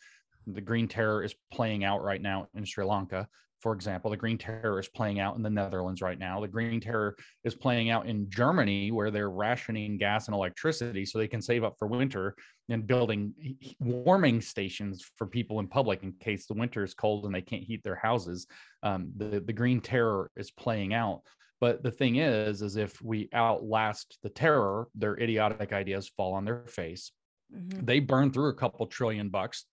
The 0.47 0.63
green 0.63 0.89
terror 0.89 1.23
is 1.23 1.35
playing 1.53 1.85
out 1.85 2.03
right 2.03 2.23
now 2.23 2.49
in 2.55 2.65
sri 2.65 2.85
lanka 2.85 3.29
for 3.61 3.73
example 3.73 4.11
the 4.11 4.17
green 4.17 4.39
terror 4.39 4.79
is 4.79 4.89
playing 4.89 5.21
out 5.21 5.37
in 5.37 5.43
the 5.43 5.51
netherlands 5.51 6.03
right 6.03 6.19
now. 6.19 6.41
The 6.41 6.49
green 6.49 6.81
terror 6.81 7.17
is 7.45 7.55
playing 7.55 7.91
out 7.91 8.07
in 8.07 8.31
germany 8.31 8.91
where 8.91 9.11
they're 9.11 9.31
rationing 9.31 9.99
gas 9.99 10.29
and 10.29 10.35
electricity 10.35 11.05
so 11.05 11.19
they 11.19 11.29
can 11.29 11.43
save 11.43 11.65
up 11.65 11.75
for 11.79 11.89
winter 11.89 12.35
and 12.69 12.87
building 12.87 13.33
warming 13.81 14.41
stations 14.41 15.05
for 15.17 15.27
people 15.27 15.59
in 15.61 15.69
public 15.69 16.03
in 16.03 16.13
case 16.13 16.47
the 16.47 16.55
winter 16.55 16.85
is 16.85 16.95
cold 16.95 17.25
and 17.25 17.35
they 17.35 17.41
can't 17.41 17.63
heat 17.63 17.83
their 17.83 17.97
houses. 17.97 18.47
Um, 18.83 19.11
the, 19.17 19.41
the 19.41 19.53
green 19.53 19.81
terror 19.81 20.31
is 20.37 20.51
playing 20.51 20.93
out. 20.93 21.23
But 21.61 21.83
the 21.83 21.91
thing 21.91 22.17
is 22.17 22.63
is 22.63 22.77
if 22.77 23.01
we 23.03 23.29
outlast 23.35 24.19
the 24.23 24.29
terror 24.29 24.89
their 24.95 25.19
idiotic 25.19 25.73
ideas 25.73 26.09
fall 26.17 26.35
on 26.35 26.45
their 26.45 26.65
face. 26.67 27.11
Mhm. 27.51 27.87
they 27.87 27.99
burn 27.99 28.31
through 28.31 28.51
a 28.51 28.55
couple 28.55 28.87
trillion 28.87 29.31
bucks 29.31 29.65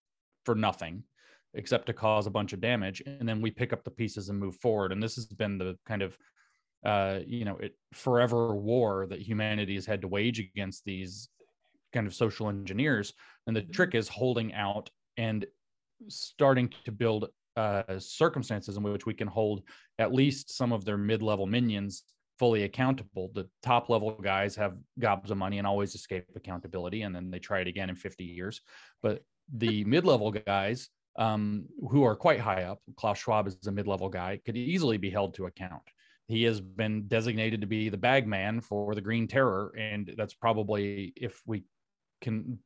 for 0.45 0.55
nothing 0.55 1.03
except 1.55 1.85
to 1.87 1.93
cause 1.93 2.27
a 2.27 2.31
bunch 2.31 2.53
of 2.53 2.61
damage 2.61 3.01
and 3.05 3.27
then 3.27 3.41
we 3.41 3.51
pick 3.51 3.73
up 3.73 3.83
the 3.83 3.91
pieces 3.91 4.29
and 4.29 4.39
move 4.39 4.55
forward 4.57 4.91
and 4.91 5.01
this 5.01 5.15
has 5.15 5.25
been 5.25 5.57
the 5.57 5.77
kind 5.85 6.01
of 6.01 6.17
uh 6.85 7.19
you 7.25 7.45
know 7.45 7.57
it 7.57 7.75
forever 7.93 8.55
war 8.55 9.07
that 9.09 9.21
humanity 9.21 9.75
has 9.75 9.85
had 9.85 10.01
to 10.01 10.07
wage 10.07 10.39
against 10.39 10.83
these 10.85 11.29
kind 11.93 12.07
of 12.07 12.13
social 12.13 12.49
engineers 12.49 13.13
and 13.47 13.55
the 13.55 13.61
trick 13.61 13.95
is 13.95 14.07
holding 14.07 14.53
out 14.53 14.89
and 15.17 15.45
starting 16.07 16.71
to 16.83 16.91
build 16.91 17.29
uh 17.55 17.97
circumstances 17.97 18.77
in 18.77 18.83
which 18.83 19.05
we 19.05 19.13
can 19.13 19.27
hold 19.27 19.63
at 19.97 20.13
least 20.13 20.55
some 20.55 20.73
of 20.73 20.83
their 20.83 20.97
mid-level 20.97 21.45
minions 21.45 22.03
fully 22.37 22.63
accountable. 22.63 23.31
The 23.33 23.47
top 23.63 23.89
level 23.89 24.11
guys 24.11 24.55
have 24.55 24.75
gobs 24.99 25.31
of 25.31 25.37
money 25.37 25.57
and 25.57 25.67
always 25.67 25.95
escape 25.95 26.25
accountability, 26.35 27.03
and 27.03 27.15
then 27.15 27.31
they 27.31 27.39
try 27.39 27.59
it 27.59 27.67
again 27.67 27.89
in 27.89 27.95
50 27.95 28.23
years. 28.23 28.61
But 29.01 29.23
the 29.53 29.83
mid 29.85 30.05
level 30.05 30.31
guys, 30.31 30.89
um, 31.17 31.65
who 31.89 32.03
are 32.03 32.15
quite 32.15 32.39
high 32.39 32.63
up, 32.63 32.81
Klaus 32.95 33.19
Schwab 33.19 33.47
is 33.47 33.57
a 33.67 33.71
mid 33.71 33.87
level 33.87 34.09
guy, 34.09 34.39
could 34.45 34.57
easily 34.57 34.97
be 34.97 35.09
held 35.09 35.33
to 35.35 35.45
account. 35.45 35.83
He 36.27 36.43
has 36.43 36.59
been 36.59 37.07
designated 37.07 37.61
to 37.61 37.67
be 37.67 37.89
the 37.89 37.97
bag 37.97 38.27
man 38.27 38.59
for 38.61 38.95
the 38.95 39.01
Green 39.01 39.27
Terror, 39.27 39.73
and 39.77 40.13
that's 40.17 40.33
probably 40.33 41.13
if 41.15 41.41
we 41.45 41.63
can. 42.21 42.59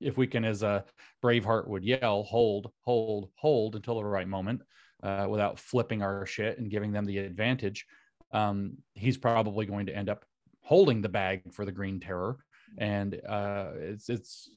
If 0.00 0.16
we 0.16 0.26
can, 0.26 0.44
as 0.44 0.64
a 0.64 0.84
Braveheart 1.22 1.68
would 1.68 1.84
yell, 1.84 2.24
hold, 2.24 2.72
hold, 2.80 3.30
hold 3.36 3.76
until 3.76 3.94
the 3.94 4.04
right 4.04 4.26
moment, 4.26 4.60
uh, 5.00 5.26
without 5.28 5.60
flipping 5.60 6.02
our 6.02 6.26
shit 6.26 6.58
and 6.58 6.68
giving 6.68 6.90
them 6.90 7.04
the 7.04 7.18
advantage, 7.18 7.86
um, 8.32 8.78
he's 8.94 9.16
probably 9.16 9.64
going 9.64 9.86
to 9.86 9.96
end 9.96 10.08
up 10.08 10.24
holding 10.62 11.02
the 11.02 11.08
bag 11.08 11.52
for 11.52 11.64
the 11.64 11.70
Green 11.70 12.00
Terror. 12.00 12.38
And 12.78 13.20
uh, 13.28 13.72
it's 13.76 14.08
it's 14.08 14.50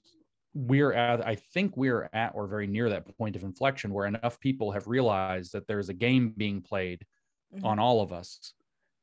we're 0.56 0.94
at 0.94 1.28
I 1.28 1.36
think 1.36 1.76
we're 1.78 2.10
at 2.14 2.34
or 2.34 2.48
very 2.48 2.66
near 2.66 2.90
that 2.90 3.06
point 3.18 3.36
of 3.36 3.44
inflection 3.44 3.94
where 3.94 4.08
enough 4.08 4.40
people 4.40 4.72
have 4.72 4.88
realized 4.88 5.52
that 5.54 5.68
there's 5.68 5.90
a 5.90 5.94
game 5.94 6.30
being 6.36 6.62
played 6.62 7.06
Mhm. 7.54 7.64
on 7.66 7.78
all 7.80 8.02
of 8.02 8.12
us, 8.14 8.54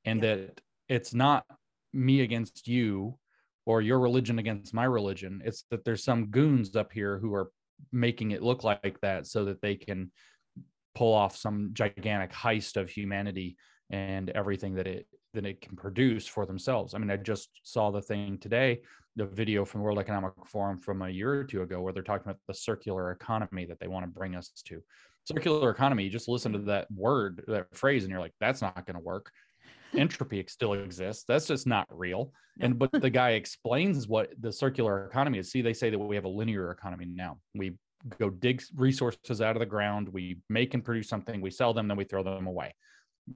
and 0.04 0.22
Yeah. 0.22 0.34
that 0.36 0.60
it's 0.88 1.14
not 1.14 1.44
me 1.92 2.22
against 2.22 2.66
you 2.66 3.18
or 3.66 3.82
your 3.82 4.00
religion 4.00 4.38
against 4.38 4.74
my 4.74 4.84
religion. 4.84 5.42
It's 5.44 5.62
that 5.70 5.84
there's 5.84 6.02
some 6.02 6.30
goons 6.30 6.74
up 6.74 6.92
here 6.92 7.18
who 7.18 7.32
are 7.34 7.52
making 7.92 8.30
it 8.32 8.42
look 8.42 8.64
like 8.64 8.98
that 9.02 9.26
so 9.26 9.44
that 9.44 9.60
they 9.60 9.76
can 9.76 10.10
pull 10.94 11.12
off 11.14 11.36
some 11.36 11.72
gigantic 11.74 12.30
heist 12.32 12.76
of 12.80 12.90
humanity 12.90 13.56
and 13.90 14.30
everything 14.30 14.74
that 14.74 14.86
it 14.86 15.06
that 15.34 15.46
it 15.46 15.60
can 15.62 15.76
produce 15.76 16.26
for 16.26 16.44
themselves. 16.46 16.92
I 16.94 16.98
mean, 16.98 17.10
I 17.10 17.16
just 17.16 17.48
saw 17.62 17.90
the 17.90 18.02
thing 18.02 18.38
today, 18.38 18.82
the 19.16 19.26
video 19.26 19.64
from 19.64 19.80
the 19.80 19.84
World 19.84 19.98
Economic 19.98 20.32
Forum 20.46 20.78
from 20.78 21.02
a 21.02 21.08
year 21.08 21.32
or 21.32 21.44
two 21.44 21.62
ago, 21.62 21.80
where 21.80 21.92
they're 21.92 22.02
talking 22.02 22.24
about 22.24 22.38
the 22.48 22.54
circular 22.54 23.10
economy 23.10 23.66
that 23.66 23.78
they 23.80 23.88
want 23.88 24.04
to 24.04 24.10
bring 24.10 24.34
us 24.34 24.50
to. 24.66 24.82
Circular 25.24 25.70
economy, 25.70 26.04
you 26.04 26.10
just 26.10 26.28
listen 26.28 26.52
to 26.52 26.58
that 26.58 26.90
word, 26.90 27.44
that 27.46 27.74
phrase, 27.74 28.04
and 28.04 28.10
you're 28.10 28.20
like, 28.20 28.34
that's 28.40 28.62
not 28.62 28.86
going 28.86 28.96
to 28.96 29.02
work. 29.02 29.30
Entropy 29.96 30.44
still 30.48 30.72
exists. 30.72 31.24
That's 31.28 31.46
just 31.46 31.66
not 31.66 31.86
real. 31.90 32.32
And 32.60 32.78
but 32.78 32.90
the 32.92 33.10
guy 33.10 33.30
explains 33.30 34.08
what 34.08 34.30
the 34.40 34.52
circular 34.52 35.06
economy 35.06 35.38
is. 35.38 35.50
See, 35.50 35.62
they 35.62 35.74
say 35.74 35.90
that 35.90 35.98
we 35.98 36.16
have 36.16 36.24
a 36.24 36.28
linear 36.28 36.70
economy 36.70 37.06
now. 37.06 37.38
We 37.54 37.72
go 38.18 38.30
dig 38.30 38.62
resources 38.74 39.40
out 39.40 39.54
of 39.54 39.60
the 39.60 39.66
ground, 39.66 40.08
we 40.08 40.38
make 40.48 40.74
and 40.74 40.84
produce 40.84 41.08
something, 41.08 41.40
we 41.40 41.50
sell 41.50 41.72
them, 41.72 41.88
then 41.88 41.96
we 41.96 42.04
throw 42.04 42.22
them 42.22 42.46
away 42.46 42.74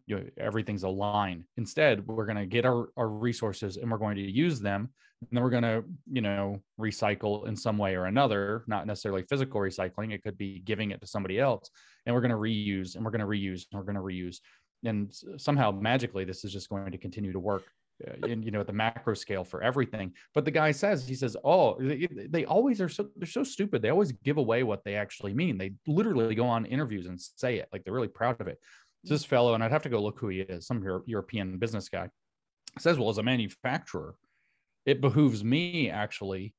you 0.06 0.16
know, 0.16 0.24
everything's 0.36 0.82
aligned. 0.82 1.44
Instead, 1.56 2.06
we're 2.06 2.26
going 2.26 2.36
to 2.38 2.46
get 2.46 2.64
our, 2.64 2.88
our 2.96 3.08
resources 3.08 3.76
and 3.76 3.90
we're 3.90 3.98
going 3.98 4.16
to 4.16 4.22
use 4.22 4.60
them. 4.60 4.90
And 5.22 5.28
then 5.32 5.42
we're 5.42 5.50
going 5.50 5.62
to, 5.62 5.84
you 6.12 6.20
know, 6.20 6.60
recycle 6.78 7.48
in 7.48 7.56
some 7.56 7.78
way 7.78 7.96
or 7.96 8.04
another, 8.06 8.64
not 8.66 8.86
necessarily 8.86 9.22
physical 9.22 9.60
recycling. 9.60 10.12
It 10.12 10.22
could 10.22 10.36
be 10.36 10.60
giving 10.60 10.90
it 10.90 11.00
to 11.00 11.06
somebody 11.06 11.38
else. 11.40 11.70
And 12.04 12.14
we're 12.14 12.20
going 12.20 12.32
to 12.32 12.36
reuse 12.36 12.96
and 12.96 13.04
we're 13.04 13.10
going 13.12 13.20
to 13.20 13.26
reuse 13.26 13.64
and 13.70 13.78
we're 13.78 13.90
going 13.90 13.96
to 13.96 14.02
reuse. 14.02 14.38
And 14.84 15.12
somehow 15.38 15.70
magically, 15.70 16.24
this 16.24 16.44
is 16.44 16.52
just 16.52 16.68
going 16.68 16.92
to 16.92 16.98
continue 16.98 17.32
to 17.32 17.40
work. 17.40 17.64
uh, 18.06 18.26
In 18.26 18.42
you 18.42 18.50
know 18.50 18.60
at 18.60 18.66
the 18.66 18.74
macro 18.74 19.14
scale 19.14 19.42
for 19.42 19.62
everything, 19.62 20.12
but 20.34 20.44
the 20.44 20.50
guy 20.50 20.70
says 20.72 21.08
he 21.08 21.14
says, 21.14 21.34
"Oh, 21.42 21.76
they, 21.80 22.06
they 22.28 22.44
always 22.44 22.78
are 22.82 22.90
so 22.90 23.08
they're 23.16 23.26
so 23.26 23.42
stupid. 23.42 23.80
They 23.80 23.88
always 23.88 24.12
give 24.12 24.36
away 24.36 24.64
what 24.64 24.84
they 24.84 24.96
actually 24.96 25.32
mean. 25.32 25.56
They 25.56 25.72
literally 25.86 26.34
go 26.34 26.46
on 26.46 26.66
interviews 26.66 27.06
and 27.06 27.18
say 27.18 27.56
it 27.56 27.68
like 27.72 27.84
they're 27.84 27.94
really 27.94 28.08
proud 28.20 28.38
of 28.40 28.48
it." 28.48 28.58
This 29.08 29.24
fellow, 29.24 29.54
and 29.54 29.62
I'd 29.62 29.72
have 29.72 29.82
to 29.82 29.88
go 29.88 30.02
look 30.02 30.18
who 30.18 30.28
he 30.28 30.40
is, 30.40 30.66
some 30.66 30.82
European 31.06 31.58
business 31.58 31.88
guy, 31.88 32.10
says, 32.78 32.98
Well, 32.98 33.08
as 33.08 33.18
a 33.18 33.22
manufacturer, 33.22 34.16
it 34.84 35.00
behooves 35.00 35.42
me 35.42 35.90
actually 35.90 36.54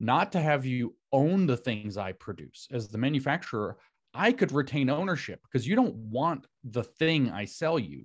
not 0.00 0.32
to 0.32 0.40
have 0.40 0.66
you 0.66 0.96
own 1.12 1.46
the 1.46 1.56
things 1.56 1.96
I 1.96 2.12
produce. 2.12 2.66
As 2.72 2.88
the 2.88 2.98
manufacturer, 2.98 3.78
I 4.14 4.32
could 4.32 4.52
retain 4.52 4.90
ownership 4.90 5.40
because 5.42 5.66
you 5.66 5.76
don't 5.76 5.94
want 5.94 6.46
the 6.64 6.84
thing 6.84 7.30
I 7.30 7.44
sell 7.44 7.78
you. 7.78 8.04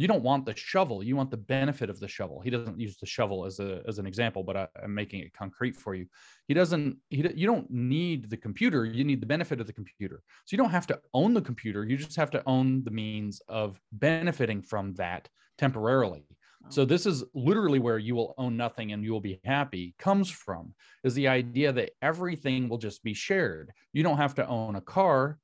You 0.00 0.08
don't 0.08 0.22
want 0.22 0.46
the 0.46 0.56
shovel. 0.56 1.02
You 1.02 1.14
want 1.14 1.30
the 1.30 1.36
benefit 1.36 1.90
of 1.90 2.00
the 2.00 2.08
shovel. 2.08 2.40
He 2.40 2.48
doesn't 2.48 2.80
use 2.80 2.96
the 2.96 3.04
shovel 3.04 3.44
as 3.44 3.60
a 3.60 3.82
as 3.86 3.98
an 3.98 4.06
example, 4.06 4.42
but 4.42 4.56
I, 4.56 4.66
I'm 4.82 4.94
making 4.94 5.20
it 5.20 5.34
concrete 5.34 5.76
for 5.76 5.94
you. 5.94 6.06
He 6.48 6.54
doesn't. 6.54 6.96
He 7.10 7.18
you 7.34 7.46
don't 7.46 7.70
need 7.70 8.30
the 8.30 8.38
computer. 8.38 8.86
You 8.86 9.04
need 9.04 9.20
the 9.20 9.26
benefit 9.26 9.60
of 9.60 9.66
the 9.66 9.74
computer. 9.74 10.22
So 10.46 10.54
you 10.54 10.56
don't 10.56 10.70
have 10.70 10.86
to 10.86 10.98
own 11.12 11.34
the 11.34 11.42
computer. 11.42 11.84
You 11.84 11.98
just 11.98 12.16
have 12.16 12.30
to 12.30 12.42
own 12.46 12.82
the 12.82 12.90
means 12.90 13.42
of 13.46 13.78
benefiting 13.92 14.62
from 14.62 14.94
that 14.94 15.28
temporarily. 15.58 16.24
So 16.70 16.86
this 16.86 17.04
is 17.04 17.22
literally 17.34 17.78
where 17.78 17.98
you 17.98 18.14
will 18.14 18.34
own 18.38 18.56
nothing 18.56 18.92
and 18.92 19.04
you 19.04 19.12
will 19.12 19.20
be 19.20 19.40
happy 19.44 19.94
comes 19.98 20.30
from 20.30 20.74
is 21.04 21.14
the 21.14 21.28
idea 21.28 21.72
that 21.72 21.90
everything 22.00 22.68
will 22.68 22.78
just 22.78 23.02
be 23.02 23.12
shared. 23.12 23.72
You 23.92 24.02
don't 24.02 24.18
have 24.18 24.34
to 24.36 24.46
own 24.46 24.76
a 24.76 24.80
car, 24.80 25.38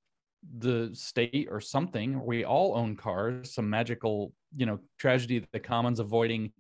the 0.58 0.90
state 0.92 1.48
or 1.50 1.60
something. 1.60 2.24
We 2.24 2.44
all 2.44 2.76
own 2.76 2.96
cars, 2.96 3.54
some 3.54 3.68
magical, 3.68 4.32
you 4.56 4.66
know, 4.66 4.78
tragedy 4.98 5.38
that 5.38 5.52
the 5.52 5.60
commons 5.60 6.00
avoiding 6.00 6.52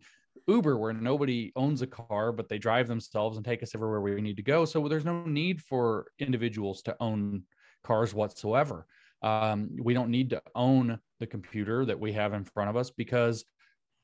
Uber 0.48 0.78
where 0.78 0.92
nobody 0.92 1.52
owns 1.56 1.82
a 1.82 1.86
car 1.86 2.30
but 2.30 2.48
they 2.48 2.58
drive 2.58 2.86
themselves 2.86 3.36
and 3.36 3.44
take 3.44 3.62
us 3.62 3.74
everywhere 3.74 4.00
we 4.00 4.20
need 4.20 4.36
to 4.36 4.42
go. 4.42 4.64
So 4.64 4.86
there's 4.88 5.04
no 5.04 5.24
need 5.24 5.62
for 5.62 6.06
individuals 6.18 6.82
to 6.82 6.96
own 7.00 7.42
cars 7.82 8.14
whatsoever. 8.14 8.86
Um, 9.22 9.70
we 9.80 9.94
don't 9.94 10.10
need 10.10 10.30
to 10.30 10.42
own 10.54 10.98
the 11.18 11.26
computer 11.26 11.84
that 11.84 11.98
we 11.98 12.12
have 12.12 12.34
in 12.34 12.44
front 12.44 12.70
of 12.70 12.76
us 12.76 12.90
because 12.90 13.44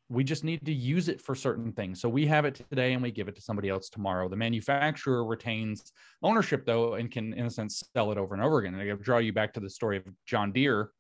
we 0.09 0.25
just 0.25 0.45
need 0.45 0.65
to 0.67 0.73
use 0.73 1.09
it 1.09 1.21
for 1.21 1.35
certain 1.35 1.73
things. 1.73 2.01
So 2.01 2.09
we 2.09 2.27
have 2.27 2.45
it 2.45 2.55
today 2.69 2.93
and 2.93 3.03
we 3.03 3.11
give 3.11 3.29
it 3.29 3.37
to 3.37 3.43
somebody 3.43 3.69
else 3.69 3.89
tomorrow. 3.89 4.29
The 4.29 4.37
manufacturer 4.37 5.25
retains 5.25 5.93
ownership 6.23 6.67
though 6.67 6.95
and 6.95 7.11
can 7.11 7.33
in 7.33 7.47
a 7.47 7.51
sense 7.51 7.83
sell 7.97 8.13
it 8.13 8.19
over 8.19 8.35
and 8.35 8.43
over 8.43 8.59
again. 8.59 8.75
And 8.75 8.93
I 8.93 8.95
draw 8.95 9.19
you 9.19 9.33
back 9.33 9.55
to 9.55 9.61
the 9.61 9.71
story 9.71 9.97
of 9.97 10.05
John 10.27 10.53
Deere 10.53 10.91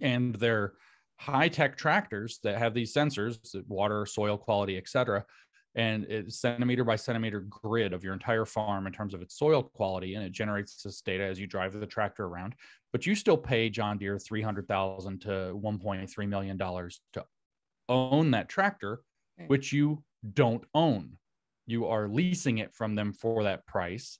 and 0.00 0.34
their 0.34 0.74
high 1.18 1.48
tech 1.48 1.76
tractors 1.76 2.40
that 2.42 2.58
have 2.58 2.74
these 2.74 2.92
sensors, 2.92 3.38
water, 3.68 4.06
soil 4.06 4.36
quality, 4.36 4.76
etc. 4.76 5.24
And 5.74 6.04
it's 6.04 6.40
centimeter 6.40 6.84
by 6.84 6.96
centimeter 6.96 7.40
grid 7.40 7.92
of 7.92 8.02
your 8.02 8.14
entire 8.14 8.46
farm 8.46 8.86
in 8.86 8.92
terms 8.92 9.14
of 9.14 9.20
its 9.20 9.38
soil 9.38 9.62
quality, 9.62 10.14
and 10.14 10.24
it 10.24 10.32
generates 10.32 10.82
this 10.82 11.02
data 11.02 11.24
as 11.24 11.38
you 11.38 11.46
drive 11.46 11.78
the 11.78 11.86
tractor 11.86 12.24
around. 12.24 12.54
But 12.92 13.04
you 13.04 13.14
still 13.14 13.36
pay 13.36 13.68
John 13.68 13.98
Deere 13.98 14.18
three 14.18 14.40
hundred 14.40 14.68
thousand 14.68 15.20
to 15.22 15.54
one 15.54 15.78
point 15.78 16.08
three 16.08 16.26
million 16.26 16.56
dollars 16.56 17.00
to 17.12 17.24
own 17.88 18.30
that 18.32 18.48
tractor, 18.48 19.00
which 19.46 19.72
you 19.72 20.02
don't 20.34 20.64
own. 20.74 21.16
You 21.66 21.86
are 21.86 22.08
leasing 22.08 22.58
it 22.58 22.74
from 22.74 22.94
them 22.94 23.12
for 23.12 23.42
that 23.44 23.66
price 23.66 24.18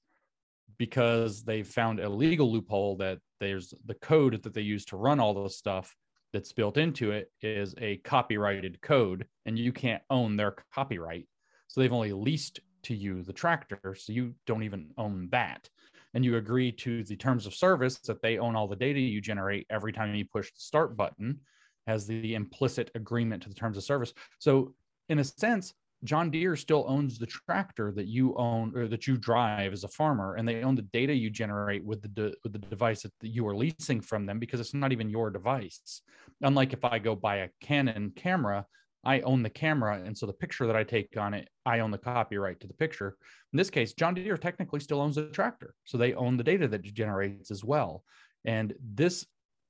because 0.79 1.45
they 1.45 1.63
found 1.63 2.01
a 2.01 2.09
legal 2.09 2.53
loophole 2.53 2.97
that 2.97 3.19
there's 3.41 3.73
the 3.87 3.95
code 3.95 4.43
that 4.43 4.55
they 4.55 4.61
use 4.61 4.85
to 4.87 4.97
run 4.97 5.21
all 5.21 5.35
the 5.35 5.49
stuff 5.49 5.95
that's 6.33 6.53
built 6.53 6.77
into 6.77 7.13
it 7.13 7.31
is 7.41 7.75
a 7.79 7.97
copyrighted 7.99 8.81
code 8.83 9.27
and 9.47 9.59
you 9.59 9.73
can't 9.73 10.03
own 10.11 10.37
their 10.37 10.57
copyright. 10.75 11.27
So 11.69 11.81
they've 11.81 11.93
only 11.93 12.13
leased 12.13 12.61
to 12.85 12.95
you 12.95 13.23
the 13.23 13.33
tractor 13.33 13.97
so 13.99 14.13
you 14.13 14.35
don't 14.47 14.63
even 14.63 14.91
own 14.99 15.29
that. 15.31 15.69
And 16.15 16.25
you 16.25 16.37
agree 16.37 16.73
to 16.73 17.05
the 17.05 17.17
terms 17.17 17.47
of 17.47 17.55
service 17.55 17.99
that 18.01 18.23
they 18.23 18.39
own 18.39 18.57
all 18.57 18.69
the 18.69 18.77
data 18.77 19.01
you 19.01 19.21
generate 19.21 19.67
every 19.71 19.93
time 19.93 20.15
you 20.15 20.25
push 20.25 20.53
the 20.53 20.61
start 20.61 20.97
button 20.97 21.41
has 21.87 22.07
the 22.07 22.35
implicit 22.35 22.91
agreement 22.95 23.43
to 23.43 23.49
the 23.49 23.55
terms 23.55 23.77
of 23.77 23.85
service 23.85 24.13
so 24.39 24.75
in 25.09 25.19
a 25.19 25.25
sense 25.25 25.75
John 26.05 26.31
Deere 26.31 26.57
still 26.57 26.85
owns 26.87 27.19
the 27.19 27.27
tractor 27.27 27.91
that 27.93 28.07
you 28.07 28.35
own 28.37 28.77
or 28.77 28.87
that 28.89 29.07
you 29.07 29.17
drive 29.17 29.73
as 29.73 29.85
a 29.85 29.89
farmer, 29.89 30.35
and 30.35 30.47
they 30.47 30.63
own 30.63 30.75
the 30.75 30.83
data 30.83 31.15
you 31.15 31.31
generate 31.31 31.85
with 31.85 32.03
the 32.03 32.09
de- 32.09 32.35
with 32.43 32.53
the 32.53 32.59
device 32.59 33.03
that 33.03 33.13
you 33.23 33.47
are 33.47 33.57
leasing 33.57 34.01
from 34.01 34.27
them 34.27 34.39
because 34.39 34.61
it's 34.61 34.75
not 34.75 34.93
even 34.93 35.09
your 35.09 35.31
device. 35.31 36.03
Unlike 36.43 36.75
if 36.75 36.85
I 36.85 36.99
go 36.99 37.17
buy 37.17 37.37
a 37.37 37.49
Canon 37.61 38.13
camera, 38.15 38.67
I 39.05 39.21
own 39.21 39.43
the 39.43 39.51
camera, 39.51 40.03
and 40.05 40.17
so 40.17 40.27
the 40.27 40.33
picture 40.33 40.67
that 40.67 40.77
I 40.77 40.85
take 40.85 41.17
on 41.17 41.33
it, 41.33 41.49
I 41.65 41.79
own 41.79 41.91
the 41.91 41.99
copyright 41.99 42.61
to 42.61 42.67
the 42.67 42.75
picture. 42.75 43.17
In 43.53 43.57
this 43.57 43.71
case, 43.71 43.95
John 43.95 44.15
Deere 44.15 44.37
technically 44.37 44.81
still 44.81 45.01
owns 45.01 45.15
the 45.15 45.29
tractor, 45.29 45.75
so 45.85 45.97
they 45.97 46.13
own 46.15 46.37
the 46.37 46.45
data 46.45 46.69
that 46.69 46.85
it 46.85 46.95
generates 46.95 47.51
as 47.51 47.65
well. 47.65 48.05
And 48.45 48.75
this, 48.81 49.25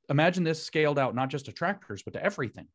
imagine 0.08 0.44
this 0.44 0.62
scaled 0.62 0.98
out 0.98 1.14
not 1.14 1.28
just 1.28 1.46
to 1.46 1.52
tractors 1.52 2.02
but 2.02 2.12
to 2.12 2.22
everything 2.24 2.66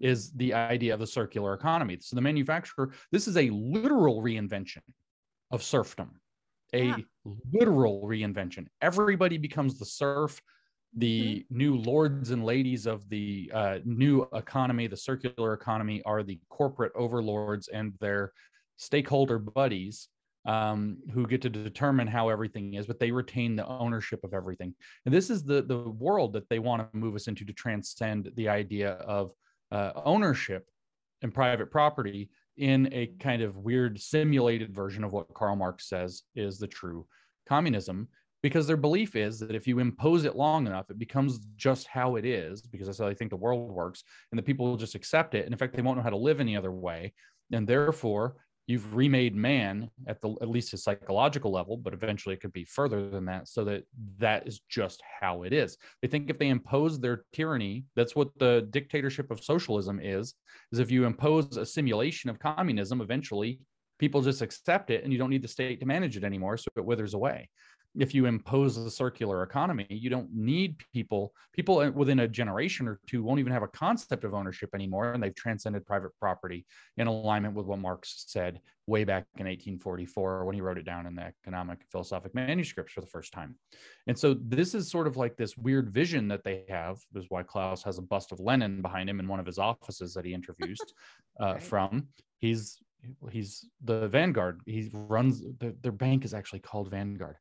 is 0.00 0.30
the 0.32 0.52
idea 0.54 0.92
of 0.92 1.00
the 1.00 1.06
circular 1.06 1.54
economy. 1.54 1.98
So 2.00 2.16
the 2.16 2.22
manufacturer, 2.22 2.92
this 3.12 3.26
is 3.26 3.36
a 3.36 3.50
literal 3.50 4.22
reinvention 4.22 4.82
of 5.50 5.62
serfdom, 5.62 6.20
a 6.72 6.84
yeah. 6.84 6.96
literal 7.52 8.02
reinvention. 8.02 8.66
Everybody 8.82 9.38
becomes 9.38 9.78
the 9.78 9.86
serf. 9.86 10.40
The 10.98 11.44
mm-hmm. 11.50 11.56
new 11.56 11.76
lords 11.76 12.30
and 12.30 12.44
ladies 12.44 12.86
of 12.86 13.08
the 13.08 13.50
uh, 13.52 13.78
new 13.84 14.26
economy, 14.32 14.86
the 14.86 14.96
circular 14.96 15.52
economy, 15.52 16.02
are 16.06 16.22
the 16.22 16.38
corporate 16.48 16.92
overlords 16.94 17.68
and 17.68 17.92
their 18.00 18.32
stakeholder 18.76 19.38
buddies 19.38 20.08
um, 20.46 20.98
who 21.12 21.26
get 21.26 21.42
to 21.42 21.50
determine 21.50 22.06
how 22.06 22.28
everything 22.28 22.74
is, 22.74 22.86
but 22.86 23.00
they 23.00 23.10
retain 23.10 23.56
the 23.56 23.66
ownership 23.66 24.22
of 24.24 24.32
everything. 24.32 24.74
And 25.04 25.14
this 25.14 25.30
is 25.30 25.44
the 25.44 25.62
the 25.62 25.78
world 25.78 26.32
that 26.34 26.48
they 26.48 26.58
want 26.58 26.90
to 26.92 26.98
move 26.98 27.14
us 27.14 27.28
into 27.28 27.44
to 27.44 27.52
transcend 27.52 28.30
the 28.36 28.48
idea 28.48 28.92
of 28.92 29.32
uh, 29.72 29.92
ownership 29.96 30.68
and 31.22 31.34
private 31.34 31.70
property 31.70 32.30
in 32.56 32.88
a 32.92 33.08
kind 33.20 33.42
of 33.42 33.56
weird 33.56 34.00
simulated 34.00 34.74
version 34.74 35.04
of 35.04 35.12
what 35.12 35.34
Karl 35.34 35.56
Marx 35.56 35.88
says 35.88 36.22
is 36.34 36.58
the 36.58 36.66
true 36.66 37.06
communism 37.48 38.08
because 38.42 38.66
their 38.66 38.76
belief 38.76 39.16
is 39.16 39.38
that 39.40 39.54
if 39.54 39.66
you 39.66 39.78
impose 39.78 40.24
it 40.24 40.36
long 40.36 40.66
enough 40.66 40.90
it 40.90 40.98
becomes 40.98 41.40
just 41.56 41.86
how 41.86 42.16
it 42.16 42.24
is 42.24 42.62
because 42.62 42.86
that's 42.86 42.98
how 42.98 43.06
they 43.06 43.14
think 43.14 43.30
the 43.30 43.36
world 43.36 43.70
works 43.70 44.02
and 44.30 44.38
the 44.38 44.42
people 44.42 44.66
will 44.66 44.76
just 44.76 44.94
accept 44.94 45.34
it 45.34 45.44
and 45.44 45.52
in 45.52 45.58
fact 45.58 45.74
they 45.74 45.82
won't 45.82 45.96
know 45.96 46.02
how 46.02 46.10
to 46.10 46.16
live 46.16 46.40
any 46.40 46.56
other 46.56 46.72
way 46.72 47.12
and 47.52 47.66
therefore 47.66 48.36
you've 48.66 48.94
remade 48.94 49.34
man 49.34 49.88
at 50.08 50.20
the 50.20 50.34
at 50.42 50.48
least 50.48 50.74
a 50.74 50.76
psychological 50.76 51.52
level 51.52 51.76
but 51.76 51.92
eventually 51.92 52.34
it 52.34 52.40
could 52.40 52.52
be 52.52 52.64
further 52.64 53.08
than 53.08 53.24
that 53.24 53.48
so 53.48 53.64
that 53.64 53.84
that 54.18 54.46
is 54.46 54.60
just 54.68 55.02
how 55.20 55.44
it 55.44 55.52
is. 55.52 55.76
They 56.02 56.08
think 56.08 56.30
if 56.30 56.38
they 56.38 56.48
impose 56.48 56.98
their 56.98 57.24
tyranny 57.32 57.84
that's 57.94 58.16
what 58.16 58.28
the 58.38 58.66
dictatorship 58.70 59.30
of 59.30 59.42
socialism 59.42 60.00
is 60.02 60.34
is 60.72 60.78
if 60.78 60.90
you 60.90 61.04
impose 61.04 61.56
a 61.56 61.66
simulation 61.66 62.28
of 62.28 62.38
communism 62.38 63.00
eventually 63.00 63.60
people 63.98 64.20
just 64.20 64.42
accept 64.42 64.90
it 64.90 65.04
and 65.04 65.12
you 65.12 65.18
don't 65.18 65.30
need 65.30 65.42
the 65.42 65.48
state 65.48 65.80
to 65.80 65.86
manage 65.86 66.16
it 66.16 66.24
anymore 66.24 66.56
so 66.56 66.68
it 66.76 66.84
withers 66.84 67.14
away 67.14 67.48
if 67.98 68.14
you 68.14 68.26
impose 68.26 68.76
a 68.76 68.90
circular 68.90 69.42
economy, 69.42 69.86
you 69.88 70.10
don't 70.10 70.32
need 70.34 70.76
people. 70.92 71.32
People 71.52 71.90
within 71.92 72.20
a 72.20 72.28
generation 72.28 72.86
or 72.86 73.00
two 73.06 73.22
won't 73.22 73.40
even 73.40 73.52
have 73.52 73.62
a 73.62 73.68
concept 73.68 74.24
of 74.24 74.34
ownership 74.34 74.70
anymore, 74.74 75.12
and 75.12 75.22
they've 75.22 75.34
transcended 75.34 75.86
private 75.86 76.12
property 76.18 76.66
in 76.96 77.06
alignment 77.06 77.54
with 77.54 77.66
what 77.66 77.78
Marx 77.78 78.24
said 78.26 78.60
way 78.86 79.04
back 79.04 79.26
in 79.36 79.46
1844 79.46 80.44
when 80.44 80.54
he 80.54 80.60
wrote 80.60 80.78
it 80.78 80.84
down 80.84 81.06
in 81.06 81.14
the 81.14 81.22
economic 81.22 81.80
and 81.80 81.90
philosophic 81.90 82.34
manuscripts 82.34 82.92
for 82.92 83.00
the 83.00 83.06
first 83.06 83.32
time. 83.32 83.56
And 84.06 84.18
so 84.18 84.34
this 84.34 84.74
is 84.74 84.90
sort 84.90 85.06
of 85.06 85.16
like 85.16 85.36
this 85.36 85.56
weird 85.56 85.90
vision 85.90 86.28
that 86.28 86.44
they 86.44 86.64
have. 86.68 86.98
This 87.12 87.24
is 87.24 87.30
why 87.30 87.42
Klaus 87.42 87.82
has 87.82 87.98
a 87.98 88.02
bust 88.02 88.30
of 88.32 88.40
Lenin 88.40 88.82
behind 88.82 89.10
him 89.10 89.18
in 89.18 89.26
one 89.26 89.40
of 89.40 89.46
his 89.46 89.58
offices 89.58 90.14
that 90.14 90.24
he 90.24 90.34
introduced 90.34 90.94
uh, 91.40 91.54
right. 91.54 91.62
from. 91.62 92.08
He's 92.38 92.78
he's 93.30 93.66
the 93.84 94.08
Vanguard. 94.08 94.60
He 94.66 94.90
runs 94.92 95.42
the, 95.42 95.74
their 95.82 95.92
bank 95.92 96.24
is 96.24 96.34
actually 96.34 96.60
called 96.60 96.90
Vanguard. 96.90 97.36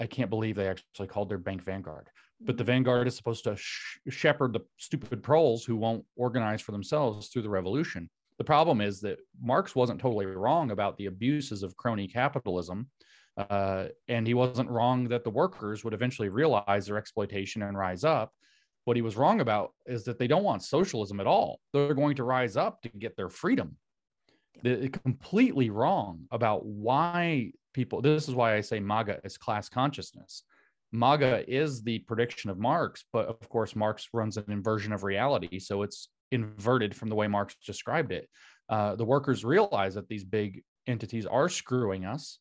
I 0.00 0.06
can't 0.06 0.30
believe 0.30 0.56
they 0.56 0.68
actually 0.68 1.08
called 1.08 1.28
their 1.28 1.38
bank 1.38 1.62
Vanguard. 1.62 2.08
But 2.40 2.56
the 2.56 2.64
mm-hmm. 2.64 2.72
Vanguard 2.72 3.06
is 3.06 3.16
supposed 3.16 3.44
to 3.44 3.56
sh- 3.56 3.98
shepherd 4.08 4.52
the 4.52 4.60
stupid 4.78 5.22
proles 5.22 5.64
who 5.64 5.76
won't 5.76 6.04
organize 6.16 6.60
for 6.60 6.72
themselves 6.72 7.28
through 7.28 7.42
the 7.42 7.50
revolution. 7.50 8.10
The 8.38 8.44
problem 8.44 8.80
is 8.80 9.00
that 9.02 9.18
Marx 9.40 9.76
wasn't 9.76 10.00
totally 10.00 10.26
wrong 10.26 10.70
about 10.70 10.96
the 10.96 11.06
abuses 11.06 11.62
of 11.62 11.76
crony 11.76 12.08
capitalism. 12.08 12.88
Uh, 13.36 13.86
and 14.08 14.26
he 14.26 14.34
wasn't 14.34 14.68
wrong 14.68 15.08
that 15.08 15.24
the 15.24 15.30
workers 15.30 15.84
would 15.84 15.94
eventually 15.94 16.28
realize 16.28 16.86
their 16.86 16.98
exploitation 16.98 17.62
and 17.62 17.78
rise 17.78 18.04
up. 18.04 18.32
What 18.84 18.96
he 18.96 19.02
was 19.02 19.16
wrong 19.16 19.40
about 19.40 19.72
is 19.86 20.04
that 20.04 20.18
they 20.18 20.26
don't 20.26 20.42
want 20.42 20.64
socialism 20.64 21.20
at 21.20 21.26
all. 21.26 21.60
They're 21.72 21.94
going 21.94 22.16
to 22.16 22.24
rise 22.24 22.56
up 22.56 22.82
to 22.82 22.88
get 22.88 23.16
their 23.16 23.28
freedom. 23.28 23.76
They're 24.62 24.88
completely 24.88 25.70
wrong 25.70 26.26
about 26.30 26.66
why 26.66 27.52
people 27.72 28.00
this 28.00 28.28
is 28.28 28.34
why 28.34 28.54
i 28.54 28.60
say 28.60 28.80
maga 28.80 29.20
is 29.24 29.36
class 29.36 29.68
consciousness. 29.68 30.44
Maga 30.94 31.42
is 31.50 31.82
the 31.82 32.00
prediction 32.00 32.50
of 32.50 32.58
marx 32.58 33.04
but 33.12 33.26
of 33.26 33.48
course 33.48 33.74
marx 33.74 34.08
runs 34.12 34.36
an 34.36 34.44
inversion 34.48 34.92
of 34.92 35.04
reality 35.04 35.58
so 35.58 35.82
it's 35.82 36.08
inverted 36.32 36.96
from 36.96 37.08
the 37.08 37.14
way 37.14 37.28
marx 37.28 37.54
described 37.64 38.10
it. 38.10 38.28
Uh, 38.68 38.96
the 38.96 39.04
workers 39.04 39.44
realize 39.44 39.94
that 39.94 40.08
these 40.08 40.24
big 40.24 40.64
entities 40.86 41.26
are 41.26 41.48
screwing 41.48 42.04
us 42.04 42.38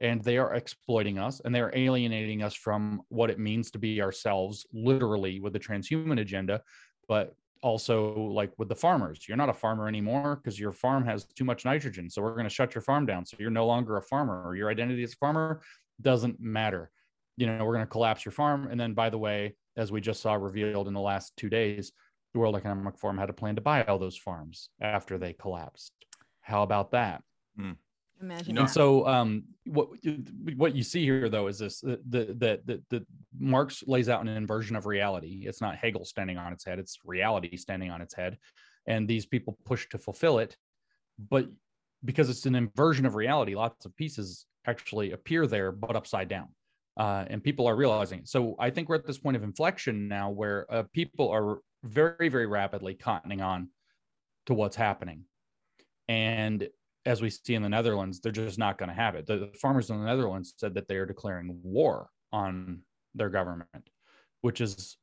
and 0.00 0.22
they 0.22 0.36
are 0.36 0.54
exploiting 0.54 1.18
us 1.18 1.40
and 1.44 1.54
they're 1.54 1.72
alienating 1.74 2.42
us 2.42 2.54
from 2.54 3.00
what 3.08 3.30
it 3.30 3.38
means 3.38 3.70
to 3.70 3.78
be 3.78 4.02
ourselves 4.02 4.66
literally 4.74 5.40
with 5.40 5.52
the 5.52 5.60
transhuman 5.60 6.20
agenda 6.20 6.60
but 7.08 7.34
also 7.62 8.14
like 8.14 8.52
with 8.58 8.68
the 8.68 8.74
farmers 8.74 9.26
you're 9.28 9.36
not 9.36 9.48
a 9.48 9.54
farmer 9.54 9.86
anymore 9.86 10.36
because 10.36 10.58
your 10.58 10.72
farm 10.72 11.04
has 11.04 11.24
too 11.24 11.44
much 11.44 11.64
nitrogen 11.64 12.10
so 12.10 12.20
we're 12.20 12.34
going 12.34 12.44
to 12.44 12.50
shut 12.50 12.74
your 12.74 12.82
farm 12.82 13.06
down 13.06 13.24
so 13.24 13.36
you're 13.38 13.50
no 13.50 13.66
longer 13.66 13.96
a 13.96 14.02
farmer 14.02 14.42
or 14.44 14.56
your 14.56 14.68
identity 14.68 15.02
as 15.02 15.12
a 15.12 15.16
farmer 15.16 15.60
doesn't 16.00 16.40
matter. 16.40 16.90
You 17.36 17.46
know 17.46 17.64
we're 17.64 17.74
going 17.74 17.86
to 17.86 17.90
collapse 17.90 18.24
your 18.24 18.32
farm 18.32 18.68
and 18.70 18.78
then 18.78 18.92
by 18.92 19.08
the 19.08 19.18
way 19.18 19.56
as 19.76 19.90
we 19.90 20.00
just 20.00 20.20
saw 20.20 20.34
revealed 20.34 20.86
in 20.86 20.94
the 20.94 21.00
last 21.00 21.34
two 21.36 21.48
days 21.48 21.92
the 22.32 22.38
world 22.38 22.56
economic 22.56 22.98
forum 22.98 23.18
had 23.18 23.30
a 23.30 23.34
plan 23.34 23.54
to 23.56 23.60
buy 23.60 23.82
all 23.84 23.98
those 23.98 24.16
farms 24.16 24.70
after 24.80 25.18
they 25.18 25.32
collapsed. 25.32 25.92
How 26.40 26.62
about 26.62 26.92
that? 26.92 27.22
Mm. 27.58 27.76
Imagine. 28.22 28.56
And 28.56 28.70
so, 28.70 29.06
um, 29.06 29.42
what 29.66 29.88
what 30.56 30.76
you 30.76 30.84
see 30.84 31.02
here, 31.02 31.28
though, 31.28 31.48
is 31.48 31.58
this: 31.58 31.80
the 31.80 31.98
the 32.06 32.60
the, 32.64 32.82
the 32.88 33.06
Marx 33.38 33.82
lays 33.86 34.08
out 34.08 34.20
an 34.20 34.28
inversion 34.28 34.76
of 34.76 34.86
reality. 34.86 35.44
It's 35.46 35.60
not 35.60 35.76
Hegel 35.76 36.04
standing 36.04 36.38
on 36.38 36.52
its 36.52 36.64
head; 36.64 36.78
it's 36.78 36.98
reality 37.04 37.56
standing 37.56 37.90
on 37.90 38.00
its 38.00 38.14
head, 38.14 38.38
and 38.86 39.08
these 39.08 39.26
people 39.26 39.58
push 39.64 39.88
to 39.88 39.98
fulfill 39.98 40.38
it. 40.38 40.56
But 41.30 41.48
because 42.04 42.30
it's 42.30 42.46
an 42.46 42.54
inversion 42.54 43.06
of 43.06 43.16
reality, 43.16 43.56
lots 43.56 43.84
of 43.84 43.96
pieces 43.96 44.46
actually 44.66 45.10
appear 45.10 45.48
there, 45.48 45.72
but 45.72 45.96
upside 45.96 46.28
down, 46.28 46.48
uh, 46.96 47.24
and 47.26 47.42
people 47.42 47.66
are 47.66 47.76
realizing 47.76 48.20
it. 48.20 48.28
So, 48.28 48.54
I 48.60 48.70
think 48.70 48.88
we're 48.88 48.96
at 48.96 49.06
this 49.06 49.18
point 49.18 49.36
of 49.36 49.42
inflection 49.42 50.06
now, 50.06 50.30
where 50.30 50.72
uh, 50.72 50.84
people 50.92 51.28
are 51.28 51.58
very, 51.82 52.28
very 52.28 52.46
rapidly 52.46 52.94
cottoning 52.94 53.42
on 53.42 53.70
to 54.46 54.54
what's 54.54 54.76
happening, 54.76 55.24
and 56.06 56.68
as 57.04 57.20
we 57.20 57.30
see 57.30 57.54
in 57.54 57.62
the 57.62 57.68
Netherlands, 57.68 58.20
they're 58.20 58.32
just 58.32 58.58
not 58.58 58.78
going 58.78 58.88
to 58.88 58.94
have 58.94 59.14
it. 59.14 59.26
The, 59.26 59.50
farmers 59.60 59.90
in 59.90 59.98
the 59.98 60.06
Netherlands 60.06 60.54
said 60.56 60.74
that 60.74 60.88
they 60.88 60.96
are 60.96 61.06
declaring 61.06 61.58
war 61.62 62.08
on 62.32 62.82
their 63.14 63.28
government, 63.28 63.68
which 64.40 64.60
is 64.60 64.96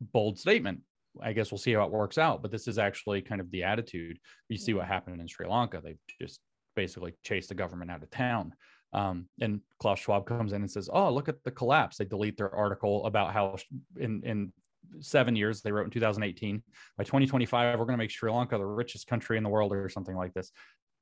bold 0.00 0.38
statement. 0.38 0.80
I 1.20 1.32
guess 1.32 1.50
we'll 1.50 1.58
see 1.58 1.72
how 1.72 1.84
it 1.84 1.90
works 1.90 2.18
out, 2.18 2.40
but 2.40 2.52
this 2.52 2.68
is 2.68 2.78
actually 2.78 3.22
kind 3.22 3.40
of 3.40 3.50
the 3.50 3.64
attitude. 3.64 4.18
You 4.48 4.56
see 4.56 4.74
what 4.74 4.86
happened 4.86 5.20
in 5.20 5.26
Sri 5.26 5.46
Lanka. 5.46 5.80
They 5.82 5.96
just 6.20 6.40
basically 6.76 7.14
chased 7.24 7.48
the 7.48 7.54
government 7.56 7.90
out 7.90 8.02
of 8.02 8.10
town. 8.10 8.54
Um, 8.92 9.26
and 9.40 9.60
Klaus 9.80 9.98
Schwab 9.98 10.26
comes 10.26 10.52
in 10.52 10.62
and 10.62 10.70
says, 10.70 10.88
"Oh, 10.92 11.12
look 11.12 11.28
at 11.28 11.42
the 11.44 11.50
collapse." 11.50 11.96
They 11.96 12.04
delete 12.04 12.36
their 12.36 12.54
article 12.54 13.06
about 13.06 13.32
how 13.32 13.56
in 13.98 14.22
in 14.24 14.52
seven 15.00 15.36
years. 15.36 15.60
They 15.60 15.72
wrote 15.72 15.84
in 15.84 15.90
2018. 15.90 16.62
By 16.96 17.04
2025, 17.04 17.78
we're 17.78 17.84
going 17.84 17.94
to 17.94 18.02
make 18.02 18.10
Sri 18.10 18.30
Lanka 18.30 18.58
the 18.58 18.64
richest 18.64 19.06
country 19.06 19.36
in 19.36 19.44
the 19.44 19.50
world, 19.50 19.72
or 19.72 19.88
something 19.88 20.16
like 20.16 20.34
this. 20.34 20.50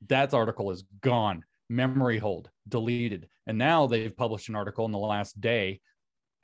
That 0.06 0.32
article 0.32 0.70
is 0.70 0.84
gone, 1.00 1.44
memory 1.68 2.18
hold, 2.18 2.50
deleted. 2.68 3.28
And 3.46 3.58
now 3.58 3.86
they've 3.86 4.16
published 4.16 4.48
an 4.48 4.54
article 4.54 4.84
in 4.84 4.92
the 4.92 4.98
last 4.98 5.40
day 5.40 5.80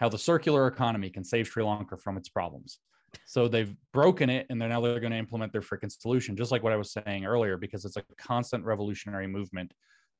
how 0.00 0.08
the 0.08 0.18
circular 0.18 0.66
economy 0.66 1.10
can 1.10 1.24
save 1.24 1.46
Sri 1.46 1.62
Lanka 1.62 1.96
from 1.96 2.16
its 2.16 2.28
problems. 2.28 2.78
So 3.26 3.46
they've 3.46 3.74
broken 3.92 4.28
it 4.28 4.46
and 4.50 4.60
they're 4.60 4.68
now 4.68 4.80
they're 4.80 5.00
going 5.00 5.12
to 5.12 5.18
implement 5.18 5.52
their 5.52 5.60
freaking 5.60 5.90
solution, 5.90 6.36
just 6.36 6.50
like 6.50 6.62
what 6.62 6.72
I 6.72 6.76
was 6.76 6.92
saying 6.92 7.24
earlier, 7.24 7.56
because 7.56 7.84
it's 7.84 7.96
a 7.96 8.02
constant 8.18 8.64
revolutionary 8.64 9.28
movement 9.28 9.72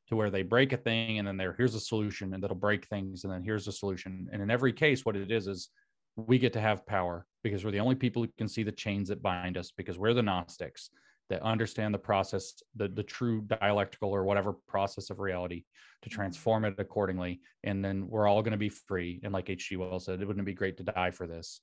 to 0.08 0.16
where 0.16 0.30
they 0.30 0.42
break 0.42 0.72
a 0.72 0.76
thing 0.76 1.18
and 1.18 1.26
then 1.26 1.36
there 1.36 1.54
here's 1.56 1.74
a 1.74 1.80
solution 1.80 2.34
and 2.34 2.42
that'll 2.42 2.56
break 2.56 2.86
things 2.86 3.24
and 3.24 3.32
then 3.32 3.42
here's 3.42 3.66
a 3.66 3.72
solution. 3.72 4.28
And 4.32 4.42
in 4.42 4.50
every 4.50 4.72
case, 4.72 5.04
what 5.04 5.16
it 5.16 5.32
is 5.32 5.48
is 5.48 5.70
we 6.16 6.38
get 6.38 6.52
to 6.52 6.60
have 6.60 6.86
power 6.86 7.26
because 7.42 7.64
we're 7.64 7.72
the 7.72 7.80
only 7.80 7.96
people 7.96 8.22
who 8.22 8.28
can 8.38 8.48
see 8.48 8.62
the 8.62 8.72
chains 8.72 9.08
that 9.08 9.22
bind 9.22 9.56
us 9.56 9.72
because 9.76 9.98
we're 9.98 10.14
the 10.14 10.22
Gnostics 10.22 10.90
that 11.30 11.42
understand 11.42 11.94
the 11.94 11.98
process, 11.98 12.62
the, 12.76 12.88
the 12.88 13.02
true 13.02 13.42
dialectical 13.42 14.10
or 14.10 14.24
whatever 14.24 14.52
process 14.68 15.10
of 15.10 15.18
reality 15.18 15.64
to 16.02 16.08
mm-hmm. 16.08 16.16
transform 16.16 16.64
it 16.64 16.74
accordingly. 16.78 17.40
And 17.62 17.84
then 17.84 18.06
we're 18.08 18.28
all 18.28 18.42
going 18.42 18.52
to 18.52 18.58
be 18.58 18.68
free. 18.68 19.20
And 19.24 19.32
like 19.32 19.48
H.G. 19.48 19.76
Wells 19.76 20.04
said, 20.04 20.20
it 20.20 20.26
wouldn't 20.26 20.44
be 20.46 20.54
great 20.54 20.76
to 20.78 20.82
die 20.82 21.10
for 21.10 21.26
this 21.26 21.60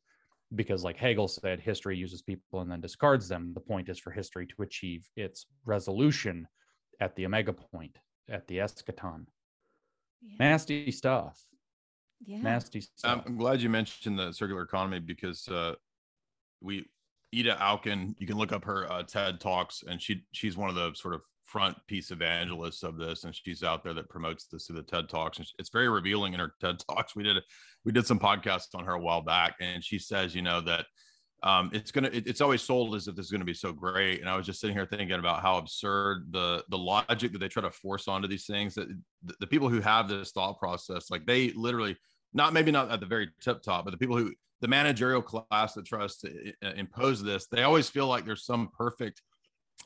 because, 0.55 0.83
like 0.83 0.97
Hegel 0.97 1.27
said, 1.27 1.59
history 1.59 1.95
uses 1.95 2.21
people 2.21 2.61
and 2.61 2.71
then 2.71 2.81
discards 2.81 3.27
them. 3.27 3.51
The 3.53 3.61
point 3.61 3.89
is 3.89 3.99
for 3.99 4.11
history 4.11 4.47
to 4.47 4.63
achieve 4.63 5.07
its 5.15 5.45
resolution 5.65 6.47
at 6.99 7.15
the 7.15 7.25
omega 7.25 7.53
point, 7.53 7.97
at 8.29 8.47
the 8.47 8.57
eschaton. 8.57 9.25
Yeah. 10.21 10.35
Nasty 10.39 10.91
stuff. 10.91 11.39
Yeah. 12.23 12.41
Nasty 12.41 12.81
stuff. 12.81 13.23
I'm 13.25 13.37
glad 13.37 13.61
you 13.61 13.69
mentioned 13.69 14.19
the 14.19 14.31
circular 14.31 14.63
economy 14.63 14.99
because 14.99 15.47
uh, 15.47 15.73
we 16.61 16.85
Ida 17.33 17.55
Auken, 17.55 18.13
you 18.17 18.27
can 18.27 18.37
look 18.37 18.51
up 18.51 18.65
her 18.65 18.91
uh, 18.91 19.03
TED 19.03 19.39
talks, 19.39 19.83
and 19.87 20.01
she 20.01 20.23
she's 20.33 20.57
one 20.57 20.69
of 20.69 20.75
the 20.75 20.93
sort 20.95 21.13
of 21.13 21.21
front 21.45 21.77
piece 21.87 22.11
evangelists 22.11 22.83
of 22.83 22.97
this, 22.97 23.23
and 23.23 23.35
she's 23.35 23.63
out 23.63 23.83
there 23.83 23.93
that 23.93 24.09
promotes 24.09 24.45
this 24.45 24.65
through 24.65 24.77
the 24.77 24.83
TED 24.83 25.09
talks. 25.09 25.37
And 25.37 25.47
it's 25.59 25.69
very 25.69 25.89
revealing 25.89 26.33
in 26.33 26.39
her 26.39 26.53
TED 26.61 26.79
talks. 26.89 27.15
We 27.15 27.23
did 27.23 27.37
we 27.85 27.91
did 27.91 28.07
some 28.07 28.19
podcasts 28.19 28.75
on 28.75 28.85
her 28.85 28.93
a 28.93 28.99
while 28.99 29.21
back, 29.21 29.55
and 29.59 29.83
she 29.83 29.99
says, 29.99 30.35
you 30.35 30.41
know, 30.41 30.61
that 30.61 30.85
um, 31.43 31.71
it's 31.73 31.91
gonna 31.91 32.09
it, 32.11 32.27
it's 32.27 32.41
always 32.41 32.61
sold 32.61 32.95
as 32.95 33.07
if 33.07 33.15
this 33.15 33.25
is 33.25 33.31
gonna 33.31 33.45
be 33.45 33.53
so 33.53 33.71
great. 33.71 34.21
And 34.21 34.29
I 34.29 34.37
was 34.37 34.45
just 34.45 34.59
sitting 34.59 34.75
here 34.75 34.85
thinking 34.85 35.11
about 35.11 35.41
how 35.41 35.57
absurd 35.57 36.27
the 36.31 36.63
the 36.69 36.77
logic 36.77 37.31
that 37.31 37.39
they 37.39 37.47
try 37.47 37.63
to 37.63 37.71
force 37.71 38.07
onto 38.07 38.27
these 38.27 38.45
things. 38.45 38.75
That 38.75 38.87
the, 39.23 39.35
the 39.39 39.47
people 39.47 39.69
who 39.69 39.81
have 39.81 40.07
this 40.07 40.31
thought 40.31 40.59
process, 40.59 41.09
like 41.09 41.25
they 41.25 41.51
literally 41.51 41.97
not 42.33 42.53
maybe 42.53 42.71
not 42.71 42.91
at 42.91 42.99
the 42.99 43.05
very 43.05 43.29
tip 43.41 43.61
top, 43.61 43.85
but 43.85 43.91
the 43.91 43.97
people 43.97 44.17
who 44.17 44.33
the 44.61 44.67
managerial 44.67 45.21
class 45.21 45.73
that 45.73 45.85
tries 45.85 46.17
to 46.17 46.53
uh, 46.63 46.73
impose 46.75 47.21
this, 47.23 47.47
they 47.47 47.63
always 47.63 47.89
feel 47.89 48.07
like 48.07 48.25
there's 48.25 48.45
some 48.45 48.69
perfect 48.77 49.21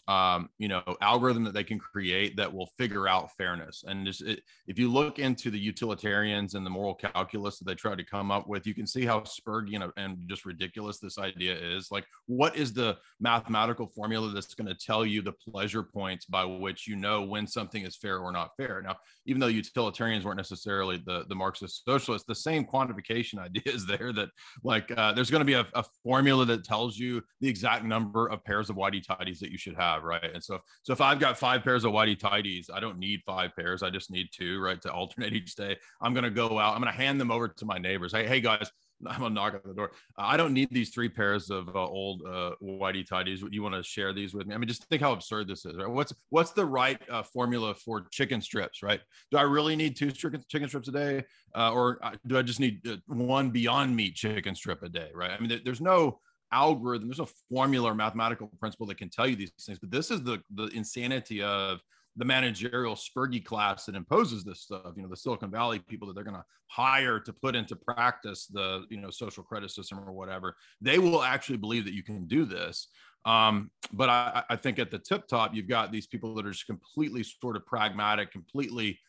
um, 0.08 0.50
you 0.60 0.68
know, 0.68 0.84
algorithm 1.02 1.44
that 1.46 1.54
they 1.54 1.64
can 1.64 1.80
create 1.80 2.38
that 2.38 2.54
will 2.54 2.70
figure 2.78 3.08
out 3.08 3.32
fairness. 3.38 3.84
And 3.88 4.06
just 4.06 4.22
it, 4.22 4.42
if 4.68 4.78
you 4.78 4.92
look 4.92 5.18
into 5.18 5.50
the 5.50 5.60
utilitarians 5.60 6.54
and 6.54 6.66
the 6.66 6.70
moral 6.70 6.94
calculus 6.94 7.58
that 7.58 7.66
they 7.66 7.76
try 7.76 7.96
to 7.96 8.04
come 8.04 8.32
up 8.32 8.48
with, 8.48 8.68
you 8.68 8.76
can 8.76 8.86
see 8.86 9.06
how 9.06 9.24
Spurgeon 9.24 9.92
and 9.98 10.18
just 10.28 10.46
ridiculous 10.46 11.00
this 11.00 11.18
idea 11.18 11.56
is. 11.56 11.90
Like, 11.92 12.06
what 12.28 12.56
is 12.56 12.74
the 12.74 12.98
mathematical 13.20 13.88
formula 13.88 14.32
that's 14.32 14.54
going 14.54 14.68
to 14.68 14.76
tell 14.76 15.06
you 15.06 15.22
the 15.22 15.32
pleasure 15.32 15.84
points 15.84 16.26
by 16.26 16.46
which 16.46 16.88
you 16.88 16.96
know 16.96 17.24
when 17.24 17.48
something 17.48 17.84
is 17.84 17.96
fair 17.96 18.20
or 18.20 18.32
not 18.32 18.52
fair? 18.58 18.82
Now, 18.84 18.98
even 19.26 19.40
though 19.40 19.48
utilitarians 19.48 20.24
weren't 20.24 20.38
necessarily 20.38 21.02
the 21.04 21.26
the 21.30 21.36
Marxist 21.36 21.84
socialists, 21.84 22.28
the 22.28 22.36
same 22.36 22.66
quantification 22.66 23.40
idea 23.40 23.64
is 23.66 23.88
there. 23.88 24.14
That 24.14 24.30
like 24.64 24.92
uh, 24.96 25.14
there's 25.14 25.32
going 25.32 25.42
to 25.42 25.46
be 25.46 25.54
a, 25.54 25.66
a 25.74 25.84
formula 26.04 26.46
that 26.46 26.64
tells 26.64 26.98
you 26.98 27.24
the 27.42 27.50
exact 27.50 27.86
number 27.86 28.28
of 28.28 28.44
pairs 28.44 28.70
of 28.70 28.76
whitey 28.76 29.04
tidies 29.04 29.40
that 29.40 29.52
you 29.52 29.58
should 29.58 29.76
have 29.76 29.95
have, 29.96 30.04
right? 30.04 30.32
And 30.34 30.44
so, 30.44 30.60
so 30.84 30.94
if 30.94 31.02
I've 31.02 31.20
got 31.20 31.38
five 31.38 31.64
pairs 31.64 31.84
of 31.84 31.92
whitey 31.92 32.18
tidies, 32.18 32.70
I 32.74 32.80
don't 32.80 33.00
need 33.00 33.22
five 33.26 33.56
pairs. 33.56 33.84
I 33.84 33.90
just 33.90 34.12
need 34.12 34.28
two, 34.32 34.60
right, 34.60 34.82
to 34.82 34.92
alternate 34.92 35.34
each 35.34 35.56
day. 35.56 35.78
I'm 36.02 36.14
gonna 36.14 36.30
go 36.30 36.60
out. 36.60 36.76
I'm 36.76 36.82
gonna 36.82 36.92
hand 36.92 37.20
them 37.20 37.32
over 37.32 37.48
to 37.48 37.66
my 37.66 37.78
neighbors. 37.78 38.14
Hey, 38.14 38.28
hey 38.28 38.42
guys, 38.42 38.72
I'm 39.08 39.20
gonna 39.20 39.34
knock 39.34 39.56
at 39.56 39.64
the 39.64 39.74
door. 39.74 39.92
I 40.18 40.38
don't 40.38 40.54
need 40.54 40.70
these 40.72 40.90
three 40.90 41.10
pairs 41.10 41.50
of 41.50 41.76
uh, 41.76 41.86
old 41.86 42.22
uh, 42.28 42.52
whitey 42.62 43.06
tidies. 43.08 43.44
You 43.50 43.64
want 43.64 43.76
to 43.76 43.84
share 43.84 44.14
these 44.14 44.34
with 44.34 44.48
me? 44.48 44.56
I 44.56 44.58
mean, 44.58 44.68
just 44.68 44.86
think 44.86 45.02
how 45.02 45.14
absurd 45.14 45.48
this 45.48 45.66
is, 45.66 45.76
right? 45.76 45.90
What's 45.90 46.14
what's 46.30 46.52
the 46.52 46.66
right 46.66 47.00
uh, 47.10 47.24
formula 47.24 47.74
for 47.74 48.06
chicken 48.12 48.42
strips, 48.42 48.84
right? 48.84 49.02
Do 49.32 49.38
I 49.38 49.44
really 49.44 49.76
need 49.76 49.96
two 49.96 50.12
chicken 50.12 50.44
chicken 50.50 50.68
strips 50.68 50.88
a 50.88 50.92
day, 50.92 51.24
uh, 51.56 51.72
or 51.72 52.00
uh, 52.02 52.12
do 52.28 52.38
I 52.38 52.42
just 52.42 52.60
need 52.60 52.88
uh, 52.88 52.98
one 53.08 53.50
Beyond 53.50 53.96
Meat 53.96 54.16
chicken 54.16 54.56
strip 54.56 54.84
a 54.84 54.90
day, 54.90 55.10
right? 55.14 55.32
I 55.32 55.40
mean, 55.40 55.62
there's 55.64 55.82
no 55.82 56.20
algorithm 56.52 57.08
there's 57.08 57.20
a 57.20 57.34
formula 57.50 57.92
or 57.92 57.96
mathematical 57.96 58.50
principle 58.60 58.86
that 58.86 58.98
can 58.98 59.10
tell 59.10 59.28
you 59.28 59.36
these 59.36 59.52
things 59.60 59.80
but 59.80 59.92
this 59.92 60.12
is 60.12 60.22
the 60.24 60.42
the 60.54 60.68
insanity 60.68 61.42
of 61.42 61.80
the 62.18 62.26
managerial 62.26 62.96
spurgy 62.96 63.44
class 63.44 63.86
that 63.86 63.96
imposes 63.96 64.44
this 64.44 64.62
stuff 64.62 64.94
you 64.96 65.02
know 65.02 65.10
the 65.10 65.18
silicon 65.18 65.52
valley 65.52 65.80
people 65.80 66.08
that 66.08 66.14
they're 66.14 66.24
going 66.24 66.36
to 66.36 66.46
hire 66.68 67.20
to 67.20 67.34
put 67.34 67.56
into 67.56 67.76
practice 67.76 68.48
the 68.48 68.86
you 68.90 69.00
know 69.00 69.10
social 69.10 69.44
credit 69.44 69.72
system 69.72 70.00
or 70.00 70.12
whatever. 70.12 70.56
They 70.82 71.00
will 71.00 71.24
actually 71.24 71.58
believe 71.58 71.86
that 71.86 71.94
you 71.94 72.04
can 72.04 72.28
do 72.28 72.46
this. 72.46 72.88
Um, 73.26 73.72
but 73.92 74.10
I, 74.10 74.44
I 74.50 74.56
think 74.56 74.78
at 74.78 74.92
the 74.92 75.00
tip 75.00 75.28
top 75.28 75.56
you've 75.56 75.68
got 75.68 75.92
these 75.92 76.06
people 76.08 76.36
that 76.36 76.46
are 76.46 76.52
just 76.52 76.68
completely 76.68 77.24
sort 77.24 77.56
of 77.56 77.66
pragmatic 77.66 78.32
completely 78.32 79.00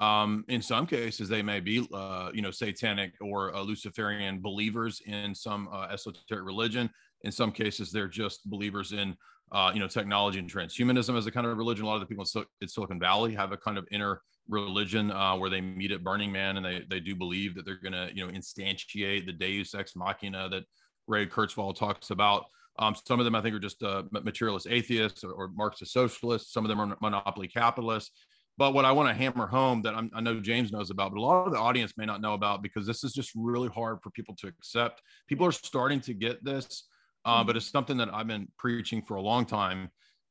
um, 0.00 0.44
in 0.48 0.62
some 0.62 0.86
cases, 0.86 1.28
they 1.28 1.42
may 1.42 1.60
be, 1.60 1.86
uh, 1.92 2.30
you 2.34 2.42
know, 2.42 2.50
satanic 2.50 3.12
or 3.20 3.54
uh, 3.54 3.62
Luciferian 3.62 4.40
believers 4.40 5.00
in 5.06 5.34
some 5.34 5.68
uh, 5.72 5.86
esoteric 5.90 6.44
religion. 6.44 6.90
In 7.22 7.32
some 7.32 7.52
cases, 7.52 7.90
they're 7.90 8.08
just 8.08 8.48
believers 8.48 8.92
in, 8.92 9.16
uh, 9.52 9.70
you 9.72 9.80
know, 9.80 9.86
technology 9.86 10.38
and 10.38 10.52
transhumanism 10.52 11.16
as 11.16 11.26
a 11.26 11.30
kind 11.30 11.46
of 11.46 11.56
religion. 11.56 11.84
A 11.84 11.88
lot 11.88 11.94
of 11.94 12.00
the 12.00 12.06
people 12.06 12.26
in 12.60 12.68
Silicon 12.68 12.98
Valley 12.98 13.34
have 13.34 13.52
a 13.52 13.56
kind 13.56 13.78
of 13.78 13.86
inner 13.90 14.20
religion 14.48 15.10
uh, 15.10 15.36
where 15.36 15.48
they 15.48 15.60
meet 15.60 15.90
at 15.90 16.04
Burning 16.04 16.30
Man 16.30 16.56
and 16.58 16.66
they 16.66 16.84
they 16.90 17.00
do 17.00 17.14
believe 17.14 17.54
that 17.54 17.64
they're 17.64 17.80
going 17.80 17.92
to, 17.92 18.10
you 18.14 18.26
know, 18.26 18.32
instantiate 18.32 19.26
the 19.26 19.32
Deus 19.32 19.74
ex 19.74 19.96
machina 19.96 20.48
that 20.50 20.64
Ray 21.06 21.26
Kurzweil 21.26 21.74
talks 21.74 22.10
about. 22.10 22.44
Um, 22.78 22.96
some 23.06 23.20
of 23.20 23.24
them, 23.24 23.36
I 23.36 23.40
think, 23.40 23.54
are 23.54 23.60
just 23.60 23.82
uh, 23.82 24.02
materialist 24.10 24.66
atheists 24.68 25.22
or, 25.22 25.30
or 25.30 25.48
Marxist 25.54 25.92
socialists. 25.92 26.52
Some 26.52 26.64
of 26.64 26.68
them 26.68 26.80
are 26.80 26.96
monopoly 27.00 27.46
capitalists 27.46 28.10
but 28.56 28.72
what 28.72 28.84
I 28.84 28.92
want 28.92 29.08
to 29.08 29.14
hammer 29.14 29.46
home 29.46 29.82
that 29.82 29.94
I'm, 29.94 30.10
i 30.14 30.20
know 30.20 30.38
James 30.40 30.70
knows 30.72 30.90
about, 30.90 31.12
but 31.12 31.18
a 31.18 31.22
lot 31.22 31.46
of 31.46 31.52
the 31.52 31.58
audience 31.58 31.94
may 31.96 32.06
not 32.06 32.20
know 32.20 32.34
about 32.34 32.62
because 32.62 32.86
this 32.86 33.02
is 33.02 33.12
just 33.12 33.32
really 33.34 33.68
hard 33.68 33.98
for 34.02 34.10
people 34.10 34.34
to 34.36 34.46
accept. 34.46 35.02
People 35.28 35.46
are 35.46 35.52
starting 35.52 36.00
to 36.02 36.14
get 36.14 36.44
this, 36.44 36.84
uh, 37.24 37.42
but 37.42 37.56
it's 37.56 37.66
something 37.66 37.96
that 37.96 38.12
I've 38.12 38.28
been 38.28 38.48
preaching 38.56 39.02
for 39.02 39.16
a 39.16 39.22
long 39.22 39.44
time, 39.44 39.90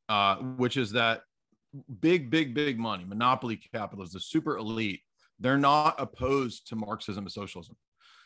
uh, 0.09 0.37
which 0.37 0.77
is 0.77 0.91
that 0.93 1.21
big, 1.99 2.29
big, 2.29 2.53
big 2.53 2.79
money, 2.79 3.03
monopoly 3.03 3.57
capitalists, 3.57 4.13
the 4.13 4.19
super 4.19 4.57
elite, 4.57 5.01
they're 5.39 5.57
not 5.57 5.95
opposed 5.99 6.67
to 6.67 6.75
Marxism 6.75 7.25
and 7.25 7.31
socialism. 7.31 7.75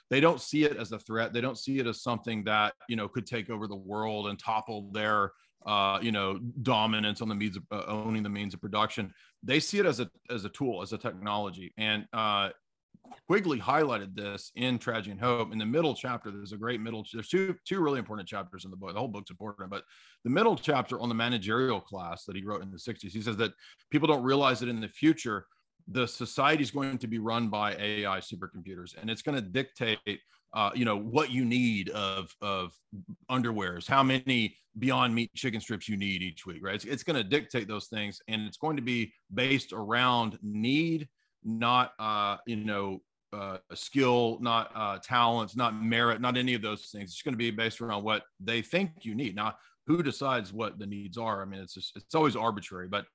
They 0.09 0.19
don't 0.19 0.39
see 0.39 0.63
it 0.63 0.77
as 0.77 0.91
a 0.91 0.99
threat. 0.99 1.33
They 1.33 1.41
don't 1.41 1.57
see 1.57 1.79
it 1.79 1.87
as 1.87 2.01
something 2.01 2.43
that 2.45 2.73
you 2.87 2.95
know 2.95 3.07
could 3.07 3.25
take 3.25 3.49
over 3.49 3.67
the 3.67 3.75
world 3.75 4.27
and 4.27 4.39
topple 4.39 4.89
their 4.91 5.31
uh, 5.67 5.99
you 6.01 6.13
know, 6.13 6.39
dominance 6.61 7.21
on 7.21 7.27
the 7.27 7.35
means 7.35 7.57
of 7.57 7.63
uh, 7.71 7.83
owning 7.87 8.23
the 8.23 8.29
means 8.29 8.53
of 8.53 8.61
production. 8.61 9.13
They 9.43 9.59
see 9.59 9.79
it 9.79 9.85
as 9.85 9.99
a 9.99 10.09
as 10.29 10.45
a 10.45 10.49
tool, 10.49 10.81
as 10.81 10.93
a 10.93 10.97
technology. 10.97 11.73
And 11.77 12.07
uh, 12.13 12.49
Quigley 13.27 13.59
highlighted 13.59 14.15
this 14.15 14.51
in 14.55 14.79
Tragedy 14.79 15.11
and 15.11 15.19
Hope. 15.19 15.51
In 15.51 15.57
the 15.57 15.65
middle 15.65 15.93
chapter, 15.93 16.31
there's 16.31 16.53
a 16.53 16.57
great 16.57 16.79
middle. 16.79 17.05
There's 17.11 17.27
two 17.27 17.55
two 17.65 17.81
really 17.81 17.99
important 17.99 18.29
chapters 18.29 18.63
in 18.63 18.71
the 18.71 18.77
book. 18.77 18.93
The 18.93 18.99
whole 18.99 19.09
book's 19.09 19.29
important, 19.29 19.69
but 19.69 19.83
the 20.23 20.29
middle 20.29 20.55
chapter 20.55 20.99
on 20.99 21.09
the 21.09 21.15
managerial 21.15 21.81
class 21.81 22.23
that 22.25 22.35
he 22.35 22.43
wrote 22.43 22.63
in 22.63 22.71
the 22.71 22.77
60s, 22.77 23.11
he 23.11 23.21
says 23.21 23.37
that 23.37 23.51
people 23.91 24.07
don't 24.07 24.23
realize 24.23 24.61
that 24.61 24.69
in 24.69 24.79
the 24.79 24.87
future 24.87 25.45
the 25.87 26.07
society 26.07 26.63
is 26.63 26.71
going 26.71 26.97
to 26.97 27.07
be 27.07 27.19
run 27.19 27.49
by 27.49 27.75
AI 27.75 28.19
supercomputers, 28.19 28.95
and 28.99 29.09
it's 29.09 29.21
going 29.21 29.35
to 29.35 29.41
dictate 29.41 29.99
uh, 30.53 30.71
you 30.73 30.85
know 30.85 30.97
what 30.97 31.31
you 31.31 31.45
need 31.45 31.89
of 31.89 32.35
of 32.41 32.73
underwears, 33.29 33.87
how 33.87 34.03
many 34.03 34.55
Beyond 34.79 35.13
Meat 35.13 35.33
chicken 35.35 35.59
strips 35.59 35.89
you 35.89 35.97
need 35.97 36.21
each 36.21 36.45
week, 36.45 36.63
right? 36.63 36.75
It's, 36.75 36.85
it's 36.85 37.03
going 37.03 37.15
to 37.15 37.23
dictate 37.23 37.67
those 37.67 37.87
things, 37.87 38.21
and 38.27 38.43
it's 38.43 38.57
going 38.57 38.75
to 38.75 38.81
be 38.81 39.13
based 39.33 39.73
around 39.73 40.37
need, 40.41 41.07
not 41.43 41.93
uh, 41.99 42.37
you 42.45 42.57
know 42.57 43.01
uh, 43.33 43.57
skill, 43.73 44.37
not 44.41 44.71
uh, 44.75 44.99
talents, 45.03 45.55
not 45.55 45.81
merit, 45.81 46.21
not 46.21 46.37
any 46.37 46.53
of 46.53 46.61
those 46.61 46.85
things. 46.85 47.11
It's 47.11 47.21
going 47.21 47.33
to 47.33 47.37
be 47.37 47.51
based 47.51 47.81
around 47.81 48.03
what 48.03 48.23
they 48.39 48.61
think 48.61 48.91
you 49.01 49.15
need. 49.15 49.35
Now, 49.35 49.55
who 49.85 50.01
decides 50.03 50.53
what 50.53 50.79
the 50.79 50.85
needs 50.85 51.17
are? 51.17 51.41
I 51.41 51.45
mean, 51.45 51.61
it's 51.61 51.73
just 51.73 51.95
it's 51.95 52.15
always 52.15 52.35
arbitrary, 52.35 52.87
but 52.87 53.05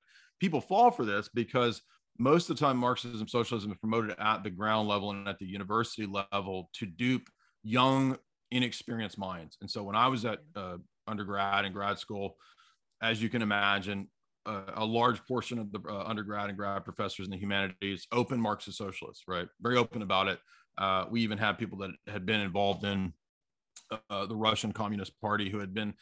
people 0.40 0.60
fall 0.60 0.90
for 0.90 1.04
this 1.04 1.28
because 1.32 1.82
most 2.18 2.50
of 2.50 2.56
the 2.56 2.64
time 2.64 2.76
Marxism, 2.76 3.26
socialism 3.26 3.72
is 3.72 3.78
promoted 3.78 4.14
at 4.18 4.42
the 4.42 4.50
ground 4.50 4.88
level 4.88 5.10
and 5.10 5.26
at 5.28 5.38
the 5.38 5.46
university 5.46 6.06
level 6.06 6.70
to 6.74 6.86
dupe 6.86 7.28
young, 7.62 8.16
inexperienced 8.50 9.18
minds. 9.18 9.56
And 9.60 9.70
so 9.70 9.82
when 9.82 9.96
I 9.96 10.08
was 10.08 10.24
at 10.24 10.40
uh, 10.54 10.76
undergrad 11.06 11.64
and 11.64 11.74
grad 11.74 11.98
school, 11.98 12.36
as 13.02 13.22
you 13.22 13.28
can 13.28 13.42
imagine, 13.42 14.08
uh, 14.44 14.62
a 14.74 14.84
large 14.84 15.24
portion 15.26 15.58
of 15.58 15.70
the 15.72 15.80
uh, 15.88 16.04
undergrad 16.04 16.48
and 16.48 16.58
grad 16.58 16.84
professors 16.84 17.26
in 17.26 17.30
the 17.30 17.38
humanities 17.38 18.06
open 18.12 18.40
Marxist 18.40 18.78
socialists, 18.78 19.24
right? 19.28 19.48
Very 19.60 19.76
open 19.76 20.02
about 20.02 20.28
it. 20.28 20.38
Uh, 20.78 21.04
we 21.10 21.20
even 21.20 21.38
had 21.38 21.58
people 21.58 21.78
that 21.78 21.90
had 22.08 22.26
been 22.26 22.40
involved 22.40 22.84
in 22.84 23.12
uh, 24.10 24.26
the 24.26 24.36
Russian 24.36 24.72
Communist 24.72 25.20
Party, 25.20 25.50
who 25.50 25.58
had 25.58 25.74
been 25.74 25.94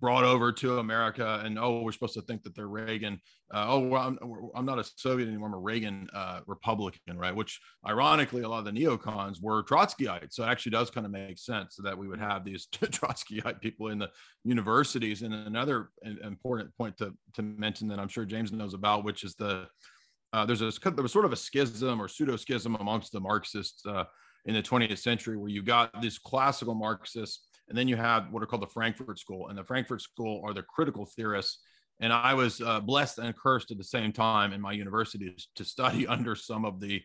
brought 0.00 0.24
over 0.24 0.52
to 0.52 0.78
America, 0.78 1.40
and 1.44 1.58
oh, 1.58 1.82
we're 1.82 1.92
supposed 1.92 2.14
to 2.14 2.22
think 2.22 2.42
that 2.42 2.54
they're 2.54 2.68
Reagan. 2.68 3.20
Uh, 3.52 3.66
oh, 3.68 3.78
well, 3.80 4.02
I'm, 4.02 4.18
I'm 4.54 4.66
not 4.66 4.78
a 4.78 4.84
Soviet 4.96 5.28
anymore. 5.28 5.48
I'm 5.48 5.54
a 5.54 5.58
Reagan 5.58 6.08
uh, 6.12 6.40
Republican, 6.46 7.16
right? 7.16 7.34
Which, 7.34 7.60
ironically, 7.86 8.42
a 8.42 8.48
lot 8.48 8.58
of 8.58 8.64
the 8.64 8.72
neocons 8.72 9.40
were 9.40 9.62
Trotskyites. 9.62 10.32
So 10.32 10.42
it 10.42 10.48
actually 10.48 10.72
does 10.72 10.90
kind 10.90 11.06
of 11.06 11.12
make 11.12 11.38
sense 11.38 11.76
that 11.82 11.96
we 11.96 12.08
would 12.08 12.20
have 12.20 12.44
these 12.44 12.66
Trotskyite 12.72 13.60
people 13.60 13.88
in 13.88 13.98
the 13.98 14.10
universities. 14.44 15.22
And 15.22 15.32
another 15.32 15.90
important 16.22 16.76
point 16.76 16.96
to 16.98 17.14
to 17.34 17.42
mention 17.42 17.88
that 17.88 17.98
I'm 17.98 18.08
sure 18.08 18.24
James 18.24 18.52
knows 18.52 18.74
about, 18.74 19.04
which 19.04 19.24
is 19.24 19.34
the 19.36 19.68
uh, 20.32 20.44
there's 20.44 20.62
a 20.62 20.72
there 20.90 21.02
was 21.02 21.12
sort 21.12 21.24
of 21.24 21.32
a 21.32 21.36
schism 21.36 22.02
or 22.02 22.08
pseudo 22.08 22.36
schism 22.36 22.74
amongst 22.74 23.12
the 23.12 23.20
Marxists 23.20 23.86
uh, 23.86 24.04
in 24.46 24.54
the 24.54 24.62
20th 24.62 24.98
century, 24.98 25.36
where 25.36 25.48
you 25.48 25.62
got 25.62 26.02
these 26.02 26.18
classical 26.18 26.74
Marxists 26.74 27.46
and 27.68 27.76
then 27.76 27.88
you 27.88 27.96
have 27.96 28.30
what 28.30 28.42
are 28.42 28.46
called 28.46 28.62
the 28.62 28.66
Frankfurt 28.66 29.18
School, 29.18 29.48
and 29.48 29.58
the 29.58 29.64
Frankfurt 29.64 30.02
School 30.02 30.42
are 30.44 30.52
the 30.52 30.62
critical 30.62 31.06
theorists. 31.06 31.58
And 32.00 32.12
I 32.12 32.34
was 32.34 32.60
uh, 32.60 32.80
blessed 32.80 33.18
and 33.18 33.36
cursed 33.36 33.70
at 33.70 33.78
the 33.78 33.84
same 33.84 34.12
time 34.12 34.52
in 34.52 34.60
my 34.60 34.72
university 34.72 35.34
to 35.54 35.64
study 35.64 36.06
under 36.08 36.34
some 36.34 36.64
of 36.64 36.80
the. 36.80 37.02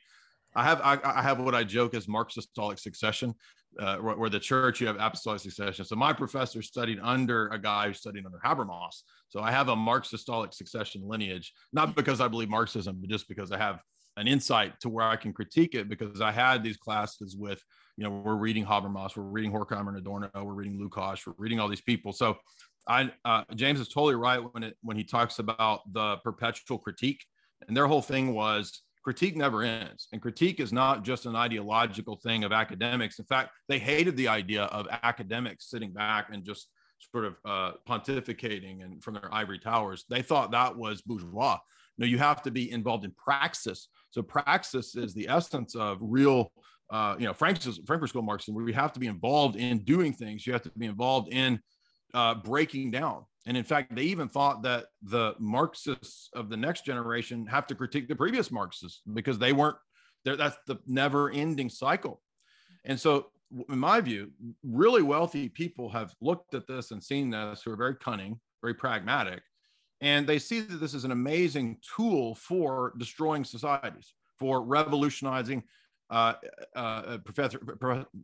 I 0.55 0.63
have 0.63 0.81
I, 0.81 0.97
I 1.03 1.21
have 1.21 1.39
what 1.39 1.53
I 1.53 1.63
joke 1.63 1.93
as 1.93 2.07
Marxistolic 2.07 2.79
succession, 2.79 3.35
uh, 3.77 3.97
where, 3.97 4.15
where, 4.15 4.29
the 4.29 4.39
church 4.39 4.81
you 4.81 4.87
have 4.87 4.97
apostolic 4.99 5.41
succession. 5.41 5.85
So 5.85 5.95
my 5.95 6.11
professor 6.11 6.61
studied 6.63 6.99
under 7.01 7.49
a 7.49 7.59
guy 7.59 7.87
who 7.87 7.93
studied 7.93 8.25
under 8.25 8.39
Habermas. 8.43 9.03
So 9.29 9.41
I 9.41 9.51
have 9.51 9.69
a 9.69 9.75
Marxistolic 9.75 10.55
succession 10.55 11.03
lineage, 11.05 11.53
not 11.71 11.95
because 11.95 12.19
I 12.19 12.27
believe 12.27 12.49
Marxism, 12.49 12.97
but 12.99 13.09
just 13.11 13.27
because 13.27 13.51
I 13.51 13.59
have 13.59 13.79
an 14.17 14.27
insight 14.27 14.79
to 14.81 14.89
where 14.89 15.05
I 15.05 15.15
can 15.15 15.33
critique 15.33 15.75
it 15.75 15.87
because 15.87 16.19
I 16.19 16.31
had 16.31 16.63
these 16.63 16.77
classes 16.77 17.37
with 17.37 17.63
you 17.99 18.05
know, 18.05 18.11
we're 18.11 18.37
reading 18.37 18.65
Habermas, 18.65 19.17
we're 19.17 19.23
reading 19.23 19.51
Horkheimer 19.51 19.89
and 19.89 19.97
Adorno, 19.97 20.29
we're 20.33 20.53
reading 20.53 20.79
Lukács, 20.79 21.27
we're 21.27 21.33
reading 21.37 21.59
all 21.59 21.67
these 21.67 21.81
people. 21.81 22.13
So 22.13 22.37
I, 22.87 23.11
uh, 23.25 23.43
James 23.55 23.81
is 23.81 23.89
totally 23.89 24.15
right 24.15 24.39
when 24.53 24.63
it, 24.63 24.77
when 24.81 24.95
he 24.95 25.03
talks 25.03 25.39
about 25.39 25.81
the 25.91 26.15
perpetual 26.23 26.77
critique 26.77 27.25
and 27.67 27.75
their 27.75 27.87
whole 27.87 28.01
thing 28.01 28.33
was 28.33 28.83
critique 29.03 29.35
never 29.35 29.63
ends. 29.63 30.07
And 30.13 30.21
critique 30.21 30.61
is 30.61 30.71
not 30.71 31.03
just 31.03 31.25
an 31.25 31.35
ideological 31.35 32.15
thing 32.15 32.45
of 32.45 32.53
academics. 32.53 33.19
In 33.19 33.25
fact, 33.25 33.51
they 33.67 33.79
hated 33.79 34.15
the 34.15 34.29
idea 34.29 34.63
of 34.63 34.87
academics 35.03 35.69
sitting 35.69 35.91
back 35.91 36.29
and 36.31 36.45
just 36.45 36.69
sort 37.11 37.25
of 37.25 37.35
uh, 37.43 37.71
pontificating 37.85 38.81
and 38.81 39.03
from 39.03 39.15
their 39.15 39.33
ivory 39.33 39.59
towers. 39.59 40.05
They 40.09 40.21
thought 40.21 40.51
that 40.51 40.77
was 40.77 41.01
bourgeois. 41.01 41.57
No, 41.97 42.05
you 42.05 42.17
have 42.17 42.41
to 42.43 42.51
be 42.51 42.71
involved 42.71 43.03
in 43.03 43.11
praxis. 43.11 43.89
So 44.11 44.21
praxis 44.21 44.95
is 44.95 45.13
the 45.13 45.27
essence 45.27 45.75
of 45.75 45.97
real 45.99 46.53
uh, 46.89 47.15
you 47.19 47.25
know, 47.25 47.33
Frank's 47.33 47.65
Frankfurt 47.85 48.09
School 48.09 48.21
Marxism, 48.21 48.55
where 48.55 48.67
you 48.67 48.73
have 48.73 48.93
to 48.93 48.99
be 48.99 49.07
involved 49.07 49.55
in 49.55 49.79
doing 49.79 50.13
things. 50.13 50.45
You 50.45 50.53
have 50.53 50.63
to 50.63 50.71
be 50.71 50.87
involved 50.87 51.31
in 51.31 51.59
uh, 52.13 52.35
breaking 52.35 52.91
down. 52.91 53.25
And 53.45 53.55
in 53.55 53.63
fact, 53.63 53.95
they 53.95 54.03
even 54.03 54.27
thought 54.27 54.63
that 54.63 54.85
the 55.01 55.35
Marxists 55.39 56.29
of 56.33 56.49
the 56.49 56.57
next 56.57 56.85
generation 56.85 57.45
have 57.47 57.67
to 57.67 57.75
critique 57.75 58.07
the 58.07 58.15
previous 58.15 58.51
Marxists 58.51 59.01
because 59.13 59.39
they 59.39 59.53
weren't 59.53 59.77
there. 60.25 60.35
That's 60.35 60.57
the 60.67 60.77
never 60.87 61.31
ending 61.31 61.69
cycle. 61.69 62.21
And 62.85 62.99
so, 62.99 63.27
in 63.69 63.79
my 63.79 64.01
view, 64.01 64.31
really 64.63 65.01
wealthy 65.01 65.49
people 65.49 65.89
have 65.89 66.13
looked 66.21 66.53
at 66.53 66.67
this 66.67 66.91
and 66.91 67.03
seen 67.03 67.29
this 67.29 67.63
who 67.63 67.71
are 67.71 67.77
very 67.77 67.95
cunning, 67.95 68.39
very 68.61 68.73
pragmatic, 68.73 69.41
and 70.01 70.27
they 70.27 70.39
see 70.39 70.61
that 70.61 70.77
this 70.77 70.93
is 70.93 71.03
an 71.03 71.11
amazing 71.11 71.77
tool 71.95 72.35
for 72.35 72.93
destroying 72.97 73.43
societies, 73.43 74.13
for 74.37 74.61
revolutionizing 74.61 75.63
uh, 76.09 76.33
uh, 76.75 76.79
uh, 76.79 77.17
Professor 77.19 77.59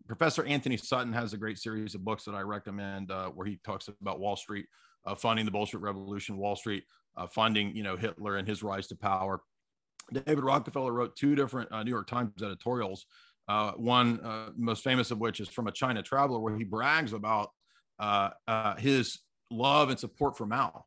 Professor 0.07 0.43
Antony 0.45 0.77
Sutton 0.77 1.13
has 1.13 1.33
a 1.33 1.37
great 1.37 1.59
series 1.59 1.93
of 1.93 2.03
books 2.03 2.25
that 2.25 2.33
I 2.33 2.41
recommend, 2.41 3.11
uh, 3.11 3.29
where 3.29 3.45
he 3.45 3.59
talks 3.63 3.87
about 3.87 4.19
Wall 4.19 4.35
Street 4.35 4.65
uh, 5.05 5.13
funding 5.13 5.45
the 5.45 5.51
Bolshevik 5.51 5.83
Revolution, 5.83 6.37
Wall 6.37 6.55
Street 6.55 6.83
funding, 7.31 7.75
you 7.75 7.83
know, 7.83 7.95
Hitler 7.95 8.37
and 8.37 8.47
his 8.47 8.63
rise 8.63 8.87
to 8.87 8.95
power. 8.95 9.41
David 10.11 10.43
Rockefeller 10.43 10.91
wrote 10.91 11.15
two 11.15 11.35
different 11.35 11.71
New 11.85 11.91
York 11.91 12.07
Times 12.07 12.31
editorials. 12.41 13.05
one 13.77 14.19
most 14.57 14.83
famous 14.83 15.11
of 15.11 15.19
which 15.19 15.39
is 15.39 15.47
from 15.47 15.67
a 15.67 15.71
China 15.71 16.01
traveler, 16.01 16.39
where 16.39 16.57
he 16.57 16.63
brags 16.63 17.13
about 17.13 17.51
his 18.79 19.19
love 19.51 19.89
and 19.89 19.99
support 19.99 20.37
for 20.37 20.47
Mao 20.47 20.85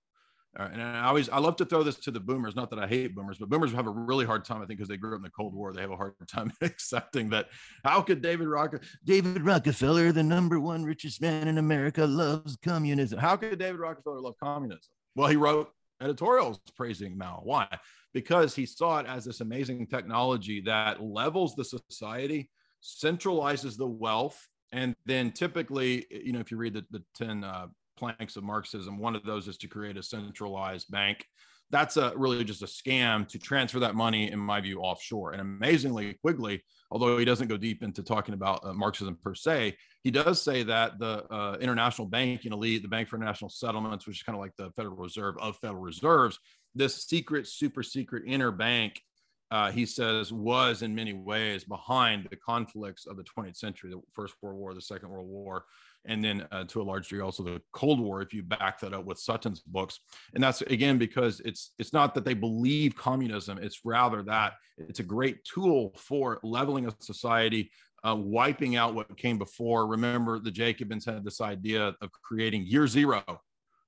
and 0.56 0.82
I 0.82 1.06
always 1.06 1.28
I 1.28 1.38
love 1.38 1.56
to 1.56 1.64
throw 1.64 1.82
this 1.82 1.96
to 1.96 2.10
the 2.10 2.20
boomers. 2.20 2.56
Not 2.56 2.70
that 2.70 2.78
I 2.78 2.86
hate 2.86 3.14
boomers, 3.14 3.38
but 3.38 3.48
boomers 3.48 3.72
have 3.72 3.86
a 3.86 3.90
really 3.90 4.24
hard 4.24 4.44
time. 4.44 4.62
I 4.62 4.66
think 4.66 4.78
because 4.78 4.88
they 4.88 4.96
grew 4.96 5.12
up 5.12 5.18
in 5.18 5.22
the 5.22 5.30
Cold 5.30 5.54
War, 5.54 5.72
they 5.72 5.82
have 5.82 5.90
a 5.90 5.96
hard 5.96 6.14
time 6.28 6.52
accepting 6.62 7.30
that. 7.30 7.48
How 7.84 8.02
could 8.02 8.22
David 8.22 8.48
Rock 8.48 8.74
David 9.04 9.42
Rockefeller, 9.42 10.12
the 10.12 10.22
number 10.22 10.58
one 10.58 10.84
richest 10.84 11.20
man 11.20 11.48
in 11.48 11.58
America, 11.58 12.06
loves 12.06 12.56
communism? 12.64 13.18
How 13.18 13.36
could 13.36 13.58
David 13.58 13.80
Rockefeller 13.80 14.20
love 14.20 14.34
communism? 14.42 14.82
Well, 15.14 15.28
he 15.28 15.36
wrote 15.36 15.70
editorials 16.00 16.60
praising 16.76 17.16
Mao. 17.16 17.40
Why? 17.44 17.66
Because 18.14 18.54
he 18.54 18.66
saw 18.66 18.98
it 19.00 19.06
as 19.06 19.24
this 19.24 19.40
amazing 19.40 19.86
technology 19.86 20.62
that 20.62 21.02
levels 21.02 21.54
the 21.54 21.64
society, 21.64 22.50
centralizes 22.82 23.76
the 23.76 23.86
wealth, 23.86 24.48
and 24.72 24.94
then 25.06 25.32
typically, 25.32 26.06
you 26.10 26.32
know, 26.32 26.40
if 26.40 26.50
you 26.50 26.56
read 26.56 26.74
the, 26.74 26.84
the 26.90 27.02
10 27.16 27.44
uh, 27.44 27.66
planks 27.98 28.36
of 28.36 28.44
Marxism. 28.44 28.98
One 28.98 29.16
of 29.16 29.24
those 29.24 29.48
is 29.48 29.58
to 29.58 29.68
create 29.68 29.96
a 29.96 30.02
centralized 30.02 30.90
bank. 30.90 31.24
That's 31.70 31.98
a 31.98 32.12
really 32.16 32.44
just 32.44 32.62
a 32.62 32.66
scam 32.66 33.28
to 33.28 33.38
transfer 33.38 33.80
that 33.80 33.94
money, 33.94 34.30
in 34.30 34.38
my 34.38 34.60
view, 34.60 34.80
offshore. 34.80 35.32
And 35.32 35.40
amazingly, 35.40 36.14
Quigley, 36.14 36.62
although 36.90 37.18
he 37.18 37.26
doesn't 37.26 37.48
go 37.48 37.58
deep 37.58 37.82
into 37.82 38.02
talking 38.02 38.32
about 38.32 38.64
uh, 38.64 38.72
Marxism 38.72 39.18
per 39.22 39.34
se, 39.34 39.76
he 40.02 40.10
does 40.10 40.40
say 40.40 40.62
that 40.62 40.98
the 40.98 41.30
uh, 41.30 41.58
international 41.60 42.08
banking 42.08 42.52
elite, 42.52 42.82
the 42.82 42.88
Bank 42.88 43.08
for 43.08 43.16
International 43.16 43.50
Settlements, 43.50 44.06
which 44.06 44.16
is 44.16 44.22
kind 44.22 44.36
of 44.36 44.40
like 44.40 44.56
the 44.56 44.70
Federal 44.76 44.96
Reserve 44.96 45.34
of 45.38 45.56
Federal 45.58 45.82
Reserves, 45.82 46.38
this 46.74 47.04
secret, 47.04 47.46
super 47.46 47.82
secret 47.82 48.22
inner 48.26 48.50
bank 48.50 49.02
uh, 49.50 49.70
he 49.70 49.86
says, 49.86 50.32
was 50.32 50.82
in 50.82 50.94
many 50.94 51.14
ways 51.14 51.64
behind 51.64 52.28
the 52.30 52.36
conflicts 52.36 53.06
of 53.06 53.16
the 53.16 53.24
20th 53.24 53.56
century, 53.56 53.90
the 53.90 54.00
First 54.12 54.34
World 54.42 54.58
War, 54.58 54.74
the 54.74 54.82
Second 54.82 55.08
World 55.08 55.28
War, 55.28 55.64
and 56.08 56.24
then 56.24 56.46
uh, 56.50 56.64
to 56.64 56.80
a 56.80 56.82
large 56.82 57.08
degree 57.08 57.22
also 57.22 57.42
the 57.42 57.62
Cold 57.72 58.00
War. 58.00 58.20
If 58.20 58.34
you 58.34 58.42
back 58.42 58.80
that 58.80 58.92
up 58.92 59.04
with 59.04 59.18
Sutton's 59.18 59.60
books, 59.60 60.00
and 60.34 60.42
that's 60.42 60.62
again 60.62 60.98
because 60.98 61.40
it's 61.40 61.72
it's 61.78 61.92
not 61.92 62.14
that 62.14 62.24
they 62.24 62.34
believe 62.34 62.96
communism; 62.96 63.58
it's 63.58 63.80
rather 63.84 64.22
that 64.24 64.54
it's 64.76 65.00
a 65.00 65.04
great 65.04 65.44
tool 65.44 65.94
for 65.96 66.40
leveling 66.42 66.86
a 66.86 66.94
society, 67.00 67.70
uh, 68.04 68.16
wiping 68.16 68.76
out 68.76 68.94
what 68.94 69.16
came 69.16 69.38
before. 69.38 69.86
Remember, 69.86 70.38
the 70.38 70.50
Jacobins 70.50 71.04
had 71.04 71.24
this 71.24 71.40
idea 71.40 71.94
of 72.00 72.10
creating 72.22 72.64
year 72.66 72.86
zero. 72.86 73.22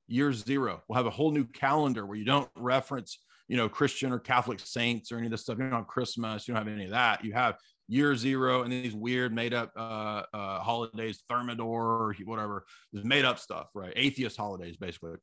Year 0.07 0.33
zero. 0.33 0.83
We'll 0.89 0.97
have 0.97 1.07
a 1.07 1.11
whole 1.11 1.31
new 1.31 1.45
calendar 1.45 2.05
where 2.05 2.17
you 2.17 2.25
don't 2.25 2.51
reference 2.57 3.19
you 3.51 3.57
know, 3.57 3.69
Christian 3.69 4.13
or 4.13 4.21
Catholic 4.21 4.61
saints 4.61 5.11
or 5.11 5.17
any 5.17 5.27
of 5.27 5.33
this 5.33 5.43
stuff. 5.43 5.59
You 5.59 5.65
don't 5.65 5.81
have 5.81 5.89
Christmas, 5.89 6.47
you 6.47 6.55
don't 6.55 6.65
have 6.65 6.73
any 6.73 6.85
of 6.85 6.93
that. 6.93 7.25
You 7.25 7.33
have 7.33 7.57
year 7.91 8.15
zero 8.15 8.62
and 8.62 8.73
these 8.73 8.95
weird 8.95 9.35
made 9.35 9.53
up 9.53 9.73
uh, 9.77 10.23
uh, 10.33 10.61
holidays, 10.61 11.25
Thermidor 11.29 11.65
or 11.65 12.15
whatever, 12.25 12.65
this 12.93 13.05
made 13.05 13.25
up 13.25 13.39
stuff, 13.39 13.67
right? 13.75 13.93
Atheist 13.97 14.37
holidays, 14.37 14.77
basically. 14.77 15.15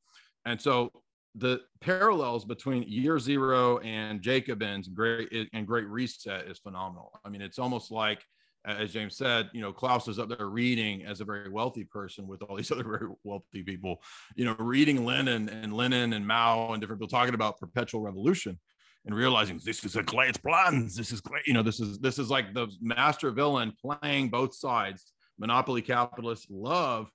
And 0.46 0.60
so 0.60 0.92
the 1.34 1.62
parallels 1.80 2.44
between 2.44 2.84
year 2.84 3.20
zero 3.20 3.80
and 3.80 4.22
Jacobins 4.22 4.90
great 4.90 5.30
and 5.54 5.66
great 5.66 5.88
reset 5.88 6.48
is 6.48 6.60
phenomenal. 6.60 7.12
I 7.24 7.30
mean, 7.30 7.42
it's 7.42 7.58
almost 7.58 7.90
like 7.90 8.22
as 8.66 8.92
James 8.92 9.16
said, 9.16 9.50
you 9.54 9.62
know, 9.62 9.72
Klaus 9.72 10.10
is 10.10 10.20
up 10.20 10.28
there 10.28 10.50
reading 10.50 11.06
as 11.06 11.22
a 11.22 11.26
very 11.26 11.50
wealthy 11.50 11.86
person 11.86 12.28
with 12.28 12.42
all 12.42 12.58
these 12.58 12.72
other 12.74 12.84
very 12.84 13.08
wealthy 13.24 13.64
people, 13.64 14.02
you 14.36 14.44
know, 14.44 14.58
reading 14.60 15.06
Lenin 15.06 15.48
and 15.48 15.72
Lenin 15.72 16.12
and 16.12 16.28
Mao 16.28 16.74
and 16.74 16.82
different 16.82 17.00
people 17.00 17.18
talking 17.18 17.34
about 17.34 17.60
perpetual 17.60 18.02
revolution 18.02 18.60
and 19.08 19.16
realizing 19.16 19.60
this 19.64 19.84
is 19.86 19.96
a 19.96 20.04
great 20.04 20.40
plan. 20.44 20.90
This 20.96 21.12
is 21.12 21.22
great. 21.22 21.48
You 21.48 21.54
know, 21.54 21.64
this 21.64 21.80
is 21.80 21.98
this 22.00 22.20
is 22.20 22.30
like 22.30 22.54
the 22.54 22.68
master 22.82 23.32
villain 23.32 23.74
playing 23.82 24.30
both 24.30 24.54
sides. 24.54 25.14
Monopoly 25.40 25.82
capitalists 25.82 26.48
love 26.50 27.10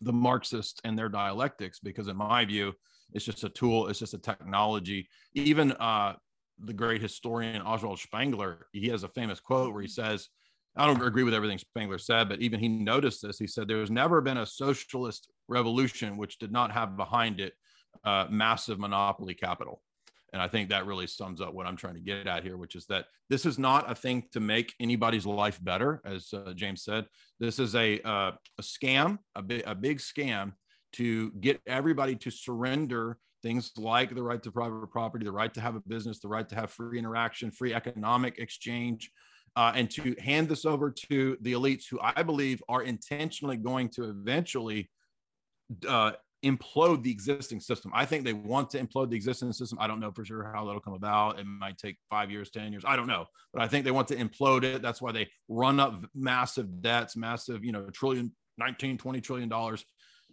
the 0.00 0.12
Marxists 0.12 0.80
and 0.84 0.98
their 0.98 1.08
dialectics 1.08 1.78
because, 1.78 2.08
in 2.08 2.16
my 2.16 2.44
view, 2.44 2.72
it's 3.12 3.24
just 3.24 3.44
a 3.44 3.48
tool. 3.48 3.86
It's 3.86 4.00
just 4.00 4.14
a 4.14 4.18
technology. 4.18 5.08
Even 5.34 5.72
uh, 5.72 6.14
the 6.58 6.72
great 6.72 7.00
historian 7.00 7.62
Oswald 7.62 8.00
Spengler, 8.00 8.66
he 8.72 8.88
has 8.88 9.04
a 9.04 9.08
famous 9.08 9.38
quote 9.38 9.72
where 9.72 9.82
he 9.82 9.88
says, 9.88 10.28
I 10.76 10.86
don't 10.86 11.02
agree 11.02 11.22
with 11.22 11.34
everything 11.34 11.58
Spengler 11.58 11.98
said, 11.98 12.28
but 12.28 12.40
even 12.40 12.60
he 12.60 12.68
noticed 12.68 13.22
this. 13.22 13.38
He 13.38 13.46
said, 13.46 13.68
There's 13.68 13.90
never 13.90 14.20
been 14.20 14.38
a 14.38 14.46
socialist 14.46 15.28
revolution 15.48 16.16
which 16.16 16.38
did 16.38 16.52
not 16.52 16.72
have 16.72 16.96
behind 16.96 17.40
it 17.40 17.52
uh, 18.04 18.26
massive 18.28 18.78
monopoly 18.78 19.34
capital. 19.34 19.82
And 20.36 20.42
I 20.42 20.48
think 20.48 20.68
that 20.68 20.84
really 20.84 21.06
sums 21.06 21.40
up 21.40 21.54
what 21.54 21.66
I'm 21.66 21.78
trying 21.78 21.94
to 21.94 22.00
get 22.00 22.26
at 22.26 22.42
here, 22.42 22.58
which 22.58 22.74
is 22.74 22.84
that 22.88 23.06
this 23.30 23.46
is 23.46 23.58
not 23.58 23.90
a 23.90 23.94
thing 23.94 24.24
to 24.32 24.38
make 24.38 24.74
anybody's 24.78 25.24
life 25.24 25.58
better, 25.64 26.02
as 26.04 26.28
uh, 26.34 26.52
James 26.54 26.84
said. 26.84 27.06
This 27.40 27.58
is 27.58 27.74
a, 27.74 28.02
uh, 28.02 28.32
a 28.58 28.62
scam, 28.62 29.16
a, 29.34 29.40
bi- 29.40 29.62
a 29.66 29.74
big 29.74 29.96
scam 29.96 30.52
to 30.92 31.30
get 31.40 31.62
everybody 31.66 32.16
to 32.16 32.30
surrender 32.30 33.16
things 33.42 33.72
like 33.78 34.14
the 34.14 34.22
right 34.22 34.42
to 34.42 34.52
private 34.52 34.90
property, 34.90 35.24
the 35.24 35.32
right 35.32 35.54
to 35.54 35.62
have 35.62 35.74
a 35.74 35.80
business, 35.88 36.18
the 36.18 36.28
right 36.28 36.46
to 36.50 36.54
have 36.54 36.70
free 36.70 36.98
interaction, 36.98 37.50
free 37.50 37.72
economic 37.72 38.38
exchange, 38.38 39.10
uh, 39.56 39.72
and 39.74 39.90
to 39.92 40.14
hand 40.20 40.50
this 40.50 40.66
over 40.66 40.90
to 40.90 41.38
the 41.40 41.54
elites 41.54 41.84
who 41.90 41.98
I 42.02 42.22
believe 42.22 42.62
are 42.68 42.82
intentionally 42.82 43.56
going 43.56 43.88
to 43.92 44.10
eventually 44.10 44.90
uh, 45.88 46.12
implode 46.44 47.02
the 47.02 47.10
existing 47.10 47.60
system. 47.60 47.90
I 47.94 48.04
think 48.04 48.24
they 48.24 48.32
want 48.32 48.70
to 48.70 48.78
implode 48.78 49.10
the 49.10 49.16
existing 49.16 49.52
system. 49.52 49.78
I 49.80 49.86
don't 49.86 50.00
know 50.00 50.12
for 50.12 50.24
sure 50.24 50.50
how 50.54 50.64
that'll 50.64 50.80
come 50.80 50.94
about. 50.94 51.38
It 51.38 51.46
might 51.46 51.78
take 51.78 51.96
five 52.10 52.30
years, 52.30 52.50
10 52.50 52.72
years. 52.72 52.84
I 52.86 52.96
don't 52.96 53.06
know. 53.06 53.26
But 53.52 53.62
I 53.62 53.68
think 53.68 53.84
they 53.84 53.90
want 53.90 54.08
to 54.08 54.16
implode 54.16 54.64
it. 54.64 54.82
That's 54.82 55.00
why 55.00 55.12
they 55.12 55.28
run 55.48 55.80
up 55.80 56.04
massive 56.14 56.82
debts, 56.82 57.16
massive, 57.16 57.64
you 57.64 57.72
know, 57.72 57.88
trillion, 57.90 58.32
19, 58.58 58.98
20 58.98 59.20
trillion 59.20 59.48
dollars, 59.48 59.84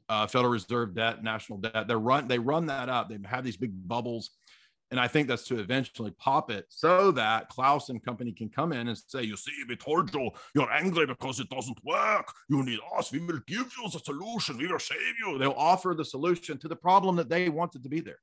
uh, 0.09 0.27
Federal 0.27 0.51
Reserve 0.51 0.93
debt, 0.93 1.23
national 1.23 1.59
debt. 1.59 1.88
They 1.88 1.95
run, 1.95 2.27
they 2.27 2.39
run 2.39 2.67
that 2.67 2.89
up. 2.89 3.09
They 3.09 3.17
have 3.25 3.43
these 3.43 3.57
big 3.57 3.71
bubbles 3.88 4.31
and 4.94 4.99
I 4.99 5.07
think 5.07 5.28
that's 5.28 5.45
to 5.45 5.57
eventually 5.57 6.11
pop 6.20 6.52
it 6.52 6.68
so 6.70 7.10
that 7.14 7.49
Klaus 7.49 7.90
and 7.90 8.06
company 8.06 8.32
can 8.32 8.48
come 8.48 8.72
in 8.72 8.90
and 8.90 8.95
say, 8.95 9.24
You 9.24 9.36
see, 9.36 9.52
you, 9.68 10.30
you're 10.53 10.72
angry 10.72 11.07
because 11.07 11.40
it 11.40 11.49
doesn't 11.49 11.84
work. 11.84 12.32
You 12.48 12.64
need 12.64 12.78
us. 12.95 13.11
We 13.11 13.18
will 13.18 13.40
give 13.48 13.72
you 13.76 13.90
the 13.91 13.98
solution. 13.98 14.60
We 14.60 14.68
will 14.68 14.78
save 14.78 15.15
you. 15.20 15.40
They'll 15.40 15.56
offer 15.57 15.95
the 15.98 16.06
solution 16.06 16.60
to 16.60 16.68
the 16.68 16.76
problem 16.76 17.15
that 17.15 17.28
they 17.28 17.49
wanted 17.49 17.82
to 17.82 17.90
be 17.90 18.02
there. 18.02 18.20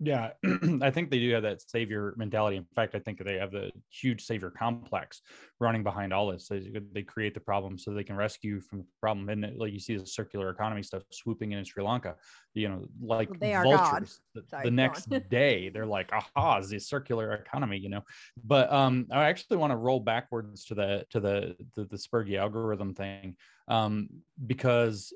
Yeah, 0.00 0.30
I 0.82 0.90
think 0.90 1.10
they 1.10 1.18
do 1.18 1.32
have 1.34 1.42
that 1.42 1.60
savior 1.62 2.14
mentality. 2.16 2.56
In 2.56 2.66
fact, 2.74 2.94
I 2.94 3.00
think 3.00 3.22
they 3.22 3.36
have 3.36 3.50
the 3.50 3.70
huge 3.90 4.24
savior 4.24 4.50
complex 4.50 5.22
running 5.60 5.82
behind 5.82 6.12
all 6.12 6.30
this. 6.30 6.48
They, 6.48 6.70
they 6.92 7.02
create 7.02 7.34
the 7.34 7.40
problem 7.40 7.76
so 7.78 7.92
they 7.92 8.04
can 8.04 8.16
rescue 8.16 8.60
from 8.60 8.78
the 8.78 8.84
problem. 9.00 9.28
And 9.28 9.58
like 9.58 9.72
you 9.72 9.80
see 9.80 9.96
the 9.96 10.06
circular 10.06 10.50
economy 10.50 10.82
stuff 10.82 11.02
swooping 11.10 11.52
in 11.52 11.58
in 11.58 11.64
Sri 11.64 11.82
Lanka, 11.82 12.14
you 12.54 12.68
know, 12.68 12.86
like 13.02 13.28
they 13.40 13.54
are 13.54 13.64
vultures. 13.64 14.20
The, 14.34 14.42
Sorry, 14.48 14.64
the 14.64 14.70
next 14.70 15.08
day, 15.30 15.68
they're 15.68 15.86
like, 15.86 16.10
aha, 16.12 16.60
the 16.60 16.78
circular 16.78 17.32
economy, 17.34 17.78
you 17.78 17.88
know. 17.88 18.02
But 18.44 18.72
um, 18.72 19.06
I 19.12 19.24
actually 19.24 19.58
want 19.58 19.72
to 19.72 19.76
roll 19.76 20.00
backwards 20.00 20.64
to 20.66 20.74
the 20.74 21.04
to 21.10 21.20
the 21.20 21.56
the, 21.74 21.84
the 21.84 21.96
Spurgey 21.96 22.38
algorithm 22.38 22.94
thing 22.94 23.36
um, 23.68 24.08
because 24.46 25.12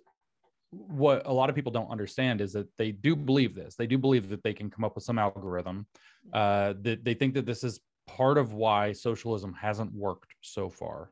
what 0.72 1.26
a 1.26 1.32
lot 1.32 1.50
of 1.50 1.54
people 1.54 1.70
don't 1.70 1.90
understand 1.90 2.40
is 2.40 2.54
that 2.54 2.66
they 2.78 2.92
do 2.92 3.14
believe 3.14 3.54
this. 3.54 3.76
They 3.76 3.86
do 3.86 3.98
believe 3.98 4.30
that 4.30 4.42
they 4.42 4.54
can 4.54 4.70
come 4.70 4.84
up 4.84 4.94
with 4.94 5.04
some 5.04 5.18
algorithm. 5.18 5.86
Uh, 6.32 6.74
that 6.80 7.04
they 7.04 7.14
think 7.14 7.34
that 7.34 7.44
this 7.44 7.62
is 7.62 7.80
part 8.06 8.38
of 8.38 8.54
why 8.54 8.92
socialism 8.92 9.52
hasn't 9.52 9.92
worked 9.92 10.34
so 10.40 10.70
far. 10.70 11.10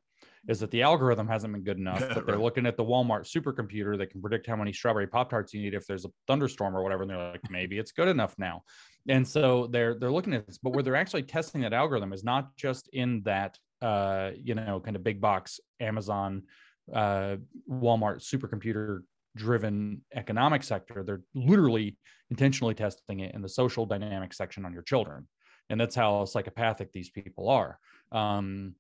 Is 0.49 0.61
that 0.61 0.71
the 0.71 0.81
algorithm 0.81 1.29
hasn't 1.29 1.53
been 1.53 1.63
good 1.63 1.77
enough? 1.85 2.03
But 2.15 2.27
they're 2.27 2.39
looking 2.39 2.65
at 2.65 2.79
the 2.79 2.85
Walmart 2.85 3.31
supercomputer 3.31 3.99
that 3.99 4.11
can 4.11 4.23
predict 4.23 4.47
how 4.47 4.57
many 4.57 4.73
strawberry 4.73 5.07
pop 5.07 5.29
tarts 5.29 5.53
you 5.53 5.61
need 5.61 5.75
if 5.75 5.87
there's 5.87 6.07
a 6.07 6.11
thunderstorm 6.27 6.75
or 6.75 6.83
whatever, 6.83 7.03
and 7.03 7.11
they're 7.11 7.31
like, 7.33 7.51
maybe 7.51 7.79
it's 7.79 7.93
good 7.93 8.09
enough 8.09 8.35
now. 8.39 8.63
And 9.09 9.29
so 9.29 9.67
they're 9.67 9.99
they're 9.99 10.11
looking 10.11 10.33
at 10.33 10.47
this, 10.47 10.57
but 10.57 10.73
where 10.73 10.83
they're 10.83 10.97
actually 10.97 11.25
testing 11.25 11.61
that 11.63 11.75
algorithm 11.75 12.15
is 12.15 12.25
not 12.25 12.57
just 12.57 12.89
in 12.93 13.23
that 13.23 13.59
uh, 13.83 14.31
you 14.43 14.55
know 14.55 14.81
kind 14.81 14.97
of 14.97 15.05
big 15.05 15.21
box 15.21 15.61
Amazon 15.81 16.45
uh, 16.93 17.37
Walmart 17.71 18.21
supercomputer 18.23 19.03
driven 19.37 20.03
economic 20.15 20.63
sector 20.63 21.03
they're 21.05 21.23
literally 21.35 21.97
intentionally 22.31 22.75
testing 22.75 23.21
it 23.21 23.35
in 23.35 23.43
the 23.43 23.49
social 23.49 23.87
dynamic 23.87 24.33
section 24.33 24.65
on 24.65 24.73
your 24.73 24.83
children. 24.83 25.27
And 25.69 25.81
that's 25.81 25.95
how 25.95 26.25
psychopathic 26.25 26.93
these 26.93 27.11
people 27.11 27.49
are. 27.49 27.79
Um, 28.13 28.75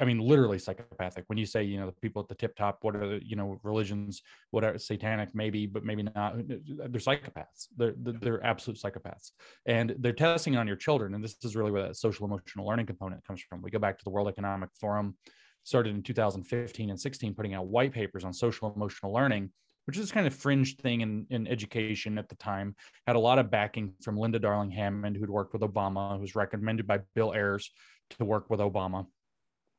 i 0.00 0.04
mean 0.04 0.18
literally 0.18 0.58
psychopathic. 0.58 1.24
When 1.28 1.38
you 1.38 1.46
say 1.46 1.62
you 1.62 1.78
know 1.78 1.86
the 1.86 1.92
people 1.92 2.22
at 2.22 2.28
the 2.28 2.34
tip 2.34 2.56
top 2.56 2.78
what 2.82 2.96
are 2.96 3.06
the 3.06 3.20
you 3.24 3.36
know 3.36 3.60
religions 3.62 4.22
what 4.50 4.64
are 4.64 4.76
satanic 4.78 5.28
maybe 5.32 5.66
but 5.66 5.84
maybe 5.84 6.02
not 6.02 6.34
they're 6.48 7.06
psychopaths. 7.08 7.68
They're 7.76 7.94
they're 7.96 8.44
absolute 8.44 8.80
psychopaths. 8.80 9.30
And 9.66 9.94
they're 9.98 10.12
testing 10.12 10.56
on 10.56 10.66
your 10.66 10.76
children. 10.76 11.14
And 11.14 11.22
this 11.22 11.36
is 11.42 11.54
really 11.54 11.70
where 11.70 11.86
that 11.86 11.96
social 11.96 12.26
emotional 12.26 12.66
learning 12.66 12.86
component 12.86 13.24
comes 13.24 13.42
from. 13.42 13.62
We 13.62 13.70
go 13.70 13.78
back 13.78 13.98
to 13.98 14.04
the 14.04 14.10
world 14.10 14.28
economic 14.28 14.70
forum 14.80 15.16
started 15.64 15.94
in 15.94 16.02
2015 16.02 16.90
and 16.90 17.00
16 17.00 17.34
putting 17.34 17.54
out 17.54 17.66
white 17.66 17.92
papers 17.92 18.24
on 18.24 18.32
social 18.32 18.72
emotional 18.74 19.12
learning 19.12 19.50
which 19.86 19.98
is 19.98 20.12
kind 20.12 20.26
of 20.26 20.34
fringe 20.34 20.76
thing 20.76 21.00
in, 21.00 21.26
in 21.30 21.46
education 21.46 22.18
at 22.18 22.28
the 22.28 22.36
time, 22.36 22.74
had 23.06 23.16
a 23.16 23.20
lot 23.20 23.38
of 23.38 23.50
backing 23.50 23.92
from 24.02 24.16
Linda 24.16 24.38
Darling 24.38 24.70
Hammond, 24.70 25.16
who'd 25.16 25.30
worked 25.30 25.52
with 25.52 25.62
Obama, 25.62 26.14
who 26.14 26.20
was 26.20 26.34
recommended 26.34 26.86
by 26.86 27.00
Bill 27.14 27.32
Ayers 27.32 27.70
to 28.10 28.24
work 28.24 28.50
with 28.50 28.60
Obama. 28.60 29.06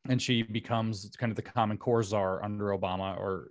And 0.09 0.21
she 0.21 0.43
becomes 0.43 1.09
kind 1.17 1.31
of 1.31 1.37
the 1.37 1.41
Common 1.41 1.77
Core 1.77 2.03
czar 2.03 2.43
under 2.43 2.77
Obama 2.77 3.17
or 3.17 3.47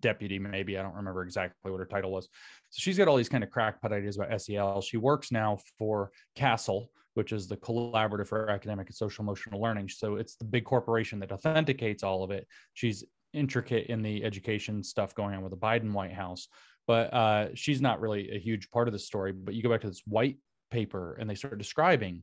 deputy, 0.00 0.38
maybe. 0.38 0.78
I 0.78 0.82
don't 0.82 0.94
remember 0.94 1.22
exactly 1.22 1.70
what 1.70 1.78
her 1.78 1.86
title 1.86 2.12
was. 2.12 2.28
So 2.70 2.80
she's 2.80 2.98
got 2.98 3.08
all 3.08 3.16
these 3.16 3.28
kind 3.28 3.44
of 3.44 3.50
crackpot 3.50 3.92
ideas 3.92 4.18
about 4.18 4.40
SEL. 4.40 4.80
She 4.80 4.96
works 4.96 5.30
now 5.30 5.58
for 5.78 6.10
CASEL, 6.36 6.88
which 7.14 7.32
is 7.32 7.48
the 7.48 7.56
Collaborative 7.56 8.28
for 8.28 8.50
Academic 8.50 8.88
and 8.88 8.96
Social 8.96 9.22
Emotional 9.22 9.60
Learning. 9.60 9.88
So 9.88 10.16
it's 10.16 10.36
the 10.36 10.44
big 10.44 10.64
corporation 10.64 11.18
that 11.20 11.32
authenticates 11.32 12.02
all 12.02 12.22
of 12.22 12.30
it. 12.30 12.46
She's 12.74 13.04
intricate 13.32 13.86
in 13.86 14.02
the 14.02 14.24
education 14.24 14.82
stuff 14.82 15.14
going 15.14 15.34
on 15.34 15.42
with 15.42 15.50
the 15.50 15.58
Biden 15.58 15.92
White 15.92 16.12
House, 16.12 16.48
but 16.86 17.12
uh, 17.12 17.48
she's 17.54 17.80
not 17.80 18.00
really 18.00 18.30
a 18.34 18.38
huge 18.38 18.70
part 18.70 18.88
of 18.88 18.92
the 18.92 18.98
story. 18.98 19.32
But 19.32 19.54
you 19.54 19.62
go 19.62 19.70
back 19.70 19.82
to 19.82 19.88
this 19.88 20.02
white 20.06 20.38
paper 20.70 21.16
and 21.20 21.28
they 21.28 21.34
start 21.34 21.58
describing 21.58 22.22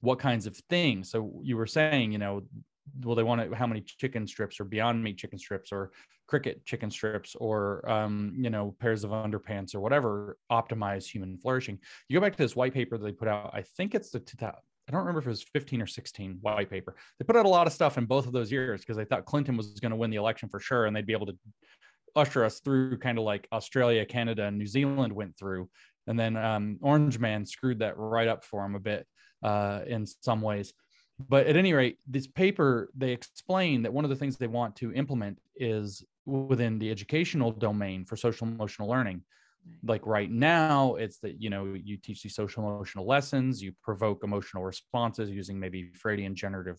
what 0.00 0.18
kinds 0.18 0.46
of 0.46 0.56
things. 0.68 1.10
So 1.10 1.40
you 1.42 1.56
were 1.56 1.66
saying, 1.66 2.12
you 2.12 2.18
know, 2.18 2.42
well, 3.04 3.14
they 3.14 3.22
want 3.22 3.40
it, 3.40 3.54
how 3.54 3.66
many 3.66 3.80
chicken 3.80 4.26
strips 4.26 4.58
or 4.60 4.64
beyond 4.64 5.02
meat 5.02 5.16
chicken 5.16 5.38
strips 5.38 5.72
or 5.72 5.92
cricket 6.26 6.64
chicken 6.64 6.90
strips 6.90 7.36
or, 7.36 7.88
um, 7.88 8.34
you 8.36 8.50
know, 8.50 8.74
pairs 8.80 9.04
of 9.04 9.10
underpants 9.10 9.74
or 9.74 9.80
whatever 9.80 10.36
optimize 10.50 11.06
human 11.06 11.38
flourishing. 11.38 11.78
You 12.08 12.18
go 12.18 12.24
back 12.24 12.32
to 12.32 12.42
this 12.42 12.56
white 12.56 12.74
paper 12.74 12.98
that 12.98 13.04
they 13.04 13.12
put 13.12 13.28
out, 13.28 13.50
I 13.54 13.62
think 13.62 13.94
it's 13.94 14.10
the 14.10 14.20
I 14.92 14.96
don't 14.96 15.06
remember 15.06 15.20
if 15.20 15.26
it 15.26 15.30
was 15.30 15.42
15 15.42 15.80
or 15.80 15.86
16 15.86 16.38
white 16.42 16.68
paper. 16.68 16.94
They 17.18 17.24
put 17.24 17.36
out 17.36 17.46
a 17.46 17.48
lot 17.48 17.66
of 17.66 17.72
stuff 17.72 17.96
in 17.96 18.04
both 18.04 18.26
of 18.26 18.32
those 18.32 18.52
years 18.52 18.82
because 18.82 18.96
they 18.96 19.06
thought 19.06 19.24
Clinton 19.24 19.56
was 19.56 19.80
going 19.80 19.90
to 19.90 19.96
win 19.96 20.10
the 20.10 20.16
election 20.16 20.50
for 20.50 20.60
sure 20.60 20.84
and 20.84 20.94
they'd 20.94 21.06
be 21.06 21.14
able 21.14 21.26
to 21.26 21.38
usher 22.14 22.44
us 22.44 22.60
through 22.60 22.98
kind 22.98 23.16
of 23.16 23.24
like 23.24 23.48
Australia, 23.52 24.04
Canada, 24.04 24.44
and 24.44 24.58
New 24.58 24.66
Zealand 24.66 25.12
went 25.12 25.36
through. 25.38 25.70
And 26.06 26.20
then 26.20 26.36
um, 26.36 26.78
Orange 26.82 27.18
Man 27.18 27.46
screwed 27.46 27.78
that 27.78 27.96
right 27.96 28.28
up 28.28 28.44
for 28.44 28.66
him 28.66 28.74
a 28.74 28.80
bit 28.80 29.06
uh, 29.42 29.80
in 29.86 30.06
some 30.06 30.42
ways. 30.42 30.74
But 31.18 31.46
at 31.46 31.56
any 31.56 31.72
rate, 31.72 31.98
this 32.06 32.26
paper, 32.26 32.90
they 32.94 33.12
explain 33.12 33.82
that 33.82 33.92
one 33.92 34.04
of 34.04 34.10
the 34.10 34.16
things 34.16 34.36
they 34.36 34.46
want 34.46 34.76
to 34.76 34.92
implement 34.92 35.38
is 35.56 36.04
within 36.26 36.78
the 36.78 36.90
educational 36.90 37.50
domain 37.50 38.04
for 38.04 38.16
social 38.16 38.46
emotional 38.46 38.88
learning 38.88 39.22
like 39.84 40.04
right 40.06 40.30
now 40.30 40.94
it's 40.96 41.18
that 41.18 41.40
you 41.40 41.50
know 41.50 41.74
you 41.74 41.96
teach 41.96 42.22
these 42.22 42.34
social 42.34 42.62
emotional 42.62 43.06
lessons 43.06 43.62
you 43.62 43.72
provoke 43.82 44.24
emotional 44.24 44.64
responses 44.64 45.30
using 45.30 45.58
maybe 45.58 45.90
freudian 45.94 46.34
generative 46.34 46.78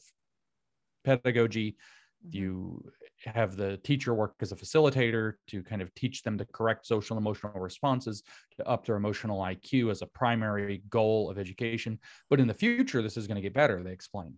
pedagogy. 1.04 1.78
Mm-hmm. 2.26 2.38
you 2.38 2.92
have 3.26 3.58
the 3.58 3.76
teacher 3.84 4.14
work 4.14 4.36
as 4.42 4.54
a 4.54 4.56
facilitator 4.56 5.34
to 5.48 5.62
kind 5.62 5.82
of 5.82 5.94
teach 5.94 6.24
them 6.24 6.38
the 6.38 6.46
correct 6.54 6.86
social 6.88 7.18
emotional 7.18 7.60
responses 7.60 8.24
to 8.56 8.66
up 8.66 8.86
their 8.86 8.96
emotional 8.96 9.42
iq 9.42 9.92
as 9.92 10.02
a 10.02 10.08
primary 10.08 10.82
goal 10.90 11.30
of 11.30 11.38
education. 11.38 12.00
But 12.30 12.40
in 12.40 12.48
the 12.48 12.54
future 12.54 13.02
this 13.02 13.18
is 13.18 13.28
going 13.28 13.36
to 13.36 13.42
get 13.42 13.54
better 13.54 13.84
they 13.84 13.92
explain. 13.92 14.36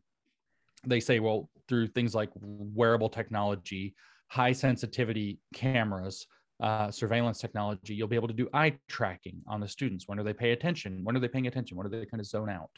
They 0.84 1.00
say 1.00 1.20
well 1.20 1.50
through 1.68 1.88
things 1.88 2.16
like 2.16 2.32
wearable 2.36 3.10
technology 3.10 3.94
high 4.28 4.54
sensitivity 4.54 5.40
cameras 5.54 6.26
uh, 6.62 6.90
surveillance 6.90 7.40
technology, 7.40 7.94
you'll 7.94 8.08
be 8.08 8.16
able 8.16 8.28
to 8.28 8.34
do 8.34 8.48
eye 8.54 8.74
tracking 8.88 9.42
on 9.48 9.60
the 9.60 9.68
students. 9.68 10.08
When 10.08 10.18
do 10.18 10.24
they 10.24 10.34
pay 10.34 10.52
attention? 10.52 11.02
When 11.04 11.16
are 11.16 11.20
they 11.20 11.28
paying 11.28 11.48
attention? 11.48 11.76
When 11.76 11.86
are 11.86 11.90
they 11.90 12.06
kind 12.06 12.22
of 12.22 12.28
zone 12.28 12.50
out? 12.50 12.70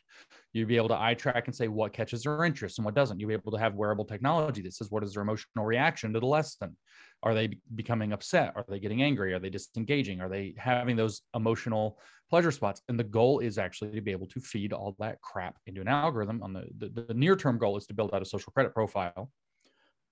You'll 0.54 0.68
be 0.68 0.78
able 0.78 0.88
to 0.90 1.00
eye 1.00 1.14
track 1.14 1.44
and 1.46 1.56
say 1.56 1.68
what 1.68 1.94
catches 1.94 2.24
their 2.24 2.44
interest 2.44 2.80
and 2.80 2.86
what 2.86 2.96
doesn't. 2.96 3.20
You'll 3.20 3.28
be 3.28 3.36
able 3.36 3.52
to 3.52 3.60
have 3.60 3.76
wearable 3.76 4.06
technology 4.06 4.62
that 4.64 4.74
says 4.74 4.90
what 4.90 5.04
is 5.04 5.14
their 5.14 5.22
emotional 5.22 5.66
reaction 5.66 6.14
to 6.14 6.20
the 6.20 6.26
lesson. 6.26 6.76
Are 7.24 7.34
they 7.34 7.58
becoming 7.76 8.14
upset? 8.14 8.54
Are 8.56 8.66
they 8.68 8.80
getting 8.80 9.02
angry? 9.02 9.34
Are 9.34 9.40
they 9.40 9.50
disengaging? 9.50 10.22
Are 10.22 10.30
they 10.30 10.56
having 10.58 10.96
those 10.96 11.22
emotional 11.36 12.00
pleasure 12.30 12.52
spots? 12.52 12.82
And 12.90 13.00
the 13.00 13.04
goal 13.04 13.40
is 13.40 13.58
actually 13.58 13.92
to 13.92 14.02
be 14.02 14.12
able 14.12 14.28
to 14.28 14.40
feed 14.40 14.74
all 14.74 14.96
that 15.00 15.22
crap 15.22 15.58
into 15.66 15.82
an 15.82 15.88
algorithm. 15.88 16.42
On 16.44 16.54
the, 16.54 16.66
the, 16.78 17.04
the 17.04 17.14
near 17.14 17.36
term 17.36 17.58
goal 17.58 17.78
is 17.78 17.86
to 17.88 17.94
build 17.94 18.14
out 18.14 18.22
a 18.22 18.26
social 18.26 18.52
credit 18.54 18.74
profile 18.74 19.32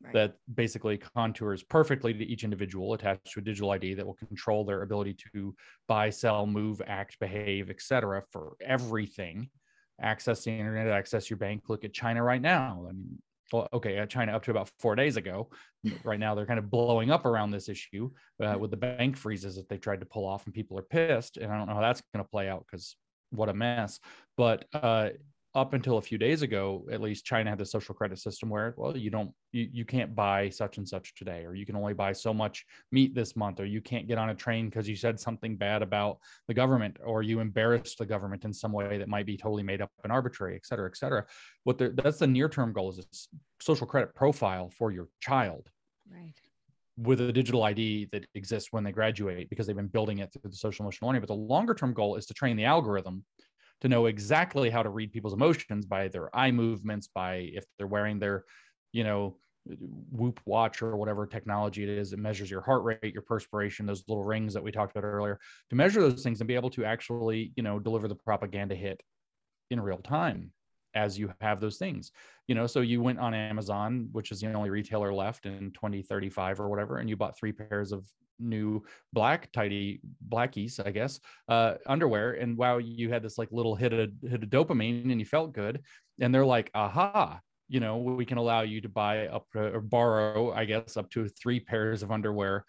right. 0.05 0.13
that 0.13 0.35
basically 0.53 0.97
contours 0.97 1.63
perfectly 1.63 2.13
to 2.13 2.23
each 2.23 2.43
individual 2.43 2.93
attached 2.93 3.31
to 3.33 3.39
a 3.39 3.43
digital 3.43 3.71
ID 3.71 3.95
that 3.95 4.05
will 4.05 4.15
control 4.15 4.63
their 4.63 4.81
ability 4.81 5.15
to 5.33 5.55
buy, 5.87 6.09
sell, 6.09 6.45
move, 6.45 6.81
act, 6.85 7.19
behave, 7.19 7.69
etc. 7.69 8.23
for 8.31 8.55
everything. 8.61 9.49
Access 10.01 10.43
the 10.43 10.51
internet, 10.51 10.87
access 10.87 11.29
your 11.29 11.37
bank. 11.37 11.63
Look 11.67 11.83
at 11.83 11.93
China 11.93 12.21
right 12.21 12.41
now. 12.41 12.85
I 12.89 12.91
mean, 12.91 13.17
well, 13.53 13.67
okay, 13.73 14.03
China 14.09 14.35
up 14.35 14.43
to 14.43 14.51
about 14.51 14.69
four 14.79 14.95
days 14.95 15.17
ago. 15.17 15.49
Right 16.03 16.19
now, 16.19 16.33
they're 16.33 16.47
kind 16.47 16.59
of 16.59 16.71
blowing 16.71 17.11
up 17.11 17.25
around 17.25 17.51
this 17.51 17.69
issue 17.69 18.09
uh, 18.43 18.57
with 18.57 18.71
the 18.71 18.77
bank 18.77 19.15
freezes 19.17 19.55
that 19.55 19.69
they 19.69 19.77
tried 19.77 19.99
to 19.99 20.05
pull 20.05 20.25
off, 20.25 20.45
and 20.45 20.53
people 20.53 20.79
are 20.79 20.83
pissed. 20.83 21.37
And 21.37 21.51
I 21.51 21.57
don't 21.57 21.67
know 21.67 21.75
how 21.75 21.81
that's 21.81 22.01
going 22.13 22.25
to 22.25 22.29
play 22.29 22.49
out 22.49 22.65
because 22.69 22.95
what 23.29 23.49
a 23.49 23.53
mess. 23.53 23.99
But 24.35 24.65
uh, 24.73 25.09
up 25.55 25.73
until 25.73 25.97
a 25.97 26.01
few 26.01 26.17
days 26.17 26.41
ago, 26.41 26.85
at 26.91 26.99
least 26.99 27.25
China 27.25 27.49
had 27.49 27.57
the 27.57 27.65
social 27.65 27.95
credit 27.95 28.19
system 28.19 28.49
where, 28.49 28.73
well, 28.77 28.95
you 28.95 29.09
don't, 29.09 29.31
you, 29.53 29.69
you 29.71 29.85
can't 29.85 30.13
buy 30.13 30.49
such 30.49 30.77
and 30.77 30.87
such 30.87 31.15
today, 31.15 31.45
or 31.45 31.55
you 31.55 31.65
can 31.65 31.77
only 31.77 31.93
buy 31.93 32.11
so 32.11 32.33
much 32.33 32.65
meat 32.91 33.15
this 33.15 33.37
month, 33.37 33.61
or 33.61 33.65
you 33.65 33.79
can't 33.79 34.07
get 34.07 34.17
on 34.17 34.29
a 34.29 34.35
train 34.35 34.69
because 34.69 34.87
you 34.87 34.97
said 34.97 35.17
something 35.17 35.55
bad 35.55 35.81
about 35.81 36.17
the 36.49 36.53
government, 36.53 36.97
or 37.03 37.23
you 37.23 37.39
embarrassed 37.39 37.97
the 37.97 38.05
government 38.05 38.43
in 38.43 38.51
some 38.51 38.73
way 38.73 38.97
that 38.97 39.07
might 39.07 39.25
be 39.25 39.37
totally 39.37 39.63
made 39.63 39.81
up 39.81 39.89
and 40.03 40.11
arbitrary, 40.11 40.55
et 40.55 40.65
cetera, 40.65 40.89
et 40.89 40.97
cetera. 40.97 41.25
What 41.63 41.77
the, 41.77 41.89
that's 41.89 42.19
the 42.19 42.27
near 42.27 42.49
term 42.49 42.73
goal 42.73 42.89
is 42.89 42.99
a 42.99 43.63
social 43.63 43.87
credit 43.87 44.13
profile 44.13 44.69
for 44.69 44.91
your 44.91 45.07
child. 45.21 45.69
Right 46.11 46.33
with 46.97 47.19
a 47.19 47.31
digital 47.31 47.63
ID 47.63 48.07
that 48.11 48.25
exists 48.35 48.71
when 48.71 48.83
they 48.83 48.91
graduate 48.91 49.49
because 49.49 49.67
they've 49.67 49.75
been 49.75 49.87
building 49.87 50.19
it 50.19 50.31
through 50.31 50.49
the 50.49 50.55
social 50.55 50.83
emotional 50.83 51.09
learning. 51.09 51.21
But 51.21 51.27
the 51.27 51.33
longer 51.33 51.73
term 51.73 51.93
goal 51.93 52.15
is 52.15 52.25
to 52.27 52.33
train 52.33 52.55
the 52.55 52.63
algorithm 52.65 53.23
to 53.81 53.89
know 53.89 54.05
exactly 54.05 54.69
how 54.69 54.83
to 54.83 54.89
read 54.89 55.11
people's 55.11 55.33
emotions 55.33 55.85
by 55.85 56.07
their 56.07 56.35
eye 56.35 56.51
movements, 56.51 57.07
by 57.13 57.49
if 57.53 57.65
they're 57.77 57.87
wearing 57.87 58.19
their, 58.19 58.45
you 58.91 59.03
know, 59.03 59.37
whoop 60.11 60.39
watch 60.45 60.81
or 60.81 60.95
whatever 60.95 61.25
technology 61.25 61.81
it 61.83 61.89
is 61.89 62.13
it 62.13 62.19
measures 62.19 62.51
your 62.51 62.61
heart 62.61 62.83
rate 62.83 63.13
your 63.13 63.23
perspiration 63.23 63.85
those 63.85 64.03
little 64.07 64.23
rings 64.23 64.53
that 64.53 64.63
we 64.63 64.71
talked 64.71 64.95
about 64.95 65.03
earlier 65.07 65.39
to 65.69 65.75
measure 65.75 66.01
those 66.01 66.21
things 66.21 66.39
and 66.39 66.47
be 66.47 66.53
able 66.53 66.69
to 66.69 66.85
actually 66.85 67.51
you 67.55 67.63
know 67.63 67.79
deliver 67.79 68.07
the 68.07 68.15
propaganda 68.15 68.75
hit 68.75 69.01
in 69.71 69.79
real 69.79 69.97
time 69.97 70.51
as 70.93 71.19
you 71.19 71.33
have 71.41 71.59
those 71.59 71.77
things. 71.77 72.11
You 72.47 72.55
know 72.55 72.67
so 72.67 72.81
you 72.81 73.01
went 73.01 73.19
on 73.19 73.33
amazon 73.33 74.09
which 74.11 74.31
is 74.31 74.39
the 74.39 74.53
only 74.53 74.69
retailer 74.69 75.11
left 75.11 75.47
in 75.47 75.71
2035 75.71 76.59
or 76.59 76.69
whatever 76.69 76.97
and 76.99 77.09
you 77.09 77.17
bought 77.17 77.37
three 77.37 77.51
pairs 77.51 77.91
of 77.91 78.07
new 78.39 78.83
black 79.13 79.51
tidy 79.51 80.01
blackies, 80.27 80.79
I 80.85 80.91
guess, 80.91 81.19
uh, 81.47 81.75
underwear. 81.85 82.33
And 82.33 82.57
wow, 82.57 82.77
you 82.77 83.11
had 83.11 83.23
this 83.23 83.37
like 83.37 83.49
little 83.51 83.75
hit 83.75 83.93
of 83.93 84.11
hit 84.21 84.43
of 84.43 84.49
dopamine 84.49 85.11
and 85.11 85.19
you 85.19 85.25
felt 85.25 85.53
good. 85.53 85.81
And 86.19 86.33
they're 86.33 86.45
like, 86.45 86.71
aha, 86.73 87.39
you 87.67 87.79
know, 87.79 87.97
we 87.97 88.25
can 88.25 88.37
allow 88.37 88.61
you 88.61 88.81
to 88.81 88.89
buy 88.89 89.27
up 89.27 89.47
to, 89.53 89.73
or 89.73 89.81
borrow, 89.81 90.53
I 90.53 90.65
guess, 90.65 90.97
up 90.97 91.09
to 91.11 91.27
three 91.27 91.59
pairs 91.59 92.03
of 92.03 92.11
underwear 92.11 92.65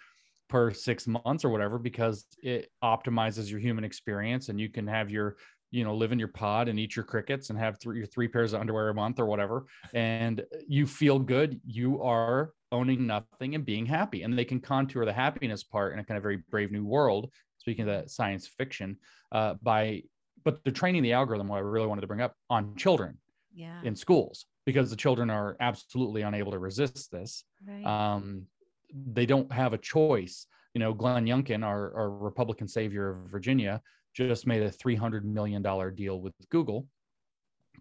per 0.49 0.73
six 0.73 1.07
months 1.07 1.45
or 1.45 1.51
whatever, 1.51 1.79
because 1.79 2.25
it 2.43 2.71
optimizes 2.83 3.51
your 3.51 3.61
human 3.61 3.85
experience 3.85 4.49
and 4.49 4.61
you 4.61 4.69
can 4.69 4.87
have 4.87 5.11
your 5.11 5.37
you 5.77 5.85
know 5.85 5.95
live 5.95 6.13
in 6.13 6.19
your 6.19 6.29
pod 6.29 6.69
and 6.69 6.79
eat 6.79 6.97
your 6.97 7.05
crickets 7.05 7.51
and 7.51 7.59
have 7.59 7.79
three, 7.81 7.99
your 7.99 8.07
three 8.07 8.29
pairs 8.29 8.53
of 8.53 8.61
underwear 8.61 8.89
a 8.89 8.95
month 8.95 9.19
or 9.19 9.27
whatever 9.27 9.67
and 9.95 10.45
you 10.67 10.87
feel 10.87 11.19
good 11.19 11.61
you 11.67 12.03
are 12.03 12.53
owning 12.73 13.07
nothing 13.07 13.55
and 13.55 13.65
being 13.65 13.87
happy. 13.87 14.23
And 14.23 14.37
they 14.37 14.45
can 14.45 14.61
contour 14.61 15.05
the 15.05 15.13
happiness 15.13 15.63
part 15.63 15.93
in 15.93 15.99
a 15.99 16.05
kind 16.05 16.17
of 16.17 16.23
very 16.23 16.43
brave 16.51 16.73
new 16.73 16.85
world, 16.85 17.31
speaking 17.59 17.83
of 17.83 17.89
that 17.89 18.11
science 18.11 18.47
fiction, 18.47 18.97
uh, 19.33 19.55
by, 19.63 20.03
but 20.45 20.63
they're 20.65 20.73
training 20.73 21.03
the 21.03 21.13
algorithm, 21.13 21.49
what 21.49 21.57
I 21.57 21.61
really 21.61 21.87
wanted 21.87 22.03
to 22.03 22.07
bring 22.07 22.21
up 22.21 22.35
on 22.51 22.77
children 22.77 23.19
yeah. 23.55 23.81
in 23.83 23.97
schools, 23.97 24.47
because 24.65 24.91
the 24.91 24.97
children 24.97 25.31
are 25.31 25.57
absolutely 25.61 26.23
unable 26.23 26.53
to 26.53 26.59
resist 26.59 27.11
this. 27.11 27.45
Right. 27.67 27.85
Um, 27.85 28.47
they 28.93 29.27
don't 29.27 29.51
have 29.53 29.73
a 29.73 29.79
choice. 29.79 30.47
You 30.75 30.81
know, 30.81 30.93
Glenn 30.93 31.25
Youngkin, 31.25 31.65
our, 31.65 31.97
our 31.97 32.11
Republican 32.11 32.69
savior 32.69 33.11
of 33.11 33.31
Virginia, 33.31 33.81
just 34.17 34.47
made 34.47 34.63
a 34.63 34.71
$300 34.71 35.25
million 35.25 35.63
deal 35.95 36.21
with 36.21 36.33
Google 36.51 36.87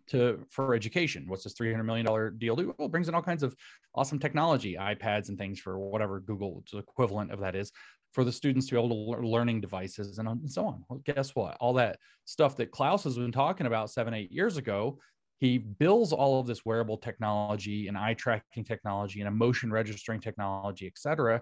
to 0.07 0.45
for 0.49 0.75
education. 0.75 1.25
What's 1.27 1.43
this 1.43 1.53
three 1.53 1.71
hundred 1.71 1.85
million 1.85 2.05
dollar 2.05 2.29
deal 2.29 2.55
do? 2.55 2.75
Well, 2.77 2.89
brings 2.89 3.07
in 3.07 3.15
all 3.15 3.21
kinds 3.21 3.43
of 3.43 3.55
awesome 3.95 4.19
technology, 4.19 4.75
iPads 4.79 5.29
and 5.29 5.37
things 5.37 5.59
for 5.59 5.79
whatever 5.79 6.19
Google's 6.19 6.73
equivalent 6.73 7.31
of 7.31 7.39
that 7.39 7.55
is 7.55 7.71
for 8.13 8.23
the 8.23 8.31
students 8.31 8.67
to 8.67 8.75
be 8.75 8.79
able 8.79 8.89
to 8.89 8.95
learn 9.11 9.25
learning 9.25 9.61
devices 9.61 10.19
and, 10.19 10.27
and 10.27 10.51
so 10.51 10.65
on. 10.65 10.83
Well, 10.89 11.01
guess 11.05 11.35
what? 11.35 11.57
All 11.59 11.73
that 11.73 11.97
stuff 12.25 12.55
that 12.57 12.71
Klaus 12.71 13.03
has 13.03 13.15
been 13.17 13.31
talking 13.31 13.67
about 13.67 13.89
seven, 13.89 14.13
eight 14.13 14.31
years 14.31 14.57
ago, 14.57 14.99
he 15.39 15.57
builds 15.57 16.13
all 16.13 16.39
of 16.39 16.47
this 16.47 16.63
wearable 16.65 16.97
technology 16.97 17.87
and 17.87 17.97
eye 17.97 18.13
tracking 18.13 18.63
technology 18.63 19.19
and 19.19 19.27
emotion 19.27 19.71
registering 19.71 20.21
technology, 20.21 20.87
et 20.87 20.97
cetera, 20.97 21.41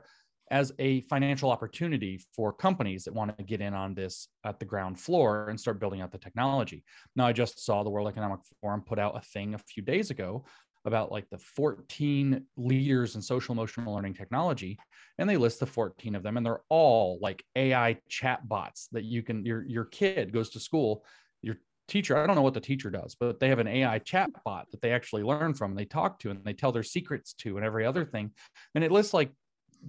as 0.52 0.72
a 0.80 1.02
financial 1.02 1.52
opportunity 1.52 2.22
for 2.36 2.53
companies 2.53 3.03
that 3.06 3.14
want 3.14 3.36
to 3.38 3.44
get 3.44 3.61
in 3.61 3.74
on 3.74 3.94
this 3.94 4.28
at 4.45 4.60
the 4.60 4.65
ground 4.65 4.99
floor 4.99 5.49
and 5.49 5.60
start 5.60 5.80
building 5.80 6.02
out 6.02 6.11
the 6.11 6.18
technology. 6.18 6.84
Now, 7.15 7.28
I 7.28 7.34
just 7.34 7.64
saw 7.64 7.84
the 7.84 7.90
World 7.90 8.07
Economic 8.07 8.40
Forum 8.61 8.82
put 8.82 8.99
out 8.99 9.18
a 9.18 9.22
thing 9.22 9.53
a 9.53 9.60
few 9.60 9.84
days 9.84 10.11
ago 10.11 10.45
about 10.86 11.11
like 11.11 11.30
the 11.30 11.38
14 11.38 12.44
leaders 12.57 13.15
in 13.15 13.22
social 13.22 13.53
emotional 13.53 13.94
learning 13.94 14.14
technology 14.14 14.78
and 15.18 15.30
they 15.30 15.38
list 15.38 15.60
the 15.60 15.65
14 15.65 16.15
of 16.15 16.24
them 16.24 16.38
and 16.38 16.45
they're 16.45 16.61
all 16.70 17.20
like 17.22 17.44
ai 17.56 17.98
chatbots 18.10 18.90
that 18.91 19.03
you 19.03 19.24
can 19.24 19.45
your 19.45 19.65
your 19.65 19.86
kid 19.86 20.34
goes 20.34 20.49
to 20.49 20.60
school 20.60 21.06
your 21.41 21.56
teacher 21.88 22.18
i 22.18 22.26
don't 22.26 22.36
know 22.36 22.41
what 22.41 22.53
the 22.53 22.60
teacher 22.60 22.90
does 22.90 23.15
but 23.18 23.40
they 23.40 23.49
have 23.49 23.60
an 23.60 23.68
ai 23.68 23.99
chatbot 23.99 24.70
that 24.72 24.82
they 24.82 24.91
actually 24.91 25.24
learn 25.24 25.53
from 25.53 25.72
and 25.72 25.80
they 25.80 25.86
talk 25.86 26.20
to 26.20 26.32
and 26.32 26.44
they 26.44 26.53
tell 26.53 26.72
their 26.72 26.84
secrets 26.84 27.34
to 27.34 27.57
and 27.57 27.65
every 27.65 27.86
other 27.86 28.06
thing 28.06 28.32
and 28.76 28.84
it 28.84 28.91
lists 28.91 29.14
like 29.14 29.32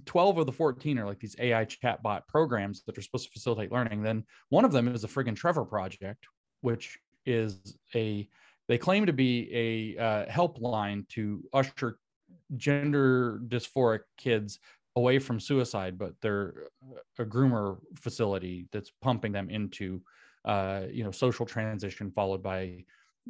12 0.05 0.39
of 0.39 0.45
the 0.45 0.51
14 0.51 0.99
are 0.99 1.05
like 1.05 1.19
these 1.19 1.35
AI 1.39 1.65
chatbot 1.65 2.27
programs 2.27 2.83
that 2.83 2.97
are 2.97 3.01
supposed 3.01 3.25
to 3.25 3.31
facilitate 3.31 3.71
learning. 3.71 4.01
Then 4.01 4.23
one 4.49 4.65
of 4.65 4.71
them 4.71 4.87
is 4.87 5.01
the 5.01 5.07
friggin' 5.07 5.35
Trevor 5.35 5.65
Project, 5.65 6.27
which 6.61 6.97
is 7.25 7.77
a 7.93 8.27
they 8.67 8.77
claim 8.77 9.05
to 9.05 9.13
be 9.13 9.95
a 9.97 10.01
uh, 10.01 10.25
helpline 10.25 11.07
to 11.09 11.43
usher 11.53 11.99
gender 12.57 13.39
dysphoric 13.47 14.01
kids 14.17 14.59
away 14.95 15.19
from 15.19 15.39
suicide, 15.39 15.97
but 15.97 16.13
they're 16.21 16.69
a 17.19 17.25
groomer 17.25 17.77
facility 17.95 18.67
that's 18.71 18.91
pumping 19.01 19.31
them 19.31 19.49
into 19.49 20.01
uh, 20.45 20.83
you 20.91 21.03
know 21.03 21.11
social 21.11 21.45
transition 21.45 22.11
followed 22.11 22.41
by 22.41 22.83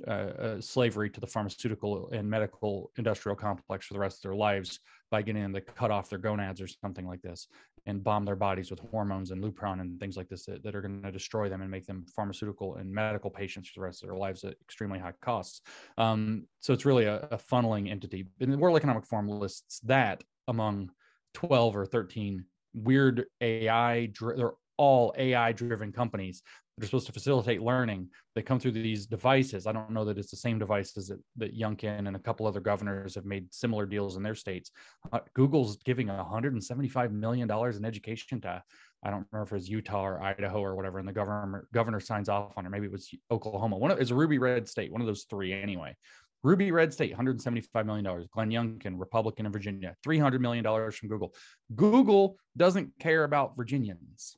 uh, 0.08 0.12
uh, 0.12 0.62
slavery 0.62 1.10
to 1.10 1.20
the 1.20 1.28
pharmaceutical 1.28 2.10
and 2.12 2.30
medical 2.30 2.92
industrial 2.98 3.36
complex 3.36 3.86
for 3.86 3.94
the 3.94 4.00
rest 4.00 4.18
of 4.18 4.24
their 4.24 4.36
lives 4.36 4.80
by 5.10 5.22
getting 5.22 5.42
them 5.42 5.54
to 5.54 5.62
cut 5.62 5.92
off 5.92 6.10
their 6.10 6.20
gonads 6.20 6.60
or 6.60 6.68
something 6.68 7.08
like 7.08 7.22
this 7.22 7.48
and 7.86 8.04
bomb 8.04 8.26
their 8.26 8.36
bodies 8.36 8.72
with 8.72 8.80
hormones 8.92 9.32
and 9.32 9.44
lupron 9.44 9.80
and 9.80 10.00
things 10.00 10.18
like 10.18 10.28
this 10.28 10.46
that, 10.46 10.64
that 10.64 10.76
are 10.76 10.82
going 10.82 11.02
to 11.02 11.12
destroy 11.12 11.48
them 11.48 11.62
and 11.62 11.70
make 11.70 11.86
them 11.86 12.06
pharmaceutical 12.16 12.76
and 12.76 12.92
medical 12.92 13.30
patients 13.30 13.70
for 13.70 13.80
the 13.80 13.86
rest 13.86 14.04
of 14.04 14.10
their 14.10 14.18
lives 14.18 14.44
at 14.44 14.56
extremely 14.62 15.00
high 15.00 15.14
costs. 15.22 15.62
Um, 15.98 16.48
so 16.60 16.74
it's 16.74 16.86
really 16.86 17.06
a, 17.06 17.28
a 17.32 17.38
funneling 17.38 17.90
entity. 17.90 18.26
And 18.40 18.52
the 18.52 18.58
World 18.58 18.78
Economic 18.78 19.06
Forum 19.06 19.28
lists 19.28 19.80
that 19.82 20.24
among 20.48 20.92
12 21.36 21.76
or 21.76 21.86
13 21.86 22.44
weird 22.74 23.26
AI, 23.40 24.12
they're 24.20 24.54
all 24.78 25.14
AI 25.18 25.52
driven 25.52 25.92
companies 25.92 26.42
that 26.78 26.84
are 26.84 26.88
supposed 26.88 27.08
to 27.08 27.14
facilitate 27.14 27.62
learning. 27.62 28.10
They 28.34 28.42
come 28.42 28.60
through 28.60 28.74
these 28.74 29.06
devices. 29.06 29.66
I 29.66 29.72
don't 29.72 29.92
know 29.92 30.04
that 30.06 30.18
it's 30.18 30.32
the 30.32 30.38
same 30.38 30.60
devices 30.60 31.08
that, 31.08 31.20
that 31.38 31.58
Youngkin 31.58 32.08
and 32.08 32.16
a 32.16 32.20
couple 32.20 32.46
other 32.46 32.60
governors 32.60 33.16
have 33.16 33.26
made 33.26 33.54
similar 33.54 33.86
deals 33.86 34.18
in 34.18 34.24
their 34.24 34.36
states. 34.36 34.72
Uh, 35.14 35.20
Google's 35.34 35.78
giving 35.78 36.08
$175 36.08 37.12
million 37.12 37.50
in 37.50 37.86
education 37.86 38.42
to, 38.42 38.62
I 39.04 39.10
don't 39.10 39.26
remember 39.32 39.48
if 39.48 39.52
it 39.54 39.56
was 39.56 39.70
Utah 39.70 40.06
or 40.06 40.22
Idaho 40.22 40.62
or 40.62 40.76
whatever, 40.76 41.00
and 41.00 41.08
the 41.08 41.14
governor 41.14 41.68
governor 41.74 42.02
signs 42.02 42.28
off 42.28 42.58
on 42.58 42.66
it. 42.66 42.70
Maybe 42.70 42.88
it 42.88 42.92
was 42.92 43.10
Oklahoma. 43.32 43.78
One 43.78 43.92
of, 43.92 44.00
it's 44.00 44.12
a 44.12 44.16
ruby 44.16 44.38
red 44.38 44.68
state, 44.68 44.92
one 44.92 45.02
of 45.02 45.08
those 45.08 45.26
three 45.30 45.54
anyway. 45.54 45.96
Ruby 46.44 46.72
Red 46.72 46.94
State, 46.94 47.18
$175 47.18 47.88
million. 47.88 48.06
Glenn 48.32 48.52
Youngkin, 48.52 49.00
Republican 49.00 49.48
in 49.48 49.52
Virginia, 49.52 49.96
$300 50.06 50.40
million 50.40 50.64
from 50.92 51.10
Google. 51.10 51.34
Google 51.74 52.38
doesn't 52.56 52.92
care 53.00 53.24
about 53.24 53.58
Virginians 53.58 54.38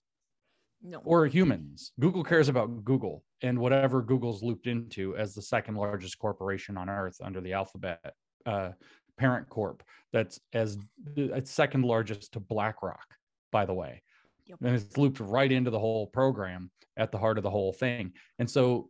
no. 0.81 0.99
or 1.03 1.25
humans. 1.25 1.91
Google 1.99 2.23
cares 2.23 2.49
about 2.49 2.83
Google 2.83 3.23
and 3.41 3.59
whatever 3.59 4.01
Google's 4.01 4.43
looped 4.43 4.67
into 4.67 5.15
as 5.15 5.33
the 5.33 5.41
second 5.41 5.75
largest 5.75 6.17
corporation 6.19 6.77
on 6.77 6.89
earth 6.89 7.17
under 7.21 7.41
the 7.41 7.53
alphabet 7.53 8.13
uh, 8.45 8.71
parent 9.17 9.49
corp. 9.49 9.83
That's 10.13 10.39
as 10.53 10.77
it's 11.15 11.51
second 11.51 11.83
largest 11.83 12.33
to 12.33 12.39
BlackRock, 12.39 13.15
by 13.51 13.65
the 13.65 13.73
way. 13.73 14.03
Yep. 14.45 14.59
And 14.63 14.75
it's 14.75 14.97
looped 14.97 15.19
right 15.19 15.51
into 15.51 15.71
the 15.71 15.79
whole 15.79 16.07
program 16.07 16.71
at 16.95 17.11
the 17.11 17.17
heart 17.17 17.37
of 17.37 17.43
the 17.43 17.49
whole 17.49 17.73
thing. 17.73 18.13
And 18.39 18.49
so 18.49 18.89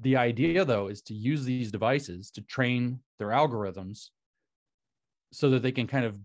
the 0.00 0.16
idea 0.16 0.64
though 0.64 0.86
is 0.86 1.02
to 1.02 1.14
use 1.14 1.44
these 1.44 1.72
devices 1.72 2.30
to 2.30 2.42
train 2.42 3.00
their 3.18 3.28
algorithms 3.28 4.10
so 5.32 5.50
that 5.50 5.62
they 5.62 5.72
can 5.72 5.86
kind 5.86 6.04
of 6.04 6.18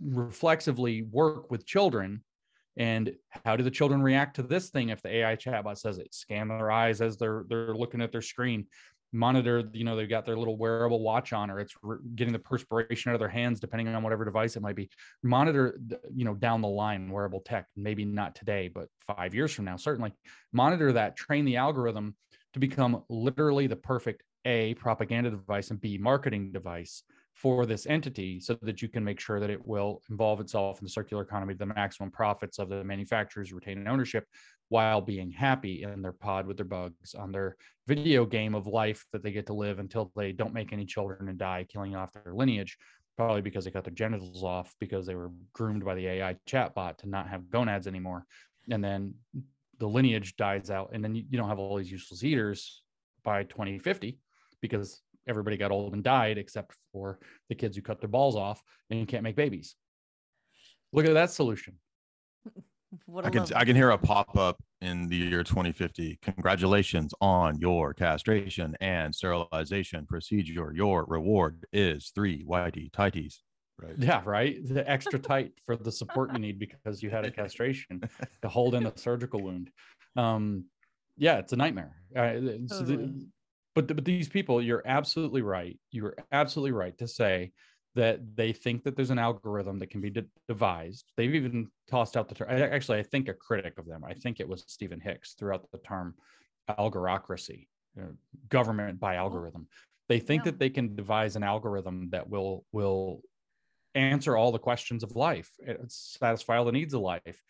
reflexively 0.00 1.02
work 1.02 1.50
with 1.50 1.66
children 1.66 2.22
and 2.78 3.12
how 3.44 3.56
do 3.56 3.64
the 3.64 3.70
children 3.70 4.00
react 4.00 4.36
to 4.36 4.42
this 4.42 4.70
thing 4.70 4.88
if 4.88 5.02
the 5.02 5.16
ai 5.16 5.36
chatbot 5.36 5.76
says 5.76 5.98
it? 5.98 6.14
Scan 6.14 6.48
their 6.48 6.70
eyes 6.70 7.00
as 7.00 7.18
they're 7.18 7.44
they're 7.48 7.74
looking 7.74 8.00
at 8.00 8.12
their 8.12 8.22
screen. 8.22 8.66
Monitor 9.12 9.64
you 9.72 9.84
know 9.84 9.96
they've 9.96 10.08
got 10.08 10.24
their 10.24 10.36
little 10.36 10.56
wearable 10.56 11.00
watch 11.00 11.32
on 11.32 11.50
or 11.50 11.58
it's 11.58 11.74
re- 11.82 11.98
getting 12.14 12.32
the 12.32 12.38
perspiration 12.38 13.10
out 13.10 13.14
of 13.14 13.20
their 13.20 13.28
hands 13.28 13.58
depending 13.58 13.88
on 13.88 14.02
whatever 14.02 14.24
device 14.24 14.54
it 14.54 14.62
might 14.62 14.76
be. 14.76 14.88
Monitor 15.22 15.80
you 16.14 16.24
know 16.24 16.34
down 16.34 16.62
the 16.62 16.68
line 16.68 17.10
wearable 17.10 17.40
tech 17.40 17.66
maybe 17.76 18.04
not 18.04 18.34
today 18.34 18.68
but 18.68 18.88
5 19.06 19.34
years 19.34 19.52
from 19.52 19.64
now 19.64 19.76
certainly. 19.76 20.12
Monitor 20.52 20.92
that 20.92 21.16
train 21.16 21.44
the 21.44 21.56
algorithm 21.56 22.14
to 22.52 22.60
become 22.60 23.02
literally 23.08 23.66
the 23.66 23.76
perfect 23.76 24.22
a 24.44 24.74
propaganda 24.74 25.30
device 25.30 25.70
and 25.70 25.80
b 25.80 25.98
marketing 25.98 26.52
device 26.52 27.02
for 27.38 27.66
this 27.66 27.86
entity 27.86 28.40
so 28.40 28.58
that 28.62 28.82
you 28.82 28.88
can 28.88 29.04
make 29.04 29.20
sure 29.20 29.38
that 29.38 29.48
it 29.48 29.64
will 29.64 30.02
involve 30.10 30.40
itself 30.40 30.80
in 30.80 30.84
the 30.84 30.90
circular 30.90 31.22
economy, 31.22 31.54
the 31.54 31.64
maximum 31.64 32.10
profits 32.10 32.58
of 32.58 32.68
the 32.68 32.82
manufacturers 32.82 33.52
retaining 33.52 33.86
ownership 33.86 34.24
while 34.70 35.00
being 35.00 35.30
happy 35.30 35.84
in 35.84 36.02
their 36.02 36.12
pod 36.12 36.48
with 36.48 36.56
their 36.56 36.66
bugs 36.66 37.14
on 37.14 37.30
their 37.30 37.56
video 37.86 38.26
game 38.26 38.56
of 38.56 38.66
life 38.66 39.06
that 39.12 39.22
they 39.22 39.30
get 39.30 39.46
to 39.46 39.52
live 39.52 39.78
until 39.78 40.10
they 40.16 40.32
don't 40.32 40.52
make 40.52 40.72
any 40.72 40.84
children 40.84 41.28
and 41.28 41.38
die, 41.38 41.64
killing 41.72 41.94
off 41.94 42.12
their 42.12 42.34
lineage, 42.34 42.76
probably 43.16 43.40
because 43.40 43.64
they 43.64 43.70
cut 43.70 43.84
their 43.84 43.94
genitals 43.94 44.42
off 44.42 44.74
because 44.80 45.06
they 45.06 45.14
were 45.14 45.30
groomed 45.52 45.84
by 45.84 45.94
the 45.94 46.08
AI 46.08 46.36
chatbot 46.44 46.98
to 46.98 47.08
not 47.08 47.28
have 47.28 47.48
gonads 47.50 47.86
anymore. 47.86 48.24
And 48.68 48.82
then 48.82 49.14
the 49.78 49.86
lineage 49.86 50.34
dies 50.34 50.70
out, 50.70 50.90
and 50.92 51.04
then 51.04 51.14
you, 51.14 51.22
you 51.30 51.38
don't 51.38 51.48
have 51.48 51.60
all 51.60 51.76
these 51.76 51.90
useless 51.90 52.24
eaters 52.24 52.82
by 53.22 53.44
2050 53.44 54.18
because 54.60 55.02
everybody 55.28 55.56
got 55.56 55.70
old 55.70 55.94
and 55.94 56.02
died 56.02 56.38
except 56.38 56.74
for 56.92 57.18
the 57.48 57.54
kids 57.54 57.76
who 57.76 57.82
cut 57.82 58.00
their 58.00 58.08
balls 58.08 58.36
off 58.36 58.62
and 58.90 58.98
you 58.98 59.06
can't 59.06 59.22
make 59.22 59.36
babies. 59.36 59.76
Look 60.92 61.06
at 61.06 61.14
that 61.14 61.30
solution. 61.30 61.74
I 63.22 63.28
can 63.28 63.44
I 63.54 63.66
can 63.66 63.76
hear 63.76 63.90
a 63.90 63.98
pop 63.98 64.36
up 64.38 64.62
in 64.80 65.08
the 65.08 65.16
year 65.16 65.44
2050. 65.44 66.18
Congratulations 66.22 67.12
on 67.20 67.58
your 67.58 67.92
castration 67.92 68.74
and 68.80 69.14
sterilization 69.14 70.06
procedure. 70.06 70.72
Your 70.74 71.04
reward 71.06 71.66
is 71.70 72.10
three 72.14 72.44
whitey 72.44 72.90
tighties. 72.90 73.40
Right. 73.80 73.94
Yeah, 73.98 74.22
right. 74.24 74.56
The 74.66 74.88
extra 74.90 75.18
tight 75.18 75.52
for 75.66 75.76
the 75.76 75.92
support 75.92 76.32
you 76.32 76.38
need 76.38 76.58
because 76.58 77.02
you 77.02 77.10
had 77.10 77.26
a 77.26 77.30
castration 77.30 78.02
to 78.42 78.48
hold 78.48 78.74
in 78.74 78.86
a 78.86 78.92
surgical 78.96 79.42
wound. 79.42 79.70
Um, 80.16 80.64
yeah, 81.16 81.36
it's 81.38 81.52
a 81.52 81.56
nightmare. 81.56 81.94
Uh, 82.16 82.32
so 82.66 82.82
the, 82.82 83.28
but 83.78 83.94
but 83.94 84.04
these 84.04 84.28
people, 84.28 84.60
you're 84.60 84.82
absolutely 84.84 85.42
right. 85.42 85.78
You're 85.92 86.16
absolutely 86.32 86.72
right 86.72 86.98
to 86.98 87.06
say 87.06 87.52
that 87.94 88.20
they 88.34 88.52
think 88.52 88.82
that 88.82 88.96
there's 88.96 89.10
an 89.10 89.20
algorithm 89.20 89.78
that 89.78 89.90
can 89.90 90.00
be 90.00 90.10
de- 90.10 90.26
devised. 90.48 91.12
They've 91.16 91.34
even 91.34 91.68
tossed 91.88 92.16
out 92.16 92.28
the 92.28 92.34
term. 92.34 92.50
Actually, 92.50 92.98
I 92.98 93.04
think 93.04 93.28
a 93.28 93.34
critic 93.34 93.74
of 93.78 93.86
them. 93.86 94.02
I 94.04 94.14
think 94.14 94.40
it 94.40 94.48
was 94.48 94.64
Stephen 94.66 95.00
Hicks 95.00 95.34
throughout 95.34 95.68
the 95.70 95.78
term 95.78 96.14
algorocracy, 96.68 97.68
you 97.94 98.02
know, 98.02 98.08
government 98.48 98.98
by 98.98 99.16
oh. 99.16 99.20
algorithm. 99.20 99.68
They 100.08 100.18
think 100.18 100.44
yeah. 100.44 100.50
that 100.50 100.58
they 100.58 100.70
can 100.70 100.96
devise 100.96 101.36
an 101.36 101.44
algorithm 101.44 102.10
that 102.10 102.28
will 102.28 102.64
will 102.72 103.20
answer 103.94 104.36
all 104.36 104.50
the 104.50 104.58
questions 104.58 105.04
of 105.04 105.14
life, 105.14 105.50
eh, 105.64 105.74
satisfy 105.86 106.56
all 106.56 106.64
the 106.64 106.72
needs 106.72 106.94
of 106.94 107.00
life, 107.00 107.42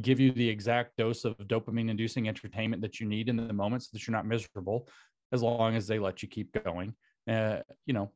give 0.00 0.20
you 0.20 0.30
the 0.30 0.48
exact 0.48 0.96
dose 0.96 1.24
of 1.24 1.36
dopamine 1.38 1.90
inducing 1.90 2.28
entertainment 2.28 2.82
that 2.82 3.00
you 3.00 3.06
need 3.06 3.28
in 3.28 3.36
the 3.36 3.52
moment 3.52 3.82
so 3.82 3.88
that 3.92 4.06
you're 4.06 4.16
not 4.16 4.26
miserable 4.26 4.88
as 5.32 5.42
long 5.42 5.76
as 5.76 5.86
they 5.86 5.98
let 5.98 6.22
you 6.22 6.28
keep 6.28 6.52
going 6.64 6.94
uh, 7.28 7.58
you 7.86 7.94
know 7.94 8.10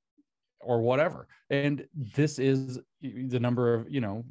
or 0.61 0.81
whatever. 0.81 1.29
And 1.51 1.87
this 1.95 2.39
is 2.39 2.81
the 3.01 3.39
number 3.39 3.75
of 3.75 3.91
you 3.91 4.01
know 4.01 4.25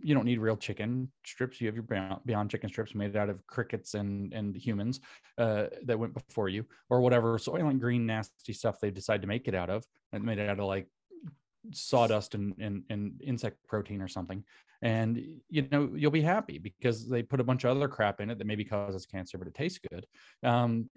you 0.00 0.14
don't 0.14 0.24
need 0.24 0.38
real 0.38 0.56
chicken 0.56 1.10
strips. 1.24 1.60
You 1.60 1.66
have 1.66 1.74
your 1.74 2.18
beyond, 2.24 2.50
chicken 2.50 2.68
strips 2.68 2.94
made 2.94 3.16
out 3.16 3.30
of 3.30 3.44
crickets 3.46 3.94
and 3.94 4.32
and 4.32 4.56
humans 4.56 5.00
uh, 5.38 5.66
that 5.84 5.98
went 5.98 6.14
before 6.14 6.48
you 6.48 6.64
or 6.90 7.00
whatever 7.00 7.38
soylent 7.38 7.80
green 7.80 8.06
nasty 8.06 8.52
stuff 8.52 8.80
they 8.80 8.90
decide 8.90 9.22
to 9.22 9.28
make 9.28 9.48
it 9.48 9.54
out 9.54 9.70
of 9.70 9.84
and 10.12 10.24
made 10.24 10.38
it 10.38 10.48
out 10.48 10.58
of 10.58 10.66
like 10.66 10.86
sawdust 11.72 12.34
and, 12.34 12.54
and, 12.58 12.82
and 12.88 13.20
insect 13.22 13.56
protein 13.66 14.00
or 14.00 14.08
something. 14.08 14.44
And 14.80 15.40
you 15.48 15.66
know 15.72 15.90
you'll 15.96 16.10
be 16.12 16.22
happy 16.22 16.58
because 16.58 17.08
they 17.08 17.22
put 17.22 17.40
a 17.40 17.44
bunch 17.44 17.64
of 17.64 17.76
other 17.76 17.88
crap 17.88 18.20
in 18.20 18.30
it 18.30 18.38
that 18.38 18.46
maybe 18.46 18.64
causes 18.64 19.06
cancer 19.06 19.38
but 19.38 19.48
it 19.48 19.54
tastes 19.54 19.80
good. 19.90 20.06
Um, 20.42 20.88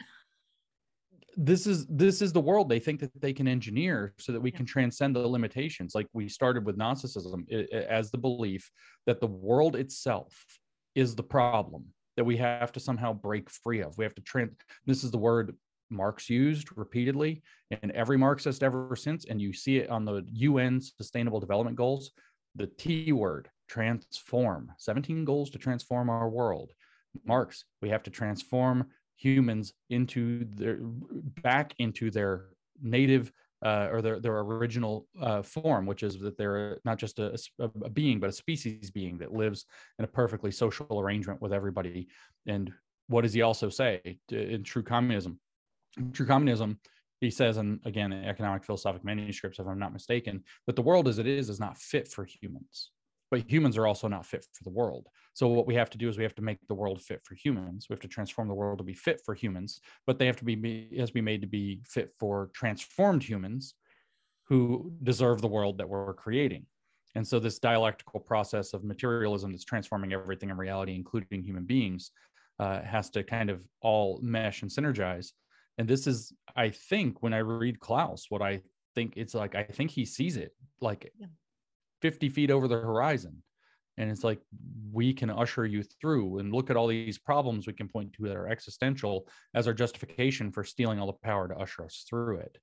this 1.38 1.68
is 1.68 1.88
this 1.88 2.22
is 2.22 2.34
the 2.34 2.42
world 2.42 2.70
they 2.70 2.80
think 2.80 3.00
that 3.00 3.22
they 3.22 3.34
can 3.34 3.48
engineer 3.48 4.14
so 4.18 4.32
that 4.32 4.42
we 4.42 4.52
can 4.52 4.66
transcend 4.66 5.16
the 5.16 5.28
limitations. 5.28 5.96
Like 5.96 6.08
we 6.14 6.28
started 6.28 6.66
with 6.66 6.78
gnosticism 6.78 7.46
as 7.72 8.12
the 8.12 8.18
belief 8.18 8.70
that 9.06 9.20
the 9.20 9.28
world 9.28 9.76
itself 9.76 10.46
is 10.96 11.16
the 11.16 11.24
problem 11.24 11.86
that 12.18 12.24
we 12.24 12.38
have 12.38 12.72
to 12.74 12.80
somehow 12.80 13.14
break 13.14 13.50
free 13.50 13.82
of. 13.82 13.98
We 13.98 14.06
have 14.06 14.16
to 14.16 14.22
trans 14.22 14.52
this 14.86 15.04
is 15.04 15.12
the 15.12 15.18
word 15.18 15.56
marx 15.90 16.30
used 16.30 16.70
repeatedly 16.78 17.44
and 17.82 17.92
every 17.92 18.18
marxist 18.18 18.64
ever 18.64 18.96
since 18.96 19.26
and 19.26 19.42
you 19.42 19.52
see 19.52 19.78
it 19.78 19.90
on 19.90 20.06
the 20.06 20.24
un 20.34 20.80
sustainable 20.80 21.42
development 21.42 21.76
goals 21.76 22.12
the 22.56 22.68
t 22.68 23.12
word 23.12 23.50
transform. 23.68 24.72
17 24.78 25.24
goals 25.24 25.50
to 25.50 25.58
transform 25.58 26.10
our 26.10 26.30
world. 26.30 26.72
Marx 27.26 27.66
we 27.82 27.90
have 27.90 28.04
to 28.04 28.10
transform 28.10 28.86
humans 29.22 29.74
into 29.90 30.46
their 30.56 30.80
back 31.44 31.74
into 31.78 32.10
their 32.10 32.46
native 32.82 33.32
uh, 33.64 33.88
or 33.92 34.02
their, 34.02 34.20
their 34.20 34.40
original 34.40 35.08
uh, 35.22 35.44
form, 35.44 35.86
which 35.86 36.02
is 36.02 36.18
that 36.20 36.36
they're 36.36 36.80
not 36.84 36.98
just 36.98 37.20
a, 37.20 37.38
a, 37.60 37.90
being, 37.90 38.20
but 38.20 38.30
a 38.30 38.34
species 38.34 38.90
being 38.90 39.20
that 39.20 39.32
lives 39.32 39.66
in 40.00 40.06
a 40.06 40.08
perfectly 40.08 40.50
social 40.50 41.00
arrangement 41.00 41.40
with 41.40 41.54
everybody. 41.54 42.08
And 42.48 42.74
what 43.08 43.22
does 43.22 43.34
he 43.34 43.44
also 43.44 43.70
say 43.70 44.18
in 44.32 44.64
True 44.64 44.82
Communism? 44.82 45.40
In 45.98 46.12
True 46.12 46.26
Communism, 46.26 46.80
he 47.20 47.30
says, 47.30 47.58
and 47.58 47.80
again, 47.86 48.12
in 48.12 48.26
economic 48.26 48.64
philosophic 48.64 49.04
manuscripts, 49.04 49.60
if 49.60 49.68
I'm 49.68 49.78
not 49.78 49.94
mistaken, 49.94 50.44
that 50.66 50.76
the 50.76 50.82
world 50.82 51.08
as 51.08 51.20
it 51.20 51.28
is 51.28 51.48
is 51.48 51.60
not 51.60 51.78
fit 51.78 52.08
for 52.08 52.26
humans 52.26 52.90
but 53.32 53.50
humans 53.50 53.78
are 53.78 53.88
also 53.88 54.10
not 54.10 54.26
fit 54.26 54.46
for 54.54 54.66
the 54.66 54.70
world. 54.70 55.08
So 55.34 55.48
what 55.48 55.66
we 55.66 55.74
have 55.76 55.90
to 55.92 55.98
do 55.98 56.10
is 56.10 56.18
we 56.18 56.24
have 56.24 56.36
to 56.36 56.42
make 56.42 56.60
the 56.68 56.76
world 56.76 57.02
fit 57.02 57.22
for 57.24 57.34
humans. 57.34 57.88
We 57.90 57.94
have 57.94 58.02
to 58.02 58.08
transform 58.10 58.50
the 58.50 58.54
world 58.54 58.78
to 58.80 58.84
be 58.84 58.94
fit 58.94 59.22
for 59.26 59.34
humans, 59.34 59.80
but 60.06 60.20
they 60.20 60.26
have 60.28 60.36
to 60.36 60.44
be 60.44 60.90
has 61.00 61.10
to 61.10 61.14
be 61.14 61.22
made 61.22 61.42
to 61.42 61.48
be 61.48 61.82
fit 61.88 62.12
for 62.20 62.52
transformed 62.54 63.24
humans 63.24 63.74
who 64.48 64.92
deserve 65.02 65.42
the 65.42 65.48
world 65.48 65.78
that 65.78 65.88
we're 65.88 66.14
creating. 66.14 66.66
And 67.16 67.26
so 67.26 67.40
this 67.40 67.58
dialectical 67.58 68.20
process 68.20 68.74
of 68.74 68.84
materialism 68.84 69.52
that's 69.52 69.64
transforming 69.64 70.12
everything 70.12 70.50
in 70.50 70.58
reality, 70.58 70.94
including 70.94 71.44
human 71.44 71.64
beings, 71.64 72.12
uh, 72.60 72.82
has 72.82 73.10
to 73.12 73.24
kind 73.24 73.50
of 73.50 73.62
all 73.82 74.20
mesh 74.22 74.62
and 74.62 74.70
synergize. 74.70 75.32
And 75.78 75.88
this 75.88 76.06
is, 76.06 76.34
I 76.56 76.70
think, 76.70 77.24
when 77.24 77.34
I 77.34 77.40
read 77.40 77.80
Klaus, 77.80 78.26
what 78.30 78.42
I 78.42 78.62
think 78.94 79.14
it's 79.16 79.34
like, 79.34 79.56
I 79.56 79.64
think 79.64 79.92
he 79.92 80.04
sees 80.04 80.36
it 80.36 80.52
like 80.82 81.12
yeah 81.18 81.28
50 82.02 82.30
feet 82.30 82.52
over 82.52 82.68
the 82.68 82.76
horizon. 82.76 83.42
And 83.98 84.10
it's 84.10 84.24
like 84.24 84.40
we 84.92 85.14
can 85.14 85.30
usher 85.30 85.66
you 85.66 85.84
through 85.84 86.40
and 86.40 86.54
look 86.54 86.70
at 86.70 86.78
all 86.78 86.88
these 86.88 87.18
problems 87.18 87.68
we 87.68 87.74
can 87.74 87.88
point 87.88 88.14
to 88.14 88.24
that 88.24 88.38
are 88.38 88.48
existential 88.48 89.28
as 89.54 89.68
our 89.68 89.74
justification 89.74 90.52
for 90.52 90.64
stealing 90.64 91.00
all 91.00 91.08
the 91.08 91.14
power 91.14 91.48
to 91.48 91.58
usher 91.58 91.84
us 91.84 92.06
through 92.10 92.38
it. 92.38 92.58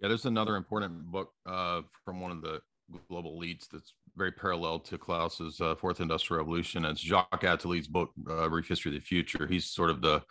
Yeah 0.00 0.08
there's 0.08 0.26
another 0.26 0.56
important 0.56 1.04
book 1.06 1.32
uh, 1.46 1.82
from 2.04 2.20
one 2.20 2.30
of 2.30 2.42
the 2.42 2.60
global 3.08 3.38
elites 3.40 3.68
that's 3.68 3.94
very 4.16 4.30
parallel 4.30 4.78
to 4.78 4.98
klaus's 4.98 5.60
uh, 5.60 5.74
fourth 5.74 6.00
industrial 6.00 6.38
revolution. 6.38 6.84
It's 6.84 7.00
jacques 7.00 7.42
attali's 7.42 7.88
book 7.88 8.10
uh, 8.30 8.48
brief 8.48 8.68
history 8.68 8.94
of 8.94 9.00
the 9.00 9.06
future. 9.06 9.46
He's 9.46 9.66
sort 9.66 9.90
of 9.90 10.00
the 10.00 10.22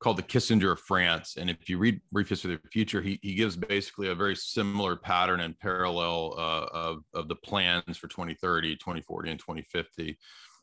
called 0.00 0.16
the 0.16 0.22
Kissinger 0.22 0.72
of 0.72 0.80
France. 0.80 1.36
And 1.36 1.50
if 1.50 1.68
you 1.68 1.78
read 1.78 2.00
Brief 2.10 2.30
History 2.30 2.54
of 2.54 2.62
the 2.62 2.68
Future, 2.68 3.02
he, 3.02 3.18
he 3.22 3.34
gives 3.34 3.54
basically 3.54 4.08
a 4.08 4.14
very 4.14 4.34
similar 4.34 4.96
pattern 4.96 5.40
and 5.40 5.58
parallel 5.58 6.34
uh, 6.38 6.66
of, 6.72 7.04
of 7.14 7.28
the 7.28 7.36
plans 7.36 7.98
for 7.98 8.08
2030, 8.08 8.76
2040, 8.76 9.30
and 9.30 9.38
2050. 9.38 10.18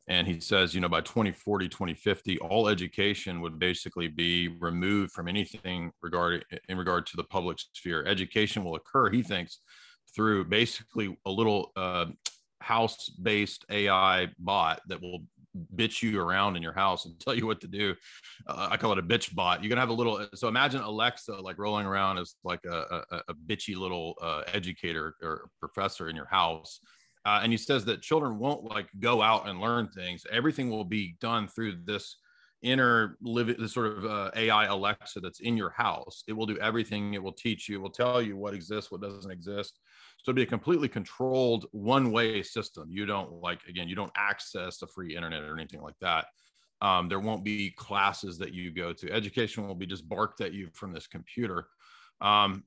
And 0.10 0.26
he 0.26 0.40
says, 0.40 0.74
you 0.74 0.82
know, 0.82 0.90
by 0.90 1.02
2040, 1.02 1.68
2050, 1.68 2.40
all 2.40 2.68
education 2.68 3.42
would 3.42 3.60
basically 3.60 4.08
be 4.08 4.48
removed 4.60 5.12
from 5.12 5.28
anything 5.28 5.92
regarding 6.02 6.42
in 6.70 6.78
regard 6.78 7.06
to 7.08 7.18
the 7.18 7.24
public 7.26 7.60
sphere. 7.74 8.06
Education 8.06 8.64
will 8.64 8.76
occur, 8.76 9.10
he 9.10 9.22
thinks, 9.22 9.60
through 10.16 10.46
basically 10.46 11.16
a 11.26 11.32
little 11.32 11.74
uh, 11.76 12.06
house-based 12.62 13.66
AI 13.70 14.30
bot 14.40 14.82
that 14.88 15.02
will 15.02 15.26
bitch 15.76 16.02
you 16.02 16.20
around 16.20 16.56
in 16.56 16.64
your 16.64 16.74
house 16.74 17.06
and 17.06 17.20
tell 17.20 17.36
you 17.36 17.46
what 17.46 17.62
to 17.62 17.68
do. 17.68 17.96
Uh, 18.48 18.70
I 18.72 18.78
call 18.78 18.92
it 18.92 19.00
a 19.00 19.04
bitch 19.04 19.34
bot. 19.34 19.64
You're 19.64 19.70
gonna 19.70 19.82
have 19.82 19.90
a 19.90 19.94
little. 19.94 20.28
So 20.36 20.48
imagine 20.48 20.82
Alexa 20.82 21.34
like 21.34 21.58
rolling 21.58 21.86
around 21.86 22.18
as 22.18 22.36
like 22.44 22.66
a, 22.66 23.04
a, 23.12 23.22
a 23.30 23.34
bitchy 23.34 23.76
little 23.76 24.16
uh, 24.22 24.44
educator 24.54 25.16
or 25.22 25.50
professor 25.60 26.10
in 26.10 26.16
your 26.16 26.28
house. 26.28 26.80
Uh, 27.26 27.42
and 27.44 27.52
he 27.52 27.58
says 27.58 27.84
that 27.86 28.02
children 28.02 28.40
won't 28.40 28.64
like 28.64 28.88
go 29.00 29.22
out 29.22 29.50
and 29.50 29.60
learn 29.60 29.90
things. 29.90 30.24
Everything 30.32 30.70
will 30.70 30.86
be 30.86 31.18
done 31.20 31.48
through 31.48 31.78
this 31.84 32.18
inner 32.62 33.18
live 33.22 33.56
this 33.58 33.74
sort 33.74 33.98
of 33.98 34.06
uh, 34.06 34.32
AI 34.36 34.66
Alexa 34.66 35.20
that's 35.20 35.42
in 35.42 35.58
your 35.58 35.70
house. 35.70 36.24
It 36.28 36.34
will 36.34 36.46
do 36.46 36.58
everything. 36.60 37.14
It 37.14 37.22
will 37.22 37.34
teach 37.34 37.70
you. 37.70 37.78
It 37.78 37.82
will 37.82 37.90
tell 37.90 38.22
you 38.22 38.38
what 38.38 38.54
exists, 38.54 38.92
what 38.92 39.02
doesn't 39.02 39.32
exist. 39.32 39.80
So 40.28 40.32
it'd 40.32 40.36
be 40.36 40.44
a 40.44 40.46
completely 40.46 40.90
controlled 40.90 41.68
one-way 41.72 42.44
system. 42.44 42.90
You 42.92 43.06
don't 43.06 43.42
like 43.42 43.62
again, 43.70 43.88
you 43.88 43.96
don't 43.96 44.12
access 44.18 44.78
the 44.78 44.86
free 44.86 45.16
internet 45.16 45.42
or 45.42 45.58
anything 45.58 45.82
like 45.82 45.96
that. 46.02 46.26
Um, 46.82 47.08
there 47.08 47.22
won't 47.22 47.46
be 47.46 47.72
classes 47.72 48.38
that 48.40 48.54
you 48.54 48.72
go 48.72 48.92
to. 48.92 49.10
Education 49.10 49.66
will 49.66 49.74
be 49.74 49.86
just 49.86 50.10
barked 50.10 50.42
at 50.42 50.52
you 50.52 50.68
from 50.74 50.92
this 50.92 51.08
computer. 51.08 51.70
Um, 52.20 52.66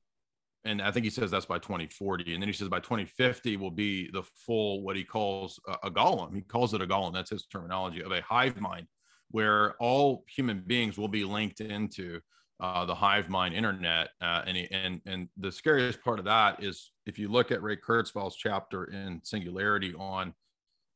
and 0.65 0.81
I 0.81 0.91
think 0.91 1.05
he 1.05 1.11
says 1.11 1.31
that's 1.31 1.45
by 1.45 1.59
2040. 1.59 2.33
And 2.33 2.43
then 2.43 2.49
he 2.49 2.55
says 2.55 2.71
by 2.71 2.81
2050 2.81 3.59
will 3.59 3.71
be 3.71 4.11
the 4.11 4.23
full 4.23 4.83
what 4.83 4.97
he 4.97 5.05
calls 5.05 5.61
a, 5.69 5.89
a 5.89 5.91
golem. 5.91 6.35
He 6.35 6.41
calls 6.41 6.73
it 6.73 6.81
a 6.81 6.87
golem. 6.87 7.13
That's 7.13 7.29
his 7.29 7.45
terminology 7.45 8.03
of 8.03 8.11
a 8.11 8.23
hive 8.23 8.59
mind, 8.59 8.87
where 9.33 9.75
all 9.81 10.25
human 10.35 10.63
beings 10.67 10.97
will 10.97 11.09
be 11.09 11.25
linked 11.25 11.61
into 11.61 12.21
uh, 12.61 12.85
the 12.85 12.95
hive 12.95 13.29
mind 13.29 13.55
internet. 13.55 14.11
Uh, 14.21 14.43
and, 14.47 14.57
and, 14.71 15.01
and 15.07 15.29
the 15.39 15.51
scariest 15.51 16.03
part 16.03 16.19
of 16.19 16.27
that 16.27 16.63
is 16.63 16.93
if 17.07 17.19
you 17.19 17.29
look 17.29 17.51
at 17.51 17.63
Ray 17.63 17.77
Kurzweil's 17.77 18.37
chapter 18.37 18.85
in 18.85 19.21
Singularity 19.23 19.95
on 19.95 20.35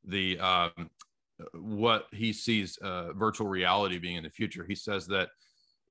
the 0.05 0.39
um, 0.39 0.91
what 1.55 2.07
he 2.12 2.32
sees 2.32 2.77
uh, 2.78 3.12
virtual 3.15 3.49
reality 3.49 3.99
being 3.99 4.16
in 4.16 4.24
the 4.24 4.31
future, 4.31 4.65
he 4.69 4.74
says 4.74 5.07
that 5.07 5.31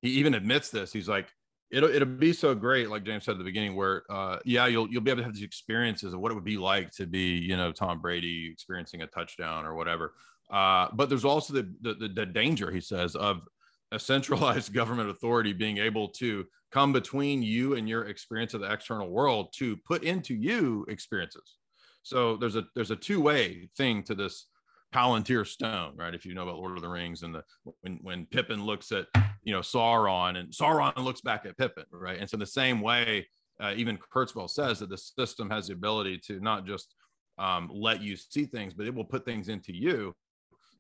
he 0.02 0.10
even 0.12 0.36
admits 0.36 0.70
this. 0.70 0.94
He's 0.94 1.10
like, 1.10 1.30
it'll 1.72 1.90
it'll 1.90 2.08
be 2.08 2.34
so 2.34 2.54
great, 2.54 2.90
like 2.90 3.04
James 3.04 3.26
said 3.26 3.34
at 3.34 3.38
the 3.40 3.44
beginning, 3.44 3.76
where 3.76 4.04
uh, 4.10 4.38
yeah, 4.46 4.68
you'll 4.68 4.88
you'll 4.90 5.02
be 5.02 5.12
able 5.12 5.22
to 5.22 5.26
have 5.26 5.34
these 5.34 5.44
experiences 5.44 6.14
of 6.14 6.20
what 6.20 6.32
it 6.32 6.36
would 6.36 6.44
be 6.44 6.58
like 6.58 6.92
to 6.92 7.08
be, 7.08 7.38
you 7.38 7.58
know, 7.58 7.72
Tom 7.72 8.00
Brady 8.00 8.50
experiencing 8.52 9.02
a 9.02 9.08
touchdown 9.08 9.66
or 9.66 9.74
whatever. 9.74 10.14
Uh, 10.52 10.88
but 10.94 11.10
there's 11.10 11.26
also 11.26 11.54
the, 11.54 11.74
the 11.82 12.10
the 12.14 12.26
danger, 12.26 12.70
he 12.70 12.82
says, 12.82 13.16
of 13.16 13.42
a 13.94 14.00
centralized 14.00 14.74
government 14.80 15.10
authority 15.10 15.54
being 15.54 15.78
able 15.78 16.10
to 16.10 16.46
come 16.72 16.92
between 16.92 17.44
you 17.44 17.76
and 17.76 17.88
your 17.88 18.06
experience 18.06 18.54
of 18.54 18.62
the 18.62 18.72
external 18.72 19.10
world 19.10 19.54
to 19.58 19.78
put 19.78 20.04
into 20.04 20.34
you 20.34 20.86
experiences. 20.90 21.58
So 22.02 22.36
there's 22.36 22.56
a 22.56 22.66
there's 22.76 22.92
a 22.92 22.96
two-way 22.96 23.70
thing 23.78 24.04
to 24.04 24.16
this 24.16 24.48
Palantir 24.94 25.48
stone, 25.48 25.94
right? 25.96 26.14
If 26.14 26.26
you 26.26 26.34
know 26.34 26.44
about 26.44 26.58
Lord 26.58 26.76
of 26.76 26.82
the 26.82 26.90
Rings 26.90 27.24
and 27.24 27.34
the 27.34 27.44
when 27.82 28.00
when 28.02 28.26
Pippin 28.26 28.66
looks 28.66 28.92
at 28.92 29.08
you 29.44 29.54
know 29.54 29.62
Sauron 29.62 30.38
and 30.38 30.52
Sauron 30.52 30.98
looks 30.98 31.22
back 31.22 31.46
at 31.46 31.58
Pippin, 31.58 31.86
right? 31.92 32.20
And 32.20 32.30
so 32.30 32.38
the 32.38 32.46
same 32.46 32.82
way, 32.82 33.28
uh, 33.62 33.74
even 33.76 33.98
Kurzweil 34.14 34.50
says 34.50 34.80
that 34.80 34.90
the 34.90 34.98
system 34.98 35.50
has 35.50 35.68
the 35.68 35.74
ability 35.74 36.20
to 36.28 36.40
not 36.40 36.66
just 36.66 36.94
um, 37.38 37.70
let 37.74 38.02
you 38.02 38.16
see 38.16 38.46
things, 38.46 38.74
but 38.74 38.86
it 38.86 38.94
will 38.94 39.06
put 39.06 39.26
things 39.26 39.48
into 39.48 39.74
you 39.74 40.14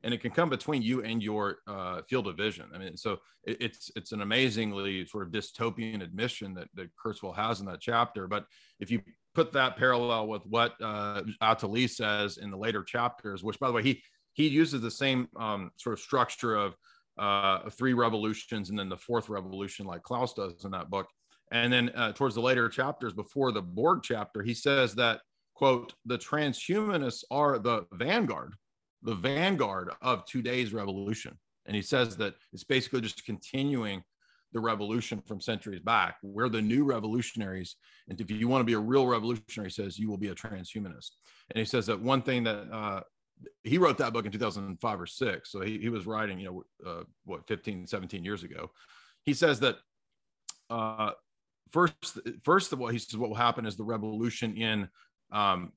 and 0.03 0.13
it 0.13 0.21
can 0.21 0.31
come 0.31 0.49
between 0.49 0.81
you 0.81 1.03
and 1.03 1.23
your 1.23 1.57
uh, 1.67 2.01
field 2.09 2.27
of 2.27 2.35
vision. 2.35 2.65
I 2.73 2.77
mean, 2.77 2.97
so 2.97 3.19
it, 3.43 3.57
it's 3.61 3.91
it's 3.95 4.11
an 4.11 4.21
amazingly 4.21 5.05
sort 5.05 5.25
of 5.25 5.31
dystopian 5.31 6.03
admission 6.03 6.53
that 6.55 6.67
that 6.75 6.89
Kurzweil 6.95 7.35
has 7.35 7.59
in 7.59 7.65
that 7.67 7.81
chapter. 7.81 8.27
But 8.27 8.45
if 8.79 8.91
you 8.91 9.01
put 9.33 9.53
that 9.53 9.77
parallel 9.77 10.27
with 10.27 10.45
what 10.45 10.73
uh, 10.81 11.23
Attali 11.41 11.89
says 11.89 12.37
in 12.37 12.51
the 12.51 12.57
later 12.57 12.83
chapters, 12.83 13.43
which 13.43 13.59
by 13.59 13.67
the 13.67 13.73
way 13.73 13.83
he 13.83 14.03
he 14.33 14.47
uses 14.47 14.81
the 14.81 14.91
same 14.91 15.27
um, 15.37 15.71
sort 15.77 15.93
of 15.93 15.99
structure 15.99 16.55
of 16.55 16.75
uh, 17.17 17.69
three 17.69 17.93
revolutions 17.93 18.69
and 18.69 18.79
then 18.79 18.89
the 18.89 18.97
fourth 18.97 19.29
revolution, 19.29 19.85
like 19.85 20.03
Klaus 20.03 20.33
does 20.33 20.65
in 20.65 20.71
that 20.71 20.89
book. 20.89 21.07
And 21.51 21.71
then 21.71 21.91
uh, 21.95 22.13
towards 22.13 22.33
the 22.33 22.41
later 22.41 22.67
chapters, 22.67 23.13
before 23.13 23.51
the 23.51 23.61
Borg 23.61 23.99
chapter, 24.01 24.41
he 24.41 24.55
says 24.55 24.95
that 24.95 25.21
quote 25.53 25.93
the 26.05 26.17
transhumanists 26.17 27.23
are 27.29 27.59
the 27.59 27.85
vanguard 27.93 28.55
the 29.03 29.15
vanguard 29.15 29.91
of 30.01 30.25
today's 30.25 30.73
revolution. 30.73 31.37
And 31.65 31.75
he 31.75 31.81
says 31.81 32.17
that 32.17 32.35
it's 32.51 32.63
basically 32.63 33.01
just 33.01 33.25
continuing 33.25 34.03
the 34.53 34.59
revolution 34.59 35.21
from 35.25 35.41
centuries 35.41 35.81
back. 35.81 36.17
We're 36.21 36.49
the 36.49 36.61
new 36.61 36.83
revolutionaries. 36.83 37.75
And 38.07 38.19
if 38.21 38.29
you 38.29 38.47
want 38.47 38.61
to 38.61 38.65
be 38.65 38.73
a 38.73 38.79
real 38.79 39.07
revolutionary, 39.07 39.69
he 39.69 39.73
says 39.73 39.97
you 39.97 40.09
will 40.09 40.17
be 40.17 40.29
a 40.29 40.35
transhumanist. 40.35 41.11
And 41.49 41.57
he 41.57 41.65
says 41.65 41.87
that 41.87 41.99
one 41.99 42.21
thing 42.21 42.43
that 42.43 42.71
uh, 42.71 43.01
he 43.63 43.77
wrote 43.77 43.97
that 43.97 44.13
book 44.13 44.25
in 44.25 44.31
2005 44.31 45.01
or 45.01 45.05
six. 45.05 45.51
So 45.51 45.61
he, 45.61 45.79
he 45.79 45.89
was 45.89 46.05
writing, 46.05 46.39
you 46.39 46.45
know, 46.45 46.89
uh, 46.89 47.03
what, 47.25 47.47
15, 47.47 47.87
17 47.87 48.23
years 48.23 48.43
ago. 48.43 48.69
He 49.23 49.33
says 49.33 49.59
that 49.61 49.77
uh, 50.69 51.11
first, 51.71 52.19
first 52.43 52.73
of 52.73 52.81
all, 52.81 52.87
he 52.87 52.99
says 52.99 53.17
what 53.17 53.29
will 53.29 53.35
happen 53.35 53.65
is 53.65 53.75
the 53.75 53.83
revolution 53.83 54.55
in 54.55 54.87
um, 55.31 55.71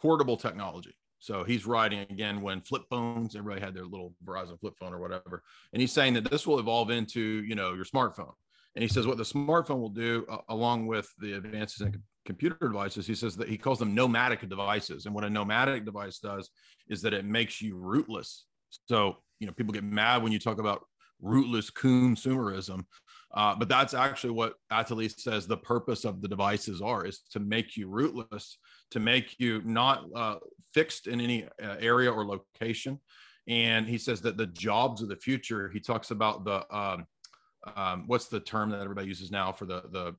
portable 0.00 0.36
technology. 0.36 0.94
So 1.20 1.44
he's 1.44 1.66
writing 1.66 2.00
again 2.10 2.40
when 2.40 2.62
flip 2.62 2.82
phones, 2.88 3.36
everybody 3.36 3.60
had 3.60 3.74
their 3.74 3.84
little 3.84 4.14
Verizon 4.24 4.58
flip 4.58 4.74
phone 4.80 4.94
or 4.94 4.98
whatever. 4.98 5.42
And 5.72 5.80
he's 5.80 5.92
saying 5.92 6.14
that 6.14 6.30
this 6.30 6.46
will 6.46 6.58
evolve 6.58 6.90
into, 6.90 7.20
you 7.20 7.54
know, 7.54 7.74
your 7.74 7.84
smartphone. 7.84 8.32
And 8.74 8.82
he 8.82 8.88
says 8.88 9.06
what 9.06 9.18
the 9.18 9.24
smartphone 9.24 9.80
will 9.80 9.90
do, 9.90 10.24
uh, 10.30 10.38
along 10.48 10.86
with 10.86 11.12
the 11.18 11.34
advances 11.34 11.82
in 11.82 12.02
computer 12.24 12.56
devices, 12.60 13.06
he 13.06 13.14
says 13.14 13.36
that 13.36 13.48
he 13.48 13.58
calls 13.58 13.78
them 13.78 13.94
nomadic 13.94 14.48
devices. 14.48 15.04
And 15.04 15.14
what 15.14 15.24
a 15.24 15.30
nomadic 15.30 15.84
device 15.84 16.18
does 16.18 16.48
is 16.88 17.02
that 17.02 17.12
it 17.12 17.24
makes 17.24 17.60
you 17.60 17.76
rootless. 17.76 18.46
So, 18.88 19.18
you 19.40 19.46
know, 19.46 19.52
people 19.52 19.74
get 19.74 19.84
mad 19.84 20.22
when 20.22 20.32
you 20.32 20.38
talk 20.38 20.58
about 20.58 20.84
rootless 21.20 21.70
consumerism. 21.70 22.84
Uh, 23.32 23.54
but 23.54 23.68
that's 23.68 23.94
actually 23.94 24.30
what 24.30 24.54
Attali 24.72 25.12
says 25.16 25.46
the 25.46 25.56
purpose 25.56 26.04
of 26.04 26.20
the 26.20 26.28
devices 26.28 26.82
are 26.82 27.06
is 27.06 27.20
to 27.30 27.38
make 27.38 27.76
you 27.76 27.88
rootless, 27.88 28.58
to 28.90 28.98
make 28.98 29.38
you 29.38 29.62
not 29.64 30.04
uh, 30.16 30.36
fixed 30.74 31.06
in 31.06 31.20
any 31.20 31.44
uh, 31.62 31.76
area 31.78 32.10
or 32.10 32.26
location. 32.26 32.98
And 33.46 33.86
he 33.86 33.98
says 33.98 34.20
that 34.22 34.36
the 34.36 34.46
jobs 34.46 35.00
of 35.02 35.08
the 35.08 35.16
future, 35.16 35.70
he 35.72 35.80
talks 35.80 36.10
about 36.10 36.44
the, 36.44 36.76
um, 36.76 37.06
um, 37.76 38.04
what's 38.06 38.26
the 38.26 38.40
term 38.40 38.70
that 38.70 38.80
everybody 38.80 39.06
uses 39.06 39.30
now 39.30 39.52
for 39.52 39.64
the, 39.64 39.82
the, 39.92 40.14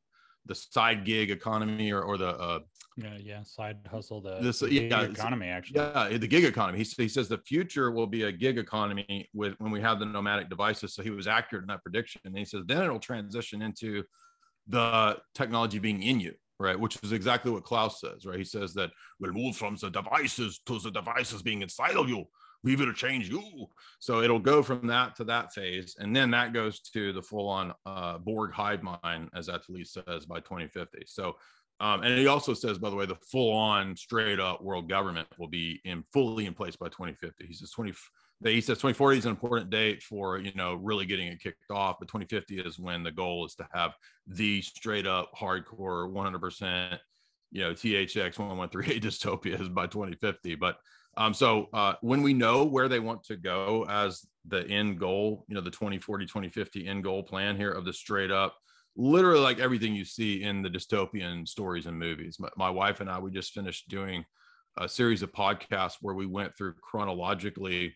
the 0.45 0.55
side 0.55 1.05
gig 1.05 1.31
economy 1.31 1.91
or, 1.91 2.01
or 2.01 2.17
the 2.17 2.29
uh, 2.29 2.59
yeah 2.97 3.17
yeah 3.19 3.43
side 3.43 3.77
hustle 3.89 4.21
the, 4.21 4.39
this, 4.39 4.59
the 4.59 4.73
yeah, 4.73 5.01
economy 5.01 5.47
actually. 5.47 5.79
yeah 5.79 6.17
the 6.17 6.27
gig 6.27 6.43
economy. 6.43 6.79
He, 6.79 7.03
he 7.03 7.07
says 7.07 7.27
the 7.27 7.37
future 7.39 7.91
will 7.91 8.07
be 8.07 8.23
a 8.23 8.31
gig 8.31 8.57
economy 8.57 9.29
with 9.33 9.53
when 9.59 9.71
we 9.71 9.81
have 9.81 9.99
the 9.99 10.05
nomadic 10.05 10.49
devices. 10.49 10.93
So 10.93 11.03
he 11.03 11.09
was 11.09 11.27
accurate 11.27 11.63
in 11.63 11.67
that 11.67 11.83
prediction. 11.83 12.21
And 12.25 12.37
he 12.37 12.45
says 12.45 12.63
then 12.65 12.83
it'll 12.83 12.99
transition 12.99 13.61
into 13.61 14.03
the 14.67 15.17
technology 15.35 15.79
being 15.79 16.03
in 16.03 16.19
you 16.19 16.33
right? 16.59 16.79
Which 16.79 16.99
is 17.01 17.11
exactly 17.11 17.51
what 17.51 17.63
klaus 17.63 18.01
says 18.01 18.25
right? 18.25 18.37
He 18.37 18.43
says 18.43 18.73
that 18.75 18.91
we'll 19.19 19.33
move 19.33 19.55
from 19.55 19.75
the 19.77 19.89
devices 19.89 20.59
to 20.65 20.79
the 20.79 20.91
devices 20.91 21.41
being 21.41 21.61
inside 21.61 21.95
of 21.95 22.09
you 22.09 22.25
we 22.63 22.75
will 22.75 22.93
change 22.93 23.29
you. 23.29 23.67
So 23.99 24.21
it'll 24.21 24.39
go 24.39 24.61
from 24.61 24.87
that 24.87 25.15
to 25.17 25.23
that 25.25 25.53
phase. 25.53 25.95
And 25.99 26.15
then 26.15 26.31
that 26.31 26.53
goes 26.53 26.79
to 26.93 27.11
the 27.13 27.21
full 27.21 27.47
on 27.47 27.73
uh, 27.85 28.17
Borg 28.19 28.51
hive 28.51 28.83
mind, 28.83 29.29
as 29.35 29.47
Attali 29.47 29.85
says, 29.85 30.25
by 30.25 30.39
2050. 30.39 31.03
So, 31.07 31.35
um, 31.79 32.03
and 32.03 32.17
he 32.17 32.27
also 32.27 32.53
says, 32.53 32.77
by 32.77 32.91
the 32.91 32.95
way, 32.95 33.07
the 33.07 33.15
full 33.15 33.51
on 33.53 33.95
straight 33.95 34.39
up 34.39 34.61
world 34.61 34.87
government 34.87 35.27
will 35.39 35.47
be 35.47 35.81
in 35.83 36.03
fully 36.13 36.45
in 36.45 36.53
place 36.53 36.75
by 36.75 36.87
2050. 36.87 37.47
He 37.47 37.53
says 37.53 37.71
20, 37.71 37.93
he 38.43 38.61
says 38.61 38.77
2040 38.77 39.17
is 39.17 39.25
an 39.25 39.31
important 39.31 39.71
date 39.71 40.03
for, 40.03 40.37
you 40.37 40.53
know, 40.53 40.75
really 40.75 41.07
getting 41.07 41.27
it 41.27 41.41
kicked 41.41 41.71
off. 41.71 41.97
But 41.99 42.07
2050 42.09 42.59
is 42.59 42.77
when 42.77 43.01
the 43.01 43.11
goal 43.11 43.45
is 43.47 43.55
to 43.55 43.67
have 43.73 43.93
the 44.27 44.61
straight 44.61 45.07
up 45.07 45.31
hardcore 45.35 46.11
100%, 46.11 46.99
you 47.51 47.61
know, 47.61 47.73
THX 47.73 48.37
1138 48.37 49.03
dystopias 49.03 49.73
by 49.73 49.87
2050. 49.87 50.53
But 50.55 50.77
um, 51.17 51.33
so 51.33 51.67
uh, 51.73 51.93
when 52.01 52.21
we 52.21 52.33
know 52.33 52.63
where 52.63 52.87
they 52.87 52.99
want 52.99 53.23
to 53.25 53.35
go 53.35 53.85
as 53.89 54.25
the 54.47 54.65
end 54.67 54.99
goal, 54.99 55.45
you 55.47 55.55
know, 55.55 55.61
the 55.61 55.69
2040, 55.69 56.25
2050 56.25 56.87
end 56.87 57.03
goal 57.03 57.23
plan 57.23 57.57
here 57.57 57.71
of 57.71 57.85
the 57.85 57.93
straight 57.93 58.31
up, 58.31 58.55
literally 58.95 59.41
like 59.41 59.59
everything 59.59 59.93
you 59.93 60.05
see 60.05 60.43
in 60.43 60.61
the 60.61 60.69
dystopian 60.69 61.47
stories 61.47 61.85
and 61.85 61.97
movies. 61.97 62.37
My, 62.39 62.49
my 62.57 62.69
wife 62.69 63.01
and 63.01 63.09
I, 63.09 63.19
we 63.19 63.31
just 63.31 63.53
finished 63.53 63.89
doing 63.89 64.25
a 64.77 64.87
series 64.87 65.21
of 65.21 65.31
podcasts 65.33 65.97
where 66.01 66.15
we 66.15 66.25
went 66.25 66.55
through 66.57 66.75
chronologically, 66.81 67.95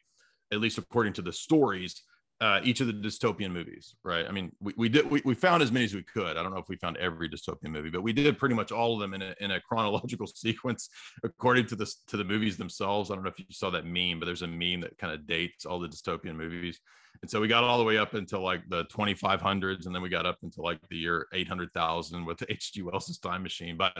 at 0.52 0.60
least 0.60 0.78
according 0.78 1.14
to 1.14 1.22
the 1.22 1.34
stories, 1.34 2.02
uh, 2.42 2.60
each 2.64 2.82
of 2.82 2.88
the 2.88 2.94
dystopian 2.94 3.52
movies, 3.52 3.96
right? 4.04 4.26
I 4.28 4.32
mean, 4.32 4.52
we, 4.60 4.74
we 4.78 4.90
did 4.90 5.10
we, 5.10 5.22
we 5.24 5.34
found 5.34 5.64
as 5.64 5.72
many 5.72 5.86
as 5.86 5.94
we 5.94 6.04
could. 6.04 6.38
I 6.38 6.44
don't 6.44 6.54
know 6.54 6.60
if 6.60 6.68
we 6.68 6.76
found 6.76 6.98
every 6.98 7.30
dystopian 7.30 7.70
movie, 7.70 7.90
but 7.90 8.02
we 8.02 8.12
did 8.12 8.38
pretty 8.38 8.56
much 8.56 8.72
all 8.72 8.94
of 8.96 9.00
them 9.00 9.14
in 9.14 9.22
a, 9.22 9.36
in 9.40 9.52
a 9.52 9.62
chronological 9.70 10.28
sequence 10.28 10.90
according 11.24 11.68
to 11.68 11.76
the 11.76 11.92
to 12.08 12.18
the 12.18 12.26
movies 12.26 12.58
themselves. 12.58 13.10
I 13.10 13.16
don't 13.16 13.24
know 13.24 13.30
if 13.30 13.40
you 13.40 13.46
saw 13.52 13.70
that 13.72 13.86
meme, 13.86 14.20
but 14.20 14.26
there's 14.26 14.42
a 14.42 14.48
meme 14.48 14.82
that 14.82 14.98
kind 14.98 15.14
of 15.14 15.26
dates 15.26 15.66
all 15.66 15.80
the 15.80 15.88
dystopian 15.88 16.36
movies. 16.36 16.80
And 17.22 17.32
so 17.32 17.40
we 17.40 17.48
got 17.48 17.64
all 17.64 17.78
the 17.78 17.84
way 17.86 17.98
up 17.98 18.14
until 18.14 18.42
like 18.42 18.62
the 18.68 18.84
2500s, 18.86 19.86
and 19.86 19.96
then 19.96 20.02
we 20.02 20.10
got 20.10 20.26
up 20.26 20.38
into 20.44 20.62
like 20.62 20.80
the 20.90 20.98
year 20.98 21.28
800,000 21.34 22.26
with 22.26 22.44
H.G. 22.50 22.82
Wells's 22.84 23.18
Time 23.18 23.42
Machine. 23.42 23.78
But 23.78 23.94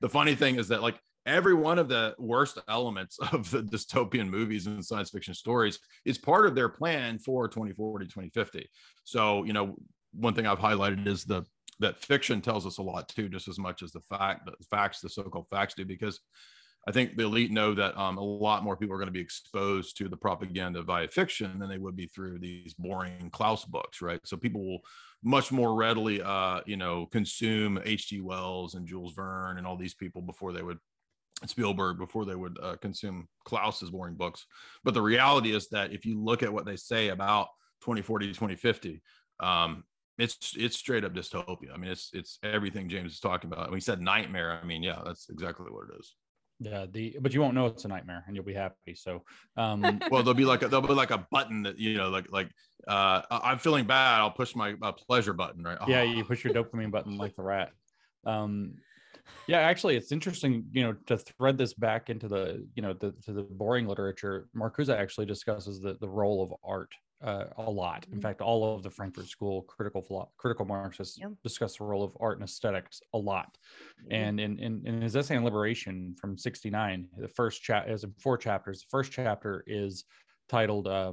the 0.00 0.08
funny 0.08 0.36
thing 0.36 0.56
is 0.56 0.68
that 0.68 0.80
like 0.80 1.00
every 1.26 1.54
one 1.54 1.78
of 1.78 1.88
the 1.88 2.14
worst 2.18 2.58
elements 2.68 3.18
of 3.32 3.50
the 3.50 3.62
dystopian 3.62 4.28
movies 4.28 4.66
and 4.66 4.84
science 4.84 5.10
fiction 5.10 5.34
stories 5.34 5.78
is 6.04 6.18
part 6.18 6.46
of 6.46 6.54
their 6.54 6.68
plan 6.68 7.18
for 7.18 7.48
2040 7.48 8.06
2050 8.06 8.68
so 9.04 9.44
you 9.44 9.52
know 9.52 9.76
one 10.12 10.34
thing 10.34 10.46
i've 10.46 10.58
highlighted 10.58 11.06
is 11.06 11.24
the 11.24 11.44
that 11.78 11.98
fiction 11.98 12.40
tells 12.40 12.66
us 12.66 12.78
a 12.78 12.82
lot 12.82 13.08
too 13.08 13.28
just 13.28 13.48
as 13.48 13.58
much 13.58 13.82
as 13.82 13.92
the 13.92 14.00
fact 14.00 14.46
the 14.46 14.52
facts 14.70 15.00
the 15.00 15.08
so-called 15.08 15.46
facts 15.50 15.74
do 15.74 15.84
because 15.84 16.20
i 16.88 16.92
think 16.92 17.16
the 17.16 17.24
elite 17.24 17.50
know 17.50 17.74
that 17.74 17.96
um, 17.98 18.18
a 18.18 18.22
lot 18.22 18.64
more 18.64 18.76
people 18.76 18.94
are 18.94 18.98
going 18.98 19.06
to 19.06 19.12
be 19.12 19.20
exposed 19.20 19.96
to 19.96 20.08
the 20.08 20.16
propaganda 20.16 20.82
via 20.82 21.08
fiction 21.08 21.58
than 21.58 21.68
they 21.68 21.78
would 21.78 21.96
be 21.96 22.06
through 22.06 22.38
these 22.38 22.74
boring 22.74 23.30
klaus 23.30 23.64
books 23.64 24.02
right? 24.02 24.20
So 24.24 24.36
people 24.36 24.64
will 24.64 24.80
much 25.22 25.52
more 25.52 25.74
readily 25.74 26.22
uh, 26.22 26.60
you 26.66 26.76
know 26.76 27.06
consume 27.06 27.78
hg 27.84 28.22
wells 28.22 28.74
and 28.74 28.86
jules 28.86 29.12
verne 29.14 29.58
and 29.58 29.66
all 29.66 29.76
these 29.76 29.94
people 29.94 30.22
before 30.22 30.52
they 30.52 30.62
would 30.62 30.78
Spielberg 31.46 31.98
before 31.98 32.24
they 32.24 32.34
would 32.34 32.58
uh, 32.62 32.76
consume 32.76 33.28
Klaus's 33.44 33.90
boring 33.90 34.14
books. 34.14 34.46
But 34.84 34.94
the 34.94 35.02
reality 35.02 35.54
is 35.54 35.68
that 35.68 35.92
if 35.92 36.04
you 36.04 36.22
look 36.22 36.42
at 36.42 36.52
what 36.52 36.66
they 36.66 36.76
say 36.76 37.08
about 37.08 37.48
2040 37.82 38.26
to 38.26 38.32
2050, 38.32 39.02
um, 39.40 39.84
it's 40.18 40.54
it's 40.56 40.76
straight 40.76 41.04
up 41.04 41.14
dystopia. 41.14 41.72
I 41.72 41.78
mean, 41.78 41.90
it's 41.90 42.10
it's 42.12 42.38
everything 42.42 42.88
James 42.88 43.14
is 43.14 43.20
talking 43.20 43.50
about. 43.50 43.70
When 43.70 43.78
he 43.78 43.80
said 43.80 44.00
nightmare, 44.00 44.58
I 44.62 44.66
mean, 44.66 44.82
yeah, 44.82 45.00
that's 45.04 45.30
exactly 45.30 45.66
what 45.70 45.84
it 45.88 45.98
is. 45.98 46.14
Yeah, 46.62 46.84
the 46.90 47.16
but 47.20 47.32
you 47.32 47.40
won't 47.40 47.54
know 47.54 47.66
it's 47.66 47.86
a 47.86 47.88
nightmare, 47.88 48.22
and 48.26 48.36
you'll 48.36 48.44
be 48.44 48.52
happy. 48.52 48.94
So, 48.94 49.22
um, 49.56 49.80
well, 50.10 50.22
there'll 50.22 50.34
be 50.34 50.44
like 50.44 50.62
a, 50.62 50.68
there'll 50.68 50.86
be 50.86 50.92
like 50.92 51.10
a 51.10 51.26
button 51.30 51.62
that 51.62 51.78
you 51.78 51.96
know, 51.96 52.10
like 52.10 52.30
like 52.30 52.50
uh, 52.86 53.22
I'm 53.30 53.58
feeling 53.58 53.86
bad. 53.86 54.20
I'll 54.20 54.30
push 54.30 54.54
my 54.54 54.74
uh, 54.82 54.92
pleasure 54.92 55.32
button, 55.32 55.64
right? 55.64 55.78
Yeah, 55.88 56.02
you 56.02 56.22
push 56.22 56.44
your 56.44 56.52
dopamine 56.52 56.90
button 56.90 57.16
like 57.16 57.34
the 57.34 57.42
rat. 57.42 57.70
Um, 58.26 58.74
yeah, 59.46 59.58
actually, 59.58 59.96
it's 59.96 60.12
interesting, 60.12 60.64
you 60.72 60.82
know, 60.82 60.94
to 61.06 61.18
thread 61.18 61.58
this 61.58 61.74
back 61.74 62.10
into 62.10 62.28
the, 62.28 62.66
you 62.74 62.82
know, 62.82 62.92
the, 62.92 63.12
to 63.24 63.32
the 63.32 63.42
boring 63.42 63.86
literature. 63.86 64.48
Marcuse 64.56 64.94
actually 64.94 65.26
discusses 65.26 65.80
the 65.80 65.96
the 66.00 66.08
role 66.08 66.42
of 66.42 66.52
art 66.64 66.92
uh, 67.22 67.44
a 67.58 67.70
lot. 67.70 68.06
In 68.06 68.12
mm-hmm. 68.12 68.20
fact, 68.20 68.40
all 68.40 68.74
of 68.74 68.82
the 68.82 68.90
Frankfurt 68.90 69.28
School 69.28 69.62
critical 69.62 70.32
critical 70.36 70.64
Marxists 70.64 71.18
discuss 71.42 71.76
the 71.76 71.84
role 71.84 72.02
of 72.02 72.16
art 72.20 72.38
and 72.38 72.48
aesthetics 72.48 73.00
a 73.14 73.18
lot. 73.18 73.56
Mm-hmm. 74.02 74.14
And 74.14 74.40
in, 74.40 74.58
in, 74.58 74.86
in 74.86 75.02
his 75.02 75.16
essay 75.16 75.36
on 75.36 75.44
liberation 75.44 76.14
from 76.20 76.38
'69, 76.38 77.08
the 77.18 77.28
first 77.28 77.62
chapter 77.62 77.92
is 77.92 78.04
in 78.04 78.12
four 78.18 78.38
chapters. 78.38 78.80
The 78.80 78.90
first 78.90 79.12
chapter 79.12 79.64
is 79.66 80.04
titled 80.48 80.88
uh, 80.88 81.12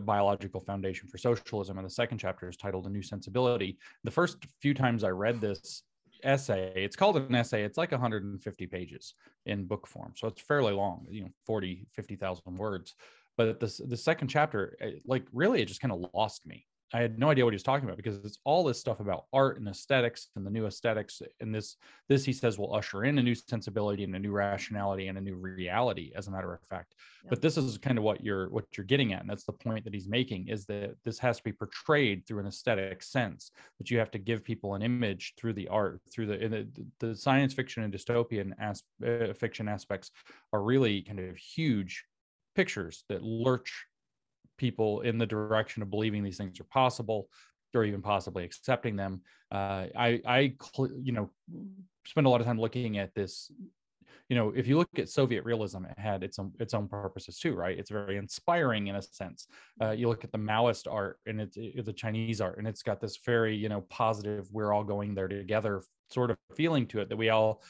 biological 0.00 0.60
foundation 0.60 1.08
for 1.08 1.18
socialism 1.18 1.76
and 1.76 1.86
the 1.86 1.90
second 1.90 2.18
chapter 2.18 2.48
is 2.48 2.56
titled 2.56 2.86
a 2.86 2.90
new 2.90 3.02
sensibility 3.02 3.76
the 4.04 4.10
first 4.10 4.38
few 4.62 4.72
times 4.72 5.04
i 5.04 5.10
read 5.10 5.40
this 5.40 5.82
essay. 6.24 6.72
It's 6.76 6.96
called 6.96 7.16
an 7.16 7.34
essay. 7.34 7.64
It's 7.64 7.78
like 7.78 7.92
150 7.92 8.66
pages 8.66 9.14
in 9.46 9.66
book 9.66 9.86
form. 9.86 10.12
So 10.16 10.28
it's 10.28 10.40
fairly 10.42 10.72
long 10.72 11.06
you 11.10 11.22
know 11.22 11.30
40 11.46 11.86
50000 11.92 12.56
words. 12.56 12.94
But 13.36 13.60
the 13.60 13.84
the 13.86 13.96
second 13.96 14.28
chapter 14.28 14.76
eh, 14.80 14.92
like 15.06 15.26
really 15.32 15.62
it 15.62 15.66
just 15.66 15.80
kind 15.80 15.92
of 15.92 16.04
lost 16.14 16.46
me 16.46 16.66
i 16.94 17.00
had 17.00 17.18
no 17.18 17.28
idea 17.28 17.44
what 17.44 17.52
he 17.52 17.56
was 17.56 17.62
talking 17.62 17.84
about 17.84 17.96
because 17.96 18.24
it's 18.24 18.38
all 18.44 18.64
this 18.64 18.80
stuff 18.80 19.00
about 19.00 19.26
art 19.32 19.58
and 19.58 19.68
aesthetics 19.68 20.28
and 20.36 20.46
the 20.46 20.50
new 20.50 20.66
aesthetics 20.66 21.20
and 21.40 21.54
this 21.54 21.76
this 22.08 22.24
he 22.24 22.32
says 22.32 22.58
will 22.58 22.74
usher 22.74 23.04
in 23.04 23.18
a 23.18 23.22
new 23.22 23.34
sensibility 23.34 24.04
and 24.04 24.14
a 24.14 24.18
new 24.18 24.32
rationality 24.32 25.08
and 25.08 25.18
a 25.18 25.20
new 25.20 25.34
reality 25.34 26.12
as 26.14 26.28
a 26.28 26.30
matter 26.30 26.54
of 26.54 26.60
fact 26.62 26.94
yeah. 27.24 27.30
but 27.30 27.42
this 27.42 27.58
is 27.58 27.76
kind 27.76 27.98
of 27.98 28.04
what 28.04 28.24
you're 28.24 28.48
what 28.50 28.64
you're 28.76 28.86
getting 28.86 29.12
at 29.12 29.20
and 29.20 29.28
that's 29.28 29.44
the 29.44 29.52
point 29.52 29.84
that 29.84 29.92
he's 29.92 30.08
making 30.08 30.48
is 30.48 30.64
that 30.64 30.94
this 31.04 31.18
has 31.18 31.36
to 31.38 31.42
be 31.42 31.52
portrayed 31.52 32.26
through 32.26 32.40
an 32.40 32.46
aesthetic 32.46 33.02
sense 33.02 33.50
that 33.78 33.90
you 33.90 33.98
have 33.98 34.10
to 34.10 34.18
give 34.18 34.44
people 34.44 34.74
an 34.74 34.82
image 34.82 35.34
through 35.36 35.52
the 35.52 35.68
art 35.68 36.00
through 36.10 36.26
the 36.26 36.36
the, 36.48 36.86
the 37.00 37.14
science 37.14 37.52
fiction 37.52 37.82
and 37.82 37.92
dystopian 37.92 38.52
as, 38.58 38.82
uh, 39.04 39.32
fiction 39.34 39.68
aspects 39.68 40.10
are 40.52 40.62
really 40.62 41.02
kind 41.02 41.18
of 41.18 41.36
huge 41.36 42.04
pictures 42.54 43.04
that 43.08 43.22
lurch 43.22 43.86
people 44.56 45.00
in 45.02 45.18
the 45.18 45.26
direction 45.26 45.82
of 45.82 45.90
believing 45.90 46.22
these 46.22 46.36
things 46.36 46.60
are 46.60 46.64
possible 46.64 47.28
or 47.74 47.84
even 47.84 48.02
possibly 48.02 48.44
accepting 48.44 48.96
them. 48.96 49.20
Uh, 49.50 49.86
I, 49.96 50.20
I, 50.26 50.54
you 51.02 51.12
know, 51.12 51.30
spend 52.06 52.26
a 52.26 52.30
lot 52.30 52.40
of 52.40 52.46
time 52.46 52.60
looking 52.60 52.98
at 52.98 53.14
this. 53.14 53.50
You 54.28 54.36
know, 54.36 54.52
if 54.56 54.66
you 54.66 54.78
look 54.78 54.88
at 54.96 55.08
Soviet 55.08 55.44
realism, 55.44 55.84
it 55.84 55.98
had 55.98 56.22
its 56.22 56.38
own 56.38 56.52
its 56.58 56.72
own 56.72 56.88
purposes 56.88 57.38
too, 57.38 57.54
right? 57.54 57.78
It's 57.78 57.90
very 57.90 58.16
inspiring 58.16 58.86
in 58.86 58.96
a 58.96 59.02
sense. 59.02 59.46
Uh, 59.82 59.90
you 59.90 60.08
look 60.08 60.24
at 60.24 60.32
the 60.32 60.38
Maoist 60.38 60.90
art 60.90 61.18
and 61.26 61.40
it's 61.40 61.56
it, 61.56 61.84
the 61.84 61.92
Chinese 61.92 62.40
art, 62.40 62.58
and 62.58 62.66
it's 62.66 62.82
got 62.82 63.00
this 63.00 63.18
very 63.18 63.54
you 63.54 63.68
know 63.68 63.82
positive, 63.90 64.48
we're 64.50 64.72
all 64.72 64.84
going 64.84 65.14
there 65.14 65.28
together 65.28 65.82
sort 66.10 66.30
of 66.30 66.38
feeling 66.54 66.86
to 66.86 67.00
it 67.00 67.08
that 67.08 67.16
we 67.16 67.28
all 67.28 67.62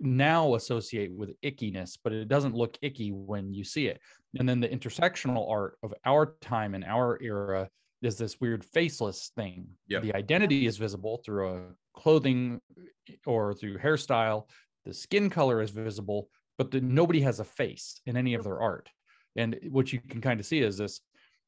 now 0.00 0.54
associate 0.54 1.12
with 1.12 1.40
ickiness, 1.42 1.98
but 2.02 2.12
it 2.12 2.28
doesn't 2.28 2.54
look 2.54 2.78
icky 2.82 3.12
when 3.12 3.52
you 3.52 3.64
see 3.64 3.86
it. 3.86 4.00
And 4.38 4.48
then 4.48 4.60
the 4.60 4.68
intersectional 4.68 5.50
art 5.50 5.78
of 5.82 5.94
our 6.04 6.36
time 6.40 6.74
and 6.74 6.84
our 6.84 7.18
era 7.20 7.68
is 8.02 8.16
this 8.16 8.40
weird 8.40 8.64
faceless 8.64 9.30
thing. 9.36 9.66
Yep. 9.88 10.02
The 10.02 10.14
identity 10.14 10.66
is 10.66 10.78
visible 10.78 11.20
through 11.24 11.48
a 11.50 11.62
clothing 11.94 12.60
eh, 13.08 13.14
or 13.26 13.54
through 13.54 13.78
hairstyle. 13.78 14.48
The 14.86 14.94
skin 14.94 15.28
color 15.28 15.60
is 15.60 15.70
visible, 15.70 16.28
but 16.56 16.70
the, 16.70 16.80
nobody 16.80 17.20
has 17.20 17.40
a 17.40 17.44
face 17.44 18.00
in 18.06 18.16
any 18.16 18.34
of 18.34 18.44
their 18.44 18.60
art. 18.60 18.88
And 19.36 19.58
what 19.70 19.92
you 19.92 20.00
can 20.00 20.20
kind 20.20 20.40
of 20.40 20.46
see 20.46 20.60
is 20.60 20.78
this 20.78 21.00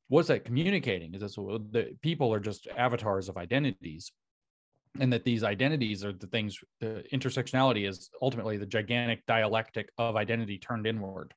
what's 0.08 0.28
that 0.28 0.44
communicating? 0.44 1.14
Is 1.14 1.22
this 1.22 1.36
the 1.36 1.96
people 2.02 2.34
are 2.34 2.40
just 2.40 2.68
avatars 2.76 3.28
of 3.28 3.38
identities 3.38 4.12
and 5.00 5.12
that 5.12 5.24
these 5.24 5.42
identities 5.42 6.04
are 6.04 6.12
the 6.12 6.26
things 6.26 6.58
the 6.80 7.04
intersectionality 7.12 7.88
is 7.88 8.10
ultimately 8.20 8.56
the 8.56 8.66
gigantic 8.66 9.24
dialectic 9.26 9.88
of 9.98 10.16
identity 10.16 10.58
turned 10.58 10.86
inward 10.86 11.32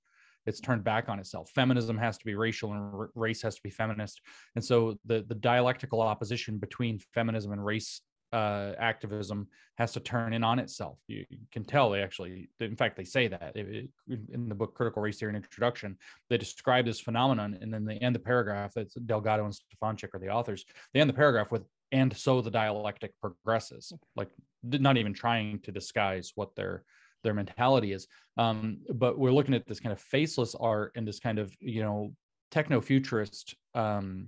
it's 0.46 0.60
turned 0.60 0.84
back 0.84 1.10
on 1.10 1.20
itself 1.20 1.50
feminism 1.56 1.98
has 1.98 2.18
to 2.18 2.26
be 2.26 2.36
racial 2.36 2.74
and 2.74 3.10
race 3.16 3.42
has 3.42 3.56
to 3.56 3.62
be 3.64 3.70
feminist 3.70 4.22
and 4.56 4.64
so 4.64 4.98
the 5.06 5.24
the 5.28 5.36
dialectical 5.36 6.02
opposition 6.02 6.58
between 6.58 7.00
feminism 7.14 7.52
and 7.52 7.64
race 7.64 8.02
uh, 8.34 8.74
activism 8.80 9.48
has 9.78 9.94
to 9.94 10.00
turn 10.00 10.34
in 10.34 10.44
on 10.44 10.60
itself. 10.60 10.98
You, 11.08 11.26
you, 11.30 11.38
can 11.52 11.64
tell 11.64 11.90
they 11.90 12.02
actually, 12.02 12.50
in 12.60 12.76
fact, 12.76 12.98
they 12.98 13.06
say 13.06 13.28
that 13.30 13.54
it, 13.56 13.90
it, 14.08 14.20
in 14.34 14.50
the 14.50 14.56
book 14.56 14.74
Critical 14.74 15.02
Race 15.02 15.20
Theory 15.20 15.30
and 15.34 15.44
Introduction, 15.44 15.98
they 16.30 16.38
describe 16.38 16.86
this 16.86 17.00
phenomenon, 17.00 17.58
and 17.62 17.74
then 17.74 17.86
they 17.86 17.96
end 17.98 18.14
the 18.14 18.20
paragraph. 18.20 18.74
That's 18.76 18.94
Delgado 18.96 19.46
and 19.46 19.54
Stefancic 19.54 20.14
are 20.14 20.20
the 20.20 20.30
authors. 20.30 20.66
They 20.94 21.00
end 21.00 21.10
the 21.10 21.14
paragraph 21.14 21.52
with 21.52 21.64
and 21.92 22.16
so 22.16 22.42
the 22.42 22.52
dialectic 22.52 23.14
progresses 23.22 23.94
like 24.16 24.30
not 24.64 24.98
even 24.98 25.14
trying 25.14 25.60
to 25.60 25.72
disguise 25.72 26.32
what 26.36 26.56
their 26.56 26.84
their 27.24 27.34
mentality 27.34 27.92
is. 27.92 28.08
Um, 28.38 28.78
but 28.94 29.18
we're 29.18 29.32
looking 29.32 29.56
at 29.56 29.66
this 29.66 29.80
kind 29.80 29.94
of 29.94 30.00
faceless 30.00 30.56
art 30.56 30.92
and 30.96 31.08
this 31.08 31.20
kind 31.20 31.40
of 31.40 31.54
you 31.60 31.82
know 31.82 32.14
techno 32.52 32.82
futurist 32.82 33.56
um, 33.74 34.28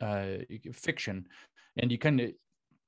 uh, 0.00 0.38
fiction. 0.72 1.26
And 1.76 1.90
you 1.90 1.98
kind 1.98 2.20
of 2.20 2.32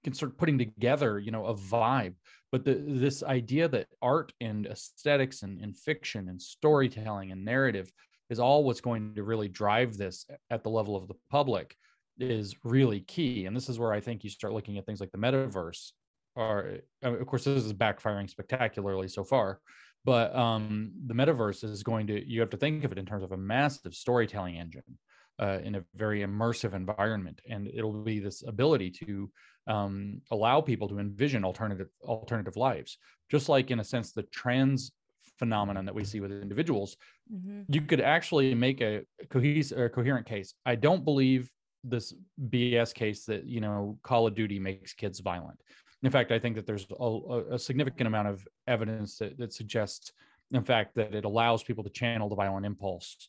can 0.02 0.12
start 0.12 0.36
putting 0.36 0.58
together 0.58 1.18
you 1.18 1.30
know 1.30 1.46
a 1.46 1.54
vibe. 1.54 2.14
But 2.52 2.64
the, 2.64 2.74
this 2.74 3.22
idea 3.22 3.68
that 3.68 3.88
art 4.00 4.32
and 4.40 4.66
aesthetics 4.66 5.42
and, 5.42 5.60
and 5.60 5.76
fiction 5.76 6.28
and 6.28 6.40
storytelling 6.40 7.32
and 7.32 7.44
narrative 7.44 7.90
is 8.30 8.38
all 8.38 8.64
what's 8.64 8.80
going 8.80 9.16
to 9.16 9.24
really 9.24 9.48
drive 9.48 9.96
this 9.96 10.24
at 10.50 10.62
the 10.62 10.70
level 10.70 10.96
of 10.96 11.08
the 11.08 11.14
public 11.30 11.76
is 12.18 12.54
really 12.64 13.00
key. 13.00 13.46
And 13.46 13.56
this 13.56 13.68
is 13.68 13.78
where 13.78 13.92
I 13.92 14.00
think 14.00 14.24
you 14.24 14.30
start 14.30 14.52
looking 14.52 14.78
at 14.78 14.86
things 14.86 15.00
like 15.00 15.12
the 15.12 15.18
metaverse. 15.18 15.92
Or 16.36 16.78
of 17.02 17.26
course, 17.26 17.44
this 17.44 17.64
is 17.64 17.72
backfiring 17.72 18.28
spectacularly 18.28 19.06
so 19.06 19.22
far, 19.22 19.60
but 20.04 20.34
um, 20.34 20.90
the 21.06 21.14
metaverse 21.14 21.62
is 21.62 21.84
going 21.84 22.08
to. 22.08 22.28
You 22.28 22.40
have 22.40 22.50
to 22.50 22.56
think 22.56 22.82
of 22.82 22.90
it 22.90 22.98
in 22.98 23.06
terms 23.06 23.22
of 23.22 23.30
a 23.30 23.36
massive 23.36 23.94
storytelling 23.94 24.56
engine 24.56 24.98
uh, 25.38 25.58
in 25.62 25.76
a 25.76 25.84
very 25.94 26.22
immersive 26.22 26.74
environment, 26.74 27.40
and 27.48 27.68
it'll 27.68 28.02
be 28.02 28.18
this 28.18 28.42
ability 28.44 28.90
to 28.90 29.30
um, 29.68 30.20
allow 30.32 30.60
people 30.60 30.88
to 30.88 30.98
envision 30.98 31.44
alternative 31.44 31.88
alternative 32.02 32.56
lives, 32.56 32.98
just 33.30 33.48
like 33.48 33.70
in 33.70 33.78
a 33.78 33.84
sense 33.84 34.10
the 34.10 34.24
trans 34.24 34.90
phenomenon 35.38 35.84
that 35.84 35.94
we 35.94 36.04
see 36.04 36.20
with 36.20 36.32
individuals. 36.32 36.96
Mm-hmm. 37.32 37.62
You 37.72 37.80
could 37.82 38.00
actually 38.00 38.54
make 38.54 38.80
a 38.80 39.02
cohesive 39.30 39.78
or 39.78 39.88
coherent 39.88 40.26
case. 40.26 40.54
I 40.66 40.74
don't 40.74 41.04
believe 41.04 41.50
this 41.84 42.14
BS 42.48 42.94
case 42.94 43.24
that 43.26 43.46
you 43.46 43.60
know 43.60 43.98
Call 44.02 44.26
of 44.26 44.34
Duty 44.34 44.58
makes 44.58 44.92
kids 44.92 45.20
violent. 45.20 45.60
In 46.02 46.10
fact, 46.10 46.32
I 46.32 46.38
think 46.38 46.56
that 46.56 46.66
there's 46.66 46.86
a, 46.98 47.42
a 47.52 47.58
significant 47.58 48.06
amount 48.06 48.28
of 48.28 48.46
evidence 48.66 49.16
that, 49.18 49.38
that 49.38 49.54
suggests, 49.54 50.12
in 50.52 50.62
fact, 50.62 50.94
that 50.96 51.14
it 51.14 51.24
allows 51.24 51.62
people 51.62 51.82
to 51.82 51.90
channel 51.90 52.28
the 52.28 52.34
violent 52.34 52.66
impulse 52.66 53.28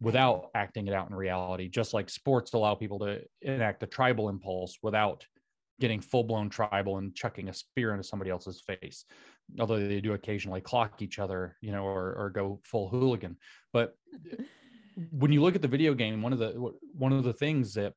without 0.00 0.50
acting 0.54 0.86
it 0.86 0.94
out 0.94 1.08
in 1.08 1.14
reality, 1.14 1.68
just 1.68 1.94
like 1.94 2.10
sports 2.10 2.52
allow 2.52 2.74
people 2.74 2.98
to 3.00 3.20
enact 3.42 3.80
the 3.80 3.86
tribal 3.86 4.28
impulse 4.28 4.78
without 4.82 5.24
getting 5.80 6.00
full 6.00 6.22
blown 6.22 6.48
tribal 6.48 6.98
and 6.98 7.14
chucking 7.14 7.48
a 7.48 7.54
spear 7.54 7.92
into 7.92 8.04
somebody 8.04 8.30
else's 8.30 8.60
face. 8.60 9.04
Although 9.58 9.80
they 9.80 10.00
do 10.00 10.12
occasionally 10.12 10.60
clock 10.60 11.02
each 11.02 11.18
other, 11.18 11.56
you 11.60 11.72
know, 11.72 11.84
or, 11.84 12.14
or 12.14 12.30
go 12.30 12.60
full 12.64 12.88
hooligan. 12.88 13.36
But 13.72 13.96
when 15.10 15.32
you 15.32 15.42
look 15.42 15.54
at 15.54 15.62
the 15.62 15.68
video 15.68 15.94
game, 15.94 16.22
one 16.22 16.32
of 16.32 16.38
the 16.38 16.72
one 16.96 17.12
of 17.12 17.24
the 17.24 17.32
things 17.32 17.74
that 17.74 17.94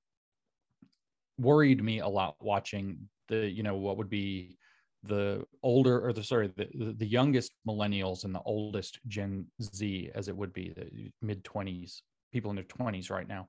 worried 1.38 1.84
me 1.84 1.99
a 1.99 2.07
lot 2.07 2.35
watching 2.39 2.97
the 3.27 3.49
you 3.49 3.63
know 3.63 3.76
what 3.76 3.97
would 3.97 4.09
be 4.09 4.57
the 5.03 5.45
older 5.61 6.05
or 6.05 6.13
the 6.13 6.23
sorry 6.23 6.51
the, 6.55 6.95
the 6.97 7.05
youngest 7.05 7.51
millennials 7.67 8.23
and 8.23 8.34
the 8.34 8.41
oldest 8.45 8.99
gen 9.07 9.45
z 9.61 10.09
as 10.15 10.27
it 10.27 10.35
would 10.35 10.53
be 10.53 10.73
the 10.76 11.11
mid 11.22 11.43
20s 11.43 12.01
people 12.31 12.49
in 12.49 12.55
their 12.55 12.65
20s 12.65 13.09
right 13.09 13.27
now 13.27 13.47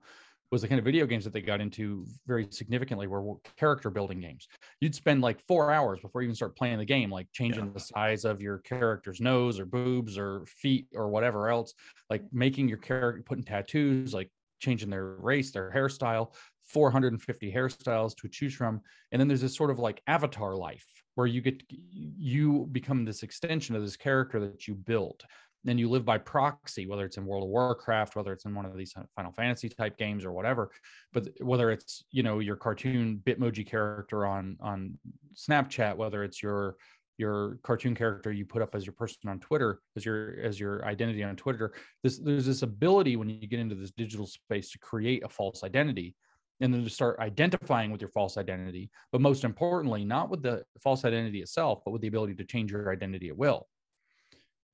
was 0.52 0.62
the 0.62 0.68
kind 0.68 0.78
of 0.78 0.84
video 0.84 1.06
games 1.06 1.24
that 1.24 1.32
they 1.32 1.40
got 1.40 1.60
into 1.60 2.06
very 2.26 2.46
significantly 2.50 3.06
were 3.06 3.34
character 3.56 3.90
building 3.90 4.20
games. 4.20 4.46
You'd 4.80 4.94
spend 4.94 5.20
like 5.20 5.44
four 5.46 5.72
hours 5.72 5.98
before 6.00 6.22
you 6.22 6.26
even 6.26 6.36
start 6.36 6.56
playing 6.56 6.78
the 6.78 6.84
game, 6.84 7.10
like 7.10 7.26
changing 7.32 7.66
yeah. 7.66 7.72
the 7.74 7.80
size 7.80 8.24
of 8.24 8.40
your 8.40 8.58
character's 8.58 9.20
nose 9.20 9.58
or 9.58 9.66
boobs 9.66 10.16
or 10.16 10.44
feet 10.46 10.86
or 10.94 11.08
whatever 11.08 11.48
else, 11.48 11.74
like 12.10 12.22
making 12.32 12.68
your 12.68 12.78
character, 12.78 13.22
putting 13.26 13.44
tattoos, 13.44 14.14
like 14.14 14.30
changing 14.60 14.90
their 14.90 15.16
race, 15.18 15.50
their 15.50 15.70
hairstyle, 15.70 16.32
450 16.68 17.52
hairstyles 17.52 18.16
to 18.16 18.28
choose 18.28 18.54
from. 18.54 18.80
And 19.12 19.20
then 19.20 19.28
there's 19.28 19.40
this 19.40 19.56
sort 19.56 19.70
of 19.70 19.78
like 19.78 20.02
avatar 20.06 20.54
life 20.54 20.86
where 21.14 21.26
you 21.26 21.40
get, 21.40 21.62
you 21.90 22.68
become 22.72 23.04
this 23.04 23.22
extension 23.22 23.74
of 23.74 23.82
this 23.82 23.96
character 23.96 24.38
that 24.40 24.68
you 24.68 24.74
built 24.74 25.24
then 25.66 25.78
you 25.78 25.88
live 25.88 26.04
by 26.04 26.18
proxy, 26.18 26.86
whether 26.86 27.04
it's 27.04 27.16
in 27.16 27.26
World 27.26 27.44
of 27.44 27.50
Warcraft, 27.50 28.16
whether 28.16 28.32
it's 28.32 28.44
in 28.44 28.54
one 28.54 28.64
of 28.64 28.76
these 28.76 28.94
Final 29.14 29.32
Fantasy 29.32 29.68
type 29.68 29.98
games 29.98 30.24
or 30.24 30.32
whatever. 30.32 30.70
But 31.12 31.28
whether 31.40 31.70
it's 31.70 32.04
you 32.10 32.22
know 32.22 32.38
your 32.38 32.56
cartoon 32.56 33.20
Bitmoji 33.24 33.66
character 33.66 34.26
on 34.26 34.56
on 34.60 34.98
Snapchat, 35.34 35.96
whether 35.96 36.24
it's 36.24 36.42
your 36.42 36.76
your 37.18 37.58
cartoon 37.62 37.94
character 37.94 38.30
you 38.30 38.44
put 38.44 38.62
up 38.62 38.74
as 38.74 38.84
your 38.84 38.92
person 38.92 39.28
on 39.28 39.40
Twitter, 39.40 39.80
as 39.96 40.04
your 40.04 40.38
as 40.40 40.60
your 40.60 40.84
identity 40.84 41.22
on 41.22 41.36
Twitter. 41.36 41.72
This 42.02 42.18
there's 42.18 42.46
this 42.46 42.62
ability 42.62 43.16
when 43.16 43.28
you 43.28 43.46
get 43.46 43.60
into 43.60 43.74
this 43.74 43.90
digital 43.90 44.26
space 44.26 44.70
to 44.72 44.78
create 44.78 45.24
a 45.24 45.28
false 45.28 45.64
identity 45.64 46.14
and 46.60 46.72
then 46.72 46.84
to 46.84 46.90
start 46.90 47.18
identifying 47.20 47.90
with 47.90 48.00
your 48.00 48.10
false 48.10 48.38
identity. 48.38 48.90
But 49.12 49.20
most 49.20 49.44
importantly, 49.44 50.04
not 50.04 50.30
with 50.30 50.42
the 50.42 50.64
false 50.82 51.04
identity 51.04 51.40
itself, 51.40 51.80
but 51.84 51.90
with 51.90 52.02
the 52.02 52.08
ability 52.08 52.34
to 52.36 52.44
change 52.44 52.70
your 52.70 52.90
identity 52.92 53.28
at 53.28 53.36
will. 53.36 53.66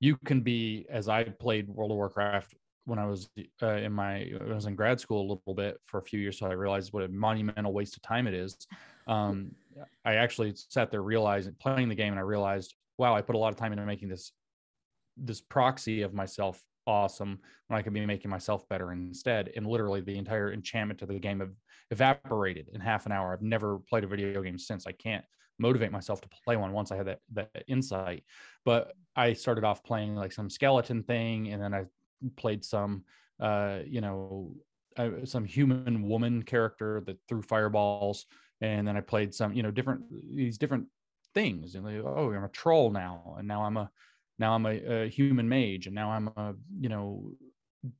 You 0.03 0.17
can 0.25 0.41
be, 0.41 0.85
as 0.89 1.07
I 1.07 1.23
played 1.23 1.69
World 1.69 1.91
of 1.91 1.95
Warcraft 1.95 2.55
when 2.83 2.99
I 2.99 3.05
was 3.05 3.29
uh, 3.61 3.67
in 3.67 3.93
my, 3.93 4.29
I 4.49 4.53
was 4.53 4.65
in 4.65 4.75
grad 4.75 4.99
school 4.99 5.21
a 5.21 5.27
little 5.33 5.53
bit 5.55 5.77
for 5.85 5.97
a 5.97 6.03
few 6.03 6.19
years, 6.19 6.39
so 6.39 6.45
I 6.45 6.51
realized 6.51 6.91
what 6.91 7.03
a 7.03 7.07
monumental 7.07 7.71
waste 7.71 7.95
of 7.95 8.01
time 8.01 8.27
it 8.27 8.33
is. 8.33 8.57
Um, 9.07 9.55
I 10.03 10.15
actually 10.15 10.55
sat 10.55 10.91
there 10.91 11.01
realizing 11.01 11.55
playing 11.57 11.87
the 11.87 11.95
game, 11.95 12.11
and 12.11 12.19
I 12.19 12.23
realized, 12.23 12.75
wow, 12.97 13.15
I 13.15 13.21
put 13.21 13.35
a 13.35 13.37
lot 13.37 13.53
of 13.53 13.55
time 13.55 13.71
into 13.71 13.85
making 13.85 14.09
this 14.09 14.33
this 15.15 15.39
proxy 15.39 16.01
of 16.01 16.13
myself 16.13 16.61
awesome 16.85 17.39
when 17.67 17.79
I 17.79 17.81
could 17.81 17.93
be 17.93 18.05
making 18.05 18.29
myself 18.29 18.67
better 18.67 18.91
instead. 18.91 19.53
And 19.55 19.65
literally, 19.65 20.01
the 20.01 20.17
entire 20.17 20.51
enchantment 20.51 21.01
of 21.01 21.07
the 21.07 21.17
game 21.17 21.39
have 21.39 21.53
evaporated 21.91 22.67
in 22.73 22.81
half 22.81 23.05
an 23.05 23.13
hour. 23.13 23.31
I've 23.31 23.41
never 23.41 23.79
played 23.79 24.03
a 24.03 24.07
video 24.07 24.41
game 24.43 24.59
since. 24.59 24.85
I 24.85 24.91
can't 24.91 25.23
motivate 25.59 25.91
myself 25.91 26.21
to 26.21 26.29
play 26.43 26.55
one 26.57 26.71
once 26.71 26.91
I 26.91 26.97
had 26.97 27.07
that 27.07 27.19
that 27.33 27.51
insight. 27.67 28.23
But 28.65 28.93
I 29.15 29.33
started 29.33 29.63
off 29.63 29.83
playing 29.83 30.15
like 30.15 30.31
some 30.31 30.49
skeleton 30.49 31.03
thing, 31.03 31.51
and 31.51 31.61
then 31.61 31.73
I 31.73 31.85
played 32.35 32.63
some, 32.63 33.03
uh, 33.39 33.79
you 33.85 34.01
know, 34.01 34.55
uh, 34.97 35.25
some 35.25 35.45
human 35.45 36.07
woman 36.07 36.43
character 36.43 37.01
that 37.05 37.17
threw 37.27 37.41
fireballs, 37.41 38.25
and 38.61 38.87
then 38.87 38.97
I 38.97 39.01
played 39.01 39.33
some, 39.33 39.53
you 39.53 39.63
know, 39.63 39.71
different 39.71 40.03
these 40.35 40.57
different 40.57 40.87
things. 41.33 41.75
And 41.75 41.85
like, 41.85 42.03
oh, 42.03 42.31
I'm 42.31 42.43
a 42.43 42.49
troll 42.49 42.91
now, 42.91 43.35
and 43.37 43.47
now 43.47 43.63
I'm 43.63 43.77
a 43.77 43.89
now 44.39 44.53
I'm 44.53 44.65
a, 44.65 45.03
a 45.03 45.09
human 45.09 45.47
mage, 45.47 45.87
and 45.87 45.95
now 45.95 46.11
I'm 46.11 46.27
a 46.35 46.53
you 46.79 46.89
know 46.89 47.31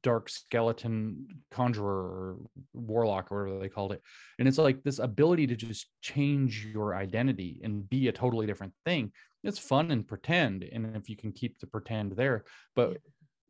dark 0.02 0.30
skeleton 0.30 1.28
conjurer 1.52 1.88
or 1.88 2.38
warlock 2.74 3.32
or 3.32 3.44
whatever 3.44 3.60
they 3.60 3.70
called 3.70 3.92
it. 3.92 4.02
And 4.40 4.48
it's 4.48 4.58
like 4.58 4.84
this 4.84 5.00
ability 5.00 5.48
to 5.48 5.56
just 5.56 5.88
change 6.02 6.66
your 6.66 6.96
identity 6.96 7.60
and 7.64 7.90
be 7.90 8.08
a 8.08 8.12
totally 8.12 8.48
different 8.48 8.74
thing. 8.86 9.12
It's 9.44 9.60
fun 9.60 9.92
and 9.92 10.08
pretend 10.08 10.64
and 10.64 10.96
if 10.96 11.10
you 11.10 11.18
can 11.18 11.34
keep 11.34 11.60
the 11.60 11.68
pretend 11.68 12.14
there 12.14 12.46
but 12.76 12.98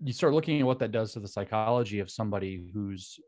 you 0.04 0.12
start 0.12 0.34
looking 0.34 0.60
at 0.60 0.66
what 0.66 0.80
that 0.80 0.92
does 0.92 1.14
to 1.14 1.20
the 1.20 1.28
psychology 1.28 2.00
of 2.00 2.10
somebody 2.10 2.70
who's 2.74 3.20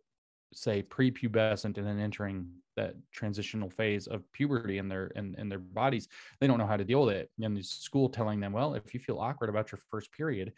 say 0.53 0.81
prepubescent 0.81 1.77
and 1.77 1.85
then 1.85 1.99
entering 1.99 2.47
that 2.75 2.95
transitional 3.11 3.69
phase 3.69 4.07
of 4.07 4.29
puberty 4.33 4.77
in 4.77 4.87
their 4.87 5.07
in, 5.07 5.35
in 5.37 5.47
their 5.47 5.59
bodies. 5.59 6.07
They 6.39 6.47
don't 6.47 6.57
know 6.57 6.67
how 6.67 6.77
to 6.77 6.83
deal 6.83 7.05
with 7.05 7.15
it. 7.15 7.29
And 7.41 7.55
the 7.55 7.63
school 7.63 8.09
telling 8.09 8.39
them 8.39 8.51
well 8.51 8.73
if 8.73 8.93
you 8.93 8.99
feel 8.99 9.19
awkward 9.19 9.49
about 9.49 9.71
your 9.71 9.79
first 9.89 10.11
period 10.11 10.53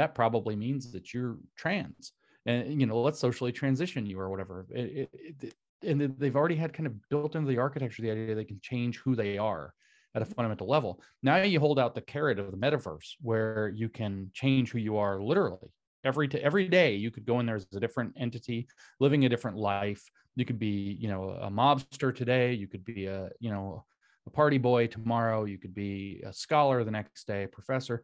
that 0.00 0.14
probably 0.14 0.56
means 0.56 0.90
that 0.92 1.12
you're 1.12 1.36
trans 1.56 2.12
and 2.46 2.80
you 2.80 2.86
know 2.86 3.00
let's 3.00 3.20
socially 3.20 3.52
transition 3.52 4.06
you 4.06 4.18
or 4.18 4.30
whatever. 4.30 4.66
It, 4.70 5.10
it, 5.12 5.34
it, 5.42 5.54
and 5.82 6.00
they've 6.18 6.36
already 6.36 6.56
had 6.56 6.72
kind 6.72 6.86
of 6.86 6.94
built 7.08 7.36
into 7.36 7.48
the 7.48 7.58
architecture 7.58 8.02
the 8.02 8.10
idea 8.10 8.34
they 8.34 8.44
can 8.44 8.60
change 8.62 8.98
who 8.98 9.14
they 9.14 9.36
are 9.38 9.74
at 10.14 10.22
a 10.22 10.24
mm-hmm. 10.24 10.34
fundamental 10.34 10.66
level. 10.66 11.02
Now 11.22 11.36
you 11.36 11.60
hold 11.60 11.78
out 11.78 11.94
the 11.94 12.00
carrot 12.00 12.38
of 12.38 12.50
the 12.50 12.56
metaverse 12.56 13.14
where 13.20 13.72
you 13.74 13.88
can 13.88 14.30
change 14.32 14.70
who 14.70 14.78
you 14.78 14.96
are 14.96 15.20
literally. 15.22 15.68
Every 16.02 16.28
every 16.42 16.66
day 16.68 16.94
you 16.94 17.10
could 17.10 17.26
go 17.26 17.40
in 17.40 17.46
there 17.46 17.56
as 17.56 17.66
a 17.74 17.80
different 17.80 18.14
entity 18.18 18.68
living 19.00 19.26
a 19.26 19.28
different 19.28 19.58
life. 19.58 20.02
You 20.34 20.46
could 20.46 20.58
be 20.58 20.96
you 20.98 21.08
know 21.08 21.30
a 21.30 21.50
mobster 21.50 22.14
today. 22.14 22.54
You 22.54 22.68
could 22.68 22.86
be 22.86 23.04
a 23.04 23.28
you 23.38 23.50
know 23.50 23.84
a 24.26 24.30
party 24.30 24.56
boy 24.56 24.86
tomorrow. 24.86 25.44
You 25.44 25.58
could 25.58 25.74
be 25.74 26.22
a 26.24 26.32
scholar 26.32 26.84
the 26.84 26.90
next 26.90 27.26
day 27.26 27.46
professor 27.46 28.02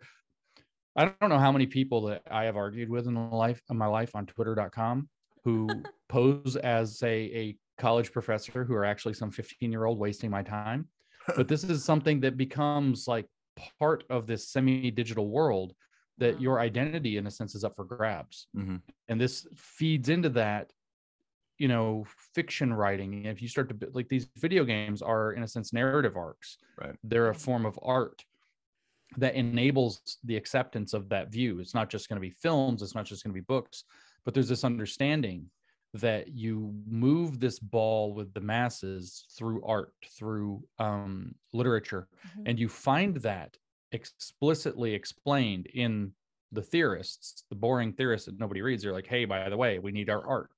I 0.96 1.12
don't 1.20 1.28
know 1.28 1.38
how 1.38 1.52
many 1.52 1.66
people 1.66 2.02
that 2.06 2.22
I 2.30 2.44
have 2.44 2.56
argued 2.56 2.88
with 2.88 3.06
in 3.06 3.14
the 3.14 3.20
life 3.20 3.60
in 3.70 3.76
my 3.76 3.86
life 3.86 4.14
on 4.14 4.26
twitter.com 4.26 5.08
who 5.44 5.68
pose 6.08 6.56
as 6.56 7.02
a, 7.02 7.06
a 7.06 7.56
college 7.78 8.12
professor 8.12 8.64
who 8.64 8.74
are 8.74 8.84
actually 8.84 9.14
some 9.14 9.30
15 9.30 9.70
year 9.70 9.84
old 9.84 9.98
wasting 9.98 10.30
my 10.30 10.42
time. 10.42 10.88
But 11.36 11.48
this 11.48 11.64
is 11.64 11.84
something 11.84 12.20
that 12.20 12.36
becomes 12.36 13.08
like 13.08 13.26
part 13.80 14.04
of 14.08 14.28
this 14.28 14.48
semi 14.48 14.92
digital 14.92 15.28
world 15.28 15.74
that 16.18 16.40
your 16.40 16.60
identity 16.60 17.16
in 17.16 17.26
a 17.26 17.30
sense 17.32 17.56
is 17.56 17.64
up 17.64 17.74
for 17.74 17.84
grabs. 17.84 18.46
Mm-hmm. 18.56 18.76
And 19.08 19.20
this 19.20 19.44
feeds 19.56 20.08
into 20.08 20.28
that, 20.30 20.70
you 21.58 21.66
know, 21.66 22.06
fiction 22.32 22.72
writing. 22.72 23.24
If 23.24 23.42
you 23.42 23.48
start 23.48 23.68
to 23.68 23.88
like 23.92 24.08
these 24.08 24.28
video 24.36 24.64
games 24.64 25.02
are 25.02 25.32
in 25.32 25.42
a 25.42 25.48
sense 25.48 25.72
narrative 25.72 26.16
arcs. 26.16 26.58
Right. 26.80 26.94
They're 27.02 27.30
a 27.30 27.34
form 27.34 27.66
of 27.66 27.76
art 27.82 28.24
that 29.16 29.34
enables 29.34 30.18
the 30.24 30.36
acceptance 30.36 30.92
of 30.92 31.08
that 31.08 31.30
view. 31.30 31.60
It's 31.60 31.74
not 31.74 31.88
just 31.88 32.08
going 32.08 32.16
to 32.16 32.28
be 32.28 32.30
films, 32.30 32.82
it's 32.82 32.94
not 32.94 33.06
just 33.06 33.24
going 33.24 33.32
to 33.32 33.40
be 33.40 33.44
books, 33.44 33.84
but 34.24 34.34
there's 34.34 34.48
this 34.48 34.64
understanding 34.64 35.46
that 35.94 36.28
you 36.28 36.74
move 36.86 37.40
this 37.40 37.58
ball 37.58 38.12
with 38.12 38.32
the 38.34 38.40
masses 38.40 39.24
through 39.36 39.64
art, 39.64 39.92
through 40.18 40.62
um, 40.78 41.34
literature, 41.52 42.08
mm-hmm. 42.28 42.42
and 42.46 42.58
you 42.58 42.68
find 42.68 43.16
that 43.18 43.56
explicitly 43.92 44.92
explained 44.92 45.66
in 45.66 46.12
the 46.52 46.62
theorists, 46.62 47.44
the 47.48 47.56
boring 47.56 47.92
theorists 47.92 48.26
that 48.26 48.38
nobody 48.38 48.62
reads. 48.62 48.82
They're 48.82 48.92
like, 48.92 49.06
hey, 49.06 49.24
by 49.24 49.48
the 49.48 49.56
way, 49.56 49.78
we 49.78 49.92
need 49.92 50.10
our 50.10 50.26
art. 50.26 50.50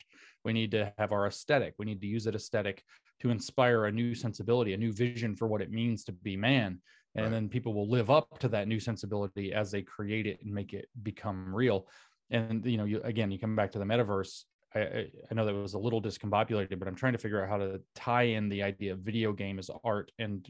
We 0.44 0.52
need 0.52 0.70
to 0.72 0.92
have 0.98 1.12
our 1.12 1.26
aesthetic. 1.26 1.74
We 1.78 1.86
need 1.86 2.00
to 2.00 2.06
use 2.06 2.24
that 2.24 2.34
aesthetic 2.34 2.82
to 3.20 3.30
inspire 3.30 3.86
a 3.86 3.92
new 3.92 4.14
sensibility, 4.14 4.72
a 4.72 4.78
new 4.78 4.92
vision 4.92 5.34
for 5.34 5.46
what 5.46 5.60
it 5.60 5.70
means 5.70 6.04
to 6.04 6.12
be 6.12 6.36
man 6.36 6.80
and 7.14 7.24
right. 7.24 7.32
then 7.32 7.48
people 7.48 7.74
will 7.74 7.88
live 7.88 8.10
up 8.10 8.38
to 8.38 8.48
that 8.48 8.68
new 8.68 8.80
sensibility 8.80 9.52
as 9.52 9.70
they 9.70 9.82
create 9.82 10.26
it 10.26 10.38
and 10.42 10.52
make 10.52 10.72
it 10.72 10.88
become 11.02 11.54
real 11.54 11.86
and 12.30 12.64
you 12.64 12.76
know 12.76 12.84
you 12.84 13.00
again 13.02 13.30
you 13.30 13.38
come 13.38 13.56
back 13.56 13.72
to 13.72 13.78
the 13.78 13.84
metaverse 13.84 14.44
I, 14.74 15.06
I 15.30 15.34
know 15.34 15.46
that 15.46 15.54
was 15.54 15.74
a 15.74 15.78
little 15.78 16.02
discombobulated 16.02 16.78
but 16.78 16.88
i'm 16.88 16.94
trying 16.94 17.14
to 17.14 17.18
figure 17.18 17.42
out 17.42 17.48
how 17.48 17.58
to 17.58 17.80
tie 17.94 18.22
in 18.22 18.48
the 18.48 18.62
idea 18.62 18.92
of 18.92 19.00
video 19.00 19.32
game 19.32 19.58
as 19.58 19.70
art 19.84 20.12
and 20.18 20.46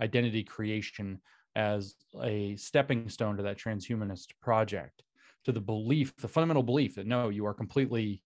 identity 0.00 0.42
creation 0.42 1.20
as 1.54 1.94
a 2.22 2.56
stepping 2.56 3.08
stone 3.08 3.36
to 3.36 3.42
that 3.42 3.58
transhumanist 3.58 4.28
project 4.40 5.02
to 5.44 5.52
the 5.52 5.60
belief 5.60 6.16
the 6.16 6.28
fundamental 6.28 6.62
belief 6.62 6.94
that 6.94 7.06
no 7.06 7.28
you 7.28 7.44
are 7.46 7.54
completely 7.54 8.22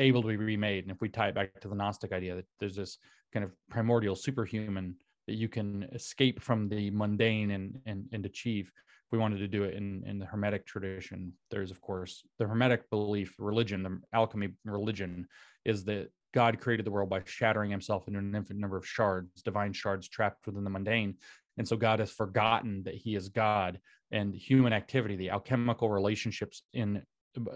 able 0.00 0.22
to 0.22 0.28
be 0.28 0.36
remade 0.36 0.84
and 0.84 0.90
if 0.90 1.00
we 1.00 1.08
tie 1.08 1.28
it 1.28 1.34
back 1.34 1.58
to 1.60 1.68
the 1.68 1.74
gnostic 1.74 2.12
idea 2.12 2.34
that 2.34 2.46
there's 2.58 2.76
this 2.76 2.98
kind 3.32 3.44
of 3.44 3.52
primordial 3.70 4.16
superhuman 4.16 4.94
that 5.26 5.34
you 5.34 5.48
can 5.48 5.84
escape 5.92 6.42
from 6.42 6.68
the 6.68 6.90
mundane 6.90 7.50
and 7.52 7.80
and, 7.86 8.06
and 8.12 8.26
achieve. 8.26 8.70
If 9.06 9.12
we 9.12 9.18
wanted 9.18 9.38
to 9.38 9.48
do 9.48 9.64
it 9.64 9.74
in 9.74 10.02
in 10.06 10.18
the 10.18 10.26
hermetic 10.26 10.66
tradition 10.66 11.32
there's 11.50 11.70
of 11.70 11.80
course 11.80 12.22
the 12.38 12.46
hermetic 12.46 12.88
belief 12.90 13.34
religion 13.38 13.82
the 13.82 14.00
alchemy 14.12 14.48
religion 14.64 15.28
is 15.64 15.84
that 15.84 16.10
god 16.32 16.58
created 16.58 16.86
the 16.86 16.90
world 16.90 17.10
by 17.10 17.20
shattering 17.24 17.70
himself 17.70 18.08
into 18.08 18.18
an 18.18 18.34
infinite 18.34 18.60
number 18.60 18.76
of 18.76 18.86
shards 18.86 19.42
divine 19.42 19.72
shards 19.72 20.08
trapped 20.08 20.46
within 20.46 20.64
the 20.64 20.70
mundane. 20.70 21.14
And 21.56 21.68
so 21.68 21.76
god 21.76 22.00
has 22.00 22.10
forgotten 22.10 22.82
that 22.84 22.94
he 22.94 23.14
is 23.14 23.28
god 23.28 23.78
and 24.10 24.34
human 24.34 24.72
activity 24.72 25.16
the 25.16 25.30
alchemical 25.30 25.90
relationships 25.90 26.62
in 26.72 27.02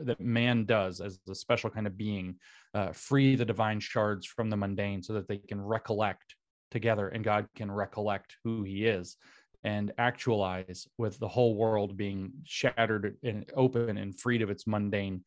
that 0.03 0.20
man 0.20 0.65
does 0.65 1.01
as 1.01 1.20
a 1.28 1.35
special 1.35 1.70
kind 1.70 1.86
of 1.86 1.97
being 1.97 2.36
uh, 2.74 2.93
free 2.93 3.36
the 3.36 3.45
divine 3.45 3.81
shards 3.81 4.27
from 4.27 4.51
the 4.51 4.57
mundane 4.57 5.03
so 5.03 5.12
that 5.12 5.28
they 5.28 5.39
can 5.39 5.61
recollect 5.61 6.35
together 6.70 7.09
and 7.09 7.24
God 7.24 7.49
can 7.55 7.70
recollect 7.70 8.36
who 8.45 8.62
he 8.62 8.86
is 8.86 9.16
and 9.65 9.93
actualize 9.99 10.86
with 10.99 11.19
the 11.19 11.28
whole 11.28 11.57
world 11.57 11.97
being 11.97 12.32
shattered 12.45 13.16
and 13.23 13.51
open 13.55 13.99
and 13.99 14.19
freed 14.19 14.43
of 14.43 14.51
its 14.51 14.66
mundane 14.66 15.24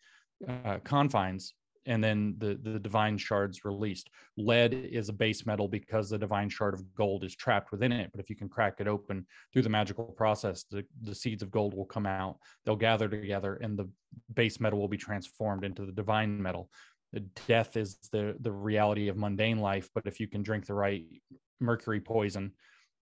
uh, 0.47 0.77
confines. 0.83 1.53
And 1.87 2.03
then 2.03 2.35
the 2.37 2.59
the 2.61 2.77
divine 2.77 3.17
shards 3.17 3.65
released. 3.65 4.11
Lead 4.37 4.71
is 4.75 5.09
a 5.09 5.13
base 5.13 5.47
metal 5.47 5.67
because 5.67 6.11
the 6.11 6.17
divine 6.17 6.47
shard 6.47 6.75
of 6.75 6.93
gold 6.93 7.23
is 7.23 7.35
trapped 7.35 7.71
within 7.71 7.91
it. 7.91 8.11
But 8.11 8.21
if 8.21 8.29
you 8.29 8.35
can 8.35 8.49
crack 8.49 8.75
it 8.77 8.87
open 8.87 9.25
through 9.51 9.63
the 9.63 9.69
magical 9.69 10.05
process 10.05 10.63
the, 10.69 10.85
the 11.01 11.15
seeds 11.15 11.41
of 11.41 11.49
gold 11.49 11.73
will 11.73 11.85
come 11.85 12.05
out. 12.05 12.37
They'll 12.65 12.75
gather 12.75 13.09
together 13.09 13.55
and 13.55 13.79
the 13.79 13.89
base 14.35 14.59
metal 14.59 14.77
will 14.77 14.87
be 14.87 14.97
transformed 14.97 15.63
into 15.63 15.87
the 15.87 15.91
divine 15.91 16.39
metal 16.39 16.69
death 17.47 17.75
is 17.77 17.97
the 18.11 18.35
the 18.39 18.51
reality 18.51 19.07
of 19.09 19.17
mundane 19.17 19.59
life 19.59 19.89
but 19.93 20.05
if 20.05 20.19
you 20.19 20.27
can 20.27 20.41
drink 20.41 20.65
the 20.65 20.73
right 20.73 21.05
mercury 21.59 21.99
poison 21.99 22.51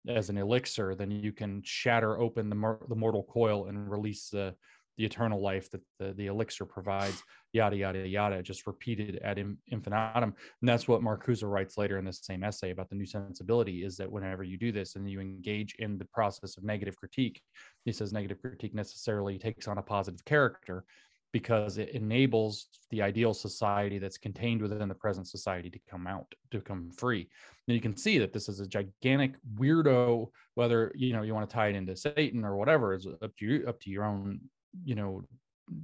as 0.08 0.30
an 0.30 0.38
elixir 0.38 0.96
then 0.96 1.12
you 1.12 1.32
can 1.32 1.62
shatter 1.64 2.18
open 2.20 2.50
the, 2.50 2.78
the 2.88 2.96
mortal 2.96 3.24
coil 3.24 3.68
and 3.68 3.92
release 3.92 4.30
the 4.30 4.56
the 5.00 5.06
eternal 5.06 5.42
life 5.42 5.72
that 5.72 5.82
the, 5.98 6.12
the 6.12 6.28
elixir 6.28 6.66
provides. 6.66 7.24
Yada 7.54 7.78
yada 7.78 8.06
yada. 8.06 8.44
Just 8.44 8.68
repeated 8.68 9.18
ad 9.24 9.40
infinitum. 9.70 10.36
And 10.62 10.70
that's 10.70 10.90
what 10.90 11.02
marcuse 11.02 11.42
writes 11.42 11.78
later 11.78 11.98
in 11.98 12.04
this 12.04 12.20
same 12.22 12.44
essay 12.44 12.72
about 12.72 12.90
the 12.90 12.96
new 12.96 13.06
sensibility 13.06 13.86
is 13.86 13.96
that 13.96 14.12
whenever 14.12 14.44
you 14.44 14.58
do 14.58 14.74
this 14.74 14.98
and 14.98 15.10
you 15.10 15.22
engage 15.22 15.74
in 15.80 15.98
the 15.98 16.06
process 16.14 16.58
of 16.58 16.66
negative 16.66 16.98
critique 16.98 17.42
he 17.86 17.94
says 17.94 18.12
negative 18.12 18.42
critique 18.42 18.76
necessarily 18.76 19.40
takes 19.40 19.68
on 19.68 19.78
a 19.78 19.82
positive 19.82 20.24
character 20.26 20.84
because 21.32 21.78
it 21.78 21.90
enables 21.90 22.68
the 22.90 23.02
ideal 23.02 23.34
society 23.34 24.00
that's 24.00 24.18
contained 24.18 24.62
within 24.62 24.88
the 24.88 24.96
present 24.96 25.28
society 25.28 25.70
to 25.70 25.80
come 25.90 26.08
out 26.08 26.34
to 26.52 26.60
come 26.62 26.92
free. 26.92 27.30
And 27.68 27.76
you 27.76 27.82
can 27.82 27.96
see 27.96 28.18
that 28.18 28.34
this 28.34 28.50
is 28.50 28.60
a 28.60 28.68
gigantic 28.68 29.34
weirdo 29.56 30.30
whether 30.56 30.92
you 30.96 31.14
know 31.14 31.22
you 31.22 31.34
want 31.34 31.50
to 31.50 31.54
tie 31.54 31.68
it 31.68 31.76
into 31.76 31.96
satan 31.96 32.44
or 32.44 32.58
whatever 32.58 32.94
is 32.94 33.08
up 33.22 33.36
to 33.38 33.46
you 33.46 33.66
up 33.68 33.80
to 33.82 33.90
your 33.90 34.04
own 34.04 34.42
you 34.84 34.96
know 34.96 35.24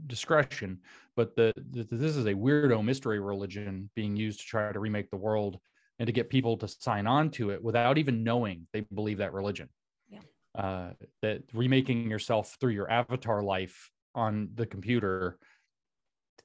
discretion. 0.08 0.80
But 1.16 1.36
the, 1.36 1.54
the 1.72 1.88
this 1.90 2.16
is 2.16 2.26
a 2.26 2.34
weirdo 2.34 2.84
mystery 2.84 3.20
religion 3.20 3.90
being 3.96 4.16
used 4.16 4.40
to 4.42 4.46
try 4.46 4.72
to 4.72 4.80
remake 4.80 5.10
the 5.10 5.18
world 5.18 5.60
and 6.00 6.08
to 6.08 6.14
get 6.14 6.30
people 6.30 6.58
to 6.58 6.68
sign 6.68 7.08
on 7.08 7.30
to 7.32 7.52
it 7.52 7.64
without 7.64 7.98
even 7.98 8.24
knowing 8.24 8.68
they 8.74 8.82
believe 8.82 9.20
that 9.20 9.34
religion. 9.34 9.70
Yeah. 10.10 10.20
uh, 10.56 10.94
that 11.22 11.44
remaking 11.54 12.10
yourself 12.10 12.58
through 12.60 12.74
your 12.74 12.90
avatar 12.92 13.42
life 13.42 13.90
on 14.16 14.50
the 14.56 14.66
computer 14.66 15.38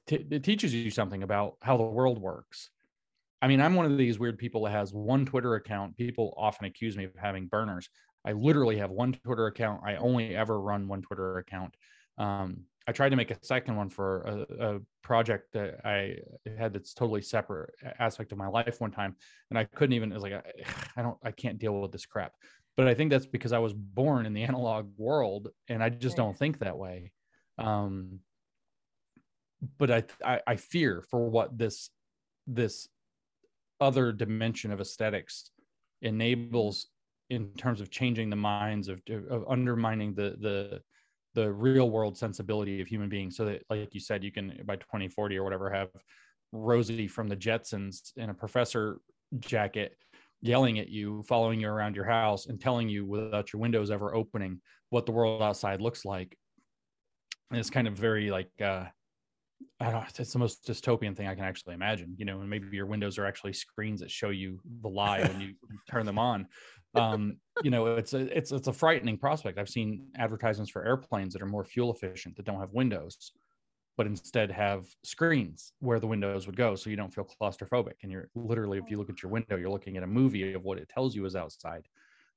t- 0.07 0.25
it 0.29 0.43
teaches 0.43 0.73
you 0.73 0.91
something 0.91 1.23
about 1.23 1.55
how 1.61 1.77
the 1.77 1.83
world 1.83 2.19
works 2.19 2.69
i 3.41 3.47
mean 3.47 3.61
i'm 3.61 3.75
one 3.75 3.85
of 3.85 3.97
these 3.97 4.19
weird 4.19 4.37
people 4.37 4.63
that 4.63 4.71
has 4.71 4.93
one 4.93 5.25
twitter 5.25 5.55
account 5.55 5.97
people 5.97 6.33
often 6.37 6.65
accuse 6.65 6.95
me 6.97 7.05
of 7.05 7.11
having 7.15 7.47
burners 7.47 7.89
i 8.25 8.31
literally 8.31 8.77
have 8.77 8.91
one 8.91 9.13
twitter 9.13 9.47
account 9.47 9.81
i 9.85 9.95
only 9.95 10.35
ever 10.35 10.59
run 10.59 10.87
one 10.87 11.01
twitter 11.01 11.37
account 11.37 11.75
um, 12.17 12.65
I 12.87 12.91
tried 12.91 13.09
to 13.09 13.15
make 13.15 13.31
a 13.31 13.37
second 13.43 13.75
one 13.75 13.89
for 13.89 14.21
a, 14.21 14.75
a, 14.75 14.79
project 15.03 15.53
that 15.53 15.81
I 15.85 16.17
had 16.57 16.73
that's 16.73 16.93
totally 16.93 17.21
separate 17.21 17.73
aspect 17.99 18.31
of 18.31 18.37
my 18.37 18.47
life 18.47 18.79
one 18.79 18.91
time, 18.91 19.15
and 19.49 19.57
I 19.57 19.65
couldn't 19.65 19.93
even. 19.93 20.11
It 20.11 20.15
was 20.15 20.23
like 20.23 20.33
I, 20.33 20.41
I 20.97 21.01
don't, 21.01 21.17
I 21.23 21.31
can't 21.31 21.59
deal 21.59 21.79
with 21.79 21.91
this 21.91 22.05
crap. 22.05 22.33
But 22.77 22.87
I 22.87 22.93
think 22.93 23.11
that's 23.11 23.25
because 23.25 23.53
I 23.53 23.59
was 23.59 23.73
born 23.73 24.25
in 24.25 24.33
the 24.33 24.43
analog 24.51 24.89
world, 24.97 25.49
and 25.67 25.83
I 25.83 25.89
just 25.89 26.17
don't 26.17 26.37
think 26.37 26.59
that 26.59 26.77
way. 26.77 27.11
Um, 27.61 28.19
but 29.77 29.91
I, 29.91 30.03
I, 30.25 30.39
I 30.47 30.55
fear 30.55 31.03
for 31.09 31.29
what 31.29 31.57
this 31.57 31.89
this 32.47 32.87
other 33.79 34.11
dimension 34.11 34.71
of 34.71 34.81
aesthetics 34.81 35.51
enables 36.01 36.87
in 37.29 37.49
terms 37.53 37.79
of 37.81 37.89
changing 37.89 38.29
the 38.29 38.35
minds 38.35 38.87
of, 38.87 39.01
of 39.29 39.45
undermining 39.47 40.13
the 40.13 40.35
the 40.39 40.81
the 41.33 41.51
real 41.51 41.89
world 41.89 42.17
sensibility 42.17 42.81
of 42.81 42.87
human 42.87 43.07
beings. 43.09 43.37
So 43.37 43.45
that 43.45 43.63
like 43.69 43.93
you 43.93 43.99
said 43.99 44.23
you 44.23 44.31
can 44.31 44.61
by 44.65 44.75
2040 44.75 45.37
or 45.37 45.43
whatever 45.43 45.69
have 45.71 45.89
rosie 46.51 47.07
from 47.07 47.27
the 47.27 47.37
jetsons 47.37 48.11
in 48.17 48.29
a 48.29 48.33
professor 48.33 48.99
jacket 49.39 49.95
yelling 50.41 50.79
at 50.79 50.89
you 50.89 51.23
following 51.23 51.61
you 51.61 51.69
around 51.69 51.95
your 51.95 52.05
house 52.05 52.47
and 52.47 52.59
telling 52.59 52.89
you 52.89 53.05
without 53.05 53.53
your 53.53 53.61
windows 53.61 53.91
ever 53.91 54.13
opening 54.13 54.59
what 54.89 55.05
the 55.05 55.11
world 55.11 55.41
outside 55.41 55.79
looks 55.79 56.03
like 56.03 56.37
and 57.51 57.59
it's 57.59 57.69
kind 57.69 57.87
of 57.87 57.93
very 57.93 58.31
like 58.31 58.51
uh 58.61 58.85
I 59.79 59.85
don't 59.85 59.93
know, 59.93 60.05
it's 60.17 60.33
the 60.33 60.39
most 60.39 60.67
dystopian 60.67 61.15
thing 61.15 61.27
I 61.27 61.35
can 61.35 61.43
actually 61.43 61.75
imagine, 61.75 62.15
you 62.17 62.25
know, 62.25 62.39
and 62.39 62.49
maybe 62.49 62.75
your 62.75 62.87
windows 62.87 63.19
are 63.19 63.25
actually 63.25 63.53
screens 63.53 63.99
that 64.01 64.09
show 64.09 64.29
you 64.29 64.59
the 64.81 64.89
lie 64.89 65.21
when 65.21 65.39
you 65.41 65.55
turn 65.87 66.05
them 66.05 66.17
on 66.17 66.47
um, 66.95 67.37
you 67.63 67.71
know, 67.71 67.95
it's 67.95 68.13
a 68.13 68.37
it's 68.37 68.51
it's 68.51 68.67
a 68.67 68.73
frightening 68.73 69.17
prospect. 69.17 69.57
I've 69.57 69.69
seen 69.69 70.09
advertisements 70.17 70.71
for 70.71 70.85
airplanes 70.85 71.33
that 71.33 71.41
are 71.41 71.47
more 71.47 71.63
fuel 71.63 71.93
efficient 71.93 72.35
that 72.35 72.45
don't 72.45 72.59
have 72.59 72.73
windows, 72.73 73.31
but 73.97 74.07
instead 74.07 74.51
have 74.51 74.87
screens 75.03 75.73
where 75.79 75.99
the 75.99 76.07
windows 76.07 76.47
would 76.47 76.57
go, 76.57 76.75
so 76.75 76.89
you 76.89 76.95
don't 76.95 77.13
feel 77.13 77.25
claustrophobic. 77.41 77.93
And 78.03 78.11
you're 78.11 78.29
literally, 78.35 78.77
if 78.77 78.89
you 78.89 78.97
look 78.97 79.09
at 79.09 79.23
your 79.23 79.31
window, 79.31 79.55
you're 79.55 79.69
looking 79.69 79.97
at 79.97 80.03
a 80.03 80.07
movie 80.07 80.53
of 80.53 80.63
what 80.63 80.77
it 80.77 80.89
tells 80.89 81.15
you 81.15 81.25
is 81.25 81.35
outside. 81.35 81.87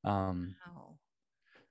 Um, 0.05 0.55
wow. 0.67 0.99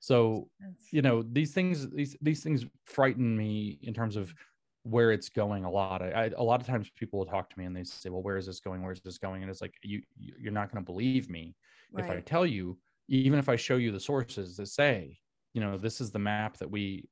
So 0.03 0.49
you 0.91 1.01
know 1.01 1.23
these 1.23 1.53
things 1.53 1.89
these 1.89 2.17
these 2.21 2.43
things 2.43 2.65
frighten 2.83 3.37
me 3.37 3.79
in 3.83 3.93
terms 3.93 4.17
of 4.17 4.35
where 4.83 5.13
it's 5.13 5.29
going 5.29 5.63
a 5.63 5.71
lot. 5.71 6.01
I, 6.01 6.09
I, 6.09 6.31
a 6.35 6.43
lot 6.43 6.59
of 6.59 6.67
times 6.67 6.91
people 6.93 7.19
will 7.19 7.25
talk 7.25 7.49
to 7.49 7.57
me 7.57 7.63
and 7.63 7.73
they 7.73 7.85
say, 7.85 8.09
"Well, 8.09 8.21
where 8.21 8.35
is 8.35 8.45
this 8.45 8.59
going? 8.59 8.83
Where 8.83 8.91
is 8.91 8.99
this 8.99 9.17
going?" 9.17 9.43
And 9.43 9.49
it's 9.49 9.61
like 9.61 9.75
you 9.81 10.01
you're 10.17 10.51
not 10.51 10.69
going 10.69 10.83
to 10.83 10.85
believe 10.85 11.29
me 11.29 11.55
right. 11.93 12.03
if 12.03 12.11
I 12.11 12.19
tell 12.19 12.45
you, 12.45 12.77
even 13.07 13.39
if 13.39 13.47
I 13.47 13.55
show 13.55 13.77
you 13.77 13.93
the 13.93 13.99
sources 13.99 14.57
that 14.57 14.67
say, 14.67 15.19
you 15.53 15.61
know, 15.61 15.77
this 15.77 16.01
is 16.01 16.11
the 16.11 16.19
map 16.19 16.57
that 16.57 16.69
we 16.69 17.07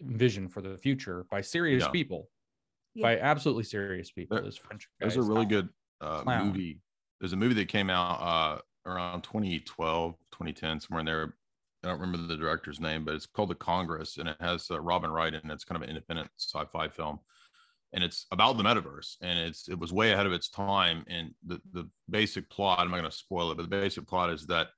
envision 0.00 0.48
for 0.48 0.62
the 0.62 0.78
future 0.78 1.26
by 1.32 1.40
serious 1.40 1.82
yeah. 1.82 1.90
people, 1.90 2.28
yeah. 2.94 3.02
by 3.02 3.18
absolutely 3.18 3.64
serious 3.64 4.12
people. 4.12 4.40
There, 4.40 4.52
French 4.52 4.88
there's 5.00 5.16
a 5.16 5.22
really 5.22 5.46
good 5.46 5.68
uh, 6.00 6.22
movie. 6.24 6.80
There's 7.18 7.32
a 7.32 7.36
movie 7.36 7.54
that 7.54 7.66
came 7.66 7.90
out 7.90 8.20
uh, 8.20 8.60
around 8.88 9.22
2012, 9.22 10.14
2010, 10.30 10.78
somewhere 10.78 11.00
in 11.00 11.06
there. 11.06 11.34
I 11.82 11.88
don't 11.88 12.00
remember 12.00 12.26
the 12.26 12.36
director's 12.36 12.80
name, 12.80 13.04
but 13.04 13.14
it's 13.14 13.26
called 13.26 13.50
The 13.50 13.54
Congress, 13.54 14.18
and 14.18 14.28
it 14.28 14.36
has 14.40 14.70
uh, 14.70 14.80
Robin 14.80 15.10
Wright, 15.10 15.34
and 15.34 15.50
it's 15.50 15.64
kind 15.64 15.76
of 15.76 15.82
an 15.82 15.88
independent 15.88 16.30
sci-fi 16.36 16.88
film 16.88 17.20
and 17.92 18.04
it's 18.04 18.26
about 18.30 18.56
the 18.56 18.62
metaverse 18.62 19.16
and 19.20 19.38
it's 19.38 19.68
it 19.68 19.78
was 19.78 19.92
way 19.92 20.12
ahead 20.12 20.26
of 20.26 20.32
its 20.32 20.48
time 20.48 21.04
and 21.08 21.34
the 21.46 21.60
the 21.72 21.88
basic 22.08 22.48
plot 22.50 22.78
i'm 22.78 22.90
not 22.90 22.98
going 22.98 23.10
to 23.10 23.16
spoil 23.16 23.50
it 23.50 23.56
but 23.56 23.62
the 23.62 23.68
basic 23.68 24.06
plot 24.06 24.30
is 24.30 24.46
that 24.46 24.68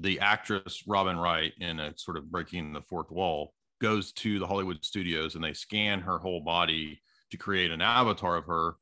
the 0.00 0.20
actress 0.20 0.84
robin 0.86 1.16
wright 1.16 1.52
in 1.60 1.80
a 1.80 1.96
sort 1.96 2.16
of 2.16 2.30
breaking 2.30 2.72
the 2.72 2.82
fourth 2.82 3.10
wall 3.10 3.54
goes 3.80 4.12
to 4.12 4.38
the 4.38 4.46
hollywood 4.46 4.84
studios 4.84 5.34
and 5.34 5.44
they 5.44 5.52
scan 5.52 6.00
her 6.00 6.18
whole 6.18 6.40
body 6.40 7.00
to 7.30 7.36
create 7.36 7.70
an 7.70 7.80
avatar 7.80 8.36
of 8.36 8.44
her 8.44 8.74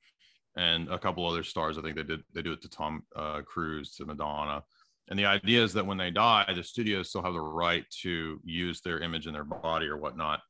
and 0.57 0.89
a 0.89 0.99
couple 0.99 1.27
other 1.27 1.45
stars 1.45 1.78
i 1.78 1.82
think 1.82 1.97
they 1.97 2.03
did 2.03 2.23
they 2.35 2.43
do 2.43 2.53
it 2.53 2.62
to 2.62 2.69
tom 2.69 3.03
uh, 3.16 3.40
cruise 3.43 3.95
to 3.95 4.05
madonna 4.05 4.62
and 5.09 5.18
the 5.18 5.26
idea 5.26 5.62
is 5.62 5.72
that 5.72 5.86
when 5.86 5.98
they 5.98 6.10
die 6.10 6.44
the 6.55 6.62
studios 6.62 7.09
still 7.09 7.22
have 7.22 7.32
the 7.32 7.40
right 7.40 7.85
to 7.90 8.40
use 8.44 8.80
their 8.80 9.01
image 9.01 9.26
in 9.26 9.32
their 9.32 9.44
body 9.44 9.86
or 9.86 9.97
whatnot 9.97 10.40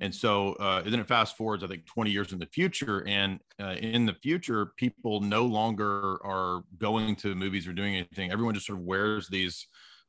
and 0.00 0.14
so 0.14 0.54
uh, 0.54 0.82
then 0.82 1.00
it 1.00 1.06
fast 1.06 1.36
forwards, 1.36 1.62
I 1.62 1.66
think, 1.66 1.86
20 1.86 2.10
years 2.10 2.32
in 2.32 2.38
the 2.38 2.46
future. 2.46 3.06
And 3.06 3.40
uh, 3.60 3.76
in 3.78 4.06
the 4.06 4.14
future, 4.14 4.72
people 4.76 5.20
no 5.20 5.44
longer 5.44 6.18
are 6.24 6.62
going 6.78 7.16
to 7.16 7.34
movies 7.34 7.68
or 7.68 7.72
doing 7.72 7.94
anything. 7.94 8.30
Everyone 8.30 8.54
just 8.54 8.66
sort 8.66 8.78
of 8.78 8.84
wears 8.84 9.28
these 9.28 9.66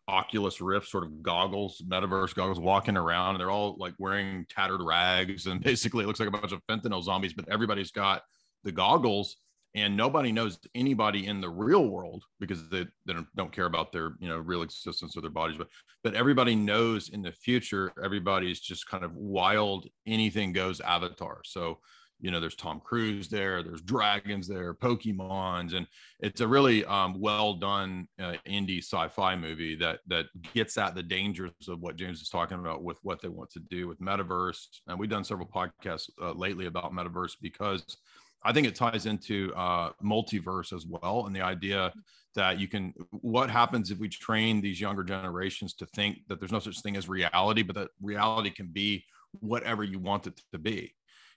Oculus 0.07 0.61
Rift 0.61 0.87
sort 0.87 1.03
of 1.03 1.21
goggles, 1.21 1.81
metaverse 1.87 2.33
goggles, 2.33 2.59
walking 2.59 2.97
around. 2.97 3.31
And 3.31 3.39
they're 3.39 3.51
all 3.51 3.75
like 3.77 3.93
wearing 3.99 4.45
tattered 4.49 4.81
rags. 4.81 5.45
And 5.45 5.61
basically, 5.63 6.03
it 6.03 6.07
looks 6.07 6.19
like 6.19 6.29
a 6.29 6.31
bunch 6.31 6.51
of 6.51 6.61
fentanyl 6.67 7.03
zombies, 7.03 7.33
but 7.33 7.49
everybody's 7.49 7.91
got 7.91 8.21
the 8.63 8.71
goggles 8.71 9.37
and 9.75 9.95
nobody 9.95 10.31
knows 10.31 10.57
anybody 10.73 11.27
in 11.27 11.41
the 11.41 11.49
real 11.49 11.89
world 11.89 12.23
because 12.39 12.67
they, 12.69 12.85
they 13.05 13.13
don't, 13.35 13.51
care 13.51 13.65
about 13.65 13.91
their 13.91 14.13
you 14.19 14.27
know 14.27 14.37
real 14.37 14.63
existence 14.63 15.15
or 15.15 15.21
their 15.21 15.29
bodies 15.29 15.57
but 15.57 15.67
but 16.03 16.15
everybody 16.15 16.55
knows 16.55 17.09
in 17.09 17.21
the 17.21 17.31
future 17.31 17.91
everybody's 18.03 18.59
just 18.59 18.87
kind 18.87 19.03
of 19.03 19.15
wild 19.15 19.87
anything 20.07 20.51
goes 20.51 20.81
avatar. 20.81 21.41
So 21.45 21.79
you 22.21 22.31
know 22.31 22.39
there's 22.39 22.55
tom 22.55 22.79
cruise 22.79 23.27
there 23.27 23.61
there's 23.61 23.81
dragons 23.81 24.47
there 24.47 24.73
pokemons 24.73 25.75
and 25.75 25.85
it's 26.21 26.39
a 26.39 26.47
really 26.47 26.85
um, 26.85 27.19
well 27.19 27.53
done 27.53 28.07
uh, 28.19 28.33
indie 28.47 28.79
sci-fi 28.79 29.35
movie 29.35 29.75
that 29.75 29.99
that 30.07 30.25
gets 30.53 30.77
at 30.77 30.95
the 30.95 31.03
dangers 31.03 31.51
of 31.67 31.81
what 31.81 31.97
james 31.97 32.21
is 32.21 32.29
talking 32.29 32.57
about 32.57 32.83
with 32.83 32.97
what 33.03 33.21
they 33.21 33.27
want 33.27 33.49
to 33.51 33.59
do 33.69 33.87
with 33.87 33.99
metaverse. 33.99 34.65
And 34.87 34.97
we've 34.97 35.09
done 35.09 35.23
several 35.23 35.47
podcasts 35.47 36.09
uh, 36.21 36.31
lately 36.31 36.67
about 36.67 36.93
metaverse 36.93 37.33
because 37.41 37.97
I 38.45 38.53
think 38.53 38.67
it 38.67 38.75
ties 38.75 39.07
into 39.07 39.51
uh, 39.55 39.91
multiverse 40.03 40.71
as 40.71 40.85
well, 40.85 41.25
and 41.25 41.35
the 41.35 41.41
idea 41.41 41.91
that 42.35 42.59
you 42.59 42.67
can. 42.67 42.93
What 43.09 43.49
happens 43.49 43.91
if 43.91 43.97
we 43.97 44.07
train 44.07 44.61
these 44.61 44.79
younger 44.79 45.03
generations 45.03 45.73
to 45.75 45.85
think 45.87 46.19
that 46.27 46.39
there's 46.39 46.51
no 46.51 46.59
such 46.59 46.81
thing 46.81 46.95
as 46.95 47.09
reality, 47.09 47.63
but 47.63 47.75
that 47.75 47.89
reality 48.01 48.51
can 48.51 48.67
be 48.67 49.03
whatever 49.39 49.83
you 49.83 49.99
want 49.99 50.27
it 50.27 50.39
to 50.51 50.59
be? 50.59 50.93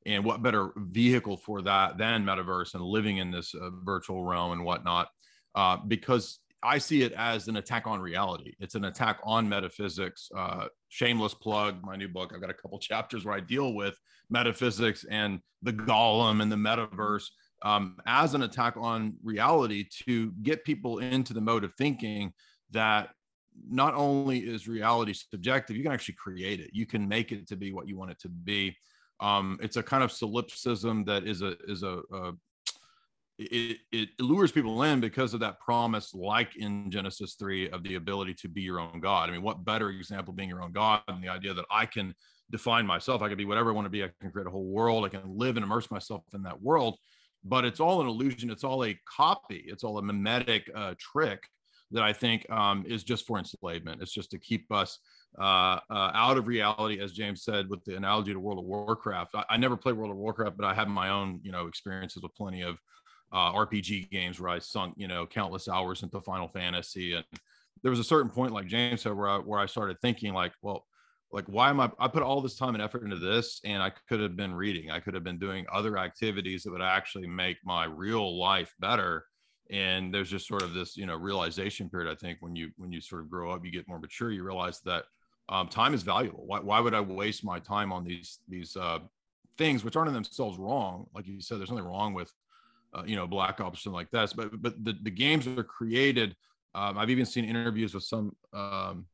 And 0.07 0.25
what 0.25 0.43
better 0.43 0.71
vehicle 0.77 1.39
for 1.39 1.63
that 1.63 1.99
than 1.99 2.25
metaverse 2.25 2.75
and 2.75 2.83
living 2.83 3.17
in 3.17 3.31
this 3.31 3.55
uh, 3.55 3.71
virtual 3.83 4.25
realm 4.25 4.53
and 4.53 4.65
whatnot? 4.65 5.09
Uh, 5.55 5.77
because 5.77 6.39
I 6.63 6.79
see 6.79 7.03
it 7.03 7.13
as 7.13 7.49
an 7.49 7.57
attack 7.57 7.87
on 7.87 8.01
reality. 8.01 8.55
It's 8.59 8.75
an 8.75 8.85
attack 8.85 9.21
on 9.23 9.49
metaphysics. 9.49 10.29
Uh, 10.37 10.67
shameless 10.89 11.35
plug, 11.35 11.85
my 11.85 11.97
new 11.97 12.09
book. 12.09 12.33
I've 12.35 12.41
got 12.41 12.51
a 12.51 12.55
couple 12.55 12.79
chapters 12.81 13.25
where 13.25 13.35
I 13.35 13.41
deal 13.41 13.75
with 13.75 13.97
metaphysics 14.31 15.05
and 15.09 15.41
the 15.63 15.73
golem 15.73 16.43
and 16.43 16.51
the 16.51 16.57
metaverse 16.57 17.27
um, 17.63 17.97
as 18.07 18.35
an 18.35 18.43
attack 18.43 18.77
on 18.77 19.17
reality 19.23 19.87
to 20.05 20.33
get 20.43 20.65
people 20.65 20.99
into 20.99 21.33
the 21.33 21.41
mode 21.41 21.65
of 21.65 21.73
thinking 21.75 22.33
that 22.71 23.11
not 23.69 23.95
only 23.95 24.39
is 24.39 24.69
reality 24.69 25.13
subjective, 25.13 25.77
you 25.77 25.83
can 25.83 25.93
actually 25.93 26.15
create 26.15 26.61
it. 26.61 26.71
You 26.73 26.87
can 26.87 27.09
make 27.09 27.33
it 27.33 27.49
to 27.49 27.57
be 27.57 27.73
what 27.73 27.89
you 27.89 27.97
want 27.97 28.13
it 28.13 28.21
to 28.21 28.29
be. 28.29 28.77
Um, 29.21 29.59
it's 29.61 29.77
a 29.77 29.83
kind 29.83 30.05
of 30.05 30.13
solipsism 30.13 31.05
that 31.07 31.27
is 31.27 31.43
a 31.43 31.57
is 31.67 31.83
a, 31.83 32.01
a 32.13 32.33
it, 33.39 33.79
it 33.93 34.09
lures 34.19 34.51
people 34.51 34.83
in 34.83 35.01
because 35.01 35.33
of 35.33 35.41
that 35.41 35.61
promise, 35.61 36.13
like 36.13 36.57
in 36.57 36.91
Genesis 36.91 37.35
3, 37.35 37.71
of 37.71 37.83
the 37.85 37.95
ability 37.95 38.35
to 38.35 38.49
be 38.49 38.63
your 38.63 38.81
own 38.81 39.01
God. 39.01 39.29
I 39.29 39.33
mean, 39.33 39.43
what 39.43 39.65
better 39.65 39.91
example 39.91 40.35
being 40.35 40.49
your 40.49 40.63
own 40.63 40.73
God 40.73 41.03
than 41.07 41.21
the 41.21 41.29
idea 41.29 41.55
that 41.55 41.65
I 41.71 41.87
can 41.87 42.15
define 42.51 42.87
myself? 42.87 43.23
I 43.23 43.29
can 43.29 43.39
be 43.39 43.45
whatever 43.45 43.71
I 43.71 43.75
want 43.75 43.87
to 43.87 43.91
be. 43.91 44.03
I 44.03 44.11
can 44.21 44.33
create 44.33 44.49
a 44.49 44.51
whole 44.51 44.67
world. 44.67 45.05
I 45.05 45.09
can 45.09 45.23
live 45.27 45.57
and 45.57 45.65
immerse 45.65 45.91
myself 45.91 46.25
in 46.35 46.43
that 46.43 46.61
world. 46.61 46.97
But 47.45 47.65
it's 47.65 47.79
all 47.79 48.01
an 48.01 48.09
illusion. 48.09 48.51
It's 48.51 48.65
all 48.65 48.85
a 48.85 48.99
copy. 49.17 49.65
It's 49.67 49.85
all 49.85 49.99
a 49.99 50.03
mimetic 50.03 50.69
uh, 50.75 50.95
trick 50.99 51.41
that 51.91 52.03
I 52.03 52.13
think 52.13 52.49
um, 52.51 52.85
is 52.87 53.05
just 53.05 53.27
for 53.27 53.39
enslavement. 53.39 54.03
It's 54.03 54.13
just 54.13 54.31
to 54.33 54.39
keep 54.39 54.71
us 54.73 54.99
uh, 55.39 55.79
uh, 55.91 56.11
out 56.13 56.37
of 56.37 56.47
reality, 56.49 57.01
as 57.01 57.13
James 57.13 57.45
said, 57.45 57.69
with 57.69 57.85
the 57.85 57.97
analogy 57.97 58.33
to 58.33 58.41
World 58.41 58.59
of 58.59 58.65
Warcraft. 58.65 59.35
I, 59.35 59.45
I, 59.51 59.57
never 59.57 59.77
played 59.77 59.97
World 59.97 60.11
of 60.11 60.17
Warcraft, 60.17 60.57
but 60.57 60.67
I 60.67 60.75
have 60.75 60.89
my 60.89 61.11
own, 61.11 61.41
you 61.43 61.53
know, 61.53 61.67
experiences 61.67 62.23
with 62.23 62.35
plenty 62.35 62.63
of 62.63 62.79
uh, 63.33 63.53
RPG 63.53 64.11
games 64.11 64.41
where 64.41 64.51
I 64.51 64.59
sunk, 64.59 64.95
you 64.97 65.09
know, 65.09 65.27
countless 65.27 65.69
hours 65.69 66.03
into 66.03 66.21
Final 66.21 66.49
Fantasy, 66.49 67.15
and 67.15 67.25
there 67.83 67.91
was 67.91 68.01
a 68.01 68.05
certain 68.05 68.31
point, 68.31 68.53
like 68.53 68.67
James 68.67 69.03
said, 69.03 69.13
where 69.13 69.29
I, 69.29 69.39
where 69.39 69.61
I 69.61 69.67
started 69.67 70.01
thinking, 70.01 70.33
like, 70.35 70.53
well, 70.63 70.85
like 71.31 71.45
why 71.45 71.69
am 71.69 71.79
I? 71.79 71.91
I 71.99 72.09
put 72.09 72.23
all 72.23 72.41
this 72.41 72.57
time 72.57 72.75
and 72.75 72.83
effort 72.83 73.05
into 73.05 73.19
this, 73.19 73.61
and 73.65 73.83
I 73.83 73.93
could 74.09 74.21
have 74.21 74.37
been 74.37 74.55
reading. 74.55 74.91
I 74.91 75.01
could 75.01 75.15
have 75.15 75.25
been 75.25 75.39
doing 75.39 75.67
other 75.73 75.99
activities 75.99 76.63
that 76.63 76.73
would 76.73 76.81
actually 76.81 77.27
make 77.27 77.59
my 77.65 77.85
real 77.85 78.39
life 78.39 78.75
better 78.81 79.27
and 79.71 80.13
there's 80.13 80.31
just 80.31 80.47
sort 80.47 80.63
of 80.63 80.75
this 80.75 80.97
you 80.97 81.07
know 81.07 81.17
realization 81.17 81.89
period 81.89 82.11
i 82.11 82.15
think 82.15 82.39
when 82.41 82.57
you 82.57 82.71
when 82.77 82.91
you 82.93 83.01
sort 83.01 83.21
of 83.21 83.31
grow 83.31 83.51
up 83.51 83.65
you 83.65 83.71
get 83.71 83.89
more 83.89 83.99
mature 83.99 84.31
you 84.31 84.43
realize 84.43 84.81
that 84.85 85.05
um, 85.51 85.69
time 85.69 85.95
is 85.95 86.03
valuable 86.03 86.45
why, 86.47 86.61
why 86.61 86.81
would 86.81 86.95
i 86.95 87.01
waste 87.01 87.45
my 87.45 87.59
time 87.59 87.93
on 87.93 88.05
these 88.05 88.39
these 88.49 88.77
uh, 88.77 88.99
things 89.57 89.85
which 89.85 89.97
aren't 89.97 90.09
in 90.09 90.15
themselves 90.15 90.59
wrong 90.59 91.07
like 91.15 91.27
you 91.27 91.41
said 91.41 91.59
there's 91.59 91.71
nothing 91.71 91.85
wrong 91.85 92.15
with 92.15 92.33
uh, 92.95 93.03
you 93.07 93.17
know 93.17 93.27
black 93.27 93.61
ops 93.61 93.83
something 93.83 93.95
like 93.95 94.11
this 94.11 94.33
but 94.33 94.51
but 94.61 94.85
the, 94.85 94.95
the 95.03 95.11
games 95.11 95.45
that 95.45 95.59
are 95.59 95.65
created 95.65 96.35
um, 96.75 96.99
i've 96.99 97.11
even 97.11 97.27
seen 97.27 97.45
interviews 97.45 97.95
with 97.95 98.05
some 98.05 98.35
um, 98.53 99.07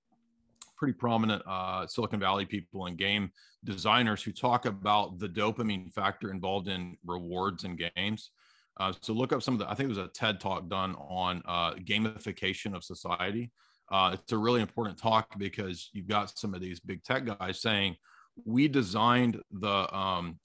pretty 0.76 0.92
prominent 0.92 1.42
uh, 1.46 1.86
silicon 1.86 2.20
valley 2.20 2.44
people 2.46 2.86
and 2.86 2.98
game 2.98 3.30
designers 3.64 4.22
who 4.22 4.32
talk 4.32 4.66
about 4.66 5.18
the 5.18 5.28
dopamine 5.28 5.92
factor 5.92 6.30
involved 6.30 6.68
in 6.68 6.96
rewards 7.04 7.64
and 7.64 7.80
games 7.94 8.30
uh, 8.78 8.92
so 9.00 9.12
look 9.12 9.32
up 9.32 9.42
some 9.42 9.54
of 9.54 9.60
the, 9.60 9.70
I 9.70 9.74
think 9.74 9.86
it 9.86 9.96
was 9.96 9.98
a 9.98 10.08
TED 10.08 10.40
talk 10.40 10.68
done 10.68 10.96
on 10.96 11.42
uh, 11.46 11.74
gamification 11.74 12.74
of 12.74 12.82
society. 12.82 13.52
Uh, 13.90 14.10
it's 14.14 14.32
a 14.32 14.38
really 14.38 14.62
important 14.62 14.98
talk 14.98 15.38
because 15.38 15.90
you've 15.92 16.08
got 16.08 16.36
some 16.36 16.54
of 16.54 16.60
these 16.60 16.80
big 16.80 17.04
tech 17.04 17.24
guys 17.24 17.60
saying 17.60 17.96
we 18.44 18.66
designed 18.66 19.40
the 19.52 19.94
um, 19.96 20.38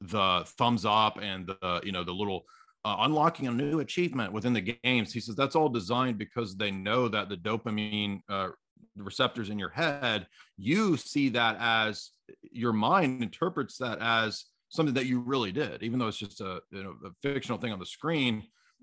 the 0.00 0.42
thumbs 0.58 0.84
up 0.84 1.18
and 1.22 1.46
the 1.46 1.80
you 1.84 1.92
know 1.92 2.04
the 2.04 2.12
little 2.12 2.44
uh, 2.84 2.96
unlocking 3.00 3.46
a 3.46 3.52
new 3.52 3.80
achievement 3.80 4.32
within 4.32 4.52
the 4.52 4.78
games. 4.82 5.12
He 5.12 5.20
says 5.20 5.36
that's 5.36 5.56
all 5.56 5.68
designed 5.68 6.18
because 6.18 6.56
they 6.56 6.70
know 6.70 7.08
that 7.08 7.28
the 7.28 7.36
dopamine 7.36 8.20
uh, 8.28 8.48
receptors 8.96 9.50
in 9.50 9.58
your 9.58 9.70
head, 9.70 10.26
you 10.56 10.96
see 10.96 11.28
that 11.30 11.56
as 11.60 12.10
your 12.50 12.72
mind 12.72 13.22
interprets 13.22 13.78
that 13.78 13.98
as 14.00 14.44
something 14.68 14.94
that 14.94 15.06
you 15.06 15.20
really 15.20 15.52
did, 15.52 15.82
even 15.82 15.98
though 15.98 16.08
it's 16.08 16.18
just 16.18 16.40
a, 16.40 16.60
you 16.70 16.82
know, 16.82 16.94
a 17.04 17.10
fictional 17.22 17.58
thing 17.58 17.72
on 17.72 17.78
the 17.78 17.86
screen. 17.86 18.42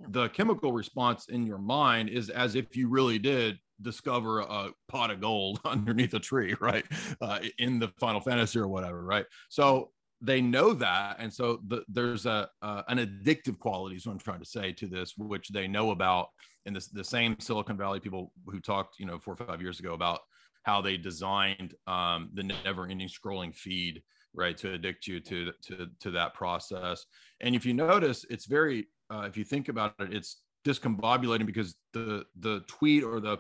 The 0.10 0.30
chemical 0.30 0.72
response 0.72 1.28
in 1.28 1.46
your 1.46 1.58
mind 1.58 2.10
is 2.10 2.30
as 2.30 2.56
if 2.56 2.78
you 2.78 2.88
really 2.88 3.20
did 3.20 3.58
discover 3.82 4.40
a 4.40 4.70
pot 4.88 5.12
of 5.12 5.20
gold 5.20 5.60
underneath 5.66 6.14
a 6.14 6.20
tree, 6.20 6.56
right? 6.62 6.86
Uh, 7.22 7.40
in 7.58 7.80
the 7.80 7.90
Final 8.00 8.22
Fantasy 8.22 8.60
or 8.60 8.68
whatever, 8.68 9.04
right? 9.04 9.26
So 9.50 9.92
they 10.22 10.42
know 10.42 10.74
that, 10.74 11.18
and 11.20 11.34
so 11.34 11.62
the, 11.68 11.84
there's 11.88 12.26
a 12.26 12.50
uh, 12.62 12.84
an 12.88 12.98
addictive 12.98 13.58
quality 13.60 13.96
is 13.96 14.06
what 14.06 14.14
I'm 14.14 14.20
trying 14.20 14.40
to 14.40 14.46
say 14.46 14.72
to 14.74 14.88
this, 14.88 15.14
which 15.18 15.50
they 15.50 15.68
know 15.68 15.92
about. 15.92 16.28
And 16.66 16.76
this 16.76 16.88
the 16.88 17.04
same 17.04 17.40
Silicon 17.40 17.78
Valley 17.78 18.00
people 18.00 18.34
who 18.48 18.60
talked, 18.60 19.00
you 19.00 19.06
know, 19.06 19.18
four 19.20 19.34
or 19.34 19.46
five 19.46 19.62
years 19.62 19.80
ago 19.80 19.94
about 19.94 20.20
how 20.64 20.82
they 20.82 20.98
designed 20.98 21.74
um, 21.88 22.30
the 22.34 22.44
never-ending 22.44 23.08
scrolling 23.08 23.56
feed 23.56 24.04
right 24.34 24.58
to 24.58 24.74
addict 24.74 25.08
you 25.08 25.20
to 25.20 25.52
to 25.64 25.88
to 26.00 26.12
that 26.12 26.34
process 26.34 27.06
and 27.42 27.56
if 27.56 27.66
you 27.66 27.74
notice 27.74 28.26
it's 28.30 28.46
very 28.46 28.88
uh, 29.10 29.26
if 29.28 29.36
you 29.36 29.44
think 29.44 29.70
about 29.70 29.96
it 30.00 30.14
it's 30.14 30.42
discombobulating 30.66 31.46
because 31.46 31.76
the 31.94 32.24
the 32.40 32.62
tweet 32.68 33.04
or 33.04 33.20
the 33.20 33.38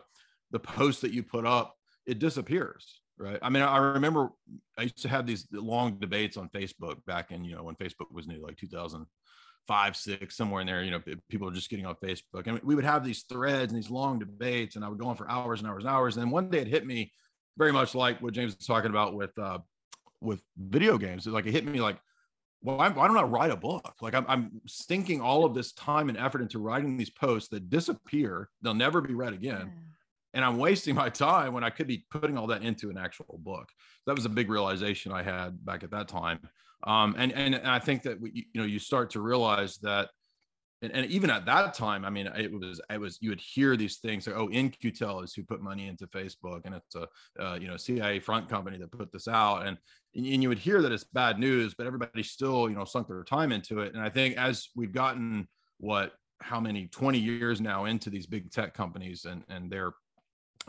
the 0.51 0.59
post 0.59 1.01
that 1.01 1.11
you 1.11 1.21
put 1.21 1.45
up 1.45 1.75
it 2.07 2.17
disappears 2.17 2.98
right 3.19 3.39
i 3.41 3.49
mean 3.49 3.61
i 3.63 3.77
remember 3.77 4.29
i 4.77 4.83
used 4.83 5.01
to 5.01 5.09
have 5.09 5.27
these 5.27 5.47
long 5.51 5.99
debates 5.99 6.37
on 6.37 6.49
facebook 6.49 7.03
back 7.05 7.31
in 7.31 7.43
you 7.43 7.55
know 7.55 7.63
when 7.63 7.75
facebook 7.75 8.11
was 8.11 8.27
new 8.27 8.41
like 8.41 8.57
2005 8.57 9.95
6 9.95 10.35
somewhere 10.35 10.61
in 10.61 10.67
there 10.67 10.83
you 10.83 10.91
know 10.91 11.01
people 11.29 11.47
are 11.47 11.53
just 11.53 11.69
getting 11.69 11.85
on 11.85 11.95
facebook 11.95 12.47
and 12.47 12.59
we 12.63 12.75
would 12.75 12.85
have 12.85 13.03
these 13.03 13.23
threads 13.23 13.71
and 13.71 13.81
these 13.81 13.91
long 13.91 14.19
debates 14.19 14.75
and 14.75 14.85
i 14.85 14.89
would 14.89 14.99
go 14.99 15.07
on 15.07 15.15
for 15.15 15.29
hours 15.29 15.59
and 15.59 15.69
hours 15.69 15.83
and 15.83 15.91
hours 15.91 16.15
and 16.15 16.25
then 16.25 16.31
one 16.31 16.49
day 16.49 16.59
it 16.59 16.67
hit 16.67 16.85
me 16.85 17.11
very 17.57 17.73
much 17.73 17.93
like 17.93 18.21
what 18.21 18.33
james 18.33 18.55
was 18.55 18.65
talking 18.65 18.89
about 18.89 19.13
with 19.13 19.37
uh, 19.37 19.59
with 20.21 20.43
video 20.57 20.97
games. 20.97 21.25
Like 21.27 21.45
it 21.45 21.51
hit 21.51 21.65
me 21.65 21.81
like, 21.81 21.97
why, 22.61 22.89
why 22.89 23.07
don't 23.07 23.17
I 23.17 23.23
write 23.23 23.51
a 23.51 23.55
book? 23.55 23.95
Like 24.01 24.13
I'm, 24.13 24.25
I'm 24.27 24.61
sinking 24.67 25.21
all 25.21 25.45
of 25.45 25.53
this 25.53 25.71
time 25.73 26.09
and 26.09 26.17
effort 26.17 26.41
into 26.41 26.59
writing 26.59 26.97
these 26.97 27.09
posts 27.09 27.49
that 27.49 27.69
disappear. 27.69 28.49
They'll 28.61 28.73
never 28.73 29.01
be 29.01 29.13
read 29.13 29.33
again. 29.33 29.71
Yeah. 29.73 29.81
And 30.33 30.45
I'm 30.45 30.57
wasting 30.57 30.95
my 30.95 31.09
time 31.09 31.53
when 31.53 31.63
I 31.63 31.69
could 31.69 31.87
be 31.87 32.05
putting 32.11 32.37
all 32.37 32.47
that 32.47 32.63
into 32.63 32.89
an 32.89 32.97
actual 32.97 33.39
book. 33.43 33.69
That 34.05 34.15
was 34.15 34.25
a 34.25 34.29
big 34.29 34.49
realization 34.49 35.11
I 35.11 35.23
had 35.23 35.63
back 35.65 35.83
at 35.83 35.91
that 35.91 36.07
time. 36.07 36.39
Um, 36.85 37.15
and, 37.17 37.33
and, 37.33 37.55
I 37.55 37.79
think 37.79 38.03
that 38.03 38.21
we, 38.21 38.47
you 38.53 38.61
know, 38.61 38.65
you 38.65 38.79
start 38.79 39.09
to 39.11 39.21
realize 39.21 39.77
that 39.79 40.09
and, 40.81 40.93
and, 40.93 41.05
even 41.07 41.29
at 41.29 41.45
that 41.45 41.73
time, 41.73 42.05
I 42.05 42.09
mean, 42.09 42.27
it 42.27 42.51
was 42.51 42.79
it 42.89 42.99
was 42.99 43.17
you 43.19 43.31
would 43.31 43.41
hear 43.41 43.75
these 43.75 43.97
things 43.97 44.25
like, 44.25 44.37
oh, 44.37 44.47
In-Q-Tel 44.47 45.21
is 45.21 45.33
who 45.33 45.43
put 45.43 45.61
money 45.61 45.87
into 45.87 46.07
Facebook, 46.07 46.61
and 46.63 46.73
it's 46.73 46.95
a 46.95 47.07
uh, 47.37 47.55
you 47.59 47.67
know 47.67 47.75
CIA 47.75 48.19
front 48.19 48.47
company 48.47 48.77
that 48.77 48.91
put 48.91 49.11
this 49.11 49.27
out, 49.27 49.65
and 49.65 49.77
and 50.15 50.41
you 50.41 50.47
would 50.47 50.57
hear 50.57 50.81
that 50.81 50.93
it's 50.93 51.03
bad 51.03 51.37
news, 51.37 51.73
but 51.77 51.85
everybody 51.85 52.23
still 52.23 52.69
you 52.69 52.75
know 52.75 52.85
sunk 52.85 53.07
their 53.07 53.25
time 53.25 53.51
into 53.51 53.79
it. 53.79 53.93
And 53.93 54.01
I 54.01 54.09
think 54.09 54.37
as 54.37 54.69
we've 54.73 54.93
gotten 54.93 55.49
what 55.79 56.13
how 56.41 56.61
many 56.61 56.87
20 56.87 57.19
years 57.19 57.59
now 57.59 57.83
into 57.83 58.09
these 58.09 58.25
big 58.25 58.49
tech 58.49 58.73
companies 58.73 59.25
and 59.25 59.43
and 59.49 59.69
their 59.69 59.91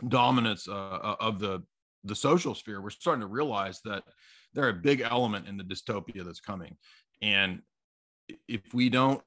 dominance 0.07 0.67
uh, 0.67 0.71
uh 0.73 1.15
of 1.19 1.39
the 1.39 1.63
the 2.03 2.15
social 2.15 2.55
sphere, 2.55 2.81
we're 2.81 2.89
starting 2.89 3.21
to 3.21 3.27
realize 3.27 3.79
that 3.85 4.03
they're 4.53 4.69
a 4.69 4.73
big 4.73 5.01
element 5.01 5.47
in 5.47 5.57
the 5.57 5.63
dystopia 5.63 6.25
that's 6.25 6.39
coming, 6.39 6.75
and 7.21 7.61
if 8.47 8.73
we 8.73 8.89
don't 8.89 9.21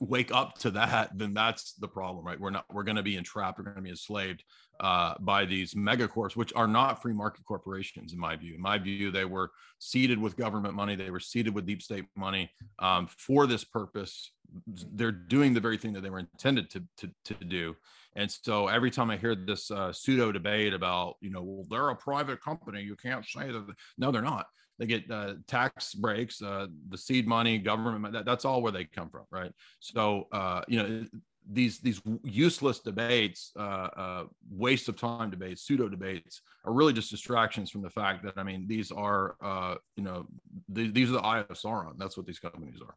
wake 0.00 0.32
up 0.32 0.58
to 0.58 0.70
that, 0.70 1.10
then 1.14 1.32
that's 1.32 1.72
the 1.74 1.88
problem, 1.88 2.24
right? 2.24 2.38
We're 2.38 2.50
not 2.50 2.66
we're 2.72 2.82
going 2.82 2.96
to 2.96 3.02
be 3.02 3.16
entrapped. 3.16 3.58
We're 3.58 3.64
going 3.64 3.76
to 3.76 3.82
be 3.82 3.90
enslaved 3.90 4.44
uh, 4.80 5.14
by 5.20 5.44
these 5.44 5.74
megacorps, 5.74 6.36
which 6.36 6.52
are 6.54 6.68
not 6.68 7.00
free 7.00 7.14
market 7.14 7.44
corporations, 7.44 8.12
in 8.12 8.18
my 8.18 8.36
view. 8.36 8.54
In 8.54 8.60
my 8.60 8.78
view, 8.78 9.10
they 9.10 9.24
were 9.24 9.50
seeded 9.78 10.18
with 10.18 10.36
government 10.36 10.74
money. 10.74 10.96
They 10.96 11.10
were 11.10 11.20
seeded 11.20 11.54
with 11.54 11.66
deep 11.66 11.82
state 11.82 12.04
money 12.14 12.50
um, 12.78 13.08
for 13.18 13.46
this 13.46 13.64
purpose. 13.64 14.30
They're 14.66 15.12
doing 15.12 15.54
the 15.54 15.60
very 15.60 15.78
thing 15.78 15.94
that 15.94 16.02
they 16.02 16.10
were 16.10 16.20
intended 16.20 16.70
to 16.70 16.84
to, 16.98 17.10
to 17.24 17.44
do. 17.44 17.76
And 18.16 18.30
so 18.30 18.68
every 18.68 18.90
time 18.90 19.10
I 19.10 19.16
hear 19.16 19.34
this 19.34 19.70
uh, 19.70 19.92
pseudo 19.92 20.32
debate 20.32 20.72
about, 20.72 21.14
you 21.20 21.30
know, 21.30 21.42
well, 21.42 21.66
they're 21.68 21.90
a 21.90 21.96
private 21.96 22.40
company, 22.42 22.82
you 22.82 22.96
can't 22.96 23.24
say 23.24 23.52
that. 23.52 23.66
No, 23.98 24.10
they're 24.10 24.22
not 24.22 24.46
they 24.78 24.86
get 24.86 25.10
uh, 25.10 25.34
tax 25.46 25.94
breaks, 25.94 26.42
uh, 26.42 26.66
the 26.88 26.98
seed 26.98 27.26
money, 27.26 27.58
government. 27.58 28.12
That, 28.12 28.24
that's 28.24 28.44
all 28.44 28.62
where 28.62 28.72
they 28.72 28.84
come 28.84 29.08
from, 29.08 29.24
right? 29.30 29.52
So 29.80 30.28
uh, 30.32 30.62
you 30.68 30.82
know 30.82 31.04
these 31.50 31.78
these 31.78 32.00
useless 32.24 32.80
debates, 32.80 33.52
uh, 33.58 33.88
uh, 33.96 34.24
waste 34.50 34.88
of 34.88 34.96
time 34.96 35.30
debates, 35.30 35.62
pseudo 35.62 35.88
debates, 35.88 36.42
are 36.64 36.72
really 36.72 36.92
just 36.92 37.10
distractions 37.10 37.70
from 37.70 37.82
the 37.82 37.90
fact 37.90 38.24
that 38.24 38.34
I 38.36 38.42
mean 38.42 38.66
these 38.66 38.90
are 38.90 39.36
uh, 39.40 39.76
you 39.96 40.04
know 40.04 40.26
th- 40.74 40.92
these 40.92 41.10
are 41.10 41.14
the 41.14 41.20
eye 41.20 41.40
of 41.40 41.48
Sauron. 41.48 41.94
That's 41.98 42.16
what 42.16 42.26
these 42.26 42.38
companies 42.38 42.80
are. 42.86 42.94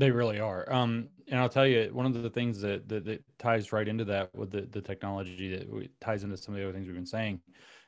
They 0.00 0.10
really 0.10 0.40
are. 0.40 0.64
Um, 0.72 1.10
and 1.28 1.38
I'll 1.38 1.50
tell 1.50 1.66
you, 1.66 1.90
one 1.92 2.06
of 2.06 2.14
the 2.14 2.30
things 2.30 2.58
that, 2.62 2.88
that, 2.88 3.04
that 3.04 3.22
ties 3.38 3.70
right 3.70 3.86
into 3.86 4.06
that 4.06 4.34
with 4.34 4.50
the, 4.50 4.62
the 4.62 4.80
technology 4.80 5.54
that 5.54 6.00
ties 6.00 6.24
into 6.24 6.38
some 6.38 6.54
of 6.54 6.58
the 6.58 6.64
other 6.64 6.72
things 6.72 6.86
we've 6.86 6.96
been 6.96 7.04
saying 7.04 7.38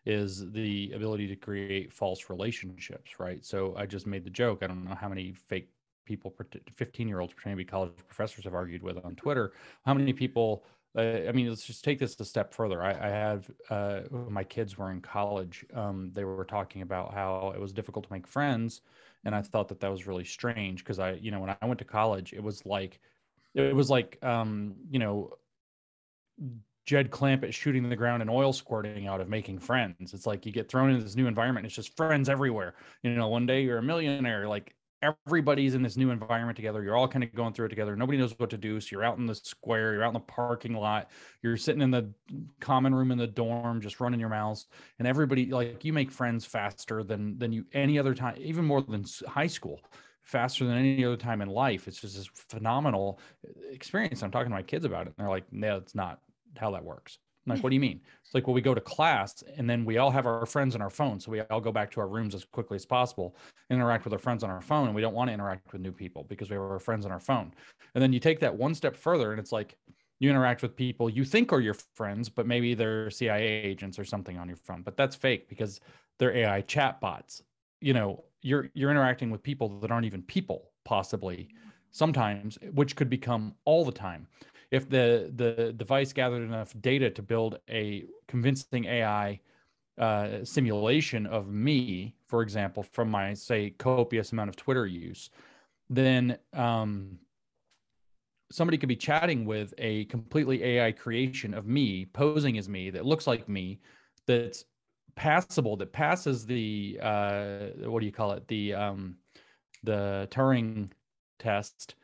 is 0.04 0.50
the 0.50 0.92
ability 0.94 1.26
to 1.28 1.36
create 1.36 1.90
false 1.90 2.28
relationships, 2.28 3.18
right? 3.18 3.42
So 3.46 3.74
I 3.78 3.86
just 3.86 4.06
made 4.06 4.24
the 4.24 4.30
joke. 4.30 4.58
I 4.62 4.66
don't 4.66 4.84
know 4.84 4.94
how 4.94 5.08
many 5.08 5.32
fake 5.32 5.70
people, 6.04 6.34
15 6.76 7.08
year 7.08 7.20
olds 7.20 7.32
pretending 7.32 7.56
to 7.56 7.64
be 7.64 7.70
college 7.70 7.92
professors 8.06 8.44
have 8.44 8.52
argued 8.52 8.82
with 8.82 9.02
on 9.06 9.16
Twitter. 9.16 9.54
How 9.86 9.94
many 9.94 10.12
people, 10.12 10.64
uh, 10.94 11.00
I 11.26 11.32
mean, 11.32 11.48
let's 11.48 11.64
just 11.64 11.82
take 11.82 11.98
this 11.98 12.20
a 12.20 12.26
step 12.26 12.52
further. 12.52 12.82
I, 12.82 12.90
I 12.90 13.08
have, 13.08 13.50
uh, 13.70 14.00
my 14.28 14.44
kids 14.44 14.76
were 14.76 14.90
in 14.90 15.00
college. 15.00 15.64
Um, 15.72 16.10
they 16.12 16.24
were 16.24 16.44
talking 16.44 16.82
about 16.82 17.14
how 17.14 17.54
it 17.56 17.60
was 17.60 17.72
difficult 17.72 18.04
to 18.06 18.12
make 18.12 18.26
friends. 18.26 18.82
And 19.24 19.34
I 19.34 19.42
thought 19.42 19.68
that 19.68 19.80
that 19.80 19.90
was 19.90 20.06
really 20.06 20.24
strange 20.24 20.82
because 20.84 20.98
I, 20.98 21.12
you 21.12 21.30
know, 21.30 21.40
when 21.40 21.56
I 21.60 21.66
went 21.66 21.78
to 21.78 21.84
college, 21.84 22.32
it 22.32 22.42
was 22.42 22.64
like, 22.66 22.98
it 23.54 23.74
was 23.74 23.90
like, 23.90 24.18
um, 24.22 24.74
you 24.90 24.98
know, 24.98 25.34
Jed 26.86 27.10
Clampett 27.10 27.52
shooting 27.52 27.88
the 27.88 27.96
ground 27.96 28.22
and 28.22 28.30
oil 28.30 28.52
squirting 28.52 29.06
out 29.06 29.20
of 29.20 29.28
making 29.28 29.58
friends. 29.58 30.14
It's 30.14 30.26
like 30.26 30.44
you 30.44 30.52
get 30.52 30.68
thrown 30.68 30.90
into 30.90 31.04
this 31.04 31.14
new 31.14 31.26
environment. 31.26 31.66
It's 31.66 31.74
just 31.74 31.96
friends 31.96 32.28
everywhere. 32.28 32.74
You 33.02 33.14
know, 33.14 33.28
one 33.28 33.46
day 33.46 33.62
you're 33.62 33.78
a 33.78 33.82
millionaire, 33.82 34.48
like 34.48 34.74
everybody's 35.02 35.74
in 35.74 35.82
this 35.82 35.96
new 35.96 36.10
environment 36.10 36.56
together. 36.56 36.82
You're 36.82 36.96
all 36.96 37.08
kind 37.08 37.24
of 37.24 37.34
going 37.34 37.52
through 37.52 37.66
it 37.66 37.70
together. 37.70 37.96
Nobody 37.96 38.18
knows 38.18 38.34
what 38.38 38.50
to 38.50 38.56
do. 38.56 38.80
So 38.80 38.88
you're 38.92 39.04
out 39.04 39.18
in 39.18 39.26
the 39.26 39.34
square, 39.34 39.94
you're 39.94 40.04
out 40.04 40.08
in 40.08 40.14
the 40.14 40.20
parking 40.20 40.74
lot, 40.74 41.10
you're 41.42 41.56
sitting 41.56 41.82
in 41.82 41.90
the 41.90 42.10
common 42.60 42.94
room 42.94 43.10
in 43.10 43.18
the 43.18 43.26
dorm, 43.26 43.80
just 43.80 44.00
running 44.00 44.20
your 44.20 44.28
mouths. 44.28 44.66
And 44.98 45.08
everybody, 45.08 45.46
like 45.46 45.84
you 45.84 45.92
make 45.92 46.10
friends 46.10 46.44
faster 46.44 47.02
than 47.02 47.38
than 47.38 47.52
you 47.52 47.64
any 47.72 47.98
other 47.98 48.14
time, 48.14 48.36
even 48.38 48.64
more 48.64 48.82
than 48.82 49.04
high 49.26 49.46
school 49.46 49.80
faster 50.22 50.64
than 50.64 50.76
any 50.76 51.04
other 51.04 51.16
time 51.16 51.42
in 51.42 51.48
life. 51.48 51.88
It's 51.88 52.00
just 52.00 52.16
this 52.16 52.30
phenomenal 52.32 53.18
uh, 53.46 53.50
experience. 53.72 54.22
I'm 54.22 54.30
talking 54.30 54.50
to 54.50 54.56
my 54.56 54.62
kids 54.62 54.84
about 54.84 55.06
it. 55.06 55.14
And 55.16 55.24
they're 55.24 55.28
like, 55.28 55.52
no, 55.52 55.78
it's 55.78 55.94
not 55.94 56.20
how 56.56 56.70
that 56.72 56.84
works. 56.84 57.18
I'm 57.46 57.54
like, 57.54 57.62
what 57.62 57.70
do 57.70 57.74
you 57.74 57.80
mean? 57.80 58.00
It's 58.24 58.34
like, 58.34 58.46
well, 58.46 58.54
we 58.54 58.60
go 58.60 58.74
to 58.74 58.80
class 58.80 59.42
and 59.56 59.68
then 59.68 59.84
we 59.84 59.98
all 59.98 60.10
have 60.10 60.26
our 60.26 60.46
friends 60.46 60.74
on 60.74 60.82
our 60.82 60.90
phone. 60.90 61.18
So 61.18 61.32
we 61.32 61.40
all 61.40 61.60
go 61.60 61.72
back 61.72 61.90
to 61.92 62.00
our 62.00 62.06
rooms 62.06 62.34
as 62.34 62.44
quickly 62.44 62.76
as 62.76 62.86
possible, 62.86 63.36
interact 63.68 64.04
with 64.04 64.12
our 64.12 64.18
friends 64.18 64.44
on 64.44 64.50
our 64.50 64.60
phone. 64.60 64.86
And 64.86 64.94
we 64.94 65.02
don't 65.02 65.14
want 65.14 65.28
to 65.28 65.34
interact 65.34 65.72
with 65.72 65.82
new 65.82 65.92
people 65.92 66.24
because 66.28 66.50
we 66.50 66.54
have 66.54 66.62
our 66.62 66.78
friends 66.78 67.04
on 67.04 67.10
our 67.10 67.20
phone. 67.20 67.52
And 67.94 68.02
then 68.02 68.12
you 68.12 68.20
take 68.20 68.38
that 68.40 68.54
one 68.54 68.74
step 68.74 68.96
further 68.96 69.32
and 69.32 69.40
it's 69.40 69.52
like 69.52 69.76
you 70.20 70.30
interact 70.30 70.62
with 70.62 70.76
people 70.76 71.10
you 71.10 71.24
think 71.24 71.52
are 71.52 71.60
your 71.60 71.74
friends, 71.96 72.28
but 72.28 72.46
maybe 72.46 72.74
they're 72.74 73.10
CIA 73.10 73.42
agents 73.42 73.98
or 73.98 74.04
something 74.04 74.38
on 74.38 74.46
your 74.46 74.56
phone. 74.56 74.82
But 74.82 74.96
that's 74.96 75.16
fake 75.16 75.48
because 75.48 75.80
they're 76.20 76.36
AI 76.36 76.62
chatbots. 76.62 77.42
You 77.80 77.92
know, 77.92 78.22
you're 78.40 78.70
you're 78.74 78.92
interacting 78.92 79.30
with 79.30 79.42
people 79.42 79.80
that 79.80 79.90
aren't 79.90 80.06
even 80.06 80.22
people, 80.22 80.70
possibly 80.84 81.48
sometimes, 81.90 82.56
which 82.72 82.94
could 82.94 83.10
become 83.10 83.54
all 83.64 83.84
the 83.84 83.92
time 83.92 84.28
if 84.72 84.88
the 84.88 85.30
the 85.36 85.72
device 85.74 86.12
gathered 86.12 86.42
enough 86.42 86.74
data 86.80 87.10
to 87.10 87.22
build 87.22 87.58
a 87.68 88.04
convincing 88.26 88.86
AI 88.86 89.38
uh, 89.98 90.42
simulation 90.44 91.26
of 91.26 91.48
me, 91.48 92.16
for 92.26 92.42
example, 92.42 92.82
from 92.82 93.10
my 93.10 93.34
say 93.34 93.70
copious 93.70 94.32
amount 94.32 94.48
of 94.48 94.56
Twitter 94.56 94.86
use, 94.86 95.28
then 95.90 96.38
um, 96.54 97.18
somebody 98.50 98.78
could 98.78 98.88
be 98.88 98.96
chatting 98.96 99.44
with 99.44 99.74
a 99.76 100.06
completely 100.06 100.64
AI 100.64 100.90
creation 100.90 101.52
of 101.52 101.66
me, 101.66 102.06
posing 102.06 102.56
as 102.56 102.66
me, 102.66 102.88
that 102.88 103.04
looks 103.04 103.26
like 103.26 103.46
me, 103.50 103.78
that's 104.26 104.64
passable, 105.16 105.76
that 105.76 105.92
passes 105.92 106.46
the 106.46 106.98
uh, 107.02 107.66
what 107.84 108.00
do 108.00 108.06
you 108.06 108.12
call 108.12 108.32
it, 108.32 108.48
the 108.48 108.72
um, 108.72 109.16
the 109.82 110.26
Turing 110.30 110.90
test 111.38 111.94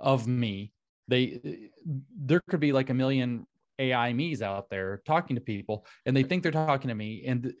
of 0.00 0.26
me 0.26 0.72
they 1.08 1.70
there 2.16 2.42
could 2.48 2.60
be 2.60 2.72
like 2.72 2.90
a 2.90 2.94
million 2.94 3.46
AI 3.78 4.12
me's 4.12 4.42
out 4.42 4.70
there 4.70 5.02
talking 5.06 5.36
to 5.36 5.42
people 5.42 5.86
and 6.04 6.16
they 6.16 6.22
think 6.22 6.42
they're 6.42 6.52
talking 6.52 6.88
to 6.88 6.94
me. 6.94 7.24
And 7.26 7.52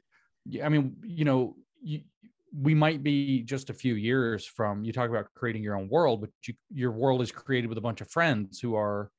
I 0.62 0.68
mean, 0.68 0.96
you 1.04 1.24
know, 1.24 1.56
you, 1.82 2.00
we 2.58 2.74
might 2.74 3.02
be 3.02 3.42
just 3.42 3.70
a 3.70 3.74
few 3.74 3.94
years 3.94 4.46
from 4.46 4.82
you 4.84 4.92
talk 4.92 5.10
about 5.10 5.26
creating 5.34 5.62
your 5.62 5.76
own 5.76 5.88
world, 5.88 6.20
but 6.20 6.30
you, 6.46 6.54
your 6.72 6.92
world 6.92 7.20
is 7.20 7.30
created 7.30 7.68
with 7.68 7.78
a 7.78 7.82
bunch 7.82 8.00
of 8.00 8.10
friends 8.10 8.60
who 8.60 8.74
are 8.74 9.10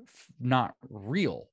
f- 0.00 0.32
not 0.40 0.74
real 0.88 1.48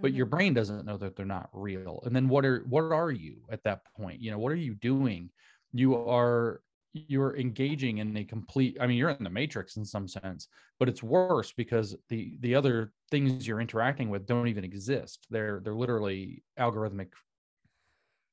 but 0.00 0.12
your 0.12 0.26
mm-hmm. 0.26 0.36
brain 0.36 0.54
doesn't 0.54 0.84
know 0.84 0.96
that 0.96 1.16
they're 1.16 1.24
not 1.24 1.48
real 1.52 2.02
and 2.04 2.14
then 2.14 2.28
what 2.28 2.44
are 2.44 2.64
what 2.68 2.82
are 2.82 3.10
you 3.10 3.36
at 3.50 3.62
that 3.64 3.80
point 3.96 4.20
you 4.20 4.30
know 4.30 4.38
what 4.38 4.52
are 4.52 4.56
you 4.56 4.74
doing 4.74 5.30
you 5.72 5.96
are 5.96 6.60
you're 7.08 7.36
engaging 7.36 7.98
in 7.98 8.16
a 8.16 8.24
complete 8.24 8.76
i 8.80 8.86
mean 8.86 8.96
you're 8.96 9.10
in 9.10 9.24
the 9.24 9.30
matrix 9.30 9.76
in 9.76 9.84
some 9.84 10.08
sense 10.08 10.48
but 10.78 10.88
it's 10.88 11.02
worse 11.02 11.52
because 11.52 11.96
the 12.08 12.36
the 12.40 12.54
other 12.54 12.92
things 13.10 13.46
you're 13.46 13.60
interacting 13.60 14.10
with 14.10 14.26
don't 14.26 14.48
even 14.48 14.64
exist. 14.64 15.26
They're 15.30 15.60
they're 15.62 15.74
literally 15.74 16.42
algorithmic 16.58 17.08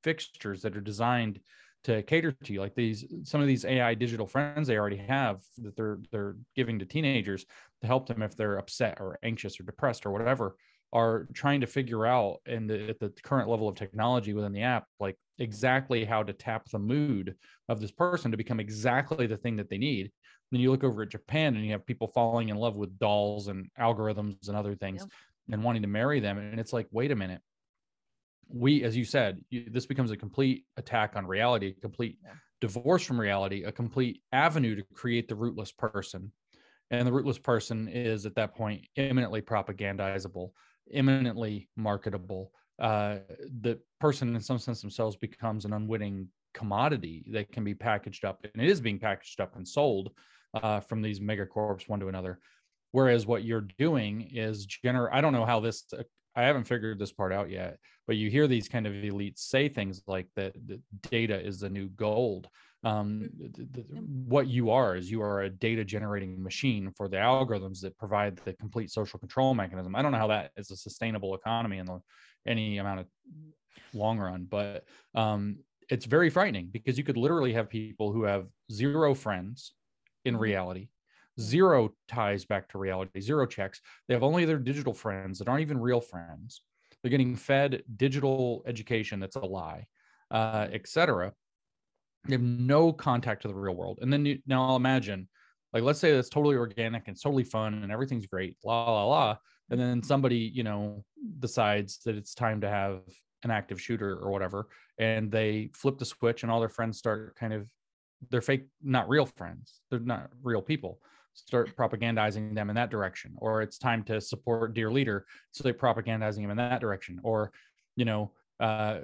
fixtures 0.04 0.62
that 0.64 0.76
are 0.76 0.82
designed 0.82 1.40
to 1.86 2.02
cater 2.04 2.32
to 2.32 2.54
you. 2.54 2.60
Like 2.60 2.76
these 2.76 3.06
some 3.24 3.42
of 3.42 3.48
these 3.48 3.66
ai 3.66 3.94
digital 3.94 4.28
friends 4.28 4.68
they 4.68 4.78
already 4.78 4.98
have 4.98 5.42
that 5.60 5.76
they're 5.76 6.00
they're 6.12 6.36
giving 6.56 6.80
to 6.80 6.86
teenagers 6.86 7.46
to 7.82 7.88
help 7.88 8.08
them 8.08 8.22
if 8.22 8.36
they're 8.36 8.58
upset 8.58 8.98
or 9.00 9.20
anxious 9.24 9.60
or 9.60 9.64
depressed 9.64 10.06
or 10.06 10.12
whatever 10.12 10.56
are 10.94 11.28
trying 11.34 11.60
to 11.60 11.68
figure 11.68 12.06
out 12.06 12.38
and 12.46 12.70
at 12.70 13.00
the 13.00 13.10
current 13.24 13.50
level 13.50 13.68
of 13.68 13.76
technology 13.76 14.34
within 14.34 14.54
the 14.54 14.62
app 14.62 14.86
like 15.00 15.18
exactly 15.40 16.06
how 16.06 16.22
to 16.22 16.32
tap 16.32 16.70
the 16.70 16.78
mood 16.78 17.36
of 17.68 17.82
this 17.82 17.92
person 17.92 18.30
to 18.30 18.38
become 18.38 18.60
exactly 18.60 19.26
the 19.26 19.36
thing 19.36 19.56
that 19.56 19.70
they 19.70 19.80
need. 19.80 20.12
Then 20.52 20.62
you 20.62 20.70
look 20.70 20.84
over 20.84 21.02
at 21.02 21.10
japan 21.10 21.56
and 21.56 21.66
you 21.66 21.72
have 21.72 21.86
people 21.86 22.08
falling 22.08 22.50
in 22.50 22.58
love 22.58 22.76
with 22.76 22.98
dolls 23.00 23.48
and 23.48 23.68
algorithms 23.80 24.48
and 24.48 24.56
other 24.56 24.76
things 24.76 25.02
yep. 25.02 25.10
and 25.52 25.64
wanting 25.64 25.82
to 25.82 25.88
marry 25.88 26.20
them 26.20 26.38
and 26.38 26.60
it's 26.60 26.72
like 26.72 26.88
wait 26.92 27.12
a 27.12 27.16
minute. 27.16 27.42
We 28.48 28.84
as 28.84 28.96
you 28.96 29.04
said 29.04 29.42
you, 29.50 29.66
this 29.72 29.88
becomes 29.88 30.12
a 30.12 30.18
complete 30.18 30.66
attack 30.78 31.16
on 31.16 31.26
reality 31.26 31.74
a 31.76 31.82
complete 31.82 32.20
divorce 32.62 33.02
from 33.02 33.20
reality 33.20 33.64
a 33.64 33.72
complete 33.72 34.22
avenue 34.32 34.76
to 34.76 34.84
create 34.94 35.28
the 35.28 35.36
rootless 35.36 35.72
person. 35.72 36.32
And 36.92 37.08
the 37.08 37.14
rootless 37.14 37.40
person 37.40 37.88
is 37.88 38.28
at 38.28 38.36
that 38.36 38.54
point 38.54 38.86
imminently 38.96 39.42
propagandizable 39.42 40.52
imminently 40.92 41.70
marketable 41.76 42.52
uh, 42.80 43.18
the 43.62 43.80
person 44.00 44.36
in 44.36 44.42
some 44.42 44.60
sense 44.60 44.82
themselves 44.82 45.16
becomes 45.16 45.66
an 45.66 45.74
unwitting 45.74 46.28
commodity 46.54 47.26
that 47.32 47.52
can 47.52 47.64
be 47.64 47.74
packaged 47.74 48.26
up 48.26 48.40
and 48.54 48.64
it 48.64 48.70
is 48.70 48.82
being 48.82 49.00
packaged 49.00 49.40
up 49.40 49.56
and 49.56 49.68
sold 49.68 50.12
uh, 50.56 50.80
from 50.80 51.02
these 51.02 51.20
megacorps 51.20 51.88
one 51.88 52.00
to 52.00 52.08
another. 52.08 52.40
Whereas 52.92 53.26
what 53.26 53.44
you're 53.44 53.68
doing 53.80 54.30
is 54.32 54.68
gener 54.68 55.10
i 55.12 55.20
don't 55.20 55.34
know 55.34 55.46
how 55.46 55.60
this 55.60 55.86
i 56.36 56.44
haven't 56.44 56.66
figured 56.66 57.00
this 57.00 57.12
part 57.12 57.34
out 57.34 57.50
yet 57.50 57.80
but 58.06 58.18
you 58.18 58.30
hear 58.30 58.48
these 58.48 58.70
kind 58.70 58.86
of 58.86 58.94
elites 58.94 59.40
say 59.40 59.68
things 59.68 60.04
like 60.06 60.28
that 60.36 60.54
data 61.10 61.40
is 61.40 61.60
the 61.60 61.70
new 61.70 61.88
gold 61.90 62.48
um, 62.84 63.30
the, 63.40 63.66
the, 63.72 63.82
what 64.28 64.48
you 64.48 64.70
are 64.70 64.96
is 64.96 65.10
you 65.10 65.22
are 65.22 65.44
a 65.44 65.50
data 65.50 65.86
generating 65.86 66.42
machine 66.44 66.92
for 66.96 67.08
the 67.08 67.18
algorithms 67.18 67.80
that 67.82 67.98
provide 67.98 68.38
the 68.44 68.54
complete 68.54 68.92
social 68.92 69.20
control 69.20 69.54
mechanism. 69.54 69.96
I 69.96 70.02
don't 70.02 70.12
know 70.12 70.18
how 70.18 70.28
that 70.28 70.52
is 70.58 70.70
a 70.70 70.76
sustainable 70.76 71.34
economy 71.34 71.78
in 71.78 71.86
the, 71.86 72.02
any 72.46 72.80
amount 72.80 73.02
of 73.02 73.06
long 73.94 74.20
run, 74.20 74.48
but 74.50 74.84
um, 75.16 75.60
it's 75.90 76.06
very 76.06 76.30
frightening 76.30 76.70
because 76.74 76.98
you 76.98 77.06
could 77.06 77.16
literally 77.16 77.54
have 77.54 77.70
people 77.70 78.12
who 78.12 78.24
have 78.24 78.48
zero 78.72 79.14
friends 79.14 79.74
in 80.26 80.34
mm-hmm. 80.34 80.44
reality, 80.44 80.88
zero 81.40 81.94
ties 82.10 82.44
back 82.44 82.68
to 82.70 82.78
reality, 82.78 83.22
zero 83.22 83.46
checks. 83.46 83.80
They 84.08 84.14
have 84.14 84.24
only 84.24 84.44
their 84.44 84.60
digital 84.60 84.94
friends 84.94 85.40
that 85.40 85.48
aren't 85.48 85.62
even 85.62 85.80
real 85.80 86.02
friends. 86.02 86.62
They're 87.02 87.12
getting 87.12 87.36
fed 87.38 87.84
digital 87.96 88.64
education 88.66 89.22
that's 89.22 89.38
a 89.38 89.46
lie, 89.46 89.88
uh, 90.32 90.68
etc 90.74 91.34
you 92.28 92.32
have 92.34 92.42
no 92.42 92.94
contact 92.94 93.42
to 93.42 93.48
the 93.48 93.54
real 93.54 93.76
world. 93.76 94.00
And 94.02 94.12
then 94.12 94.26
you, 94.26 94.40
now 94.48 94.68
I'll 94.70 94.76
imagine, 94.76 95.28
like, 95.74 95.84
let's 95.84 96.00
say 96.00 96.12
it's 96.12 96.30
totally 96.30 96.56
organic 96.56 97.08
and 97.08 97.22
totally 97.22 97.44
fun 97.44 97.74
and 97.74 97.92
everything's 97.92 98.28
great, 98.28 98.58
la 98.64 98.92
la 98.92 99.06
la. 99.06 99.38
And 99.70 99.80
then 99.80 100.04
somebody, 100.04 100.52
you 100.54 100.64
know, 100.64 101.04
decides 101.40 102.00
that 102.06 102.16
it's 102.16 102.34
time 102.34 102.62
to 102.62 102.70
have 102.70 103.02
an 103.44 103.52
active 103.52 103.82
shooter 103.82 104.18
or 104.20 104.32
whatever, 104.32 104.68
and 104.98 105.32
they 105.32 105.70
flip 105.74 105.98
the 105.98 106.06
switch, 106.06 106.44
and 106.44 106.52
all 106.52 106.60
their 106.60 106.70
friends 106.70 106.98
start 106.98 107.36
kind 107.36 107.54
of, 107.54 107.68
they're 108.30 108.42
fake, 108.42 108.66
not 108.82 109.10
real 109.10 109.26
friends. 109.26 109.82
They're 109.90 110.00
not 110.00 110.30
real 110.42 110.62
people. 110.62 111.00
Start 111.34 111.76
propagandizing 111.76 112.56
them 112.56 112.70
in 112.70 112.76
that 112.76 112.90
direction, 112.90 113.34
or 113.38 113.62
it's 113.62 113.78
time 113.78 114.04
to 114.04 114.22
support 114.22 114.74
dear 114.74 114.92
leader, 114.92 115.26
so 115.52 115.64
they're 115.64 115.74
propagandizing 115.74 116.42
them 116.42 116.52
in 116.52 116.58
that 116.58 116.80
direction, 116.80 117.20
or 117.24 117.52
you 117.96 118.06
know, 118.06 118.32
uh, 118.60 119.00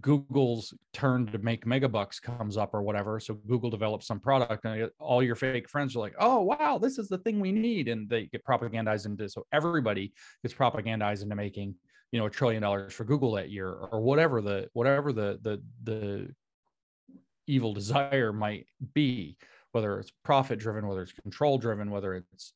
Google's 0.00 0.74
turn 0.92 1.26
to 1.26 1.38
make 1.38 1.64
megabucks 1.64 2.20
comes 2.20 2.56
up 2.56 2.74
or 2.74 2.82
whatever. 2.82 3.20
So 3.20 3.34
Google 3.34 3.70
develops 3.70 4.06
some 4.06 4.20
product 4.20 4.64
and 4.64 4.84
uh, 4.84 4.88
all 4.98 5.22
your 5.22 5.36
fake 5.36 5.68
friends 5.68 5.94
are 5.94 6.00
like, 6.00 6.14
oh, 6.18 6.42
wow, 6.42 6.78
this 6.78 6.98
is 6.98 7.08
the 7.08 7.18
thing 7.18 7.40
we 7.40 7.52
need. 7.52 7.88
And 7.88 8.08
they 8.08 8.26
get 8.26 8.44
propagandized 8.44 9.06
into, 9.06 9.28
so 9.28 9.46
everybody 9.52 10.12
gets 10.42 10.54
propagandized 10.54 11.22
into 11.22 11.36
making, 11.36 11.74
you 12.12 12.18
know, 12.18 12.26
a 12.26 12.30
trillion 12.30 12.62
dollars 12.62 12.92
for 12.92 13.04
Google 13.04 13.32
that 13.32 13.50
year 13.50 13.70
or 13.70 14.00
whatever 14.00 14.40
the, 14.42 14.68
whatever 14.72 15.12
the, 15.12 15.38
the, 15.42 15.62
the 15.84 16.34
evil 17.46 17.72
desire 17.72 18.32
might 18.32 18.66
be, 18.94 19.36
whether 19.72 19.98
it's 20.00 20.12
profit 20.24 20.58
driven, 20.58 20.86
whether 20.86 21.02
it's 21.02 21.12
control 21.12 21.56
driven, 21.56 21.90
whether 21.90 22.14
it's, 22.14 22.52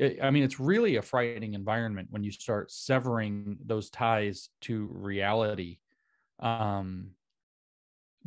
eh, 0.00 0.14
I 0.22 0.30
mean, 0.30 0.42
it's 0.42 0.58
really 0.58 0.96
a 0.96 1.02
frightening 1.02 1.52
environment 1.52 2.08
when 2.10 2.24
you 2.24 2.32
start 2.32 2.70
severing 2.72 3.58
those 3.64 3.90
ties 3.90 4.48
to 4.62 4.88
reality 4.90 5.78
um, 6.42 7.12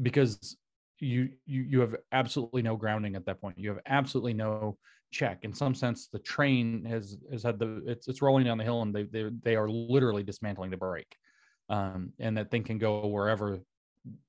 because 0.01 0.57
you 0.99 1.29
you 1.45 1.61
you 1.61 1.81
have 1.81 1.95
absolutely 2.11 2.61
no 2.61 2.75
grounding 2.75 3.15
at 3.15 3.25
that 3.25 3.41
point. 3.41 3.59
You 3.59 3.69
have 3.69 3.79
absolutely 3.85 4.33
no 4.33 4.77
check. 5.11 5.39
In 5.43 5.53
some 5.53 5.75
sense, 5.75 6.07
the 6.07 6.19
train 6.19 6.83
has 6.85 7.17
has 7.31 7.43
had 7.43 7.59
the 7.59 7.83
it's 7.85 8.07
it's 8.07 8.21
rolling 8.21 8.45
down 8.45 8.57
the 8.57 8.63
hill, 8.63 8.81
and 8.81 8.95
they 8.95 9.03
they 9.03 9.29
they 9.43 9.55
are 9.55 9.69
literally 9.69 10.23
dismantling 10.23 10.71
the 10.71 10.77
brake, 10.77 11.15
um, 11.69 12.13
and 12.19 12.37
that 12.37 12.49
thing 12.49 12.63
can 12.63 12.77
go 12.77 13.07
wherever 13.07 13.59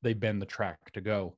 they 0.03 0.15
bend 0.15 0.43
the 0.43 0.47
track 0.47 0.79
to 0.93 1.01
go. 1.01 1.37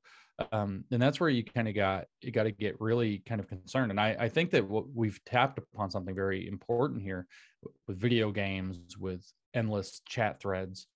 Um, 0.53 0.85
and 0.89 1.01
that's 1.01 1.19
where 1.19 1.29
you 1.29 1.43
kind 1.43 1.67
of 1.67 1.75
got 1.75 2.05
you 2.21 2.31
got 2.31 2.43
to 2.43 2.51
get 2.51 2.79
really 2.79 3.19
kind 3.19 3.41
of 3.41 3.47
concerned. 3.47 3.91
And 3.91 3.99
I, 3.99 4.15
I 4.19 4.29
think 4.29 4.51
that 4.51 4.67
what 4.67 4.85
we've 4.93 5.19
tapped 5.25 5.59
upon 5.59 5.91
something 5.91 6.15
very 6.15 6.47
important 6.47 7.01
here 7.01 7.27
with 7.87 7.99
video 7.99 8.31
games, 8.31 8.97
with 8.97 9.29
endless 9.53 10.01
chat 10.07 10.39
threads, 10.39 10.87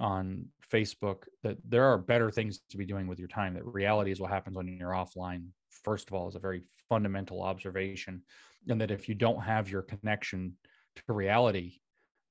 on 0.00 0.46
Facebook 0.72 1.24
that 1.42 1.56
there 1.68 1.84
are 1.84 1.98
better 1.98 2.30
things 2.30 2.60
to 2.70 2.76
be 2.76 2.86
doing 2.86 3.06
with 3.06 3.18
your 3.18 3.28
time. 3.28 3.54
That 3.54 3.64
reality 3.64 4.10
is 4.10 4.20
what 4.20 4.30
happens 4.30 4.56
when 4.56 4.68
you're 4.68 4.90
offline. 4.90 5.46
First 5.84 6.08
of 6.08 6.14
all, 6.14 6.28
is 6.28 6.34
a 6.34 6.40
very 6.40 6.62
fundamental 6.88 7.42
observation, 7.42 8.22
and 8.68 8.80
that 8.80 8.90
if 8.90 9.08
you 9.08 9.14
don't 9.14 9.40
have 9.40 9.70
your 9.70 9.82
connection 9.82 10.54
to 10.96 11.12
reality, 11.12 11.78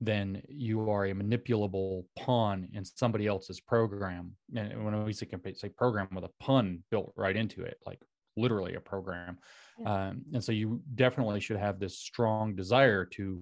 then 0.02 0.42
you 0.50 0.90
are 0.90 1.06
a 1.06 1.14
manipulable 1.14 2.04
pawn 2.18 2.68
in 2.74 2.84
somebody 2.84 3.28
else's 3.28 3.62
program. 3.62 4.34
And 4.56 4.84
when 4.84 5.06
we 5.06 5.14
say, 5.14 5.28
say 5.56 5.70
program 5.70 6.10
with 6.14 6.26
a 6.26 6.32
pun 6.44 6.84
built 6.92 7.14
right 7.16 7.36
into 7.36 7.64
it, 7.64 7.78
like 7.86 8.00
literally 8.36 8.76
a 8.76 8.82
program. 8.82 9.38
Yeah. 9.80 10.08
Um, 10.08 10.24
and 10.34 10.44
so 10.44 10.52
you 10.52 10.82
definitely 10.96 11.40
should 11.40 11.58
have 11.58 11.80
this 11.80 11.98
strong 11.98 12.56
desire 12.56 13.06
to 13.06 13.42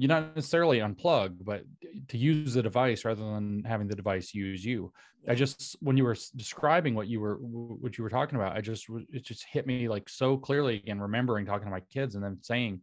you 0.00 0.08
not 0.08 0.34
necessarily 0.34 0.78
unplug, 0.78 1.44
but 1.44 1.62
to 2.08 2.16
use 2.16 2.54
the 2.54 2.62
device 2.62 3.04
rather 3.04 3.22
than 3.22 3.62
having 3.64 3.86
the 3.86 3.94
device 3.94 4.32
use 4.32 4.64
you. 4.64 4.90
I 5.28 5.34
just 5.34 5.76
when 5.80 5.98
you 5.98 6.04
were 6.04 6.16
describing 6.36 6.94
what 6.94 7.06
you 7.06 7.20
were 7.20 7.36
what 7.36 7.98
you 7.98 8.04
were 8.04 8.08
talking 8.08 8.36
about, 8.36 8.56
I 8.56 8.62
just 8.62 8.86
it 9.12 9.26
just 9.26 9.44
hit 9.44 9.66
me 9.66 9.90
like 9.90 10.08
so 10.08 10.38
clearly 10.38 10.76
again, 10.76 10.98
remembering 10.98 11.44
talking 11.44 11.66
to 11.66 11.70
my 11.70 11.80
kids 11.80 12.14
and 12.14 12.24
then 12.24 12.38
saying, 12.40 12.80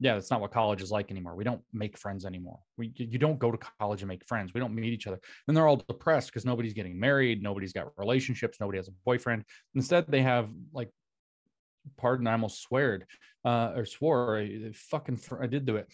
"Yeah, 0.00 0.14
that's 0.14 0.28
not 0.28 0.40
what 0.40 0.50
college 0.50 0.82
is 0.82 0.90
like 0.90 1.12
anymore. 1.12 1.36
We 1.36 1.44
don't 1.44 1.62
make 1.72 1.96
friends 1.96 2.26
anymore. 2.26 2.58
We 2.76 2.92
you 2.96 3.18
don't 3.18 3.38
go 3.38 3.52
to 3.52 3.58
college 3.78 4.02
and 4.02 4.08
make 4.08 4.26
friends. 4.26 4.52
We 4.52 4.58
don't 4.58 4.74
meet 4.74 4.92
each 4.92 5.06
other." 5.06 5.20
And 5.46 5.56
they're 5.56 5.68
all 5.68 5.76
depressed 5.76 6.30
because 6.32 6.44
nobody's 6.44 6.74
getting 6.74 6.98
married, 6.98 7.44
nobody's 7.44 7.72
got 7.72 7.96
relationships, 7.96 8.58
nobody 8.58 8.78
has 8.78 8.88
a 8.88 8.92
boyfriend. 9.04 9.44
Instead, 9.76 10.06
they 10.08 10.22
have 10.22 10.50
like 10.72 10.90
pardon, 11.96 12.26
I 12.26 12.32
almost 12.32 12.62
sweared 12.62 13.06
uh, 13.44 13.72
or 13.76 13.84
swore. 13.84 14.38
I 14.38 14.70
fucking 14.72 15.20
I 15.40 15.46
did 15.46 15.66
do 15.66 15.76
it. 15.76 15.88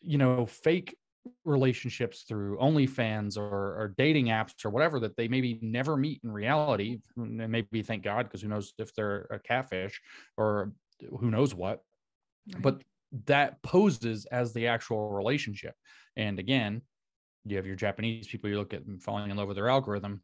You 0.00 0.18
know, 0.18 0.46
fake 0.46 0.96
relationships 1.44 2.22
through 2.22 2.58
OnlyFans 2.58 3.38
or, 3.38 3.42
or 3.80 3.94
dating 3.96 4.26
apps 4.26 4.64
or 4.64 4.70
whatever 4.70 4.98
that 5.00 5.16
they 5.16 5.28
maybe 5.28 5.58
never 5.62 5.96
meet 5.96 6.20
in 6.24 6.32
reality. 6.32 6.98
And 7.16 7.36
maybe 7.48 7.82
thank 7.82 8.02
God, 8.02 8.24
because 8.24 8.42
who 8.42 8.48
knows 8.48 8.74
if 8.78 8.94
they're 8.94 9.28
a 9.30 9.38
catfish 9.38 10.00
or 10.36 10.72
who 11.20 11.30
knows 11.30 11.54
what. 11.54 11.80
Right. 12.52 12.62
But 12.62 12.82
that 13.26 13.62
poses 13.62 14.26
as 14.26 14.52
the 14.52 14.66
actual 14.66 15.10
relationship. 15.10 15.74
And 16.16 16.38
again, 16.38 16.82
you 17.44 17.56
have 17.56 17.66
your 17.66 17.76
Japanese 17.76 18.26
people, 18.26 18.50
you 18.50 18.58
look 18.58 18.74
at 18.74 18.86
them 18.86 18.98
falling 18.98 19.30
in 19.30 19.36
love 19.36 19.48
with 19.48 19.56
their 19.56 19.68
algorithm. 19.68 20.22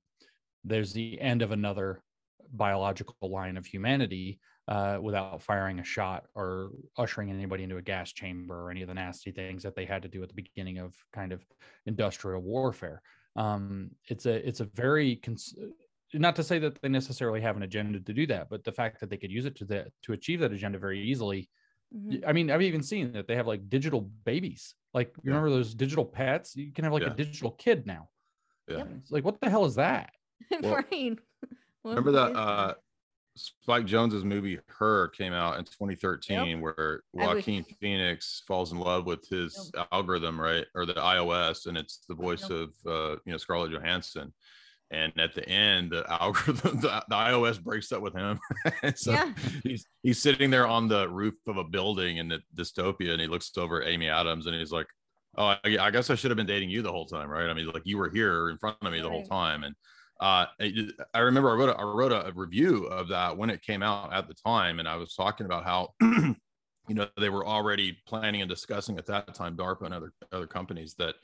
There's 0.65 0.93
the 0.93 1.21
end 1.21 1.43
of 1.43 1.53
another 1.53 2.03
biological 2.53 3.17
line 3.23 3.57
of 3.57 3.67
humanity 3.67 4.39
uh, 4.69 4.99
without 5.01 5.43
firing 5.43 5.79
a 5.79 5.85
shot 5.85 6.25
or 6.35 6.71
ushering 6.97 7.31
anybody 7.31 7.65
into 7.65 7.79
a 7.79 7.83
gas 7.83 8.13
chamber 8.13 8.63
or 8.63 8.71
any 8.71 8.83
of 8.83 8.89
the 8.89 8.95
nasty 8.95 9.31
things 9.31 9.63
that 9.63 9.75
they 9.75 9.85
had 9.85 10.03
to 10.03 10.09
do 10.09 10.23
at 10.23 10.29
the 10.29 10.35
beginning 10.35 10.79
of 10.79 10.95
kind 11.13 11.33
of 11.33 11.43
industrial 11.87 12.43
warfare. 12.43 13.01
Um, 13.37 13.91
it's 14.09 14.27
a 14.27 14.47
it's 14.47 14.61
a 14.61 14.65
very 14.65 15.17
cons- 15.17 15.55
not 16.15 16.37
to 16.37 16.43
say 16.43 16.59
that 16.59 16.81
they 16.81 16.89
necessarily 16.89 17.41
have 17.41 17.57
an 17.57 17.63
agenda 17.63 18.01
to 18.01 18.13
do 18.13 18.27
that, 18.27 18.49
but 18.49 18.65
the 18.65 18.73
fact 18.73 19.01
that 19.01 19.11
they 19.11 19.17
could 19.17 19.31
use 19.31 19.45
it 19.45 19.57
to 19.57 19.65
the, 19.65 19.87
to 20.03 20.13
achieve 20.13 20.41
that 20.41 20.53
agenda 20.53 20.79
very 20.79 21.01
easily. 21.01 21.49
Mm-hmm. 21.95 22.29
I 22.29 22.33
mean, 22.33 22.51
I've 22.51 22.63
even 22.63 22.83
seen 22.83 23.13
that 23.13 23.27
they 23.27 23.37
have 23.37 23.47
like 23.47 23.69
digital 23.69 24.03
babies. 24.25 24.75
Like 24.95 25.09
you 25.23 25.31
yeah. 25.31 25.37
remember 25.37 25.51
those 25.51 25.75
digital 25.75 26.05
pets? 26.05 26.57
You 26.57 26.73
can 26.73 26.85
have 26.85 26.93
like 26.93 27.03
yeah. 27.03 27.13
a 27.13 27.17
digital 27.17 27.53
kid 27.53 27.87
now. 27.87 28.09
Yeah. 28.67 28.85
It's 28.99 29.11
like 29.11 29.25
what 29.25 29.41
the 29.41 29.51
hell 29.51 29.65
is 29.65 29.77
that? 29.77 30.11
Well, 30.63 30.77
right. 30.91 31.19
Remember 31.89 32.13
that 32.13 32.37
uh 32.37 32.75
Spike 33.39 33.87
Jonze's 33.87 34.25
movie 34.25 34.59
Her 34.67 35.09
came 35.09 35.33
out 35.33 35.59
in 35.59 35.65
2013, 35.65 36.47
yep. 36.47 36.61
where 36.61 37.03
Joaquin 37.13 37.65
was... 37.69 37.77
Phoenix 37.81 38.43
falls 38.47 38.73
in 38.73 38.79
love 38.79 39.07
with 39.07 39.27
his 39.29 39.71
yep. 39.75 39.89
algorithm, 39.93 40.41
right, 40.41 40.67
or 40.75 40.87
the 40.87 40.95
iOS, 40.95 41.67
and 41.67 41.77
it's 41.77 42.01
the 42.09 42.15
voice 42.15 42.43
yep. 42.43 42.51
of 42.51 42.69
uh, 42.87 43.17
you 43.25 43.33
know 43.33 43.39
Scarlett 43.39 43.73
Johansson. 43.73 44.33
And 44.91 45.13
at 45.19 45.35
the 45.35 45.47
end, 45.47 45.93
the 45.93 46.05
algorithm, 46.23 46.81
the, 46.81 47.05
the 47.09 47.15
iOS 47.15 47.63
breaks 47.63 47.93
up 47.93 48.01
with 48.01 48.15
him. 48.15 48.39
so 48.97 49.13
yeah. 49.13 49.33
he's 49.63 49.87
he's 50.03 50.21
sitting 50.21 50.51
there 50.51 50.67
on 50.67 50.89
the 50.89 51.09
roof 51.09 51.35
of 51.47 51.59
a 51.59 51.65
building 51.65 52.17
in 52.17 52.29
the 52.29 52.41
dystopia, 52.55 53.13
and 53.13 53.21
he 53.21 53.27
looks 53.27 53.51
over 53.57 53.83
at 53.83 53.89
Amy 53.89 54.09
Adams, 54.09 54.47
and 54.47 54.57
he's 54.57 54.73
like, 54.73 54.87
"Oh, 55.37 55.47
I, 55.47 55.59
I 55.81 55.91
guess 55.91 56.11
I 56.11 56.15
should 56.15 56.31
have 56.31 56.39
been 56.39 56.47
dating 56.47 56.71
you 56.71 56.83
the 56.83 56.93
whole 56.93 57.07
time, 57.07 57.29
right? 57.29 57.49
I 57.49 57.55
mean, 57.55 57.67
like 57.67 57.83
you 57.85 57.99
were 57.99 58.11
here 58.11 58.51
in 58.51 58.59
front 58.59 58.79
of 58.81 58.93
me 58.93 59.01
the 59.01 59.11
whole 59.11 59.27
time." 59.27 59.63
And 59.65 59.75
uh, 60.21 60.47
I 61.15 61.19
remember 61.19 61.51
I 61.51 61.55
wrote, 61.55 61.69
a, 61.69 61.79
I 61.79 61.83
wrote 61.83 62.13
a 62.13 62.33
review 62.35 62.87
of 62.87 63.09
that 63.09 63.37
when 63.37 63.51
it 63.51 63.63
came 63.63 63.83
out 63.83 64.13
at 64.13 64.27
the 64.27 64.35
time, 64.35 64.81
and 64.81 64.89
I 64.89 64.97
was 64.97 65.15
talking 65.15 65.47
about 65.47 65.65
how, 65.65 65.95
you 66.01 66.95
know, 66.95 67.07
they 67.19 67.29
were 67.29 67.47
already 67.47 67.97
planning 68.07 68.43
and 68.43 68.49
discussing 68.49 68.99
at 68.99 69.07
that 69.07 69.35
time, 69.35 69.57
DARPA 69.57 69.83
and 69.83 69.95
other 69.95 70.13
other 70.33 70.47
companies, 70.47 70.95
that 70.99 71.15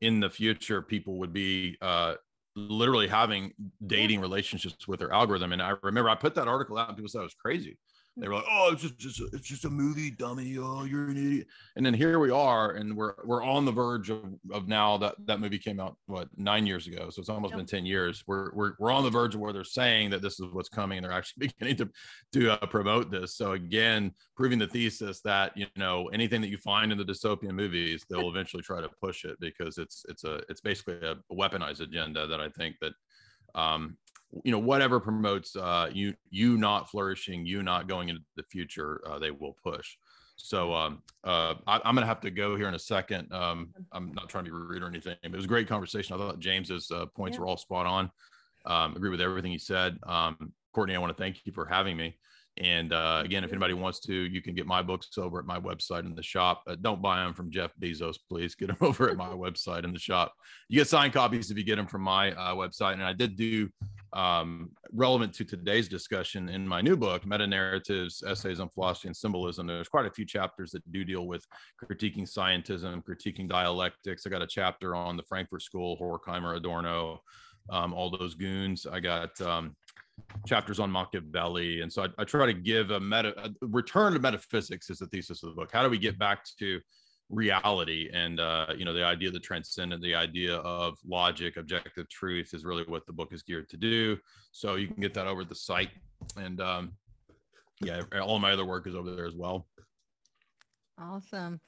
in 0.00 0.20
the 0.20 0.28
future 0.28 0.82
people 0.82 1.18
would 1.18 1.32
be 1.32 1.78
uh, 1.80 2.14
literally 2.56 3.08
having 3.08 3.52
dating 3.86 4.20
relationships 4.20 4.86
with 4.86 5.00
their 5.00 5.12
algorithm. 5.12 5.52
And 5.52 5.62
I 5.62 5.74
remember 5.82 6.10
I 6.10 6.14
put 6.14 6.34
that 6.34 6.48
article 6.48 6.76
out, 6.76 6.88
and 6.88 6.96
people 6.96 7.08
said 7.08 7.20
I 7.20 7.24
was 7.24 7.34
crazy. 7.34 7.78
They 8.18 8.28
were 8.28 8.34
like, 8.34 8.44
"Oh, 8.50 8.70
it's 8.72 8.82
just, 8.82 8.98
just 8.98 9.20
it's 9.34 9.46
just 9.46 9.66
a 9.66 9.70
movie, 9.70 10.10
dummy. 10.10 10.56
Oh, 10.58 10.84
you're 10.84 11.08
an 11.08 11.18
idiot." 11.18 11.46
And 11.76 11.84
then 11.84 11.92
here 11.92 12.18
we 12.18 12.30
are, 12.30 12.72
and 12.72 12.96
we're 12.96 13.12
we're 13.24 13.42
on 13.42 13.66
the 13.66 13.72
verge 13.72 14.08
of, 14.08 14.24
of 14.52 14.68
now 14.68 14.96
that 14.98 15.16
that 15.26 15.38
movie 15.38 15.58
came 15.58 15.78
out 15.78 15.96
what 16.06 16.28
nine 16.36 16.66
years 16.66 16.86
ago, 16.86 17.10
so 17.10 17.20
it's 17.20 17.28
almost 17.28 17.52
yep. 17.52 17.58
been 17.58 17.66
ten 17.66 17.84
years. 17.84 18.24
We're 18.26 18.54
we're 18.54 18.72
we're 18.78 18.90
on 18.90 19.04
the 19.04 19.10
verge 19.10 19.34
of 19.34 19.40
where 19.40 19.52
they're 19.52 19.64
saying 19.64 20.10
that 20.10 20.22
this 20.22 20.40
is 20.40 20.46
what's 20.52 20.70
coming, 20.70 20.98
and 20.98 21.04
they're 21.04 21.12
actually 21.12 21.48
beginning 21.58 21.76
to 21.76 21.90
to 22.32 22.52
uh, 22.52 22.66
promote 22.66 23.10
this. 23.10 23.36
So 23.36 23.52
again, 23.52 24.12
proving 24.34 24.58
the 24.58 24.68
thesis 24.68 25.20
that 25.22 25.54
you 25.54 25.66
know 25.76 26.06
anything 26.08 26.40
that 26.40 26.48
you 26.48 26.58
find 26.58 26.92
in 26.92 26.98
the 26.98 27.04
dystopian 27.04 27.52
movies, 27.52 28.06
they'll 28.08 28.30
eventually 28.30 28.62
try 28.62 28.80
to 28.80 28.88
push 29.00 29.26
it 29.26 29.38
because 29.40 29.76
it's 29.76 30.06
it's 30.08 30.24
a 30.24 30.40
it's 30.48 30.62
basically 30.62 31.06
a 31.06 31.16
weaponized 31.30 31.80
agenda 31.80 32.26
that 32.26 32.40
I 32.40 32.48
think 32.48 32.76
that 32.80 32.92
um, 33.54 33.96
you 34.44 34.52
know 34.52 34.58
whatever 34.58 35.00
promotes 35.00 35.56
uh, 35.56 35.90
you 35.92 36.14
you 36.30 36.56
not 36.56 36.90
flourishing 36.90 37.46
you 37.46 37.62
not 37.62 37.88
going 37.88 38.08
into 38.08 38.22
the 38.36 38.42
future 38.42 39.00
uh, 39.06 39.18
they 39.18 39.30
will 39.30 39.56
push. 39.62 39.96
So 40.38 40.74
um, 40.74 41.02
uh, 41.24 41.54
I, 41.66 41.76
am 41.84 41.94
gonna 41.94 42.06
have 42.06 42.20
to 42.20 42.30
go 42.30 42.56
here 42.56 42.68
in 42.68 42.74
a 42.74 42.78
second. 42.78 43.32
Um, 43.32 43.70
i'm 43.92 44.12
not 44.12 44.28
trying 44.28 44.44
to 44.44 44.50
be 44.50 44.56
rude 44.56 44.82
or 44.82 44.86
anything 44.86 45.16
it 45.22 45.32
was 45.32 45.44
a 45.44 45.48
great 45.48 45.68
conversation. 45.68 46.14
I 46.14 46.18
thought 46.18 46.38
james's 46.38 46.90
uh, 46.90 47.06
points 47.06 47.36
yeah. 47.36 47.40
were 47.40 47.46
all 47.46 47.56
spot 47.56 47.86
on. 47.86 48.10
Um, 48.64 48.96
agree 48.96 49.10
with 49.10 49.20
everything 49.20 49.52
he 49.52 49.58
said. 49.58 49.98
Um, 50.04 50.52
Courtenay 50.74 50.96
i 50.96 50.98
want 50.98 51.16
to 51.16 51.22
thank 51.22 51.46
you 51.46 51.52
for 51.52 51.64
having 51.64 51.96
me 51.96 52.16
and 52.58 52.94
uh, 52.94 53.20
again, 53.22 53.44
if 53.44 53.50
anybody 53.50 53.74
wants 53.74 54.00
to, 54.00 54.14
you 54.14 54.40
can 54.40 54.54
get 54.54 54.66
my 54.66 54.80
books 54.80 55.18
over 55.18 55.38
at 55.38 55.44
my 55.44 55.60
website 55.60 56.06
in 56.06 56.14
the 56.14 56.22
shop. 56.22 56.62
Uh, 56.66 56.74
don't 56.80 57.02
buy 57.02 57.22
them 57.22 57.34
from 57.34 57.50
Jeff 57.50 57.72
Bezos, 57.80 58.16
please. 58.30 58.54
Get 58.54 58.68
them 58.68 58.78
over 58.80 59.10
at 59.10 59.16
my 59.16 59.28
website 59.28 59.84
in 59.84 59.92
the 59.92 59.98
shop. 59.98 60.32
You 60.68 60.80
get 60.80 60.88
signed 60.88 61.12
copies 61.12 61.50
if 61.50 61.58
you 61.58 61.64
get 61.64 61.76
them 61.76 61.86
from 61.86 62.00
my 62.00 62.32
uh, 62.32 62.54
website. 62.54 62.94
And 62.94 63.04
I 63.04 63.12
did 63.12 63.36
do 63.36 63.68
um, 64.14 64.70
relevant 64.90 65.34
to 65.34 65.44
today's 65.44 65.88
discussion 65.88 66.48
in 66.48 66.66
my 66.66 66.80
new 66.80 66.96
book, 66.96 67.26
Meta 67.26 67.46
Narratives, 67.46 68.22
Essays 68.26 68.58
on 68.58 68.70
Philosophy 68.70 69.08
and 69.08 69.16
Symbolism. 69.16 69.66
There's 69.66 69.88
quite 69.88 70.06
a 70.06 70.10
few 70.10 70.24
chapters 70.24 70.70
that 70.70 70.90
do 70.90 71.04
deal 71.04 71.26
with 71.26 71.44
critiquing 71.84 72.22
scientism, 72.22 73.02
critiquing 73.04 73.48
dialectics. 73.48 74.26
I 74.26 74.30
got 74.30 74.40
a 74.40 74.46
chapter 74.46 74.94
on 74.94 75.18
the 75.18 75.24
Frankfurt 75.24 75.60
School, 75.60 75.98
Horkheimer, 76.00 76.56
Adorno, 76.56 77.20
um, 77.68 77.92
all 77.92 78.10
those 78.10 78.34
goons. 78.34 78.86
I 78.86 79.00
got 79.00 79.38
um, 79.42 79.76
chapters 80.46 80.78
on 80.78 80.90
Machiavelli. 80.90 81.80
And 81.80 81.92
so 81.92 82.04
I, 82.04 82.08
I, 82.18 82.24
try 82.24 82.46
to 82.46 82.52
give 82.52 82.90
a 82.90 83.00
meta 83.00 83.34
a 83.38 83.50
return 83.66 84.12
to 84.14 84.18
metaphysics 84.18 84.90
is 84.90 84.98
the 84.98 85.06
thesis 85.06 85.42
of 85.42 85.50
the 85.50 85.54
book. 85.54 85.70
How 85.72 85.82
do 85.82 85.90
we 85.90 85.98
get 85.98 86.18
back 86.18 86.44
to 86.58 86.80
reality 87.28 88.08
and 88.12 88.38
uh, 88.38 88.66
you 88.76 88.84
know 88.84 88.92
the 88.92 89.04
idea 89.04 89.26
of 89.26 89.34
the 89.34 89.40
transcendent 89.40 90.00
the 90.00 90.14
idea 90.14 90.58
of 90.58 90.96
logic 91.04 91.56
objective 91.56 92.08
truth 92.08 92.54
is 92.54 92.64
really 92.64 92.84
what 92.84 93.04
the 93.06 93.12
book 93.12 93.32
is 93.32 93.42
geared 93.42 93.68
to 93.68 93.76
do 93.76 94.16
so 94.52 94.76
you 94.76 94.86
can 94.86 95.00
get 95.00 95.12
that 95.12 95.26
over 95.26 95.40
at 95.40 95.48
the 95.48 95.54
site 95.54 95.90
and 96.36 96.60
um, 96.60 96.92
yeah 97.80 98.00
all 98.22 98.38
my 98.38 98.52
other 98.52 98.64
work 98.64 98.86
is 98.86 98.94
over 98.94 99.12
there 99.12 99.26
as 99.26 99.34
well 99.34 99.66
awesome 101.00 101.60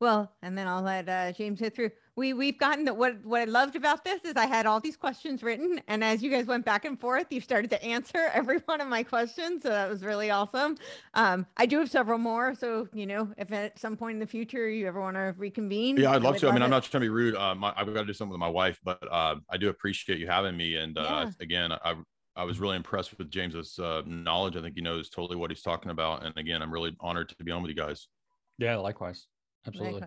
well, 0.00 0.32
and 0.42 0.56
then 0.56 0.68
I'll 0.68 0.82
let 0.82 1.08
uh, 1.08 1.32
James 1.32 1.58
hit 1.58 1.74
through. 1.74 1.90
We 2.18 2.32
we've 2.32 2.58
gotten 2.58 2.84
that 2.86 2.96
what 2.96 3.24
what 3.24 3.42
I 3.42 3.44
loved 3.44 3.76
about 3.76 4.02
this 4.02 4.24
is 4.24 4.34
I 4.34 4.46
had 4.46 4.66
all 4.66 4.80
these 4.80 4.96
questions 4.96 5.44
written, 5.44 5.80
and 5.86 6.02
as 6.02 6.20
you 6.20 6.32
guys 6.32 6.46
went 6.46 6.64
back 6.64 6.84
and 6.84 6.98
forth, 6.98 7.26
you 7.30 7.40
started 7.40 7.70
to 7.70 7.80
answer 7.84 8.18
every 8.34 8.58
one 8.66 8.80
of 8.80 8.88
my 8.88 9.04
questions. 9.04 9.62
So 9.62 9.68
that 9.68 9.88
was 9.88 10.02
really 10.02 10.28
awesome. 10.28 10.76
Um, 11.14 11.46
I 11.56 11.64
do 11.64 11.78
have 11.78 11.88
several 11.88 12.18
more, 12.18 12.56
so 12.56 12.88
you 12.92 13.06
know, 13.06 13.32
if 13.38 13.52
at 13.52 13.78
some 13.78 13.96
point 13.96 14.14
in 14.14 14.18
the 14.18 14.26
future 14.26 14.68
you 14.68 14.88
ever 14.88 15.00
want 15.00 15.16
to 15.16 15.32
reconvene, 15.38 15.96
yeah, 15.96 16.10
I'd 16.10 16.22
love 16.22 16.34
I 16.34 16.38
to. 16.38 16.48
I 16.48 16.52
mean, 16.54 16.62
it. 16.62 16.64
I'm 16.64 16.70
not 16.70 16.82
trying 16.82 17.02
to 17.02 17.04
be 17.04 17.08
rude. 17.08 17.36
Um, 17.36 17.62
I've 17.62 17.86
got 17.86 18.00
to 18.00 18.04
do 18.04 18.12
something 18.12 18.32
with 18.32 18.40
my 18.40 18.48
wife, 18.48 18.80
but 18.82 18.98
uh, 19.08 19.36
I 19.48 19.56
do 19.56 19.68
appreciate 19.68 20.18
you 20.18 20.26
having 20.26 20.56
me. 20.56 20.74
And 20.74 20.98
uh, 20.98 21.26
yeah. 21.26 21.30
again, 21.40 21.70
I 21.72 21.94
I 22.34 22.42
was 22.42 22.58
really 22.58 22.74
impressed 22.74 23.16
with 23.16 23.30
James's 23.30 23.78
uh, 23.78 24.02
knowledge. 24.06 24.56
I 24.56 24.60
think 24.60 24.74
he 24.74 24.80
knows 24.80 25.08
totally 25.08 25.36
what 25.36 25.52
he's 25.52 25.62
talking 25.62 25.92
about. 25.92 26.24
And 26.24 26.36
again, 26.36 26.62
I'm 26.62 26.72
really 26.72 26.96
honored 26.98 27.28
to 27.28 27.44
be 27.44 27.52
on 27.52 27.62
with 27.62 27.68
you 27.68 27.76
guys. 27.76 28.08
Yeah, 28.58 28.76
likewise. 28.78 29.28
Absolutely. 29.64 30.02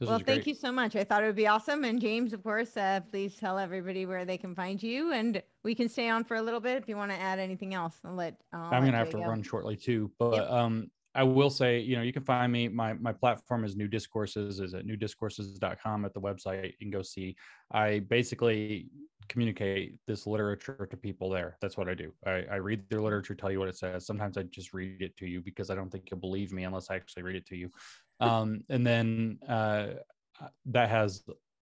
Well, 0.00 0.18
thank 0.18 0.46
you 0.46 0.54
so 0.54 0.70
much. 0.70 0.94
I 0.94 1.04
thought 1.04 1.22
it 1.22 1.26
would 1.26 1.36
be 1.36 1.46
awesome. 1.46 1.84
And 1.84 2.00
James, 2.00 2.32
of 2.32 2.42
course, 2.42 2.76
uh, 2.76 3.00
please 3.10 3.36
tell 3.36 3.58
everybody 3.58 4.04
where 4.04 4.24
they 4.24 4.36
can 4.36 4.54
find 4.54 4.82
you, 4.82 5.12
and 5.12 5.42
we 5.64 5.74
can 5.74 5.88
stay 5.88 6.08
on 6.08 6.24
for 6.24 6.36
a 6.36 6.42
little 6.42 6.60
bit 6.60 6.76
if 6.76 6.88
you 6.88 6.96
want 6.96 7.12
to 7.12 7.18
add 7.18 7.38
anything 7.38 7.72
else. 7.74 7.98
I'll 8.04 8.14
let. 8.14 8.40
I'll 8.52 8.74
I'm 8.74 8.84
gonna 8.84 8.98
have 8.98 9.10
to 9.10 9.18
go. 9.18 9.24
run 9.24 9.42
shortly 9.42 9.76
too, 9.76 10.10
but 10.18 10.36
yep. 10.36 10.50
um, 10.50 10.90
I 11.14 11.22
will 11.22 11.50
say, 11.50 11.80
you 11.80 11.96
know, 11.96 12.02
you 12.02 12.12
can 12.12 12.24
find 12.24 12.52
me. 12.52 12.68
My 12.68 12.92
my 12.92 13.12
platform 13.12 13.64
is 13.64 13.74
New 13.74 13.88
Discourses. 13.88 14.60
is 14.60 14.74
at 14.74 14.86
newdiscourses.com 14.86 16.04
at 16.04 16.12
the 16.12 16.20
website. 16.20 16.66
You 16.66 16.78
can 16.78 16.90
go 16.90 17.02
see. 17.02 17.36
I 17.72 18.00
basically 18.00 18.88
communicate 19.28 19.98
this 20.06 20.26
literature 20.26 20.86
to 20.88 20.96
people 20.96 21.30
there. 21.30 21.56
That's 21.60 21.76
what 21.76 21.88
I 21.88 21.94
do. 21.94 22.12
I, 22.26 22.44
I 22.50 22.56
read 22.56 22.88
their 22.88 23.00
literature, 23.00 23.34
tell 23.34 23.50
you 23.50 23.58
what 23.58 23.68
it 23.68 23.76
says. 23.76 24.06
Sometimes 24.06 24.36
I 24.36 24.44
just 24.44 24.72
read 24.72 25.02
it 25.02 25.16
to 25.16 25.26
you 25.26 25.40
because 25.40 25.70
I 25.70 25.74
don't 25.74 25.90
think 25.90 26.10
you'll 26.10 26.20
believe 26.20 26.52
me 26.52 26.64
unless 26.64 26.90
I 26.90 26.96
actually 26.96 27.22
read 27.22 27.36
it 27.36 27.46
to 27.46 27.56
you. 27.56 27.70
Um, 28.20 28.62
and 28.68 28.86
then 28.86 29.38
uh, 29.48 29.88
that 30.66 30.88
has 30.88 31.22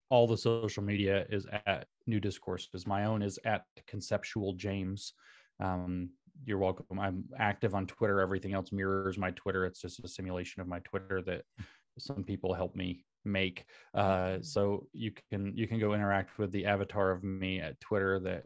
all 0.09 0.27
the 0.27 0.37
social 0.37 0.83
media 0.83 1.25
is 1.29 1.47
at 1.65 1.87
New 2.07 2.19
Discourses. 2.19 2.85
My 2.85 3.05
own 3.05 3.21
is 3.21 3.39
at 3.45 3.63
Conceptual 3.87 4.53
James. 4.53 5.13
Um, 5.59 6.09
you're 6.45 6.57
welcome. 6.57 6.99
I'm 6.99 7.23
active 7.37 7.73
on 7.73 7.87
Twitter. 7.87 8.19
Everything 8.19 8.53
else 8.53 8.71
mirrors 8.71 9.17
my 9.17 9.31
Twitter. 9.31 9.65
It's 9.65 9.81
just 9.81 10.03
a 10.03 10.07
simulation 10.07 10.61
of 10.61 10.67
my 10.67 10.79
Twitter 10.79 11.21
that 11.23 11.43
some 11.97 12.23
people 12.23 12.53
help 12.53 12.75
me 12.75 13.05
make. 13.23 13.65
Uh, 13.93 14.37
so 14.41 14.87
you 14.93 15.11
can 15.31 15.55
you 15.55 15.67
can 15.67 15.79
go 15.79 15.93
interact 15.93 16.37
with 16.37 16.51
the 16.51 16.65
avatar 16.65 17.11
of 17.11 17.23
me 17.23 17.59
at 17.59 17.79
Twitter 17.79 18.19
that 18.19 18.43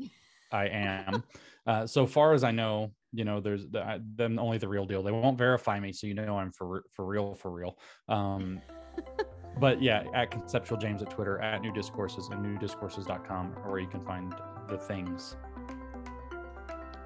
I 0.52 0.68
am. 0.68 1.24
Uh, 1.68 1.86
so 1.86 2.08
far 2.08 2.34
as 2.34 2.44
I 2.44 2.50
know, 2.50 2.90
you 3.12 3.26
know, 3.26 3.40
there's 3.40 3.68
the, 3.68 4.02
them 4.16 4.40
only 4.40 4.58
the 4.58 4.68
real 4.68 4.86
deal. 4.86 5.02
They 5.04 5.12
won't 5.12 5.38
verify 5.38 5.80
me, 5.80 5.92
so 5.92 6.08
you 6.08 6.14
know 6.14 6.38
I'm 6.38 6.52
for 6.52 6.84
for 6.94 7.06
real 7.06 7.36
for 7.36 7.52
real. 7.52 7.78
Um, 8.08 8.62
but 9.60 9.82
yeah, 9.82 10.04
at 10.14 10.32
conceptual 10.32 10.78
James 10.78 11.02
at 11.02 11.10
Twitter, 11.10 11.40
at 11.42 11.62
new 11.62 11.74
discourses 11.74 12.30
and 12.32 12.44
newdiscourses.com, 12.44 13.48
where 13.66 13.80
you 13.80 13.88
can 13.88 14.02
find 14.06 14.34
the 14.70 14.78
things. 14.78 15.36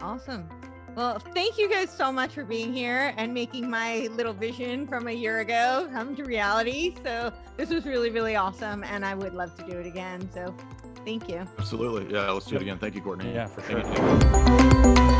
Awesome. 0.02 0.50
Well, 0.96 1.18
thank 1.18 1.58
you 1.58 1.70
guys 1.70 1.90
so 1.90 2.12
much 2.12 2.34
for 2.34 2.44
being 2.44 2.72
here 2.72 3.14
and 3.18 3.34
making 3.34 3.68
my 3.68 4.10
little 4.12 4.34
vision 4.34 4.86
from 4.86 5.08
a 5.08 5.12
year 5.12 5.40
ago 5.40 5.88
come 5.92 6.16
to 6.16 6.24
reality. 6.24 6.96
So 7.04 7.34
this 7.58 7.70
was 7.70 7.86
really, 7.86 8.12
really 8.12 8.36
awesome, 8.36 8.84
and 8.84 9.04
I 9.04 9.16
would 9.16 9.34
love 9.34 9.56
to 9.56 9.64
do 9.64 9.80
it 9.80 9.88
again. 9.88 10.30
So 10.32 10.54
thank 11.04 11.28
you. 11.30 11.48
Absolutely. 11.58 12.14
Yeah, 12.14 12.30
let's 12.30 12.46
do 12.46 12.58
it 12.58 12.62
again. 12.62 12.78
Thank 12.78 12.94
you, 12.94 13.02
Courtenay. 13.02 13.34
Yeah, 13.34 13.48
for 13.48 13.62
sure. 13.64 15.20